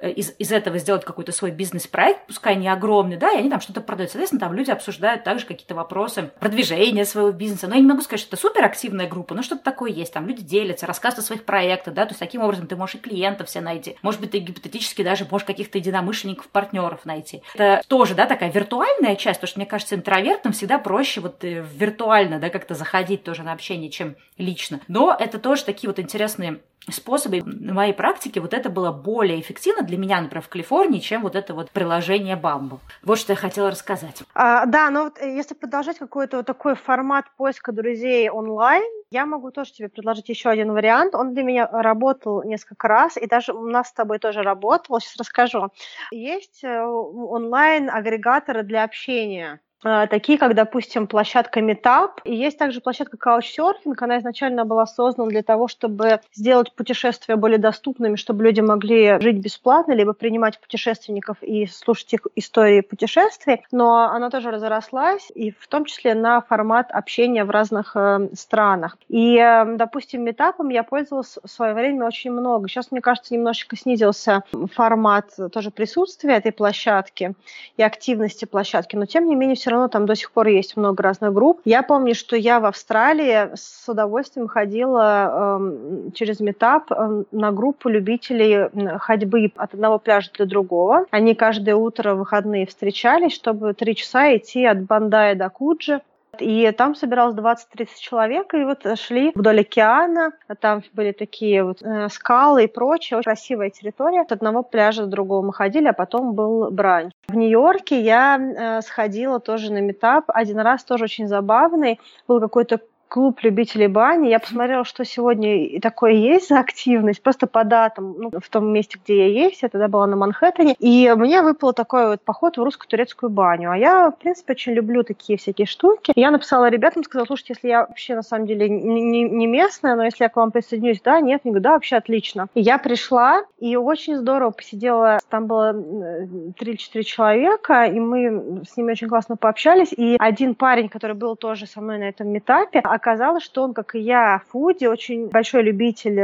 э, 0.00 0.10
из, 0.10 0.34
из 0.38 0.52
этого 0.52 0.78
сделать 0.78 1.04
какой-то 1.04 1.32
свой 1.32 1.50
бизнес-проект, 1.50 2.26
пускай 2.26 2.56
не 2.56 2.68
огромный, 2.68 3.16
да, 3.16 3.32
и 3.32 3.38
они 3.38 3.50
там 3.50 3.60
что-то 3.60 3.80
продают. 3.80 4.10
Соответственно, 4.10 4.40
там 4.40 4.54
люди 4.54 4.70
обсуждают 4.70 5.24
также 5.24 5.46
какие-то 5.46 5.74
вопросы 5.74 6.30
продвижения 6.40 7.04
своего 7.04 7.32
бизнеса. 7.32 7.68
Но 7.68 7.74
я 7.74 7.80
не 7.80 7.86
могу 7.86 8.02
сказать, 8.02 8.20
что 8.20 8.34
это 8.34 8.40
супер 8.40 8.64
активная 8.64 9.08
группа, 9.08 9.34
но 9.34 9.42
что-то 9.42 9.62
такое 9.62 9.90
есть. 9.90 10.12
Там 10.12 10.26
люди 10.26 10.42
делятся, 10.42 10.86
рассказывают 10.86 11.24
о 11.24 11.26
своих 11.26 11.44
проектах, 11.44 11.94
да, 11.94 12.04
то 12.04 12.10
есть 12.10 12.20
таким 12.20 12.42
образом 12.42 12.66
ты 12.66 12.76
можешь 12.76 12.96
и 12.96 12.98
клиентов 12.98 13.48
все 13.48 13.60
найти. 13.60 13.96
Может 14.02 14.20
быть, 14.20 14.30
ты 14.32 14.38
гипотетически 14.38 15.02
даже 15.02 15.26
можешь 15.30 15.46
каких-то 15.46 15.78
единомышленников, 15.78 16.48
партнеров 16.48 17.04
найти. 17.04 17.42
Это 17.54 17.82
тоже, 17.88 18.14
да, 18.14 18.26
такая 18.26 18.50
виртуальная 18.50 19.16
часть, 19.16 19.40
потому 19.40 19.48
что, 19.48 19.58
мне 19.60 19.66
кажется, 19.66 19.94
интровертам 19.94 20.52
всегда 20.52 20.78
проще 20.78 21.20
вот 21.20 21.44
э, 21.44 21.64
виртуально, 21.74 22.38
да, 22.38 22.50
как-то 22.50 22.74
заходить 22.74 23.24
тоже 23.24 23.42
на 23.42 23.52
общение, 23.52 23.90
чем 23.90 24.16
лично. 24.38 24.80
Но 24.88 25.14
это 25.18 25.38
тоже 25.38 25.64
такие 25.64 25.88
вот 25.88 25.98
интересные 25.98 26.60
способы 26.90 27.42
на 27.44 27.72
моей 27.72 27.94
практике 27.94 28.40
вот 28.40 28.52
это 28.52 28.68
было 28.68 28.92
более 28.92 29.40
эффективно 29.40 29.82
для 29.82 29.96
меня, 29.96 30.20
например, 30.20 30.42
в 30.42 30.48
Калифорнии, 30.48 30.98
чем 30.98 31.22
вот 31.22 31.34
это 31.34 31.54
вот 31.54 31.70
приложение 31.70 32.36
Bumble. 32.36 32.78
Вот 33.02 33.18
что 33.18 33.32
я 33.32 33.36
хотела 33.36 33.70
рассказать. 33.70 34.22
А, 34.34 34.66
да, 34.66 34.90
но 34.90 35.04
вот 35.04 35.18
э, 35.18 35.34
если 35.34 35.54
продолжать 35.54 35.98
какой-то 35.98 36.38
вот 36.38 36.46
такой 36.46 36.74
формат 36.74 37.24
поиска 37.36 37.72
друзей 37.72 38.28
онлайн, 38.28 38.84
я 39.10 39.26
могу 39.26 39.50
тоже 39.50 39.72
тебе 39.72 39.88
предложить 39.88 40.28
еще 40.28 40.50
один 40.50 40.72
вариант. 40.72 41.14
Он 41.14 41.32
для 41.32 41.42
меня 41.42 41.66
работал 41.66 42.42
несколько 42.42 42.88
раз, 42.88 43.16
и 43.16 43.26
даже 43.26 43.52
у 43.52 43.66
нас 43.66 43.88
с 43.88 43.92
тобой 43.92 44.18
тоже 44.18 44.42
работал. 44.42 45.00
Сейчас 45.00 45.16
расскажу. 45.16 45.68
Есть 46.10 46.64
э, 46.64 46.82
онлайн-агрегаторы 46.82 48.62
для 48.62 48.84
общения. 48.84 49.60
А, 49.84 50.06
такие 50.06 50.38
как, 50.38 50.54
допустим, 50.54 51.06
площадка 51.06 51.60
Meetup. 51.60 52.22
И 52.24 52.34
есть 52.34 52.58
также 52.58 52.80
площадка 52.80 53.18
Couchsurfing. 53.18 53.94
Она 54.00 54.18
изначально 54.18 54.64
была 54.64 54.86
создана 54.86 55.28
для 55.28 55.42
того, 55.42 55.68
чтобы 55.68 56.20
сделать 56.32 56.72
путешествия 56.72 57.36
более 57.36 57.58
доступными, 57.58 58.16
чтобы 58.16 58.44
люди 58.44 58.60
могли 58.60 59.20
жить 59.20 59.36
бесплатно, 59.36 59.92
либо 59.92 60.14
принимать 60.14 60.58
путешественников 60.58 61.36
и 61.42 61.66
слушать 61.66 62.14
их 62.14 62.26
истории 62.34 62.80
путешествий. 62.80 63.62
Но 63.70 64.04
она 64.04 64.30
тоже 64.30 64.50
разрослась, 64.50 65.30
и 65.34 65.50
в 65.50 65.68
том 65.68 65.84
числе 65.84 66.14
на 66.14 66.40
формат 66.40 66.90
общения 66.90 67.44
в 67.44 67.50
разных 67.50 67.94
э, 67.94 68.28
странах. 68.32 68.96
И, 69.08 69.36
э, 69.36 69.76
допустим, 69.76 70.26
Meetup 70.26 70.72
я 70.72 70.82
пользовалась 70.82 71.38
в 71.42 71.48
свое 71.48 71.74
время 71.74 72.06
очень 72.06 72.32
много. 72.32 72.68
Сейчас, 72.68 72.90
мне 72.90 73.02
кажется, 73.02 73.34
немножечко 73.34 73.76
снизился 73.76 74.44
формат 74.72 75.34
тоже 75.52 75.70
присутствия 75.70 76.36
этой 76.36 76.52
площадки 76.52 77.34
и 77.76 77.82
активности 77.82 78.46
площадки, 78.46 78.96
но 78.96 79.04
тем 79.04 79.26
не 79.26 79.34
менее 79.34 79.56
все 79.56 79.73
равно 79.74 79.88
там 79.88 80.06
до 80.06 80.14
сих 80.14 80.30
пор 80.30 80.48
есть 80.48 80.76
много 80.76 81.02
разных 81.02 81.32
групп. 81.32 81.60
Я 81.64 81.82
помню, 81.82 82.14
что 82.14 82.36
я 82.36 82.60
в 82.60 82.64
Австралии 82.64 83.50
с 83.54 83.88
удовольствием 83.88 84.48
ходила 84.48 85.58
э, 85.60 86.10
через 86.14 86.40
метап 86.40 86.90
э, 86.90 87.24
на 87.30 87.52
группу 87.52 87.88
любителей 87.88 88.68
ходьбы 88.98 89.52
от 89.56 89.74
одного 89.74 89.98
пляжа 89.98 90.30
до 90.36 90.46
другого. 90.46 91.06
Они 91.10 91.34
каждое 91.34 91.76
утро 91.76 92.14
выходные 92.14 92.66
встречались, 92.66 93.34
чтобы 93.34 93.74
три 93.74 93.94
часа 93.94 94.36
идти 94.36 94.64
от 94.64 94.82
Бандая 94.82 95.34
до 95.34 95.48
Куджи. 95.50 96.00
И 96.42 96.70
там 96.72 96.94
собиралось 96.94 97.34
20-30 97.34 97.88
человек, 98.00 98.54
и 98.54 98.64
вот 98.64 98.86
шли 98.98 99.32
вдоль 99.34 99.60
океана, 99.60 100.32
там 100.60 100.82
были 100.92 101.12
такие 101.12 101.64
вот 101.64 101.82
э, 101.82 102.08
скалы 102.08 102.64
и 102.64 102.66
прочее, 102.66 103.18
очень 103.18 103.24
красивая 103.24 103.70
территория. 103.70 104.22
От 104.22 104.32
одного 104.32 104.62
пляжа 104.62 105.04
до 105.04 105.08
другого 105.08 105.46
мы 105.46 105.52
ходили, 105.52 105.88
а 105.88 105.92
потом 105.92 106.34
был 106.34 106.70
бранч. 106.70 107.12
В 107.28 107.36
Нью-Йорке 107.36 108.00
я 108.00 108.38
э, 108.38 108.82
сходила 108.82 109.40
тоже 109.40 109.72
на 109.72 109.80
метап, 109.80 110.24
один 110.28 110.60
раз 110.60 110.84
тоже 110.84 111.04
очень 111.04 111.28
забавный, 111.28 112.00
был 112.28 112.40
какой-то 112.40 112.80
клуб 113.14 113.38
любителей 113.44 113.86
бани. 113.86 114.28
Я 114.28 114.40
посмотрела, 114.40 114.84
что 114.84 115.04
сегодня 115.04 115.80
такое 115.80 116.14
есть 116.14 116.48
за 116.48 116.58
активность, 116.58 117.22
просто 117.22 117.46
по 117.46 117.62
датам, 117.62 118.16
ну, 118.18 118.30
в 118.42 118.48
том 118.48 118.72
месте, 118.72 118.98
где 119.04 119.28
я 119.28 119.44
есть, 119.44 119.62
я 119.62 119.68
тогда 119.68 119.86
была 119.86 120.08
на 120.08 120.16
Манхэттене, 120.16 120.74
и 120.80 121.14
мне 121.16 121.42
выпал 121.42 121.72
такой 121.72 122.08
вот 122.08 122.22
поход 122.22 122.56
в 122.56 122.62
русско-турецкую 122.64 123.30
баню. 123.30 123.70
А 123.70 123.76
я, 123.78 124.10
в 124.10 124.18
принципе, 124.18 124.54
очень 124.54 124.72
люблю 124.72 125.04
такие 125.04 125.38
всякие 125.38 125.68
штуки. 125.68 126.12
я 126.16 126.32
написала 126.32 126.68
ребятам, 126.68 127.04
сказала, 127.04 127.26
слушайте, 127.26 127.54
если 127.54 127.68
я 127.68 127.86
вообще, 127.86 128.16
на 128.16 128.24
самом 128.24 128.48
деле, 128.48 128.68
не, 128.68 129.22
не 129.22 129.46
местная, 129.46 129.94
но 129.94 130.02
если 130.02 130.24
я 130.24 130.28
к 130.28 130.34
вам 130.34 130.50
присоединюсь, 130.50 131.00
да, 131.00 131.20
нет, 131.20 131.42
они 131.44 131.52
говорят, 131.52 131.62
да, 131.62 131.72
вообще 131.74 131.94
отлично. 131.94 132.48
И 132.54 132.62
я 132.62 132.78
пришла, 132.78 133.44
и 133.60 133.76
очень 133.76 134.16
здорово 134.16 134.50
посидела, 134.50 135.20
там 135.30 135.46
было 135.46 135.72
3-4 135.72 137.02
человека, 137.04 137.84
и 137.84 138.00
мы 138.00 138.64
с 138.68 138.76
ними 138.76 138.90
очень 138.90 139.08
классно 139.08 139.36
пообщались, 139.36 139.92
и 139.92 140.16
один 140.18 140.56
парень, 140.56 140.88
который 140.88 141.14
был 141.14 141.36
тоже 141.36 141.68
со 141.68 141.80
мной 141.80 141.98
на 141.98 142.08
этом 142.08 142.26
метапе, 142.30 142.80
оказалось, 143.04 143.44
что 143.44 143.62
он, 143.62 143.74
как 143.74 143.94
и 143.94 144.00
я, 144.00 144.40
фуди, 144.48 144.86
очень 144.86 145.28
большой 145.28 145.62
любитель 145.62 146.20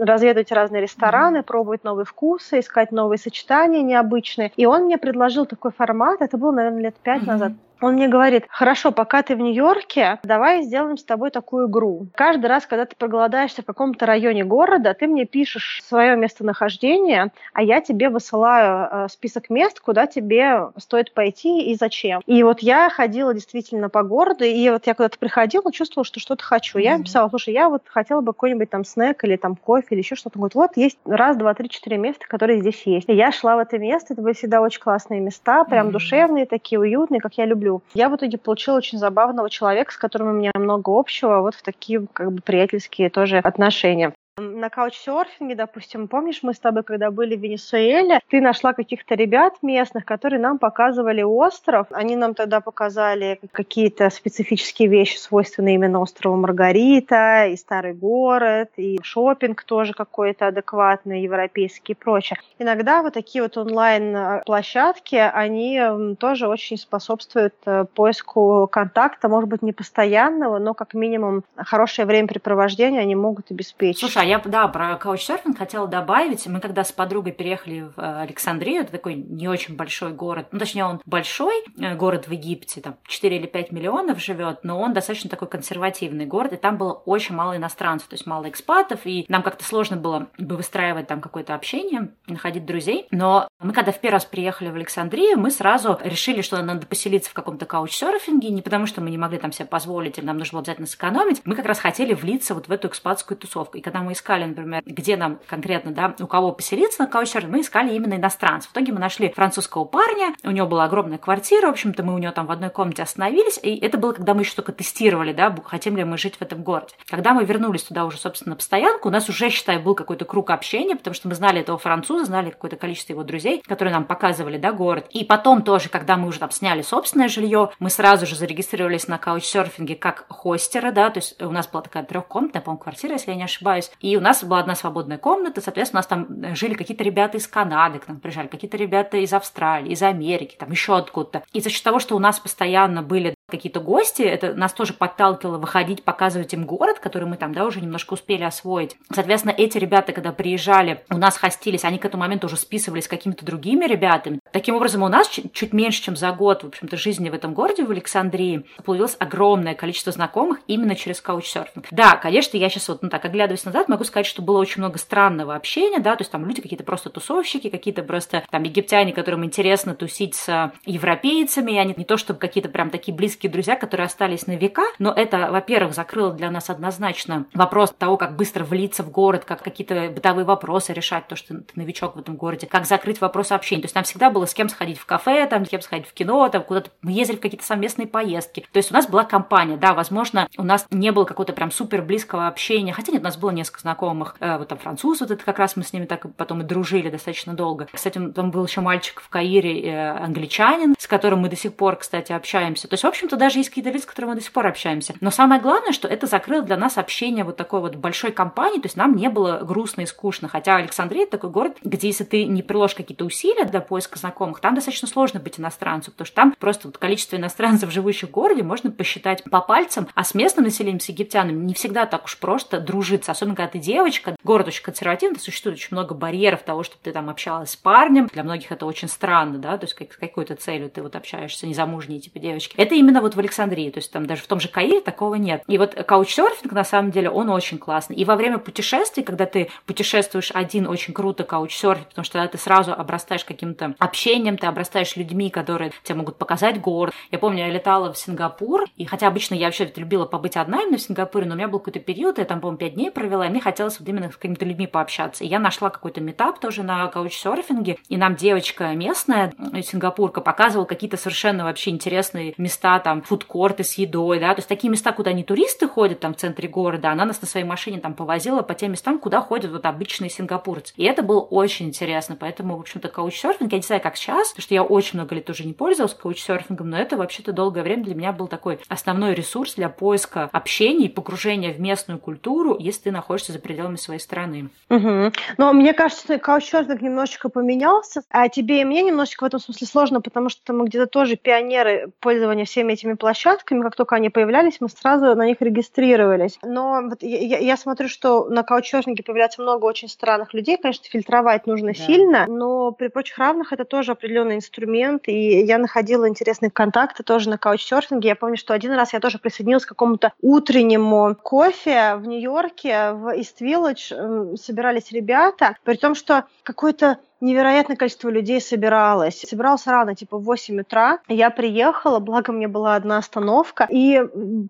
разведывать 0.00 0.52
разные 0.52 0.82
рестораны, 0.82 1.38
mm-hmm. 1.38 1.42
пробовать 1.42 1.84
новые 1.84 2.04
вкусы, 2.04 2.60
искать 2.60 2.92
новые 2.92 3.18
сочетания 3.18 3.82
необычные. 3.82 4.52
И 4.56 4.64
он 4.64 4.84
мне 4.84 4.96
предложил 4.96 5.44
такой 5.44 5.72
формат, 5.72 6.22
это 6.22 6.38
было, 6.38 6.52
наверное, 6.52 6.82
лет 6.82 6.94
пять 7.02 7.22
mm-hmm. 7.22 7.26
назад. 7.26 7.52
Он 7.80 7.94
мне 7.94 8.08
говорит, 8.08 8.44
хорошо, 8.48 8.92
пока 8.92 9.22
ты 9.22 9.36
в 9.36 9.40
Нью-Йорке, 9.40 10.18
давай 10.22 10.62
сделаем 10.62 10.96
с 10.96 11.04
тобой 11.04 11.30
такую 11.30 11.68
игру. 11.68 12.06
Каждый 12.14 12.46
раз, 12.46 12.66
когда 12.66 12.84
ты 12.86 12.96
проголодаешься 12.96 13.62
в 13.62 13.66
каком-то 13.66 14.06
районе 14.06 14.44
города, 14.44 14.94
ты 14.94 15.06
мне 15.06 15.24
пишешь 15.24 15.82
свое 15.84 16.16
местонахождение, 16.16 17.30
а 17.52 17.62
я 17.62 17.80
тебе 17.80 18.08
высылаю 18.08 18.88
э, 18.90 19.08
список 19.10 19.50
мест, 19.50 19.80
куда 19.80 20.06
тебе 20.06 20.68
стоит 20.78 21.12
пойти 21.12 21.70
и 21.70 21.74
зачем. 21.74 22.22
И 22.26 22.42
вот 22.42 22.60
я 22.60 22.88
ходила 22.90 23.34
действительно 23.34 23.88
по 23.88 24.02
городу, 24.02 24.44
и 24.44 24.70
вот 24.70 24.86
я 24.86 24.94
когда-то 24.94 25.18
приходила, 25.18 25.72
чувствовала, 25.72 26.04
что 26.04 26.20
что-то 26.20 26.44
хочу. 26.44 26.78
Я 26.78 26.98
писала, 26.98 27.28
слушай, 27.28 27.52
я 27.52 27.68
вот 27.68 27.82
хотела 27.86 28.20
бы 28.20 28.32
какой-нибудь 28.32 28.70
там 28.70 28.84
снэк 28.84 29.24
или 29.24 29.36
там 29.36 29.56
кофе 29.56 29.88
или 29.90 29.98
еще 29.98 30.14
что-то. 30.14 30.38
Он 30.38 30.42
говорит, 30.42 30.54
вот 30.54 30.76
есть 30.76 30.98
раз, 31.04 31.36
два, 31.36 31.54
три, 31.54 31.68
четыре 31.68 31.98
места, 31.98 32.26
которые 32.28 32.60
здесь 32.60 32.82
есть. 32.86 33.08
И 33.08 33.14
я 33.14 33.32
шла 33.32 33.56
в 33.56 33.58
это 33.58 33.78
место, 33.78 34.14
это 34.14 34.22
были 34.22 34.34
всегда 34.34 34.60
очень 34.60 34.80
классные 34.80 35.20
места, 35.20 35.64
прям 35.64 35.88
mm-hmm. 35.88 35.92
душевные, 35.92 36.46
такие 36.46 36.78
уютные, 36.78 37.20
как 37.20 37.34
я 37.34 37.46
люблю. 37.46 37.63
Я 37.94 38.08
в 38.08 38.16
итоге 38.16 38.38
получила 38.38 38.76
очень 38.76 38.98
забавного 38.98 39.50
человека, 39.50 39.92
с 39.92 39.96
которым 39.96 40.28
у 40.28 40.32
меня 40.32 40.50
много 40.54 40.90
общего, 40.90 41.40
вот 41.40 41.54
в 41.54 41.62
такие 41.62 42.06
как 42.12 42.32
бы 42.32 42.40
приятельские 42.42 43.10
тоже 43.10 43.38
отношения 43.38 44.12
на 44.36 44.68
каучсерфинге, 44.68 45.54
допустим, 45.54 46.08
помнишь, 46.08 46.40
мы 46.42 46.54
с 46.54 46.58
тобой, 46.58 46.82
когда 46.82 47.10
были 47.10 47.36
в 47.36 47.40
Венесуэле, 47.40 48.20
ты 48.28 48.40
нашла 48.40 48.72
каких-то 48.72 49.14
ребят 49.14 49.54
местных, 49.62 50.04
которые 50.04 50.40
нам 50.40 50.58
показывали 50.58 51.22
остров. 51.22 51.86
Они 51.90 52.16
нам 52.16 52.34
тогда 52.34 52.60
показали 52.60 53.38
какие-то 53.52 54.10
специфические 54.10 54.88
вещи, 54.88 55.18
свойственные 55.18 55.76
именно 55.76 56.00
острову 56.00 56.36
Маргарита, 56.36 57.46
и 57.46 57.56
старый 57.56 57.94
город, 57.94 58.70
и 58.76 58.98
шопинг 59.02 59.62
тоже 59.62 59.92
какой-то 59.92 60.48
адекватный, 60.48 61.22
европейский 61.22 61.92
и 61.92 61.96
прочее. 61.96 62.38
Иногда 62.58 63.02
вот 63.02 63.14
такие 63.14 63.42
вот 63.42 63.56
онлайн-площадки, 63.56 65.14
они 65.14 65.80
тоже 66.18 66.48
очень 66.48 66.76
способствуют 66.76 67.54
э, 67.66 67.84
поиску 67.94 68.68
контакта, 68.70 69.28
может 69.28 69.48
быть, 69.48 69.62
не 69.62 69.72
постоянного, 69.72 70.58
но 70.58 70.74
как 70.74 70.94
минимум 70.94 71.44
хорошее 71.56 72.06
времяпрепровождение 72.06 73.00
они 73.00 73.14
могут 73.14 73.50
обеспечить. 73.50 74.00
Слушай, 74.00 74.23
а 74.23 74.23
я, 74.24 74.38
да, 74.38 74.68
про 74.68 74.96
каучсерфинг 74.96 75.58
хотела 75.58 75.86
добавить. 75.86 76.46
Мы 76.46 76.60
когда 76.60 76.84
с 76.84 76.92
подругой 76.92 77.32
переехали 77.32 77.90
в 77.94 77.98
э, 77.98 78.22
Александрию, 78.22 78.82
это 78.82 78.92
такой 78.92 79.14
не 79.14 79.48
очень 79.48 79.76
большой 79.76 80.12
город, 80.12 80.48
ну, 80.52 80.58
точнее, 80.58 80.84
он 80.84 81.00
большой 81.06 81.64
э, 81.78 81.94
город 81.94 82.28
в 82.28 82.32
Египте, 82.32 82.80
там 82.80 82.96
4 83.06 83.36
или 83.36 83.46
5 83.46 83.72
миллионов 83.72 84.20
живет, 84.20 84.60
но 84.62 84.80
он 84.80 84.92
достаточно 84.92 85.30
такой 85.30 85.48
консервативный 85.48 86.26
город, 86.26 86.52
и 86.52 86.56
там 86.56 86.76
было 86.76 86.92
очень 86.92 87.34
мало 87.34 87.56
иностранцев, 87.56 88.08
то 88.08 88.14
есть 88.14 88.26
мало 88.26 88.48
экспатов, 88.48 89.00
и 89.04 89.24
нам 89.28 89.42
как-то 89.42 89.64
сложно 89.64 89.96
было 89.96 90.28
бы 90.38 90.56
выстраивать 90.56 91.06
там 91.06 91.20
какое-то 91.20 91.54
общение, 91.54 92.14
находить 92.26 92.64
друзей. 92.64 93.06
Но 93.10 93.48
мы 93.60 93.72
когда 93.72 93.92
в 93.92 94.00
первый 94.00 94.14
раз 94.14 94.24
приехали 94.24 94.70
в 94.70 94.74
Александрию, 94.74 95.38
мы 95.38 95.50
сразу 95.50 95.98
решили, 96.02 96.42
что 96.42 96.60
надо 96.62 96.86
поселиться 96.86 97.30
в 97.30 97.34
каком-то 97.34 97.66
каучсерфинге, 97.66 98.50
не 98.50 98.62
потому 98.62 98.86
что 98.86 99.00
мы 99.00 99.10
не 99.10 99.18
могли 99.18 99.38
там 99.38 99.52
себе 99.52 99.66
позволить, 99.66 100.18
или 100.18 100.24
нам 100.24 100.38
нужно 100.38 100.56
было 100.56 100.60
обязательно 100.60 100.86
сэкономить, 100.86 101.42
мы 101.44 101.54
как 101.54 101.66
раз 101.66 101.78
хотели 101.78 102.14
влиться 102.14 102.54
вот 102.54 102.68
в 102.68 102.72
эту 102.72 102.88
экспатскую 102.88 103.36
тусовку. 103.36 103.78
И 103.78 103.80
когда 103.80 104.00
мы 104.00 104.13
искали, 104.14 104.44
например, 104.44 104.82
где 104.86 105.16
нам 105.16 105.38
конкретно, 105.46 105.92
да, 105.92 106.14
у 106.18 106.26
кого 106.26 106.52
поселиться 106.52 107.02
на 107.02 107.08
каучсерфинг, 107.08 107.52
мы 107.52 107.60
искали 107.60 107.94
именно 107.94 108.14
иностранцев. 108.14 108.70
В 108.70 108.72
итоге 108.72 108.92
мы 108.92 108.98
нашли 108.98 109.30
французского 109.30 109.84
парня, 109.84 110.34
у 110.42 110.50
него 110.50 110.66
была 110.66 110.84
огромная 110.84 111.18
квартира, 111.18 111.66
в 111.66 111.70
общем-то, 111.70 112.02
мы 112.02 112.14
у 112.14 112.18
него 112.18 112.32
там 112.32 112.46
в 112.46 112.50
одной 112.50 112.70
комнате 112.70 113.02
остановились, 113.02 113.58
и 113.62 113.76
это 113.76 113.98
было, 113.98 114.12
когда 114.12 114.34
мы 114.34 114.42
еще 114.42 114.54
только 114.54 114.72
тестировали, 114.72 115.32
да, 115.32 115.54
хотим 115.64 115.96
ли 115.96 116.04
мы 116.04 116.18
жить 116.18 116.36
в 116.36 116.42
этом 116.42 116.62
городе. 116.62 116.94
Когда 117.06 117.34
мы 117.34 117.44
вернулись 117.44 117.82
туда 117.82 118.04
уже, 118.04 118.16
собственно, 118.16 118.50
на 118.50 118.56
постоянку, 118.56 119.08
у 119.08 119.12
нас 119.12 119.28
уже, 119.28 119.50
считай, 119.50 119.78
был 119.78 119.94
какой-то 119.94 120.24
круг 120.24 120.50
общения, 120.50 120.96
потому 120.96 121.14
что 121.14 121.28
мы 121.28 121.34
знали 121.34 121.60
этого 121.60 121.78
француза, 121.78 122.24
знали 122.24 122.50
какое-то 122.50 122.76
количество 122.76 123.12
его 123.12 123.22
друзей, 123.22 123.62
которые 123.66 123.92
нам 123.92 124.04
показывали, 124.04 124.58
да, 124.58 124.72
город. 124.72 125.06
И 125.10 125.24
потом 125.24 125.62
тоже, 125.62 125.88
когда 125.88 126.16
мы 126.16 126.28
уже 126.28 126.38
там 126.38 126.50
сняли 126.50 126.82
собственное 126.82 127.28
жилье, 127.28 127.70
мы 127.78 127.90
сразу 127.90 128.26
же 128.26 128.36
зарегистрировались 128.36 129.08
на 129.08 129.18
каучсерфинге 129.18 129.96
как 129.96 130.26
хостера, 130.28 130.90
да, 130.92 131.10
то 131.10 131.18
есть 131.18 131.40
у 131.42 131.50
нас 131.50 131.66
была 131.66 131.82
такая 131.82 132.04
трехкомнатная, 132.04 132.62
по-моему, 132.62 132.82
квартира, 132.82 133.14
если 133.14 133.30
я 133.30 133.36
не 133.36 133.44
ошибаюсь, 133.44 133.90
и 134.04 134.18
у 134.18 134.20
нас 134.20 134.44
была 134.44 134.58
одна 134.58 134.74
свободная 134.74 135.16
комната, 135.16 135.62
соответственно, 135.62 136.00
у 136.00 136.02
нас 136.02 136.06
там 136.06 136.54
жили 136.54 136.74
какие-то 136.74 137.02
ребята 137.02 137.38
из 137.38 137.48
Канады, 137.48 138.00
к 138.00 138.06
нам 138.06 138.20
приезжали, 138.20 138.48
какие-то 138.48 138.76
ребята 138.76 139.16
из 139.16 139.32
Австралии, 139.32 139.92
из 139.92 140.02
Америки, 140.02 140.56
там 140.58 140.70
еще 140.70 140.98
откуда-то. 140.98 141.42
И 141.54 141.60
за 141.60 141.70
счет 141.70 141.82
того, 141.82 142.00
что 142.00 142.14
у 142.14 142.18
нас 142.18 142.38
постоянно 142.38 143.02
были 143.02 143.34
какие-то 143.48 143.80
гости, 143.80 144.22
это 144.22 144.54
нас 144.54 144.72
тоже 144.72 144.94
подталкивало 144.94 145.58
выходить, 145.58 146.02
показывать 146.02 146.54
им 146.54 146.64
город, 146.64 146.98
который 146.98 147.28
мы 147.28 147.36
там, 147.36 147.52
да, 147.52 147.66
уже 147.66 147.80
немножко 147.80 148.14
успели 148.14 148.42
освоить. 148.42 148.96
Соответственно, 149.12 149.54
эти 149.56 149.76
ребята, 149.78 150.12
когда 150.12 150.32
приезжали, 150.32 151.04
у 151.10 151.18
нас 151.18 151.36
хостились, 151.36 151.84
они 151.84 151.98
к 151.98 152.04
этому 152.04 152.22
моменту 152.22 152.46
уже 152.46 152.56
списывались 152.56 153.04
с 153.04 153.08
какими-то 153.08 153.44
другими 153.44 153.84
ребятами. 153.84 154.40
Таким 154.52 154.76
образом, 154.76 155.02
у 155.02 155.08
нас 155.08 155.28
чуть, 155.28 155.72
меньше, 155.72 156.02
чем 156.02 156.16
за 156.16 156.32
год, 156.32 156.62
в 156.62 156.68
общем-то, 156.68 156.96
жизни 156.96 157.28
в 157.28 157.34
этом 157.34 157.54
городе, 157.54 157.84
в 157.84 157.90
Александрии, 157.90 158.64
появилось 158.84 159.16
огромное 159.18 159.74
количество 159.74 160.12
знакомых 160.12 160.60
именно 160.66 160.96
через 160.96 161.20
каучсерфинг. 161.20 161.86
Да, 161.90 162.16
конечно, 162.16 162.56
я 162.56 162.68
сейчас 162.70 162.88
вот, 162.88 163.02
ну 163.02 163.08
так, 163.08 163.24
оглядываясь 163.24 163.64
назад, 163.64 163.88
могу 163.88 164.04
сказать, 164.04 164.26
что 164.26 164.42
было 164.42 164.58
очень 164.58 164.80
много 164.80 164.98
странного 164.98 165.54
общения, 165.54 165.98
да, 165.98 166.16
то 166.16 166.22
есть 166.22 166.32
там 166.32 166.46
люди 166.46 166.62
какие-то 166.62 166.84
просто 166.84 167.10
тусовщики, 167.10 167.68
какие-то 167.68 168.02
просто 168.02 168.44
там 168.50 168.62
египтяне, 168.62 169.12
которым 169.12 169.44
интересно 169.44 169.94
тусить 169.94 170.34
с 170.34 170.72
европейцами, 170.86 171.72
и 171.72 171.78
они 171.78 171.94
не 171.96 172.04
то 172.04 172.16
чтобы 172.16 172.38
какие-то 172.38 172.68
прям 172.68 172.90
такие 172.90 173.14
близкие 173.14 173.43
близкие 173.44 173.50
друзья, 173.50 173.76
которые 173.76 174.06
остались 174.06 174.46
на 174.46 174.56
века. 174.56 174.84
Но 174.98 175.12
это, 175.12 175.50
во-первых, 175.50 175.94
закрыло 175.94 176.32
для 176.32 176.50
нас 176.50 176.70
однозначно 176.70 177.46
вопрос 177.54 177.92
того, 177.96 178.16
как 178.16 178.36
быстро 178.36 178.64
влиться 178.64 179.02
в 179.02 179.10
город, 179.10 179.44
как 179.44 179.62
какие-то 179.62 180.10
бытовые 180.10 180.44
вопросы 180.44 180.92
решать, 180.92 181.28
то, 181.28 181.36
что 181.36 181.54
ты 181.54 181.72
новичок 181.74 182.16
в 182.16 182.20
этом 182.20 182.36
городе, 182.36 182.66
как 182.66 182.86
закрыть 182.86 183.20
вопрос 183.20 183.52
общения. 183.52 183.82
То 183.82 183.86
есть 183.86 183.94
нам 183.94 184.04
всегда 184.04 184.30
было 184.30 184.46
с 184.46 184.54
кем 184.54 184.68
сходить 184.68 184.98
в 184.98 185.06
кафе, 185.06 185.46
там, 185.46 185.64
с 185.66 185.68
кем 185.68 185.80
сходить 185.80 186.06
в 186.06 186.14
кино, 186.14 186.48
там, 186.48 186.62
куда-то 186.62 186.90
мы 187.02 187.12
ездили 187.12 187.36
в 187.36 187.40
какие-то 187.40 187.66
совместные 187.66 188.06
поездки. 188.06 188.66
То 188.72 188.78
есть 188.78 188.90
у 188.90 188.94
нас 188.94 189.06
была 189.06 189.24
компания, 189.24 189.76
да, 189.76 189.94
возможно, 189.94 190.48
у 190.56 190.64
нас 190.64 190.86
не 190.90 191.12
было 191.12 191.24
какого-то 191.24 191.52
прям 191.52 191.70
супер 191.70 192.02
близкого 192.02 192.46
общения, 192.46 192.92
хотя 192.92 193.12
нет, 193.12 193.22
у 193.22 193.24
нас 193.24 193.36
было 193.36 193.50
несколько 193.50 193.80
знакомых, 193.80 194.36
э, 194.40 194.58
вот 194.58 194.68
там 194.68 194.78
француз, 194.78 195.20
вот 195.20 195.30
это 195.30 195.44
как 195.44 195.58
раз 195.58 195.76
мы 195.76 195.82
с 195.82 195.92
ними 195.92 196.06
так 196.06 196.26
потом 196.36 196.62
и 196.62 196.64
дружили 196.64 197.10
достаточно 197.10 197.54
долго. 197.54 197.88
Кстати, 197.92 198.18
там 198.34 198.50
был 198.50 198.64
еще 198.64 198.80
мальчик 198.80 199.20
в 199.20 199.28
Каире, 199.28 199.82
э, 199.82 200.10
англичанин, 200.18 200.94
с 200.98 201.06
которым 201.06 201.40
мы 201.40 201.48
до 201.48 201.56
сих 201.56 201.74
пор, 201.74 201.96
кстати, 201.96 202.32
общаемся. 202.32 202.88
То 202.88 202.94
есть, 202.94 203.04
в 203.04 203.06
общем-то, 203.06 203.23
общем-то, 203.24 203.36
даже 203.36 203.58
есть 203.58 203.70
какие-то 203.70 203.90
лица, 203.90 204.04
с 204.04 204.06
которыми 204.06 204.30
мы 204.30 204.36
до 204.36 204.42
сих 204.42 204.52
пор 204.52 204.66
общаемся. 204.66 205.14
Но 205.20 205.30
самое 205.30 205.60
главное, 205.60 205.92
что 205.92 206.08
это 206.08 206.26
закрыло 206.26 206.62
для 206.62 206.76
нас 206.76 206.98
общение 206.98 207.44
вот 207.44 207.56
такой 207.56 207.80
вот 207.80 207.96
большой 207.96 208.32
компании, 208.32 208.80
то 208.80 208.86
есть 208.86 208.96
нам 208.96 209.16
не 209.16 209.28
было 209.28 209.60
грустно 209.62 210.02
и 210.02 210.06
скучно. 210.06 210.48
Хотя 210.48 210.76
Александрия 210.76 211.26
такой 211.26 211.50
город, 211.50 211.78
где 211.82 212.08
если 212.08 212.24
ты 212.24 212.44
не 212.44 212.62
приложишь 212.62 212.96
какие-то 212.96 213.24
усилия 213.24 213.64
для 213.64 213.80
поиска 213.80 214.18
знакомых, 214.18 214.60
там 214.60 214.74
достаточно 214.74 215.08
сложно 215.08 215.40
быть 215.40 215.58
иностранцем, 215.58 216.12
потому 216.12 216.26
что 216.26 216.36
там 216.36 216.54
просто 216.58 216.88
вот 216.88 216.98
количество 216.98 217.36
иностранцев, 217.36 217.90
живущих 217.90 218.28
в 218.28 218.32
городе, 218.32 218.62
можно 218.62 218.90
посчитать 218.90 219.42
по 219.44 219.60
пальцам, 219.60 220.08
а 220.14 220.24
с 220.24 220.34
местным 220.34 220.64
населением, 220.64 221.00
с 221.00 221.08
египтянами, 221.08 221.64
не 221.64 221.74
всегда 221.74 222.06
так 222.06 222.24
уж 222.24 222.38
просто 222.38 222.80
дружиться, 222.80 223.32
особенно 223.32 223.56
когда 223.56 223.70
ты 223.70 223.78
девочка, 223.78 224.36
город 224.44 224.68
очень 224.68 224.82
консервативный, 224.82 225.40
существует 225.40 225.78
очень 225.78 225.88
много 225.92 226.14
барьеров 226.14 226.62
того, 226.62 226.82
чтобы 226.82 227.00
ты 227.02 227.12
там 227.12 227.30
общалась 227.30 227.70
с 227.70 227.76
парнем, 227.76 228.28
для 228.32 228.42
многих 228.42 228.70
это 228.72 228.86
очень 228.86 229.08
странно, 229.08 229.58
да, 229.58 229.78
то 229.78 229.84
есть 229.84 229.94
как, 229.94 230.12
с 230.12 230.16
какой-то 230.16 230.56
целью 230.56 230.90
ты 230.90 231.02
вот 231.02 231.16
общаешься, 231.16 231.66
незамужние 231.66 232.20
типа 232.20 232.38
девочки. 232.38 232.74
Это 232.76 232.94
именно 232.94 233.13
вот 233.20 233.34
в 233.34 233.38
Александрии 233.38 233.90
то 233.90 233.98
есть 233.98 234.10
там 234.10 234.26
даже 234.26 234.42
в 234.42 234.46
том 234.46 234.60
же 234.60 234.68
Каире 234.68 235.00
такого 235.00 235.36
нет. 235.36 235.62
И 235.68 235.78
вот 235.78 235.94
каучсерфинг 235.94 236.72
на 236.72 236.84
самом 236.84 237.10
деле, 237.10 237.30
он 237.30 237.48
очень 237.48 237.78
классный. 237.78 238.16
И 238.16 238.24
во 238.24 238.36
время 238.36 238.58
путешествий, 238.58 239.22
когда 239.22 239.46
ты 239.46 239.70
путешествуешь 239.86 240.50
один, 240.52 240.86
очень 240.88 241.14
круто 241.14 241.44
каучсерфить, 241.44 242.08
потому 242.08 242.24
что 242.24 242.34
тогда 242.34 242.48
ты 242.48 242.58
сразу 242.58 242.92
обрастаешь 242.92 243.44
каким-то 243.44 243.94
общением, 243.98 244.58
ты 244.58 244.66
обрастаешь 244.66 245.16
людьми, 245.16 245.50
которые 245.50 245.92
тебе 246.02 246.16
могут 246.16 246.38
показать 246.38 246.80
город. 246.80 247.14
Я 247.30 247.38
помню, 247.38 247.66
я 247.66 247.70
летала 247.70 248.12
в 248.12 248.18
Сингапур, 248.18 248.84
и 248.96 249.04
хотя 249.04 249.28
обычно 249.28 249.54
я 249.54 249.66
вообще 249.66 249.90
любила 249.96 250.24
побыть 250.24 250.56
одна 250.56 250.82
именно 250.82 250.98
в 250.98 251.02
Сингапуре, 251.02 251.46
но 251.46 251.54
у 251.54 251.56
меня 251.56 251.68
был 251.68 251.78
какой-то 251.78 252.00
период, 252.00 252.38
я 252.38 252.44
там, 252.44 252.60
по-моему, 252.60 252.78
пять 252.78 252.94
дней 252.94 253.10
провела, 253.10 253.46
и 253.46 253.50
мне 253.50 253.60
хотелось 253.60 254.00
вот 254.00 254.08
именно 254.08 254.30
с 254.30 254.36
какими-то 254.36 254.64
людьми 254.64 254.86
пообщаться. 254.86 255.44
И 255.44 255.46
я 255.46 255.58
нашла 255.58 255.90
какой-то 255.90 256.20
метап 256.20 256.58
тоже 256.58 256.82
на 256.82 257.06
каучсерфинге, 257.06 257.98
и 258.08 258.16
нам 258.16 258.34
девочка 258.34 258.92
местная, 258.94 259.52
сингапурка, 259.82 260.40
показывала 260.40 260.86
какие-то 260.86 261.16
совершенно 261.16 261.64
вообще 261.64 261.90
интересные 261.90 262.54
места, 262.58 262.98
там, 263.04 263.22
фуд 263.22 263.44
фудкорты 263.44 263.84
с 263.84 263.94
едой, 263.94 264.40
да, 264.40 264.54
то 264.54 264.58
есть 264.58 264.68
такие 264.68 264.90
места, 264.90 265.12
куда 265.12 265.32
не 265.32 265.44
туристы 265.44 265.86
ходят 265.86 266.20
там 266.20 266.34
в 266.34 266.36
центре 266.36 266.68
города, 266.68 267.10
она 267.10 267.24
нас 267.24 267.40
на 267.40 267.46
своей 267.46 267.66
машине 267.66 268.00
там 268.00 268.14
повозила 268.14 268.62
по 268.62 268.74
тем 268.74 268.92
местам, 268.92 269.18
куда 269.18 269.40
ходят 269.40 269.70
вот 269.70 269.84
обычные 269.86 270.30
сингапурцы. 270.30 270.94
И 270.96 271.04
это 271.04 271.22
было 271.22 271.40
очень 271.40 271.86
интересно, 271.86 272.36
поэтому, 272.38 272.76
в 272.76 272.80
общем-то, 272.80 273.08
каучсерфинг, 273.08 273.70
я 273.70 273.78
не 273.78 273.82
знаю, 273.82 274.00
как 274.02 274.16
сейчас, 274.16 274.48
потому 274.48 274.62
что 274.62 274.74
я 274.74 274.82
очень 274.82 275.18
много 275.18 275.34
лет 275.34 275.48
уже 275.50 275.64
не 275.64 275.72
пользовалась 275.72 276.14
каучсерфингом, 276.14 276.90
но 276.90 276.98
это 276.98 277.16
вообще-то 277.16 277.52
долгое 277.52 277.82
время 277.82 278.04
для 278.04 278.14
меня 278.14 278.32
был 278.32 278.48
такой 278.48 278.78
основной 278.88 279.34
ресурс 279.34 279.74
для 279.74 279.88
поиска 279.88 280.48
общения 280.52 281.06
и 281.06 281.08
погружения 281.08 281.72
в 281.72 281.80
местную 281.80 282.18
культуру, 282.18 282.76
если 282.78 283.04
ты 283.04 283.10
находишься 283.10 283.52
за 283.52 283.58
пределами 283.58 283.96
своей 283.96 284.20
страны. 284.20 284.70
Угу. 284.88 285.32
Но 285.58 285.72
мне 285.72 285.92
кажется, 285.92 286.38
каучсерфинг 286.38 287.02
немножечко 287.02 287.48
поменялся, 287.48 288.22
а 288.30 288.48
тебе 288.48 288.80
и 288.80 288.84
мне 288.84 289.02
немножечко 289.02 289.44
в 289.44 289.46
этом 289.46 289.60
смысле 289.60 289.86
сложно, 289.86 290.20
потому 290.20 290.48
что 290.48 290.72
мы 290.72 290.86
где-то 290.86 291.06
тоже 291.06 291.36
пионеры 291.36 292.10
пользования 292.20 292.64
всеми 292.64 292.93
этими 292.94 293.14
площадками, 293.14 293.82
как 293.82 293.96
только 293.96 294.16
они 294.16 294.30
появлялись, 294.30 294.80
мы 294.80 294.88
сразу 294.88 295.34
на 295.34 295.46
них 295.46 295.60
регистрировались. 295.60 296.58
Но 296.62 297.02
вот 297.02 297.22
я, 297.22 297.58
я 297.58 297.76
смотрю, 297.76 298.08
что 298.08 298.48
на 298.48 298.62
каучсерфинге 298.62 299.22
появляется 299.22 299.62
много 299.62 299.84
очень 299.84 300.08
странных 300.08 300.54
людей, 300.54 300.76
конечно, 300.76 301.04
фильтровать 301.08 301.66
нужно 301.66 301.88
да. 301.88 301.94
сильно, 301.94 302.46
но 302.46 302.92
при 302.92 303.08
прочих 303.08 303.38
равных 303.38 303.72
это 303.72 303.84
тоже 303.84 304.12
определенный 304.12 304.56
инструмент, 304.56 305.28
и 305.28 305.60
я 305.60 305.78
находила 305.78 306.28
интересные 306.28 306.70
контакты 306.70 307.22
тоже 307.22 307.50
на 307.50 307.58
каучсерфинге. 307.58 308.28
Я 308.28 308.36
помню, 308.36 308.56
что 308.56 308.74
один 308.74 308.92
раз 308.92 309.12
я 309.12 309.20
тоже 309.20 309.38
присоединилась 309.38 309.84
к 309.84 309.90
какому-то 309.90 310.32
утреннему 310.40 311.36
кофе 311.42 312.16
в 312.16 312.26
Нью-Йорке, 312.26 313.12
в 313.12 313.36
East 313.36 313.60
Village, 313.60 314.56
собирались 314.56 315.12
ребята, 315.12 315.76
при 315.84 315.96
том, 315.96 316.14
что 316.14 316.44
какой-то 316.62 317.18
невероятное 317.44 317.96
количество 317.96 318.28
людей 318.28 318.60
собиралось. 318.60 319.40
Собиралось 319.40 319.86
рано, 319.86 320.14
типа 320.14 320.38
в 320.38 320.44
8 320.44 320.80
утра. 320.80 321.18
Я 321.28 321.50
приехала, 321.50 322.18
благо 322.18 322.52
мне 322.52 322.68
была 322.68 322.96
одна 322.96 323.18
остановка, 323.18 323.86
и 323.90 324.22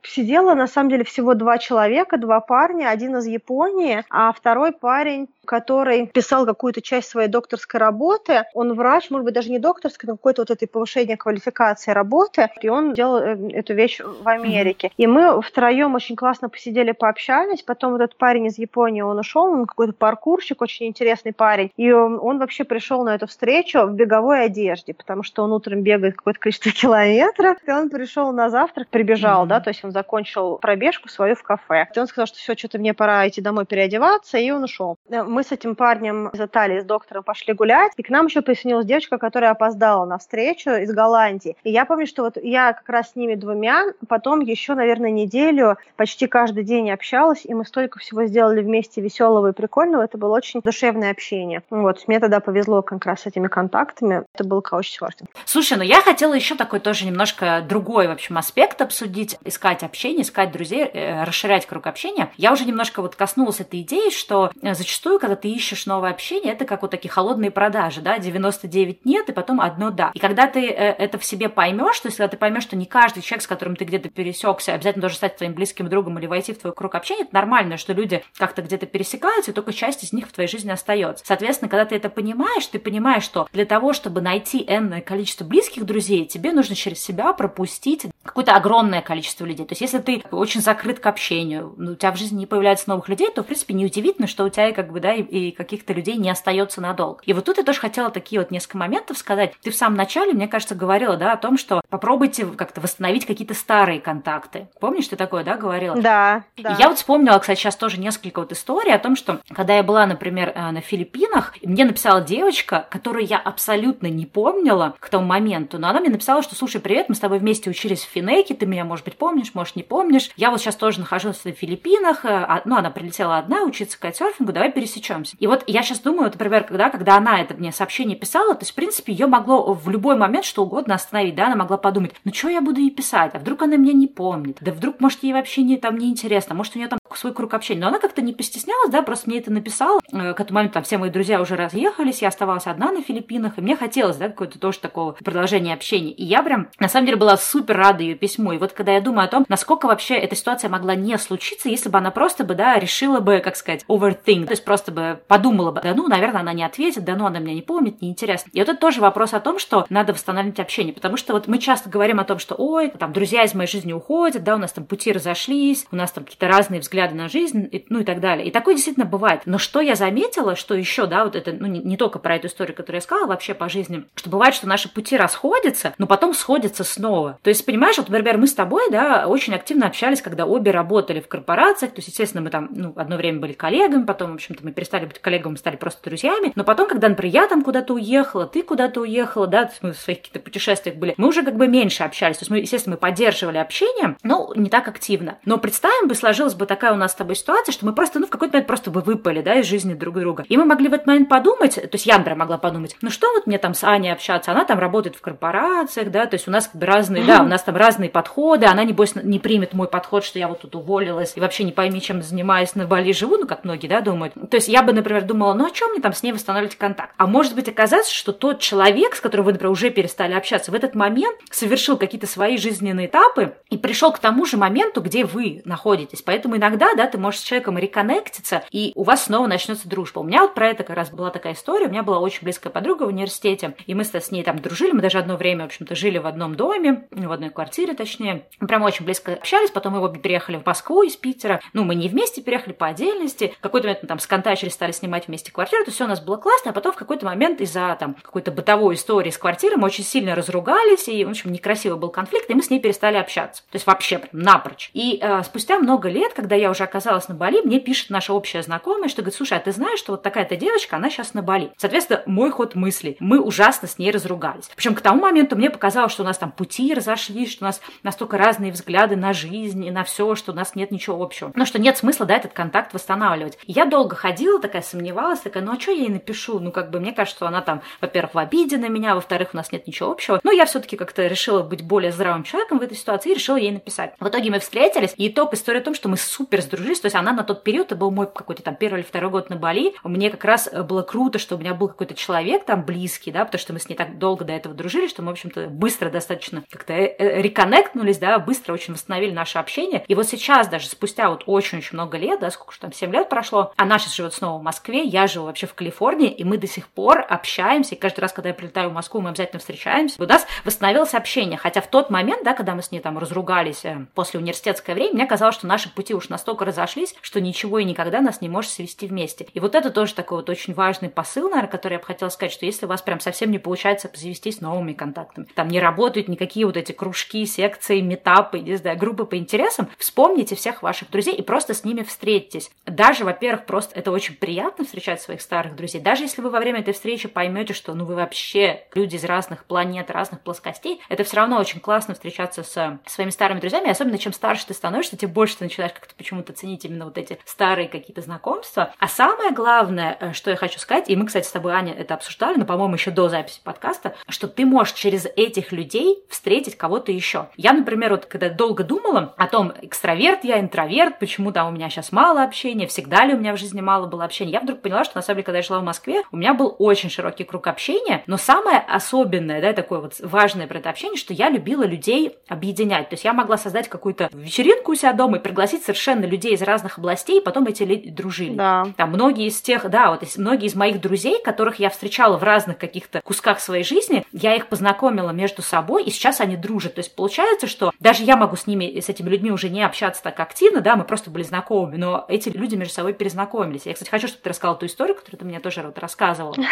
сидела 0.03 0.55
на 0.55 0.67
самом 0.67 0.91
деле 0.91 1.05
всего 1.05 1.35
два 1.35 1.59
человека, 1.59 2.19
два 2.19 2.41
парня, 2.41 2.89
один 2.89 3.17
из 3.17 3.27
Японии, 3.27 4.05
а 4.11 4.33
второй 4.33 4.73
парень 4.73 5.29
который 5.45 6.07
писал 6.07 6.47
какую-то 6.47 6.81
часть 6.83 7.09
своей 7.09 7.29
докторской 7.29 7.79
работы. 7.79 8.45
Он 8.55 8.75
врач, 8.75 9.11
может 9.11 9.25
быть, 9.27 9.35
даже 9.35 9.51
не 9.51 9.59
докторской, 9.59 10.09
но 10.09 10.17
какое-то 10.17 10.43
вот 10.43 10.51
это 10.51 10.67
повышение 10.67 11.17
квалификации 11.17 11.93
работы. 11.93 12.51
И 12.61 12.69
он 12.69 12.95
делал 12.95 13.19
э, 13.19 13.51
эту 13.53 13.75
вещь 13.75 14.01
в 14.01 14.27
Америке. 14.29 14.91
И 14.97 15.07
мы 15.07 15.41
втроем 15.43 15.95
очень 15.95 16.17
классно 16.17 16.49
посидели, 16.49 16.93
пообщались. 16.93 17.63
Потом 17.63 17.95
этот 17.95 18.17
парень 18.17 18.47
из 18.47 18.59
Японии, 18.59 19.03
он 19.03 19.19
ушел, 19.19 19.45
он 19.45 19.67
какой-то 19.67 19.93
паркурщик, 19.93 20.63
очень 20.63 20.87
интересный 20.87 21.33
парень. 21.33 21.71
И 21.77 21.93
он 21.93 22.39
вообще 22.39 22.64
вообще 22.65 22.75
пришел 22.75 23.05
на 23.05 23.15
эту 23.15 23.27
встречу 23.27 23.87
в 23.87 23.95
беговой 23.95 24.45
одежде, 24.45 24.95
потому 24.95 25.23
что 25.23 25.45
он 25.45 25.53
утром 25.53 25.83
бегает 25.83 26.17
какое-то 26.17 26.41
количество 26.41 26.73
километров, 26.83 27.59
и 27.67 27.71
он 27.71 27.91
пришел 27.91 28.33
на 28.33 28.51
завтрак, 28.51 28.89
прибежал, 28.89 29.45
mm-hmm. 29.45 29.49
да, 29.49 29.61
то 29.61 29.71
есть 29.71 29.85
он 29.85 29.93
закончил 29.93 30.59
пробежку 30.59 31.09
свою 31.09 31.35
в 31.35 31.43
кафе. 31.43 31.87
И 31.95 31.99
он 31.99 32.07
сказал, 32.07 32.27
что 32.27 32.39
все, 32.39 32.55
что-то 32.57 32.79
мне 32.79 32.95
пора 32.95 33.29
идти 33.29 33.41
домой 33.41 33.67
переодеваться, 33.67 34.39
и 34.39 34.51
он 34.51 34.65
ушел. 34.65 34.97
Мы 35.09 35.43
с 35.43 35.53
этим 35.53 35.75
парнем 35.75 36.29
из 36.29 36.41
Италии, 36.41 36.81
с 36.81 36.85
доктором 36.85 37.23
пошли 37.23 37.55
гулять, 37.55 37.93
и 37.97 38.03
к 38.03 38.11
нам 38.11 38.27
еще 38.27 38.43
присоединилась 38.43 38.87
девочка, 38.87 39.19
которая 39.19 39.51
опоздала 39.51 40.05
на 40.05 40.19
встречу 40.19 40.71
из 40.71 40.93
Голландии. 40.93 41.57
И 41.65 41.71
я 41.71 41.85
помню, 41.85 42.07
что 42.07 42.23
вот 42.23 42.37
я 42.43 42.73
как 42.73 42.89
раз 42.89 43.13
с 43.13 43.17
ними 43.17 43.35
двумя, 43.35 43.85
потом 44.09 44.41
еще, 44.41 44.75
наверное, 44.75 45.11
неделю 45.11 45.77
почти 45.97 46.27
каждый 46.27 46.65
день 46.65 46.91
общалась, 46.91 47.45
и 47.45 47.55
мы 47.55 47.65
столько 47.65 47.99
всего 47.99 48.25
сделали 48.25 48.63
вместе 48.63 49.01
веселого 49.01 49.51
и 49.51 49.53
прикольного. 49.53 50.03
Это 50.03 50.19
было 50.19 50.35
очень 50.35 50.61
душевное 50.61 51.11
общение. 51.11 51.63
Вот, 51.71 52.07
мне 52.07 52.21
тогда 52.21 52.41
повезло 52.41 52.54
как 52.63 53.07
раз 53.07 53.23
с 53.23 53.27
этими 53.27 53.49
контактами. 53.49 54.25
Это 54.35 54.45
был 54.45 54.63
каучсерфинг. 54.63 55.31
Слушай, 55.45 55.79
ну 55.79 55.85
я 55.85 56.01
хотела 56.01 56.35
еще 56.35 56.55
такой 56.55 56.81
тоже 56.81 57.07
немножко 57.07 57.65
другой, 57.67 58.09
в 58.09 58.11
общем, 58.11 58.39
аспект 58.39 58.81
обсудить. 58.81 59.37
Искать 59.45 59.83
общение, 59.83 60.23
искать 60.23 60.53
друзей, 60.53 60.85
э, 60.85 61.25
расширять 61.25 61.67
круг 61.67 61.87
общения. 61.87 62.31
Я 62.37 62.53
уже 62.53 62.65
немножко 62.65 63.03
вот 63.03 63.17
коснулась 63.17 63.61
этой 63.61 63.81
идеи, 63.81 64.11
что 64.11 64.51
э, 64.61 64.75
зачастую, 64.75 65.19
когда 65.19 65.37
ты 65.37 65.49
ищешь 65.49 65.87
новое 65.87 66.11
общение, 66.11 66.53
это 66.53 66.65
как 66.65 66.83
вот 66.83 66.91
такие 66.91 67.11
холодные 67.11 67.51
продажи, 67.51 68.01
да, 68.01 68.19
99 68.19 69.05
нет, 69.05 69.29
и 69.29 69.33
потом 69.33 69.61
одно 69.61 69.91
да. 69.91 70.11
И 70.15 70.19
когда 70.19 70.47
ты 70.47 70.69
э, 70.69 70.93
это 70.93 71.19
в 71.19 71.25
себе 71.25 71.49
поймешь, 71.49 71.99
то 72.01 72.09
есть 72.09 72.19
когда 72.19 72.29
ты 72.29 72.37
поймешь, 72.37 72.63
что 72.63 72.77
не 72.77 72.87
каждый 72.87 73.23
человек, 73.23 73.43
с 73.43 73.47
которым 73.47 73.77
ты 73.77 73.85
где-то 73.85 74.09
пересекся, 74.09 74.75
обязательно 74.75 75.03
должен 75.03 75.17
стать 75.17 75.37
твоим 75.37 75.55
близким 75.55 75.89
другом 75.89 76.19
или 76.19 76.27
войти 76.27 76.53
в 76.53 76.59
твой 76.59 76.73
круг 76.73 76.95
общения, 76.95 77.23
это 77.23 77.35
нормально, 77.35 77.77
что 77.77 77.93
люди 77.93 78.23
как-то 78.37 78.63
где-то 78.63 78.87
пересекаются, 78.87 79.51
и 79.51 79.55
только 79.55 79.73
часть 79.73 80.05
из 80.05 80.13
них 80.13 80.29
в 80.29 80.33
твоей 80.33 80.49
жизни 80.49 80.71
остается. 80.71 81.25
Соответственно, 81.27 81.69
когда 81.69 81.85
ты 81.85 81.97
это 81.97 82.09
понимаешь, 82.09 82.34
понимаешь, 82.35 82.67
ты 82.67 82.79
понимаешь, 82.79 83.23
что 83.23 83.49
для 83.53 83.65
того, 83.65 83.93
чтобы 83.93 84.21
найти 84.21 84.65
энное 84.67 85.01
количество 85.01 85.45
близких 85.45 85.85
друзей, 85.85 86.27
тебе 86.27 86.53
нужно 86.53 86.75
через 86.75 87.03
себя 87.03 87.33
пропустить 87.33 88.07
какое-то 88.25 88.57
огромное 88.57 89.03
количество 89.03 89.45
людей. 89.45 89.65
То 89.65 89.73
есть, 89.73 89.83
если 89.83 89.99
ты 89.99 90.23
очень 90.31 90.61
закрыт 90.61 90.99
к 90.99 91.07
общению, 91.07 91.75
ну, 91.77 91.93
у 91.93 91.95
тебя 91.95 92.11
в 92.11 92.17
жизни 92.17 92.41
не 92.41 92.47
появляется 92.47 92.89
новых 92.89 93.09
людей, 93.09 93.31
то, 93.31 93.43
в 93.43 93.47
принципе, 93.47 93.75
неудивительно, 93.75 94.27
что 94.27 94.45
у 94.45 94.49
тебя 94.49 94.73
как 94.73 94.91
бы, 94.91 95.01
да, 95.01 95.15
и, 95.15 95.23
и 95.23 95.51
каких-то 95.53 95.93
людей 95.93 96.17
не 96.17 96.31
остается 96.31 96.81
надолго. 96.81 97.21
И 97.25 97.33
вот 97.33 97.45
тут 97.45 97.59
я 97.59 97.65
тоже 97.65 97.81
хотела 97.81 98.11
такие 98.11 98.41
вот 98.41 98.51
несколько 98.51 98.79
моментов 98.79 99.17
сказать. 99.19 99.53
Ты 99.63 99.71
в 99.71 99.77
самом 99.77 99.97
начале, 99.97 100.33
мне 100.33 100.49
кажется, 100.49 100.75
говорила, 100.75 101.17
да, 101.17 101.33
о 101.33 101.37
том, 101.37 101.57
что 101.57 101.83
попробуйте 101.89 102.47
как-то 102.47 102.81
восстановить 102.81 103.27
какие-то 103.27 103.55
старые 103.55 104.01
контакты. 104.01 104.69
Помнишь, 104.81 105.07
ты 105.07 105.17
такое, 105.17 105.45
да, 105.45 105.57
говорила? 105.57 105.97
Да, 105.97 106.45
да. 106.57 106.75
И 106.75 106.81
я 106.81 106.89
вот 106.89 106.99
вспомнила, 106.99 107.39
кстати, 107.39 107.61
сейчас 107.61 107.77
тоже 107.77 108.01
несколько 108.01 108.41
вот 108.41 108.51
историй 108.53 108.93
о 108.93 108.99
том, 108.99 109.15
что 109.15 109.41
когда 109.51 109.77
я 109.77 109.83
была, 109.83 110.07
например, 110.07 110.53
э, 110.55 110.71
на 110.71 110.81
Филиппинах, 110.81 111.55
мне 111.63 111.85
написала 111.85 112.24
девочка, 112.25 112.87
которую 112.91 113.27
я 113.27 113.39
абсолютно 113.39 114.07
не 114.09 114.27
помнила 114.27 114.95
к 114.99 115.09
тому 115.09 115.27
моменту, 115.27 115.79
но 115.79 115.89
она 115.89 116.01
мне 116.01 116.11
написала, 116.11 116.43
что, 116.43 116.55
слушай, 116.55 116.81
привет, 116.81 117.09
мы 117.09 117.15
с 117.15 117.21
тобой 117.21 117.39
вместе 117.39 117.71
учились 117.71 118.05
в 118.05 118.11
Финеке, 118.11 118.55
ты 118.55 118.67
меня, 118.67 118.85
может 118.85 119.05
быть, 119.05 119.17
помнишь, 119.17 119.55
может, 119.55 119.77
не 119.77 119.83
помнишь. 119.83 120.31
Я 120.37 120.51
вот 120.51 120.61
сейчас 120.61 120.77
тоже 120.77 121.01
нахожусь 121.01 121.45
на 121.45 121.53
Филиппинах, 121.53 122.25
э, 122.25 122.29
а, 122.29 122.63
ну, 122.65 122.77
она 122.77 122.91
прилетела 122.91 123.39
одна 123.39 123.63
учиться 123.63 123.99
кайтсерфингу, 123.99 124.53
давай 124.53 124.73
пересечемся. 124.73 125.37
И 125.39 125.47
вот 125.47 125.65
я 125.67 125.83
сейчас 125.83 126.01
думаю, 126.01 126.25
вот, 126.25 126.35
например, 126.35 126.65
когда, 126.65 126.91
когда 126.91 127.17
она 127.17 127.41
это 127.41 127.55
мне 127.55 127.73
сообщение 127.73 128.17
писала, 128.17 128.55
то 128.55 128.63
есть, 128.63 128.73
в 128.73 128.75
принципе, 128.75 129.13
ее 129.13 129.27
могло 129.27 129.73
в 129.75 129.89
любой 129.89 130.17
момент 130.17 130.45
что 130.45 130.65
угодно 130.65 130.95
остановить, 130.95 131.35
да, 131.35 131.47
она 131.47 131.57
могла 131.57 131.77
подумать, 131.77 132.13
ну, 132.25 132.33
что 132.33 132.49
я 132.49 132.61
буду 132.61 132.81
ей 132.81 132.91
писать, 132.91 133.33
а 133.35 133.39
вдруг 133.39 133.63
она 133.63 133.77
меня 133.77 133.93
не 133.93 134.07
помнит, 134.07 134.59
да 134.61 134.73
вдруг, 134.73 135.01
может, 135.01 135.23
ей 135.23 135.33
вообще 135.33 135.63
не, 135.63 135.77
там 135.77 135.99
не 135.99 136.09
интересно, 136.09 136.55
может, 136.55 136.75
у 136.77 136.79
нее 136.79 136.89
там 136.89 136.99
свой 137.17 137.33
круг 137.33 137.55
общения. 137.55 137.81
Но 137.81 137.89
она 137.89 137.99
как-то 137.99 138.23
не 138.23 138.33
постеснялась, 138.33 138.91
да, 138.91 139.03
просто 139.03 139.29
мне 139.29 139.39
это 139.39 139.51
написала. 139.51 140.01
Э, 140.13 140.35
к 140.35 140.41
этому 140.41 140.57
моменту 140.57 140.75
там 140.75 140.83
все 140.85 140.99
мои 140.99 141.11
друзья 141.11 141.41
уже 141.41 141.57
разъехались, 141.57 142.23
я 142.23 142.29
оставалась 142.29 142.67
одна 142.67 142.93
на 142.93 143.03
Филиппинах, 143.03 143.59
и 143.59 143.61
мне 143.61 143.77
хотелось, 143.77 144.17
да, 144.17 144.29
какое-то 144.29 144.59
тоже 144.59 144.79
такого 144.79 145.13
продолжения 145.13 145.75
общения. 145.75 146.13
И 146.13 146.25
я 146.25 146.43
прям, 146.43 146.69
на 146.79 146.89
самом 146.89 147.07
деле, 147.07 147.19
была 147.19 147.37
супер 147.37 147.77
рада 147.77 148.03
ее 148.03 148.15
письму. 148.15 148.53
И 148.53 148.59
вот 148.59 148.73
когда 148.73 148.93
я 148.93 149.01
думаю 149.01 149.27
о 149.27 149.29
том, 149.29 149.45
насколько 149.49 149.87
вообще 149.87 150.15
эта 150.15 150.35
ситуация 150.37 150.69
могла 150.71 150.95
не 150.95 151.17
случиться, 151.19 151.69
если 151.69 151.89
бы 151.89 151.99
она 151.99 152.11
просто 152.11 152.45
бы, 152.45 152.55
да, 152.55 152.79
решила 152.79 153.21
бы, 153.21 153.41
как 153.41 153.57
сказать, 153.57 153.85
overthink, 153.89 154.47
то 154.47 154.53
есть 154.53 154.65
просто 154.65 154.93
бы 154.93 155.21
подумала 155.29 155.71
бы, 155.71 155.81
да 155.83 155.95
ну, 155.95 156.09
наверное, 156.09 156.41
она 156.41 156.53
не 156.53 156.65
ответит, 156.65 157.05
да 157.05 157.15
ну, 157.15 157.27
она 157.27 157.39
меня 157.39 157.55
не 157.55 157.63
помнит, 157.63 158.01
неинтересно. 158.01 158.51
И 158.53 158.59
вот 158.59 158.69
это 158.69 158.79
тоже 158.79 159.01
вопрос 159.01 159.35
о 159.35 159.41
том, 159.41 159.59
что 159.59 159.87
надо 159.89 160.13
восстановить 160.13 160.59
общение, 160.61 160.93
потому 160.93 161.17
что 161.17 161.33
вот 161.33 161.47
мы 161.47 161.59
часто 161.59 161.89
говорим 161.89 162.21
о 162.21 162.25
том, 162.25 162.39
что, 162.39 162.55
ой, 162.57 162.91
там, 162.91 163.13
друзья 163.13 163.45
из 163.45 163.55
моей 163.55 163.69
жизни 163.69 163.93
уходят, 163.93 164.43
да, 164.43 164.55
у 164.55 164.59
нас 164.59 164.73
там 164.73 164.85
пути 164.85 165.13
разошлись, 165.13 165.87
у 165.91 165.97
нас 165.97 166.13
там 166.13 166.25
какие-то 166.25 166.49
разные 166.49 166.81
взгляды 166.81 167.04
на 167.13 167.29
жизнь, 167.29 167.69
и, 167.71 167.85
ну 167.89 168.01
и 168.01 168.05
так 168.05 168.21
далее. 168.21 168.47
И 168.47 168.51
такое 168.51 168.75
действительно 168.75 169.07
бывает. 169.07 169.43
Но 169.45 169.59
что 169.59 169.81
я 169.81 169.95
заметила, 169.95 170.57
что 170.57 170.75
еще, 170.75 171.07
да, 171.07 171.25
вот 171.25 171.37
это, 171.37 171.53
ну 171.53 171.67
не, 171.67 171.81
не 171.81 171.97
только 171.97 172.19
про 172.19 172.37
эту 172.37 172.47
историю, 172.47 172.77
которую 172.77 172.99
я 172.99 173.03
сказала, 173.03 173.27
вообще 173.27 173.55
по 173.55 173.69
жизни, 173.69 174.05
что 174.15 174.31
бывает, 174.31 174.55
что 174.55 174.69
наши 174.69 174.93
пути 174.93 175.17
расходятся, 175.17 175.95
но 175.99 176.07
потом 176.07 176.35
сходятся 176.35 176.85
снова. 176.85 177.39
То 177.43 177.49
есть, 177.49 177.65
понимаешь, 177.67 177.99
вот, 177.99 178.09
например, 178.09 178.39
мы 178.39 178.47
с 178.47 178.55
тобой, 178.55 178.91
да, 178.91 179.27
очень 179.27 179.55
активно 179.55 179.87
общались, 179.87 180.23
когда 180.23 180.47
обе 180.47 180.71
работали 180.71 181.21
в 181.21 181.29
корпорациях, 181.29 181.93
то 181.93 181.99
есть, 181.99 182.09
естественно, 182.09 182.43
мы 182.43 182.51
там, 182.51 182.69
ну, 182.71 182.93
одно 182.97 183.17
время 183.17 183.41
были 183.41 183.53
коллегами, 183.53 184.05
потом, 184.05 184.33
в 184.33 184.35
общем-то, 184.35 184.65
мы 184.65 184.73
перестали 184.73 185.07
быть 185.07 185.19
коллегами, 185.19 185.57
стали 185.57 185.77
просто 185.77 186.03
друзьями, 186.09 186.53
но 186.55 186.65
потом, 186.65 186.89
когда, 186.89 187.09
например, 187.09 187.35
я 187.35 187.47
там 187.49 187.63
куда-то 187.63 187.95
уехала, 187.95 188.47
ты 188.47 188.63
куда-то 188.63 189.01
уехала, 189.01 189.47
да, 189.47 189.71
мы 189.83 189.93
в 189.93 189.99
своих 189.99 190.19
каких-то 190.19 190.41
путешествиях 190.41 190.97
были, 190.97 191.15
мы 191.17 191.29
уже 191.29 191.43
как 191.43 191.57
бы 191.57 191.67
меньше 191.69 192.05
общались, 192.05 192.39
то 192.39 192.43
есть 192.43 192.51
мы, 192.51 192.59
естественно, 192.59 192.97
мы 192.97 193.01
поддерживали 193.01 193.59
общение, 193.59 194.17
но 194.23 194.53
не 194.55 194.71
так 194.71 194.89
активно. 194.89 195.39
Но 195.45 195.59
представим 195.59 196.09
бы, 196.09 196.15
сложилась 196.15 196.55
бы 196.55 196.67
такая 196.67 196.84
у 196.93 196.97
нас 196.97 197.13
с 197.13 197.15
тобой 197.15 197.37
ситуация, 197.37 197.73
что 197.73 197.87
мы 197.87 197.93
просто, 197.93 198.19
ну, 198.19 198.27
в 198.27 198.31
какой-то 198.31 198.55
момент 198.55 198.67
просто 198.67 198.91
бы 198.91 199.01
выпали, 199.01 199.41
да, 199.43 199.55
из 199.55 199.67
жизни 199.67 199.95
друг 199.95 200.19
друга. 200.19 200.45
И 200.49 200.57
мы 200.57 200.65
могли 200.65 200.89
в 200.89 200.95
этот 200.95 201.07
момент 201.07 201.29
подумать, 201.29 201.75
то 201.75 201.89
есть 201.93 202.07
я, 202.07 202.19
например, 202.19 202.39
могла 202.39 202.59
подумать, 202.59 202.97
ну 203.01 203.11
что 203.11 203.33
вот 203.33 203.47
мне 203.47 203.59
там 203.59 203.75
с 203.75 203.85
Аней 203.85 204.13
общаться, 204.13 204.53
она 204.53 204.65
там 204.65 204.79
работает 204.79 205.17
в 205.17 205.21
корпорациях, 205.21 206.11
да, 206.11 206.27
то 206.27 206.35
есть 206.35 206.49
у 206.49 206.51
нас 206.51 206.69
как 206.69 206.81
бы 206.81 206.87
разные, 206.87 207.25
да, 207.25 207.43
у 207.43 207.47
нас 207.47 207.63
там 207.63 207.77
разные 207.77 208.11
подходы, 208.11 208.67
она, 208.67 208.85
небось, 208.85 209.15
не 209.15 209.39
примет 209.39 209.75
мой 209.75 209.89
подход, 209.89 210.25
что 210.25 210.39
я 210.39 210.49
вот 210.49 210.61
тут 210.61 210.75
уволилась 210.75 211.33
и 211.37 211.41
вообще 211.41 211.65
не 211.65 211.73
пойми, 211.73 212.01
чем 212.01 212.23
занимаюсь, 212.23 212.75
на 212.75 212.87
Бали 212.87 213.13
живу, 213.13 213.37
ну, 213.37 213.47
как 213.47 213.65
многие, 213.65 213.89
да, 213.89 214.01
думают. 214.01 214.35
То 214.35 214.57
есть 214.57 214.69
я 214.69 214.83
бы, 214.83 214.93
например, 214.93 215.25
думала, 215.25 215.55
ну, 215.55 215.67
о 215.67 215.71
чем 215.71 215.91
мне 215.91 216.01
там 216.01 216.13
с 216.13 216.23
ней 216.23 216.33
восстанавливать 216.33 216.77
контакт? 216.77 217.15
А 217.17 217.27
может 217.27 217.55
быть, 217.55 217.69
оказаться, 217.69 218.13
что 218.15 218.33
тот 218.33 218.61
человек, 218.61 219.15
с 219.15 219.21
которым 219.21 219.47
вы, 219.47 219.53
например, 219.53 219.73
уже 219.73 219.91
перестали 219.91 220.35
общаться, 220.35 220.71
в 220.71 220.75
этот 220.75 220.95
момент 220.95 221.39
совершил 221.51 221.97
какие-то 221.97 222.27
свои 222.27 222.57
жизненные 222.57 223.07
этапы 223.07 223.57
и 223.71 223.79
пришел 223.79 224.13
к 224.13 224.19
тому 224.19 224.47
же 224.47 224.57
моменту, 224.57 225.01
где 225.01 225.25
вы 225.25 225.63
находитесь. 225.65 226.23
Поэтому 226.23 226.57
иногда 226.57 226.74
иногда, 226.75 226.95
да, 226.95 227.07
ты 227.07 227.19
можешь 227.19 227.41
с 227.41 227.45
человеком 227.45 227.79
реконнектиться, 227.79 228.65
и 228.71 228.93
у 228.95 229.05
вас 229.05 229.25
снова 229.25 229.47
начнется 229.47 229.89
дружба. 229.89 230.21
У 230.21 230.23
меня 230.25 230.43
вот 230.43 230.55
про 230.55 230.69
это 230.69 230.83
как 230.83 230.97
раз 230.97 231.11
была 231.11 231.31
такая 231.31 231.55
история. 231.55 231.87
У 231.87 231.91
меня 231.91 232.03
была 232.03 232.19
очень 232.19 232.41
близкая 232.43 232.73
подруга 232.73 233.05
в 233.05 233.09
университете, 233.09 233.75
и 233.87 233.95
мы 233.95 234.05
с 234.05 234.31
ней 234.31 234.43
там 234.43 234.59
дружили. 234.59 234.93
Мы 234.93 235.01
даже 235.01 235.19
одно 235.19 235.37
время, 235.37 235.65
в 235.65 235.67
общем-то, 235.67 235.95
жили 235.95 236.19
в 236.19 236.27
одном 236.27 236.55
доме, 236.55 237.07
в 237.11 237.33
одной 237.33 237.51
квартире, 237.51 237.95
точнее. 237.95 238.47
Мы 238.61 238.67
прям 238.67 238.83
очень 238.83 239.05
близко 239.05 239.35
общались. 239.35 239.71
Потом 239.71 239.95
мы 239.95 240.01
обе 240.01 240.21
переехали 240.21 240.57
в 240.57 240.67
Москву 240.67 241.03
из 241.03 241.17
Питера. 241.17 241.61
Ну, 241.73 241.85
мы 241.85 241.95
не 241.95 242.09
вместе 242.09 242.43
переехали, 242.43 242.73
по 242.73 242.87
отдельности. 242.87 243.55
В 243.59 243.63
какой-то 243.63 243.89
момент 243.89 244.03
мы 244.03 244.09
там 244.09 244.19
сконтачили, 244.19 244.69
стали 244.69 244.93
снимать 244.93 245.29
вместе 245.29 245.53
квартиру. 245.53 245.85
То 245.85 245.91
все 245.91 246.05
у 246.05 246.09
нас 246.09 246.21
было 246.21 246.37
классно, 246.37 246.71
а 246.71 246.75
потом 246.75 246.93
в 246.93 246.97
какой-то 246.97 247.27
момент 247.27 247.61
из-за 247.61 247.97
там 247.99 248.15
какой-то 248.15 248.51
бытовой 248.51 248.95
истории 248.95 249.31
с 249.31 249.39
квартирой 249.39 249.77
мы 249.77 249.87
очень 249.87 250.05
сильно 250.05 250.35
разругались, 250.35 251.09
и, 251.09 251.25
в 251.25 251.31
общем, 251.31 251.53
некрасивый 251.53 251.99
был 251.99 252.11
конфликт, 252.11 252.49
и 252.49 252.55
мы 252.55 252.63
с 252.63 252.71
ней 252.71 252.81
перестали 252.81 253.17
общаться. 253.17 253.63
То 253.71 253.77
есть 253.77 253.87
вообще 253.87 254.19
прям 254.19 254.43
напрочь. 254.43 254.91
И 254.93 255.19
э, 255.21 255.43
спустя 255.43 255.79
много 255.79 256.09
лет, 256.09 256.33
когда 256.35 256.57
я 256.57 256.64
уже 256.71 256.85
оказалась 256.85 257.29
на 257.29 257.35
Бали, 257.35 257.61
мне 257.63 257.81
пишет 257.81 258.11
наша 258.11 258.33
общая 258.33 258.63
знакомая, 258.63 259.09
что 259.09 259.23
говорит, 259.23 259.37
слушай, 259.37 259.57
а 259.59 259.61
ты 259.61 259.73
знаешь, 259.73 259.99
что 259.99 260.13
вот 260.13 260.23
такая-то 260.23 260.57
девочка, 260.57 260.97
она 260.97 261.11
сейчас 261.11 261.35
на 261.35 261.43
Бали. 261.43 261.73
Соответственно, 261.77 262.23
мой 262.27 262.51
ход 262.51 262.75
мысли. 262.75 263.17
Мы 263.21 263.41
ужасно 263.41 263.89
с 263.89 263.99
ней 263.99 264.11
разругались. 264.11 264.71
Причем 264.77 264.95
к 264.95 265.01
тому 265.01 265.23
моменту 265.23 265.57
мне 265.57 265.71
показалось, 265.71 266.13
что 266.13 266.23
у 266.23 266.27
нас 266.27 266.39
там 266.39 266.53
пути 266.53 266.95
разошлись, 266.95 267.53
что 267.53 267.65
у 267.65 267.69
нас 267.69 267.81
настолько 268.03 268.39
разные 268.39 268.73
взгляды 268.73 269.17
на 269.17 269.33
жизнь 269.33 269.85
и 269.85 269.91
на 269.91 270.05
все, 270.05 270.35
что 270.35 270.53
у 270.53 270.55
нас 270.55 270.75
нет 270.75 270.91
ничего 270.91 271.23
общего. 271.23 271.53
Но 271.55 271.65
что 271.65 271.81
нет 271.81 271.97
смысла, 271.97 272.27
да, 272.27 272.37
этот 272.37 272.53
контакт 272.53 272.95
восстанавливать. 272.95 273.59
Я 273.67 273.85
долго 273.85 274.17
ходила, 274.17 274.61
такая 274.61 274.83
сомневалась, 274.83 275.41
такая, 275.41 275.63
ну 275.63 275.73
а 275.73 275.81
что 275.81 275.91
я 275.91 275.99
ей 275.99 276.09
напишу? 276.09 276.61
Ну, 276.61 276.73
как 276.73 276.91
бы, 276.91 277.01
мне 277.01 277.13
кажется, 277.13 277.37
что 277.37 277.47
она 277.47 277.61
там, 277.61 277.83
во-первых, 278.01 278.35
в 278.35 278.39
обиде 278.39 278.77
на 278.77 278.89
меня, 278.89 279.15
во-вторых, 279.15 279.51
у 279.53 279.57
нас 279.57 279.73
нет 279.73 279.87
ничего 279.87 280.11
общего. 280.11 280.41
Но 280.43 280.53
я 280.53 280.67
все-таки 280.67 280.97
как-то 280.97 281.27
решила 281.27 281.63
быть 281.63 281.83
более 281.83 282.13
здравым 282.13 282.45
человеком 282.45 282.79
в 282.79 282.83
этой 282.83 282.97
ситуации 282.97 283.31
и 283.31 283.35
решила 283.35 283.57
ей 283.57 283.73
написать. 283.73 284.15
В 284.21 284.29
итоге 284.29 284.51
мы 284.51 284.59
встретились, 284.59 285.15
и 285.17 285.29
итог 285.29 285.55
истории 285.55 285.79
о 285.79 285.83
том, 285.83 285.95
что 285.95 286.09
мы 286.09 286.17
супер 286.17 286.54
сдружились, 286.63 287.01
то 287.01 287.07
есть 287.07 287.17
она 287.17 287.33
на 287.33 287.45
тот 287.45 287.65
период, 287.65 287.87
это 287.87 287.97
был 287.97 288.11
мой 288.11 288.27
какой-то 288.27 288.63
там 288.63 288.75
первый 288.75 289.01
или 289.01 289.07
второй 289.07 289.31
год 289.31 289.51
на 289.51 289.57
Бали, 289.57 289.95
мне 290.03 290.31
как 290.31 290.45
раз 290.45 290.69
э, 290.71 290.83
было 290.83 291.03
круто, 291.03 291.39
что 291.39 291.55
у 291.57 291.59
меня 291.59 291.75
был 291.75 291.89
какой-то 291.89 292.15
человек 292.15 292.65
там 292.65 292.85
близкий, 292.85 293.31
да, 293.31 293.45
потому 293.45 293.61
что 293.61 293.73
мы 293.73 293.79
с 293.79 293.89
ней 293.89 293.95
так 293.95 294.19
долго 294.19 294.45
до 294.45 294.53
этого 294.53 294.75
дружили, 294.75 295.07
что 295.07 295.23
мы, 295.23 295.29
в 295.29 295.33
общем-то, 295.33 295.69
быстро 295.69 296.11
достаточно 296.11 296.65
как-то 296.71 296.93
э, 296.93 297.15
э, 297.19 297.43
реконнектнулись, 297.43 298.19
да, 298.19 298.39
быстро 298.39 298.73
очень 298.73 298.95
восстановили 298.95 299.33
наше 299.33 299.59
общение. 299.59 300.05
И 300.09 300.15
вот 300.15 300.27
сейчас, 300.27 300.69
даже 300.69 300.89
спустя 300.89 301.31
вот 301.31 301.45
очень-очень 301.47 301.95
много 301.95 302.19
лет, 302.19 302.41
да, 302.41 302.51
сколько 302.51 302.73
же 302.73 302.81
там, 302.81 302.93
7 302.93 303.13
лет 303.13 303.29
прошло, 303.29 303.73
она 303.77 303.99
сейчас 303.99 304.15
живет 304.17 304.35
снова 304.35 304.59
в 304.59 304.63
Москве, 304.63 305.05
я 305.05 305.27
живу 305.27 305.47
вообще 305.47 305.67
в 305.67 305.75
Калифорнии, 305.75 306.31
и 306.31 306.45
мы 306.45 306.59
до 306.59 306.67
сих 306.67 306.89
пор 306.89 307.25
общаемся, 307.29 307.95
и 307.95 307.99
каждый 307.99 308.21
раз, 308.21 308.33
когда 308.33 308.49
я 308.49 308.55
прилетаю 308.55 308.91
в 308.91 308.93
Москву, 308.93 309.21
мы 309.21 309.31
обязательно 309.31 309.61
встречаемся. 309.61 310.23
У 310.23 310.27
нас 310.27 310.47
восстановилось 310.65 311.15
общение, 311.15 311.59
хотя 311.59 311.81
в 311.81 311.87
тот 311.87 312.11
момент, 312.11 312.45
да, 312.45 312.55
когда 312.55 312.75
мы 312.75 312.83
с 312.83 312.91
ней 312.91 313.01
там 313.01 313.19
разругались 313.19 313.85
после 314.15 314.41
университетское 314.41 314.95
время, 314.95 315.15
мне 315.15 315.27
казалось, 315.27 315.55
что 315.55 315.67
наши 315.67 315.89
пути 315.93 316.15
уж 316.15 316.29
настолько 316.45 316.67
разошлись, 316.67 317.15
что 317.23 317.41
ничего 317.41 317.79
и 317.79 317.85
никогда 317.85 318.21
нас 318.21 318.43
не 318.43 318.51
может 318.51 318.71
свести 318.71 319.07
вместе. 319.07 319.47
И 319.55 319.61
вот 319.61 319.75
это 319.75 319.89
тоже 319.91 320.15
такой 320.15 320.39
вот 320.39 320.51
очень 320.51 320.75
важный 320.75 321.09
посыл, 321.09 321.49
наверное, 321.49 321.71
который 321.71 321.95
я 321.95 321.99
бы 322.01 322.05
хотела 322.05 322.29
сказать, 322.29 322.53
что 322.53 322.67
если 322.67 322.85
у 322.85 322.89
вас 322.91 323.01
прям 323.01 323.19
совсем 323.19 323.51
не 323.51 323.59
получается 323.59 324.11
завестись 324.13 324.61
новыми 324.61 324.93
контактами, 324.93 325.47
там 325.55 325.69
не 325.69 325.81
работают 325.81 326.29
никакие 326.29 326.67
вот 326.67 326.77
эти 326.77 326.93
кружки, 326.93 327.47
секции, 327.47 328.03
метапы, 328.03 328.59
не 328.59 328.77
знаю, 328.77 328.99
группы 328.99 329.25
по 329.25 329.39
интересам, 329.39 329.89
вспомните 329.97 330.55
всех 330.55 330.83
ваших 330.83 331.11
друзей 331.11 331.35
и 331.35 331.41
просто 331.41 331.73
с 331.73 331.83
ними 331.83 332.03
встретитесь. 332.03 332.71
Даже, 332.85 333.25
во-первых, 333.25 333.65
просто 333.65 333.99
это 333.99 334.11
очень 334.13 334.35
приятно 334.35 334.85
встречать 334.85 335.23
своих 335.23 335.41
старых 335.41 335.77
друзей. 335.77 336.03
Даже 336.03 336.25
если 336.25 336.43
вы 336.43 336.51
во 336.51 336.61
время 336.61 336.81
этой 336.81 336.93
встречи 336.93 337.27
поймете, 337.27 337.73
что 337.73 337.95
ну 337.95 338.05
вы 338.05 338.17
вообще 338.17 338.85
люди 338.95 339.17
из 339.17 339.25
разных 339.25 339.65
планет, 339.65 340.11
разных 340.11 340.43
плоскостей, 340.43 341.01
это 341.09 341.25
все 341.25 341.37
равно 341.37 341.57
очень 341.57 341.81
классно 341.81 342.13
встречаться 342.13 342.63
с 342.63 342.99
своими 343.07 343.31
старыми 343.31 343.61
друзьями, 343.61 343.89
особенно 343.89 344.19
чем 344.19 344.35
старше 344.35 344.67
ты 344.67 344.75
становишься, 344.75 345.17
тем 345.17 345.31
больше 345.31 345.57
ты 345.57 345.65
начинаешь 345.65 345.95
как-то 345.95 346.15
почему-то 346.35 346.53
ценить 346.53 346.85
именно 346.85 347.05
вот 347.05 347.17
эти 347.17 347.39
старые 347.45 347.89
какие-то 347.89 348.21
знакомства. 348.21 348.93
А 348.99 349.07
самое 349.07 349.53
главное, 349.53 350.17
э, 350.21 350.33
что 350.33 350.51
я 350.51 350.57
хочу 350.57 350.81
сказать, 350.81 351.09
и 351.09 351.15
мы, 351.15 351.27
кстати, 351.27 351.47
с 351.47 351.53
тобой, 351.53 351.73
Аня, 351.75 351.95
это 351.95 352.15
обсуждали, 352.15 352.59
но, 352.59 352.65
по-моему, 352.65 352.95
еще 352.95 353.11
до 353.13 353.29
записи 353.29 353.61
подкаста, 353.63 354.17
что 354.29 354.49
ты 354.49 354.67
можешь 354.67 354.95
через 354.95 355.27
этих 355.37 355.71
людей 355.71 356.25
встретить 356.29 356.77
кого-то 356.77 357.13
еще. 357.13 357.49
Я, 357.57 357.73
например, 357.73 358.11
вот 358.11 358.27
когда 358.27 358.49
долго 358.49 358.83
думала 358.83 359.35
о 359.37 359.47
том, 359.47 359.73
экстраверт 359.83 360.45
я, 360.45 360.59
интроверт, 360.59 361.21
почему 361.21 361.53
там 361.53 361.69
у 361.69 361.71
меня 361.71 361.89
сейчас 361.89 362.11
мало 362.11 362.43
общения, 362.43 362.87
всегда 362.87 363.25
ли 363.25 363.35
у 363.35 363.39
меня 363.39 363.55
в 363.55 363.59
жизни 363.59 363.81
мало 363.81 364.07
было 364.07 364.25
общения, 364.25 364.53
я 364.53 364.61
вдруг 364.61 364.83
поняла, 364.83 365.05
что 365.05 365.17
на 365.17 365.23
самом 365.23 365.37
деле, 365.37 365.45
когда 365.45 365.59
я 365.59 365.63
жила 365.63 365.79
в 365.79 365.85
Москве, 365.85 366.23
у 366.33 366.37
меня 366.37 366.55
был 366.55 366.75
очень 366.79 367.11
широкий 367.11 367.45
круг 367.45 367.69
общения, 367.69 368.25
но 368.27 368.37
самое 368.37 368.79
особенное, 368.79 369.61
да, 369.61 369.73
такое 369.73 370.01
вот 370.01 370.15
важное 370.21 370.67
про 370.67 370.79
это 370.79 370.91
общение, 370.91 371.17
что 371.17 371.33
я 371.33 371.49
любила 371.49 371.85
людей 371.85 372.37
объединять. 372.49 373.09
То 373.09 373.15
есть 373.15 373.25
я 373.25 373.33
могла 373.33 373.57
создать 373.57 373.89
какую-то 373.89 374.29
вечеринку 374.33 374.93
у 374.93 374.95
себя 374.95 375.13
дома 375.13 375.37
и 375.37 375.41
пригласить 375.41 375.85
совершенно 375.85 376.24
людей 376.27 376.55
из 376.55 376.63
разных 376.63 376.99
областей, 376.99 377.41
и 377.41 377.43
потом 377.43 377.67
эти 377.67 377.83
люди 377.83 378.11
дружили. 378.11 378.55
Да. 378.55 378.87
Там 378.97 379.11
многие 379.11 379.47
из 379.47 379.61
тех, 379.61 379.89
да, 379.91 380.11
вот 380.11 380.23
многие 380.37 380.67
из 380.67 380.75
моих 380.75 381.01
друзей, 381.01 381.43
которых 381.43 381.79
я 381.79 381.91
встречала 381.91 382.37
в 382.37 382.43
разных 382.43 382.79
каких-то 382.79 383.21
кусках 383.23 383.61
своей 383.61 383.85
жизни, 383.85 384.25
я 384.33 384.55
их 384.55 384.69
познакомила 384.69 385.31
между 385.31 385.63
собой, 385.63 386.05
и 386.05 386.11
сейчас 386.11 386.41
они 386.41 386.57
дружат. 386.57 386.95
То 386.95 387.01
есть 387.01 387.15
получается, 387.15 387.67
что 387.67 387.93
даже 388.01 388.23
я 388.23 388.37
могу 388.37 388.57
с 388.57 388.67
ними, 388.67 389.01
с 389.01 389.09
этими 389.09 389.29
людьми 389.29 389.51
уже 389.51 389.69
не 389.69 389.83
общаться 389.83 390.23
так 390.23 390.39
активно, 390.41 390.81
да, 390.81 390.97
мы 390.97 391.05
просто 391.05 391.31
были 391.31 391.43
знакомыми, 391.43 391.97
но 391.97 392.25
эти 392.29 392.49
люди 392.49 392.75
между 392.75 392.95
собой 392.95 393.13
перезнакомились. 393.13 393.87
Я, 393.87 393.95
кстати, 393.95 394.11
хочу, 394.11 394.29
чтобы 394.29 394.43
ты 394.43 394.49
рассказала 394.51 394.77
ту 394.77 394.87
историю, 394.87 395.17
которую 395.17 395.39
ты 395.39 395.45
мне 395.45 395.61
тоже 395.61 395.83
вот 395.83 395.99
рассказывала. 395.99 396.55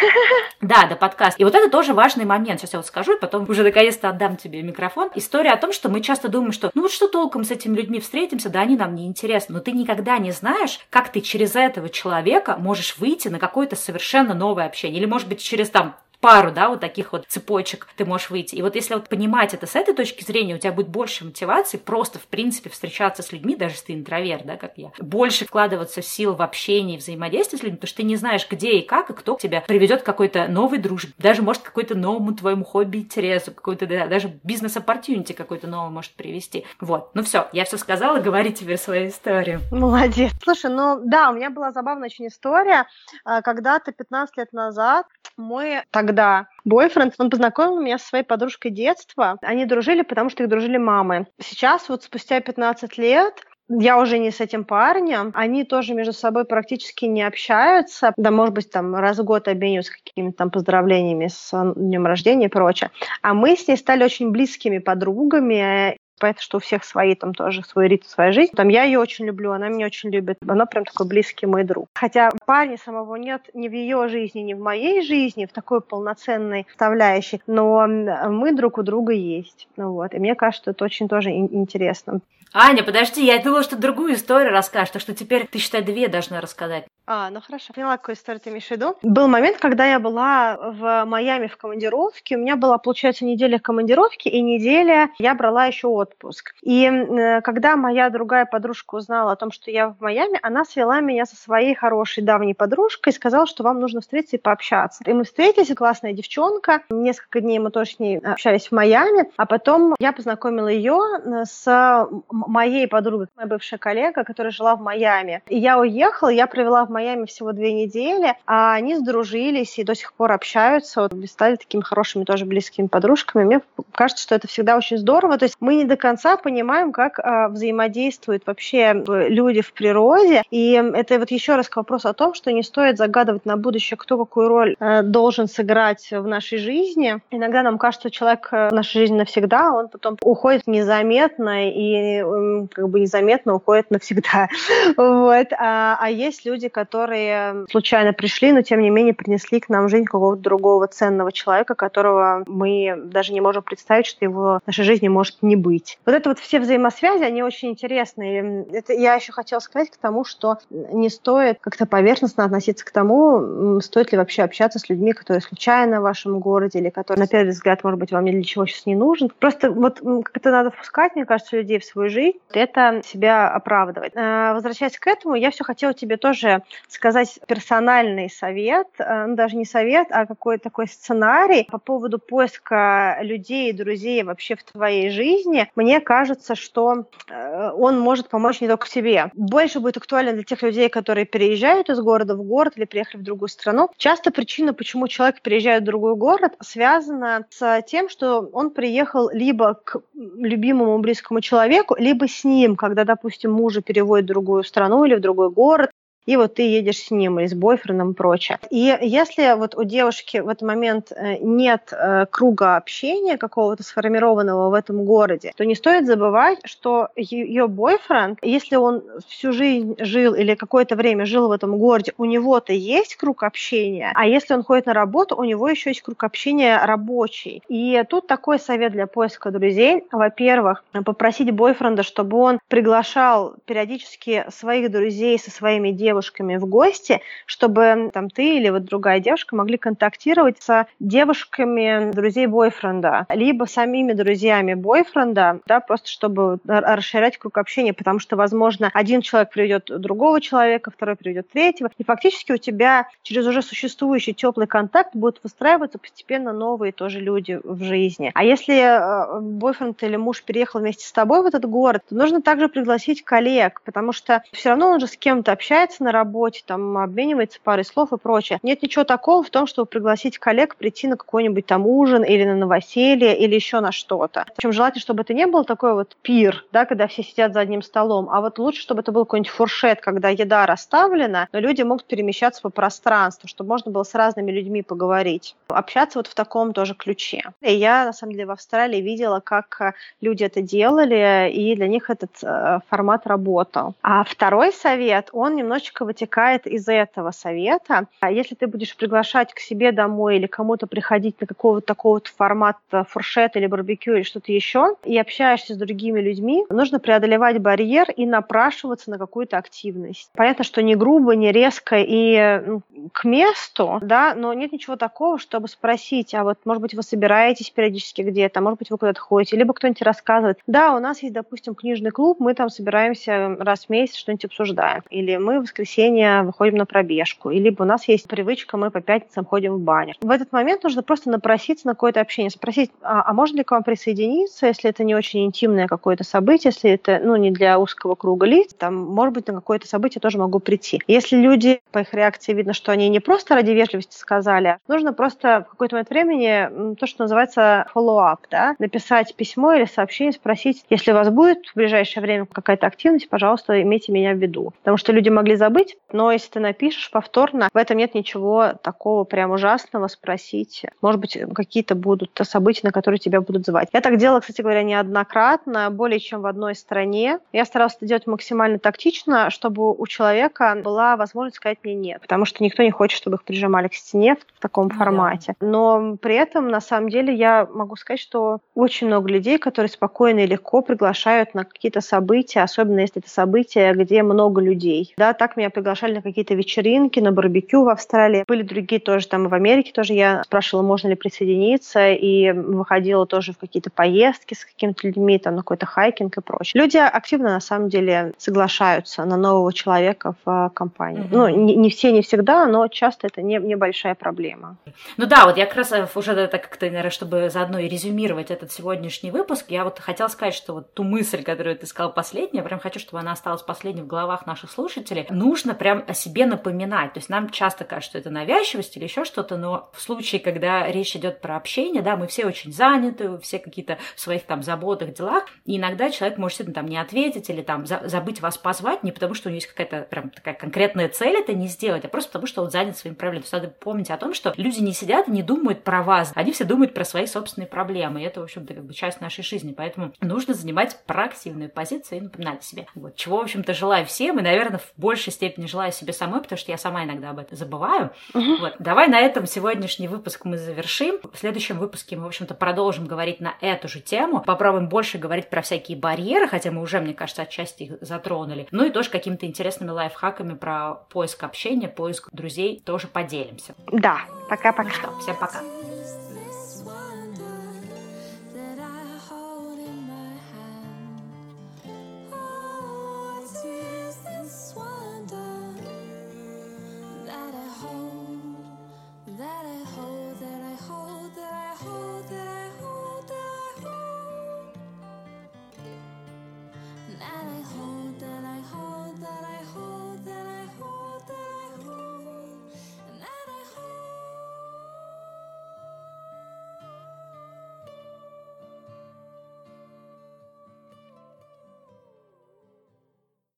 Да, 0.61 0.87
да, 0.87 0.95
подкаст. 0.95 1.37
И 1.39 1.43
вот 1.43 1.55
это 1.55 1.69
тоже 1.69 1.93
важный 1.93 2.23
момент. 2.23 2.61
Сейчас 2.61 2.71
я 2.71 2.79
вот 2.79 2.85
скажу, 2.85 3.17
и 3.17 3.19
потом 3.19 3.49
уже 3.49 3.63
наконец-то 3.63 4.07
отдам 4.07 4.37
тебе 4.37 4.61
микрофон. 4.61 5.09
История 5.13 5.51
о 5.51 5.57
том, 5.57 5.73
что 5.73 5.89
мы 5.89 5.99
часто 5.99 6.29
думаем, 6.29 6.53
что 6.53 6.71
ну 6.73 6.83
вот 6.83 6.91
что 6.91 7.09
толком 7.09 7.43
с 7.43 7.51
этими 7.51 7.75
людьми 7.75 7.99
встретимся, 7.99 8.49
да, 8.49 8.61
они 8.61 8.77
нам 8.77 8.95
не 8.95 9.05
интересны. 9.05 9.42
Но 9.49 9.59
ты 9.59 9.71
никогда 9.71 10.17
не 10.17 10.31
знаешь, 10.31 10.79
как 10.89 11.11
ты 11.11 11.21
через 11.21 11.55
этого 11.55 11.89
человека 11.89 12.57
можешь 12.57 12.97
выйти 12.97 13.27
на 13.27 13.39
какое-то 13.39 13.75
совершенно 13.75 14.33
новое 14.33 14.65
общение. 14.65 14.99
Или, 14.99 15.05
может 15.05 15.27
быть, 15.27 15.41
через 15.41 15.69
там 15.69 15.95
пару, 16.23 16.53
да, 16.53 16.69
вот 16.69 16.79
таких 16.79 17.11
вот 17.11 17.25
цепочек 17.27 17.85
ты 17.97 18.05
можешь 18.05 18.29
выйти. 18.29 18.55
И 18.55 18.61
вот 18.61 18.75
если 18.75 18.93
вот 18.93 19.09
понимать 19.09 19.53
это 19.53 19.67
с 19.67 19.75
этой 19.75 19.93
точки 19.93 20.23
зрения, 20.23 20.55
у 20.55 20.57
тебя 20.57 20.71
будет 20.71 20.87
больше 20.87 21.25
мотивации 21.25 21.75
просто, 21.75 22.17
в 22.17 22.27
принципе, 22.27 22.69
встречаться 22.69 23.21
с 23.21 23.33
людьми, 23.33 23.57
даже 23.57 23.73
если 23.73 23.87
ты 23.87 23.93
интроверт, 23.95 24.45
да, 24.45 24.55
как 24.55 24.77
я, 24.77 24.91
больше 24.99 25.45
вкладываться 25.45 26.01
сил 26.01 26.33
в 26.33 26.41
общение 26.41 26.95
и 26.95 26.99
взаимодействие 26.99 27.59
с 27.59 27.63
людьми, 27.63 27.75
потому 27.75 27.89
что 27.89 27.97
ты 27.97 28.03
не 28.03 28.15
знаешь, 28.15 28.47
где 28.49 28.77
и 28.77 28.85
как, 28.85 29.09
и 29.09 29.13
кто 29.13 29.35
тебя 29.35 29.59
приведет 29.67 30.03
к 30.03 30.05
какой-то 30.05 30.47
новой 30.47 30.77
дружбе, 30.77 31.11
даже, 31.17 31.41
может, 31.41 31.61
какой-то 31.61 31.93
новому 31.93 32.33
твоему 32.33 32.63
хобби, 32.63 32.99
интересу, 32.99 33.51
какой-то, 33.51 33.85
да, 33.85 34.07
даже 34.07 34.39
бизнес-оппортюнити 34.43 35.33
какой-то 35.33 35.67
новый 35.67 35.91
может 35.91 36.13
привести. 36.13 36.65
Вот. 36.79 37.13
Ну 37.15 37.23
все, 37.23 37.49
я 37.51 37.65
все 37.65 37.77
сказала, 37.77 38.19
говори 38.19 38.53
теперь 38.53 38.77
свою 38.77 39.09
историю. 39.09 39.59
Молодец. 39.71 40.31
Слушай, 40.41 40.71
ну 40.71 41.01
да, 41.03 41.31
у 41.31 41.33
меня 41.33 41.49
была 41.49 41.71
забавная 41.71 42.07
очень 42.07 42.27
история. 42.27 42.85
А, 43.25 43.41
когда-то 43.41 43.91
15 43.91 44.37
лет 44.37 44.53
назад 44.53 45.05
мой 45.37 45.83
тогда 45.91 46.47
бойфренд, 46.65 47.15
он 47.17 47.29
познакомил 47.29 47.79
меня 47.79 47.97
со 47.97 48.07
своей 48.07 48.23
подружкой 48.23 48.71
детства. 48.71 49.37
Они 49.41 49.65
дружили, 49.65 50.01
потому 50.01 50.29
что 50.29 50.43
их 50.43 50.49
дружили 50.49 50.77
мамы. 50.77 51.27
Сейчас, 51.39 51.89
вот 51.89 52.03
спустя 52.03 52.39
15 52.39 52.97
лет, 52.97 53.43
я 53.69 53.99
уже 53.99 54.19
не 54.19 54.31
с 54.31 54.41
этим 54.41 54.65
парнем, 54.65 55.31
они 55.35 55.63
тоже 55.63 55.93
между 55.93 56.13
собой 56.13 56.45
практически 56.45 57.05
не 57.05 57.23
общаются, 57.23 58.13
да, 58.17 58.29
может 58.29 58.53
быть, 58.53 58.69
там 58.69 58.93
раз 58.95 59.19
в 59.19 59.23
год 59.23 59.47
обмениваются 59.47 59.93
какими-то 59.93 60.37
там 60.37 60.51
поздравлениями 60.51 61.27
с 61.27 61.73
днем 61.75 62.05
рождения 62.05 62.47
и 62.47 62.49
прочее. 62.49 62.91
А 63.21 63.33
мы 63.33 63.55
с 63.55 63.67
ней 63.67 63.77
стали 63.77 64.03
очень 64.03 64.31
близкими 64.31 64.79
подругами, 64.79 65.97
понятно, 66.19 66.41
что 66.41 66.57
у 66.57 66.59
всех 66.59 66.83
свои 66.83 67.15
там 67.15 67.33
тоже 67.33 67.63
свой 67.63 67.87
ритм, 67.87 68.07
своя 68.07 68.31
жизнь. 68.31 68.51
Там 68.55 68.69
я 68.69 68.83
ее 68.83 68.99
очень 68.99 69.25
люблю, 69.25 69.51
она 69.51 69.69
меня 69.69 69.85
очень 69.85 70.09
любит. 70.09 70.37
Она 70.47 70.65
прям 70.65 70.85
такой 70.85 71.07
близкий 71.07 71.45
мой 71.45 71.63
друг. 71.63 71.87
Хотя 71.93 72.31
парня 72.45 72.77
самого 72.77 73.15
нет 73.15 73.49
ни 73.53 73.67
в 73.67 73.73
ее 73.73 74.07
жизни, 74.07 74.39
ни 74.39 74.53
в 74.53 74.59
моей 74.59 75.01
жизни, 75.01 75.45
в 75.45 75.53
такой 75.53 75.81
полноценной 75.81 76.65
составляющей, 76.69 77.41
но 77.47 77.87
мы 77.87 78.53
друг 78.53 78.77
у 78.77 78.83
друга 78.83 79.13
есть. 79.13 79.67
Ну 79.77 79.93
вот. 79.93 80.13
И 80.13 80.19
мне 80.19 80.35
кажется, 80.35 80.71
это 80.71 80.85
очень 80.85 81.07
тоже 81.07 81.31
интересно. 81.31 82.19
Аня, 82.55 82.83
подожди, 82.83 83.25
я 83.25 83.41
думала, 83.41 83.63
что 83.63 83.75
другую 83.75 84.13
историю 84.13 84.51
расскажешь, 84.51 84.91
так 84.91 85.01
что 85.01 85.15
теперь 85.15 85.47
ты, 85.47 85.57
считай, 85.57 85.81
две 85.81 86.07
должна 86.07 86.39
рассказать. 86.39 86.85
А, 87.05 87.29
ну 87.31 87.41
хорошо. 87.41 87.73
Поняла, 87.73 87.97
какую 87.97 88.15
историю 88.15 88.39
ты 88.41 88.49
имеешь 88.49 88.67
в 88.67 88.71
виду. 88.71 88.95
Был 89.01 89.27
момент, 89.27 89.57
когда 89.57 89.85
я 89.85 89.99
была 89.99 90.57
в 90.57 91.03
Майами 91.05 91.47
в 91.47 91.57
командировке. 91.57 92.37
У 92.37 92.39
меня 92.39 92.55
была, 92.55 92.77
получается, 92.77 93.25
неделя 93.25 93.59
командировки, 93.59 94.29
и 94.29 94.41
неделя 94.41 95.09
я 95.19 95.35
брала 95.35 95.65
еще 95.65 95.87
отпуск. 95.87 96.53
И 96.61 96.85
э, 96.85 97.41
когда 97.41 97.75
моя 97.75 98.09
другая 98.09 98.45
подружка 98.45 98.95
узнала 98.95 99.33
о 99.33 99.35
том, 99.35 99.51
что 99.51 99.69
я 99.69 99.89
в 99.89 99.99
Майами, 99.99 100.39
она 100.41 100.63
свела 100.63 101.01
меня 101.01 101.25
со 101.25 101.35
своей 101.35 101.75
хорошей 101.75 102.23
давней 102.23 102.55
подружкой 102.55 103.11
и 103.11 103.15
сказала, 103.15 103.47
что 103.47 103.63
вам 103.63 103.81
нужно 103.81 103.99
встретиться 103.99 104.37
и 104.37 104.41
пообщаться. 104.41 105.03
И 105.05 105.11
мы 105.11 105.25
встретились, 105.25 105.75
классная 105.75 106.13
девчонка. 106.13 106.83
Несколько 106.89 107.41
дней 107.41 107.59
мы 107.59 107.71
тоже 107.71 107.91
с 107.91 107.99
ней 107.99 108.19
общались 108.19 108.67
в 108.67 108.71
Майами, 108.71 109.29
а 109.35 109.45
потом 109.45 109.95
я 109.99 110.13
познакомила 110.13 110.69
ее 110.69 111.01
э, 111.25 111.43
с 111.43 112.07
моей 112.47 112.87
подругой, 112.87 113.27
моя 113.35 113.47
бывшая 113.47 113.77
коллега, 113.77 114.23
которая 114.23 114.51
жила 114.51 114.75
в 114.75 114.81
Майами. 114.81 115.41
И 115.47 115.57
я 115.57 115.79
уехала, 115.79 116.29
я 116.29 116.47
провела 116.47 116.85
в 116.85 116.89
Майами 116.89 117.25
всего 117.25 117.51
две 117.51 117.73
недели, 117.73 118.35
а 118.45 118.73
они 118.73 118.95
сдружились 118.95 119.77
и 119.79 119.83
до 119.83 119.95
сих 119.95 120.13
пор 120.13 120.31
общаются, 120.31 121.01
вот, 121.01 121.13
стали 121.29 121.55
такими 121.55 121.81
хорошими 121.81 122.23
тоже 122.23 122.45
близкими 122.45 122.87
подружками. 122.87 123.43
Мне 123.43 123.61
кажется, 123.93 124.23
что 124.23 124.35
это 124.35 124.47
всегда 124.47 124.77
очень 124.77 124.97
здорово. 124.97 125.37
То 125.37 125.45
есть 125.45 125.55
мы 125.59 125.75
не 125.75 125.85
до 125.85 125.97
конца 125.97 126.37
понимаем, 126.37 126.91
как 126.91 127.19
э, 127.19 127.47
взаимодействуют 127.49 128.43
вообще 128.45 128.93
люди 128.93 129.61
в 129.61 129.73
природе. 129.73 130.43
И 130.51 130.73
это 130.73 131.19
вот 131.19 131.31
еще 131.31 131.55
раз 131.55 131.69
к 131.69 131.75
вопросу 131.77 132.09
о 132.09 132.13
том, 132.13 132.33
что 132.33 132.51
не 132.51 132.63
стоит 132.63 132.97
загадывать 132.97 133.45
на 133.45 133.57
будущее, 133.57 133.97
кто 133.97 134.17
какую 134.17 134.47
роль 134.47 134.75
э, 134.79 135.01
должен 135.03 135.47
сыграть 135.47 136.09
в 136.11 136.27
нашей 136.27 136.57
жизни. 136.57 137.19
Иногда 137.31 137.63
нам 137.63 137.77
кажется, 137.77 138.09
что 138.09 138.11
человек 138.11 138.49
в 138.51 138.71
нашей 138.71 138.99
жизни 139.01 139.17
навсегда, 139.17 139.71
он 139.71 139.87
потом 139.87 140.17
уходит 140.21 140.67
незаметно 140.67 141.69
и 141.69 142.17
э, 142.17 142.23
как 142.71 142.89
бы 142.89 142.99
незаметно 142.99 143.55
уходит 143.55 143.91
навсегда. 143.91 144.49
Вот. 144.95 145.47
А, 145.57 145.97
а 145.99 146.09
есть 146.09 146.45
люди, 146.45 146.67
которые 146.67 147.65
случайно 147.69 148.13
пришли, 148.13 148.51
но 148.51 148.61
тем 148.61 148.81
не 148.81 148.89
менее 148.89 149.13
принесли 149.13 149.59
к 149.59 149.69
нам 149.69 149.89
жизнь 149.89 150.05
какого-то 150.05 150.41
другого 150.41 150.87
ценного 150.87 151.31
человека, 151.31 151.75
которого 151.75 152.43
мы 152.47 152.95
даже 152.97 153.33
не 153.33 153.41
можем 153.41 153.63
представить, 153.63 154.05
что 154.05 154.23
его 154.25 154.59
в 154.63 154.67
нашей 154.67 154.83
жизни 154.83 155.07
может 155.07 155.41
не 155.41 155.55
быть. 155.55 155.97
Вот 156.05 156.13
это 156.13 156.29
вот 156.29 156.39
все 156.39 156.59
взаимосвязи, 156.59 157.23
они 157.23 157.43
очень 157.43 157.69
интересные. 157.69 158.65
Это 158.71 158.93
я 158.93 159.15
еще 159.15 159.31
хотела 159.31 159.59
сказать 159.59 159.89
к 159.89 159.97
тому, 159.97 160.25
что 160.25 160.57
не 160.69 161.09
стоит 161.09 161.57
как-то 161.61 161.85
поверхностно 161.85 162.45
относиться 162.45 162.85
к 162.85 162.91
тому, 162.91 163.79
стоит 163.81 164.11
ли 164.11 164.17
вообще 164.17 164.43
общаться 164.43 164.79
с 164.79 164.89
людьми, 164.89 165.13
которые 165.13 165.41
случайно 165.41 165.99
в 165.99 166.03
вашем 166.03 166.39
городе 166.39 166.79
или 166.79 166.89
которые, 166.89 167.23
на 167.23 167.27
первый 167.27 167.51
взгляд, 167.51 167.83
может 167.83 167.99
быть, 167.99 168.11
вам 168.11 168.25
ни 168.25 168.31
для 168.31 168.43
чего 168.43 168.65
сейчас 168.65 168.85
не 168.85 168.95
нужен. 168.95 169.31
Просто 169.39 169.71
вот 169.71 169.99
как-то 169.99 170.51
надо 170.51 170.71
впускать, 170.71 171.15
мне 171.15 171.25
кажется, 171.25 171.57
людей 171.57 171.79
в 171.79 171.85
свою 171.85 172.09
жизнь, 172.13 172.37
это 172.53 173.01
себя 173.03 173.49
оправдывать. 173.49 174.13
А, 174.15 174.53
возвращаясь 174.53 174.97
к 174.97 175.07
этому, 175.07 175.35
я 175.35 175.51
все 175.51 175.63
хотела 175.63 175.93
тебе 175.93 176.17
тоже 176.17 176.63
сказать 176.87 177.39
персональный 177.47 178.29
совет, 178.29 178.87
э, 178.99 179.25
ну, 179.25 179.35
даже 179.35 179.55
не 179.55 179.65
совет, 179.65 180.07
а 180.11 180.25
какой-то 180.25 180.65
такой 180.65 180.87
сценарий 180.87 181.67
по 181.69 181.79
поводу 181.79 182.19
поиска 182.19 183.17
людей 183.21 183.73
друзей 183.73 184.23
вообще 184.23 184.55
в 184.55 184.63
твоей 184.63 185.09
жизни. 185.09 185.69
Мне 185.75 185.99
кажется, 185.99 186.55
что 186.55 187.05
э, 187.29 187.71
он 187.71 187.99
может 187.99 188.29
помочь 188.29 188.61
не 188.61 188.67
только 188.67 188.87
тебе. 188.87 189.31
Больше 189.33 189.79
будет 189.79 189.97
актуален 189.97 190.35
для 190.35 190.43
тех 190.43 190.61
людей, 190.61 190.89
которые 190.89 191.25
переезжают 191.25 191.89
из 191.89 191.99
города 191.99 192.35
в 192.35 192.43
город 192.43 192.73
или 192.75 192.85
приехали 192.85 193.21
в 193.21 193.23
другую 193.23 193.49
страну. 193.49 193.89
Часто 193.97 194.31
причина, 194.31 194.73
почему 194.73 195.07
человек 195.07 195.41
переезжает 195.41 195.83
в 195.83 195.85
другой 195.85 196.15
город, 196.15 196.53
связана 196.61 197.45
с 197.49 197.81
тем, 197.87 198.09
что 198.09 198.41
он 198.53 198.71
приехал 198.71 199.29
либо 199.29 199.73
к 199.73 199.97
любимому 200.13 200.97
близкому 200.99 201.41
человеку, 201.41 201.95
либо 202.03 202.27
с 202.27 202.43
ним, 202.43 202.75
когда, 202.75 203.05
допустим, 203.05 203.51
мужа 203.53 203.81
переводит 203.81 204.25
в 204.25 204.27
другую 204.27 204.63
страну 204.63 205.05
или 205.05 205.15
в 205.15 205.21
другой 205.21 205.49
город, 205.49 205.89
и 206.25 206.37
вот 206.37 206.55
ты 206.55 206.63
едешь 206.63 206.99
с 206.99 207.11
ним 207.11 207.39
или 207.39 207.47
с 207.47 207.53
бойфрендом 207.53 208.11
и 208.11 208.13
прочее. 208.13 208.59
И 208.69 208.97
если 209.01 209.55
вот 209.57 209.75
у 209.75 209.83
девушки 209.83 210.37
в 210.37 210.47
этот 210.47 210.61
момент 210.61 211.11
э, 211.11 211.37
нет 211.39 211.91
э, 211.91 212.25
круга 212.29 212.75
общения 212.75 213.37
какого-то 213.37 213.83
сформированного 213.83 214.69
в 214.69 214.73
этом 214.73 215.05
городе, 215.05 215.51
то 215.55 215.65
не 215.65 215.75
стоит 215.75 216.05
забывать, 216.05 216.59
что 216.65 217.09
ее 217.15 217.67
бойфренд, 217.67 218.39
если 218.41 218.75
он 218.75 219.03
всю 219.27 219.51
жизнь 219.51 219.95
жил 219.99 220.33
или 220.33 220.55
какое-то 220.55 220.95
время 220.95 221.25
жил 221.25 221.47
в 221.47 221.51
этом 221.51 221.77
городе, 221.77 222.13
у 222.17 222.25
него-то 222.25 222.73
есть 222.73 223.15
круг 223.15 223.43
общения, 223.43 224.11
а 224.15 224.25
если 224.25 224.53
он 224.53 224.63
ходит 224.63 224.85
на 224.85 224.93
работу, 224.93 225.35
у 225.35 225.43
него 225.43 225.67
еще 225.67 225.89
есть 225.89 226.01
круг 226.01 226.23
общения 226.23 226.79
рабочий. 226.83 227.61
И 227.67 228.01
тут 228.09 228.27
такой 228.27 228.59
совет 228.59 228.91
для 228.91 229.07
поиска 229.07 229.51
друзей. 229.51 230.05
Во-первых, 230.11 230.83
попросить 231.05 231.51
бойфренда, 231.51 232.03
чтобы 232.03 232.37
он 232.37 232.59
приглашал 232.67 233.55
периодически 233.65 234.45
своих 234.49 234.91
друзей 234.91 235.37
со 235.39 235.51
своими 235.51 235.91
девушками 235.91 236.12
девушками 236.13 236.57
в 236.57 236.67
гости, 236.67 237.21
чтобы 237.47 238.11
там 238.13 238.29
ты 238.29 238.57
или 238.57 238.69
вот 238.69 238.85
другая 238.85 239.19
девушка 239.19 239.55
могли 239.55 239.77
контактировать 239.77 240.61
с 240.61 240.85
девушками 240.99 242.11
друзей 242.11 242.45
бойфренда, 242.45 243.25
либо 243.29 243.65
самими 243.65 244.13
друзьями 244.13 244.75
бойфренда, 244.75 245.61
да, 245.65 245.79
просто 245.79 246.09
чтобы 246.09 246.59
расширять 246.67 247.37
круг 247.39 247.57
общения, 247.57 247.93
потому 247.93 248.19
что, 248.19 248.35
возможно, 248.35 248.91
один 248.93 249.21
человек 249.21 249.49
приведет 249.51 249.85
другого 249.85 250.39
человека, 250.39 250.91
второй 250.91 251.15
приведет 251.15 251.49
третьего, 251.49 251.89
и 251.97 252.03
фактически 252.03 252.51
у 252.51 252.57
тебя 252.57 253.07
через 253.23 253.47
уже 253.47 253.63
существующий 253.63 254.33
теплый 254.33 254.67
контакт 254.67 255.15
будут 255.15 255.39
выстраиваться 255.41 255.97
постепенно 255.97 256.53
новые 256.53 256.91
тоже 256.91 257.19
люди 257.19 257.59
в 257.63 257.83
жизни. 257.83 258.31
А 258.35 258.43
если 258.43 258.75
э, 258.75 259.39
бойфренд 259.41 260.01
или 260.03 260.15
муж 260.15 260.43
переехал 260.43 260.79
вместе 260.79 261.07
с 261.07 261.11
тобой 261.11 261.41
в 261.41 261.45
этот 261.47 261.65
город, 261.65 262.03
то 262.07 262.15
нужно 262.15 262.41
также 262.43 262.67
пригласить 262.67 263.23
коллег, 263.23 263.81
потому 263.83 264.11
что 264.11 264.43
все 264.51 264.69
равно 264.69 264.91
он 264.91 264.99
же 264.99 265.07
с 265.07 265.17
кем-то 265.17 265.51
общается 265.51 266.02
на 266.03 266.11
работе, 266.11 266.61
там 266.65 266.97
обменивается 266.97 267.59
парой 267.63 267.85
слов 267.85 268.13
и 268.13 268.17
прочее. 268.17 268.59
Нет 268.63 268.83
ничего 268.83 269.03
такого 269.03 269.43
в 269.43 269.49
том, 269.49 269.67
чтобы 269.67 269.87
пригласить 269.87 270.37
коллег 270.37 270.75
прийти 270.75 271.07
на 271.07 271.17
какой-нибудь 271.17 271.65
там 271.65 271.87
ужин 271.87 272.23
или 272.23 272.43
на 272.43 272.55
новоселье 272.55 273.37
или 273.37 273.55
еще 273.55 273.79
на 273.79 273.91
что-то. 273.91 274.45
Причем 274.55 274.73
желательно, 274.73 275.01
чтобы 275.01 275.23
это 275.23 275.33
не 275.33 275.47
был 275.47 275.63
такой 275.63 275.93
вот 275.93 276.15
пир, 276.21 276.65
да, 276.71 276.85
когда 276.85 277.07
все 277.07 277.23
сидят 277.23 277.53
за 277.53 277.61
одним 277.61 277.81
столом, 277.81 278.29
а 278.29 278.41
вот 278.41 278.59
лучше, 278.59 278.81
чтобы 278.81 279.01
это 279.01 279.11
был 279.11 279.25
какой-нибудь 279.25 279.51
фуршет, 279.51 280.01
когда 280.01 280.29
еда 280.29 280.65
расставлена, 280.65 281.47
но 281.51 281.59
люди 281.59 281.81
могут 281.81 282.05
перемещаться 282.05 282.61
по 282.61 282.69
пространству, 282.69 283.47
чтобы 283.47 283.69
можно 283.69 283.91
было 283.91 284.03
с 284.03 284.13
разными 284.13 284.51
людьми 284.51 284.81
поговорить. 284.81 285.55
Общаться 285.67 286.19
вот 286.19 286.27
в 286.27 286.35
таком 286.35 286.73
тоже 286.73 286.95
ключе. 286.95 287.43
И 287.61 287.73
я, 287.73 288.05
на 288.05 288.13
самом 288.13 288.33
деле, 288.33 288.45
в 288.45 288.51
Австралии 288.51 289.01
видела, 289.01 289.39
как 289.39 289.77
э, 289.81 289.93
люди 290.21 290.43
это 290.43 290.61
делали, 290.61 291.49
и 291.51 291.75
для 291.75 291.87
них 291.87 292.09
этот 292.09 292.31
э, 292.43 292.79
формат 292.89 293.27
работал. 293.27 293.95
А 294.01 294.23
второй 294.23 294.71
совет, 294.71 295.29
он 295.31 295.55
немножечко 295.55 295.92
немножечко 295.93 296.05
вытекает 296.05 296.67
из 296.67 296.87
этого 296.87 297.31
совета. 297.31 298.07
А 298.19 298.31
если 298.31 298.55
ты 298.55 298.67
будешь 298.67 298.95
приглашать 298.95 299.53
к 299.53 299.59
себе 299.59 299.91
домой 299.91 300.37
или 300.37 300.47
кому-то 300.47 300.87
приходить 300.87 301.39
на 301.39 301.47
какого-то 301.47 301.85
такого 301.85 302.15
вот 302.15 302.27
формата 302.27 303.05
фуршет 303.09 303.55
или 303.55 303.67
барбекю 303.67 304.13
или 304.13 304.23
что-то 304.23 304.51
еще, 304.51 304.95
и 305.03 305.17
общаешься 305.17 305.73
с 305.73 305.77
другими 305.77 306.19
людьми, 306.19 306.65
нужно 306.69 306.99
преодолевать 306.99 307.59
барьер 307.59 308.09
и 308.11 308.25
напрашиваться 308.25 309.09
на 309.09 309.17
какую-то 309.17 309.57
активность. 309.57 310.29
Понятно, 310.35 310.63
что 310.63 310.81
не 310.81 310.95
грубо, 310.95 311.35
не 311.35 311.51
резко 311.51 311.97
и 311.99 312.61
ну, 312.65 312.81
к 313.11 313.25
месту, 313.25 313.99
да, 314.01 314.33
но 314.35 314.53
нет 314.53 314.71
ничего 314.71 314.95
такого, 314.95 315.37
чтобы 315.37 315.67
спросить, 315.67 316.33
а 316.33 316.43
вот, 316.43 316.57
может 316.65 316.81
быть, 316.81 316.93
вы 316.93 317.03
собираетесь 317.03 317.69
периодически 317.69 318.21
где-то, 318.21 318.61
может 318.61 318.79
быть, 318.79 318.91
вы 318.91 318.97
куда-то 318.97 319.19
ходите, 319.19 319.57
либо 319.57 319.73
кто-нибудь 319.73 320.01
рассказывает, 320.01 320.59
да, 320.67 320.95
у 320.95 320.99
нас 320.99 321.21
есть, 321.23 321.33
допустим, 321.33 321.75
книжный 321.75 322.11
клуб, 322.11 322.39
мы 322.39 322.53
там 322.53 322.69
собираемся 322.69 323.55
раз 323.59 323.85
в 323.85 323.89
месяц 323.89 324.15
что-нибудь 324.15 324.45
обсуждаем, 324.45 325.03
или 325.09 325.37
мы 325.37 325.59
в 325.59 325.63
воскресенье 325.83 326.43
выходим 326.43 326.77
на 326.77 326.85
пробежку, 326.85 327.49
или 327.51 327.75
у 327.77 327.83
нас 327.83 328.07
есть 328.07 328.27
привычка, 328.27 328.77
мы 328.77 328.89
по 328.89 329.01
пятницам 329.01 329.45
ходим 329.45 329.73
в 329.73 329.79
баню. 329.79 330.13
В 330.21 330.29
этот 330.29 330.51
момент 330.51 330.83
нужно 330.83 331.03
просто 331.03 331.29
напроситься 331.29 331.87
на 331.87 331.93
какое-то 331.93 332.21
общение, 332.21 332.49
спросить, 332.49 332.91
а, 333.01 333.23
а 333.25 333.33
можно 333.33 333.57
ли 333.57 333.63
к 333.63 333.71
вам 333.71 333.83
присоединиться, 333.83 334.67
если 334.67 334.89
это 334.89 335.03
не 335.03 335.15
очень 335.15 335.45
интимное 335.45 335.87
какое-то 335.87 336.23
событие, 336.23 336.71
если 336.73 336.91
это 336.91 337.19
ну, 337.23 337.35
не 337.35 337.51
для 337.51 337.77
узкого 337.79 338.15
круга 338.15 338.45
лиц, 338.45 338.73
там, 338.73 338.95
может 338.95 339.33
быть, 339.33 339.47
на 339.47 339.53
какое-то 339.55 339.87
событие 339.87 340.21
тоже 340.21 340.37
могу 340.37 340.59
прийти. 340.59 341.01
Если 341.07 341.35
люди, 341.35 341.81
по 341.91 341.99
их 341.99 342.13
реакции 342.13 342.53
видно, 342.53 342.73
что 342.73 342.91
они 342.91 343.09
не 343.09 343.19
просто 343.19 343.55
ради 343.55 343.71
вежливости 343.71 344.15
сказали, 344.15 344.77
нужно 344.87 345.13
просто 345.13 345.65
в 345.67 345.71
какой-то 345.71 345.95
момент 345.95 346.09
времени 346.09 346.95
то, 346.95 347.05
что 347.05 347.23
называется 347.23 347.85
follow-up, 347.93 348.39
да, 348.49 348.75
написать 348.79 349.35
письмо 349.35 349.73
или 349.73 349.85
сообщение, 349.85 350.33
спросить, 350.33 350.85
если 350.89 351.11
у 351.11 351.15
вас 351.15 351.29
будет 351.29 351.67
в 351.67 351.75
ближайшее 351.75 352.21
время 352.21 352.45
какая-то 352.45 352.87
активность, 352.87 353.29
пожалуйста, 353.29 353.81
имейте 353.81 354.11
меня 354.11 354.33
в 354.33 354.37
виду. 354.37 354.73
Потому 354.79 354.97
что 354.97 355.11
люди 355.11 355.29
могли 355.29 355.55
забыть, 355.55 355.72
но 356.11 356.31
если 356.31 356.51
ты 356.51 356.59
напишешь 356.59 357.09
повторно, 357.11 357.69
в 357.73 357.77
этом 357.77 357.97
нет 357.97 358.13
ничего 358.13 358.73
такого 358.81 359.23
прям 359.23 359.51
ужасного 359.51 360.07
спросить. 360.07 360.85
Может 361.01 361.19
быть, 361.19 361.37
какие-то 361.53 361.95
будут 361.95 362.39
события, 362.43 362.81
на 362.83 362.91
которые 362.91 363.19
тебя 363.19 363.41
будут 363.41 363.65
звать. 363.65 363.89
Я 363.93 364.01
так 364.01 364.17
делала, 364.17 364.39
кстати 364.39 364.61
говоря, 364.61 364.83
неоднократно, 364.83 365.89
более 365.89 366.19
чем 366.19 366.41
в 366.41 366.45
одной 366.45 366.75
стране. 366.75 367.39
Я 367.51 367.65
старалась 367.65 367.95
это 367.95 368.05
делать 368.05 368.27
максимально 368.27 368.79
тактично, 368.79 369.49
чтобы 369.49 369.91
у 369.91 370.07
человека 370.07 370.79
была 370.83 371.15
возможность 371.15 371.57
сказать 371.57 371.79
мне 371.83 371.95
нет, 371.95 372.21
потому 372.21 372.45
что 372.45 372.63
никто 372.63 372.83
не 372.83 372.91
хочет, 372.91 373.17
чтобы 373.17 373.37
их 373.37 373.43
прижимали 373.43 373.87
к 373.87 373.93
стене 373.93 374.35
в 374.35 374.61
таком 374.61 374.89
ну, 374.89 374.95
формате. 374.97 375.55
Да. 375.59 375.67
Но 375.67 376.17
при 376.17 376.35
этом, 376.35 376.67
на 376.67 376.81
самом 376.81 377.09
деле, 377.09 377.33
я 377.33 377.67
могу 377.71 377.95
сказать, 377.95 378.19
что 378.19 378.59
очень 378.75 379.07
много 379.07 379.29
людей, 379.29 379.57
которые 379.57 379.89
спокойно 379.89 380.39
и 380.39 380.47
легко 380.47 380.81
приглашают 380.81 381.53
на 381.53 381.63
какие-то 381.63 382.01
события, 382.01 382.61
особенно 382.61 382.99
если 382.99 383.21
это 383.21 383.29
события, 383.29 383.93
где 383.93 384.23
много 384.23 384.61
людей. 384.61 385.13
Да, 385.17 385.33
так 385.33 385.57
меня 385.63 385.69
приглашали 385.69 386.15
на 386.15 386.21
какие-то 386.21 386.55
вечеринки, 386.55 387.19
на 387.19 387.31
барбекю 387.31 387.85
в 387.85 387.89
Австралии. 387.89 388.43
Были 388.47 388.63
другие 388.63 388.99
тоже 388.99 389.27
там 389.27 389.47
в 389.47 389.53
Америке 389.53 389.91
тоже. 389.93 390.13
Я 390.13 390.43
спрашивала, 390.43 390.85
можно 390.85 391.07
ли 391.07 391.15
присоединиться, 391.15 392.11
и 392.11 392.51
выходила 392.51 393.25
тоже 393.25 393.53
в 393.53 393.57
какие-то 393.57 393.89
поездки 393.89 394.53
с 394.53 394.65
какими-то 394.65 395.07
людьми, 395.07 395.39
там 395.39 395.55
на 395.55 395.61
какой-то 395.61 395.85
хайкинг 395.85 396.37
и 396.37 396.41
прочее. 396.41 396.81
Люди 396.81 396.97
активно, 396.97 397.49
на 397.49 397.61
самом 397.61 397.89
деле, 397.89 398.33
соглашаются 398.37 399.23
на 399.23 399.37
нового 399.37 399.71
человека 399.71 400.35
в 400.43 400.71
компании. 400.73 401.23
Mm-hmm. 401.23 401.27
Ну, 401.31 401.47
не, 401.47 401.75
не 401.75 401.89
все, 401.89 402.11
не 402.11 402.21
всегда, 402.21 402.65
но 402.65 402.87
часто 402.89 403.27
это 403.27 403.41
не, 403.41 403.57
небольшая 403.57 404.15
проблема. 404.15 404.75
Ну 405.17 405.25
да, 405.25 405.45
вот 405.45 405.57
я 405.57 405.65
как 405.65 405.77
раз 405.77 405.91
э, 405.93 406.07
уже 406.13 406.47
так 406.47 406.63
как-то, 406.63 406.87
наверное, 406.87 407.11
чтобы 407.11 407.49
заодно 407.49 407.79
и 407.79 407.87
резюмировать 407.87 408.51
этот 408.51 408.71
сегодняшний 408.71 409.31
выпуск, 409.31 409.67
я 409.69 409.85
вот 409.85 409.99
хотела 409.99 410.27
сказать, 410.27 410.53
что 410.53 410.73
вот 410.73 410.93
ту 410.93 411.03
мысль, 411.03 411.43
которую 411.43 411.77
ты 411.77 411.85
сказал 411.85 412.11
последняя, 412.11 412.63
прям 412.63 412.79
хочу, 412.79 412.99
чтобы 412.99 413.19
она 413.19 413.31
осталась 413.31 413.61
последней 413.61 414.01
в 414.01 414.07
головах 414.07 414.45
наших 414.45 414.71
слушателей. 414.71 415.25
Нужно 415.43 415.73
прям 415.73 416.03
о 416.07 416.13
себе 416.13 416.45
напоминать. 416.45 417.13
То 417.13 417.19
есть 417.19 417.29
нам 417.29 417.49
часто 417.49 417.83
кажется, 417.83 418.11
что 418.11 418.17
это 418.17 418.29
навязчивость 418.29 418.95
или 418.97 419.03
еще 419.03 419.25
что-то, 419.25 419.57
но 419.57 419.89
в 419.93 420.01
случае, 420.01 420.39
когда 420.39 420.89
речь 420.89 421.15
идет 421.15 421.41
про 421.41 421.57
общение, 421.57 422.01
да, 422.01 422.15
мы 422.15 422.27
все 422.27 422.45
очень 422.45 422.71
заняты, 422.71 423.37
все 423.39 423.59
какие-то 423.59 423.97
в 424.15 424.19
своих 424.19 424.43
там 424.43 424.63
заботах, 424.63 425.13
делах, 425.13 425.45
и 425.65 425.77
иногда 425.77 426.09
человек 426.09 426.37
может 426.37 426.53
действительно 426.53 426.81
там 426.81 426.89
не 426.89 426.97
ответить 426.97 427.49
или 427.49 427.61
там 427.61 427.85
за, 427.85 428.01
забыть 428.05 428.41
вас 428.41 428.57
позвать 428.57 429.03
не 429.03 429.11
потому, 429.11 429.33
что 429.33 429.49
у 429.49 429.51
него 429.51 429.57
есть 429.57 429.67
какая-то 429.67 430.07
прям 430.09 430.29
такая 430.29 430.53
конкретная 430.53 431.09
цель 431.09 431.35
это 431.35 431.53
не 431.53 431.67
сделать, 431.67 432.05
а 432.05 432.07
просто 432.07 432.29
потому, 432.29 432.47
что 432.47 432.61
он 432.63 432.71
занят 432.71 432.97
своим 432.97 433.15
проблемами. 433.15 433.41
То 433.41 433.45
есть 433.45 433.53
надо 433.53 433.67
помнить 433.69 434.11
о 434.11 434.17
том, 434.17 434.33
что 434.33 434.53
люди 434.57 434.79
не 434.79 434.93
сидят 434.93 435.27
и 435.27 435.31
не 435.31 435.43
думают 435.43 435.83
про 435.83 436.03
вас, 436.03 436.31
они 436.35 436.51
все 436.51 436.63
думают 436.63 436.93
про 436.93 437.03
свои 437.03 437.25
собственные 437.25 437.67
проблемы, 437.67 438.21
и 438.21 438.25
это, 438.25 438.39
в 438.39 438.43
общем-то, 438.43 438.73
как 438.73 438.85
бы 438.85 438.93
часть 438.93 439.21
нашей 439.21 439.43
жизни, 439.43 439.73
поэтому 439.75 440.13
нужно 440.21 440.53
занимать 440.53 440.97
проактивную 441.05 441.69
позицию 441.69 442.19
и 442.19 442.21
напоминать 442.21 442.63
себе. 442.63 442.87
Вот, 442.95 443.15
чего, 443.15 443.37
в 443.37 443.41
общем-то, 443.41 443.73
желаю 443.73 444.05
всем, 444.05 444.39
и, 444.39 444.41
наверное, 444.41 444.79
в 444.79 444.93
большей 444.95 445.32
степени 445.33 445.65
желаю 445.65 445.91
себе 445.91 446.13
самой, 446.13 446.41
потому 446.41 446.57
что 446.57 446.71
я 446.71 446.77
сама 446.77 447.03
иногда 447.03 447.31
об 447.31 447.39
этом 447.39 447.57
забываю. 447.57 448.11
Uh-huh. 448.33 448.57
Вот, 448.59 448.75
давай 448.79 449.07
на 449.07 449.19
этом 449.19 449.45
сегодняшний 449.45 450.07
выпуск 450.07 450.45
мы 450.45 450.57
завершим. 450.57 451.19
В 451.21 451.37
следующем 451.37 451.79
выпуске 451.79 452.15
мы, 452.15 452.23
в 452.23 452.27
общем-то, 452.27 452.53
продолжим 452.53 453.05
говорить 453.05 453.39
на 453.39 453.55
эту 453.61 453.87
же 453.87 453.99
тему, 453.99 454.41
попробуем 454.41 454.89
больше 454.89 455.17
говорить 455.17 455.49
про 455.49 455.61
всякие 455.61 455.97
барьеры, 455.97 456.47
хотя 456.47 456.71
мы 456.71 456.81
уже, 456.81 456.99
мне 456.99 457.13
кажется, 457.13 457.41
отчасти 457.41 457.83
их 457.83 457.97
затронули, 458.01 458.67
ну 458.71 458.85
и 458.85 458.89
тоже 458.89 459.09
какими-то 459.09 459.45
интересными 459.45 459.89
лайфхаками 459.91 460.53
про 460.53 460.95
поиск 461.09 461.43
общения, 461.43 461.87
поиск 461.87 462.29
друзей 462.31 462.81
тоже 462.85 463.07
поделимся. 463.07 463.75
Да, 463.91 464.21
пока-пока. 464.49 464.89
Ну 464.89 464.95
что, 464.95 465.19
всем 465.19 465.35
пока. 465.39 465.61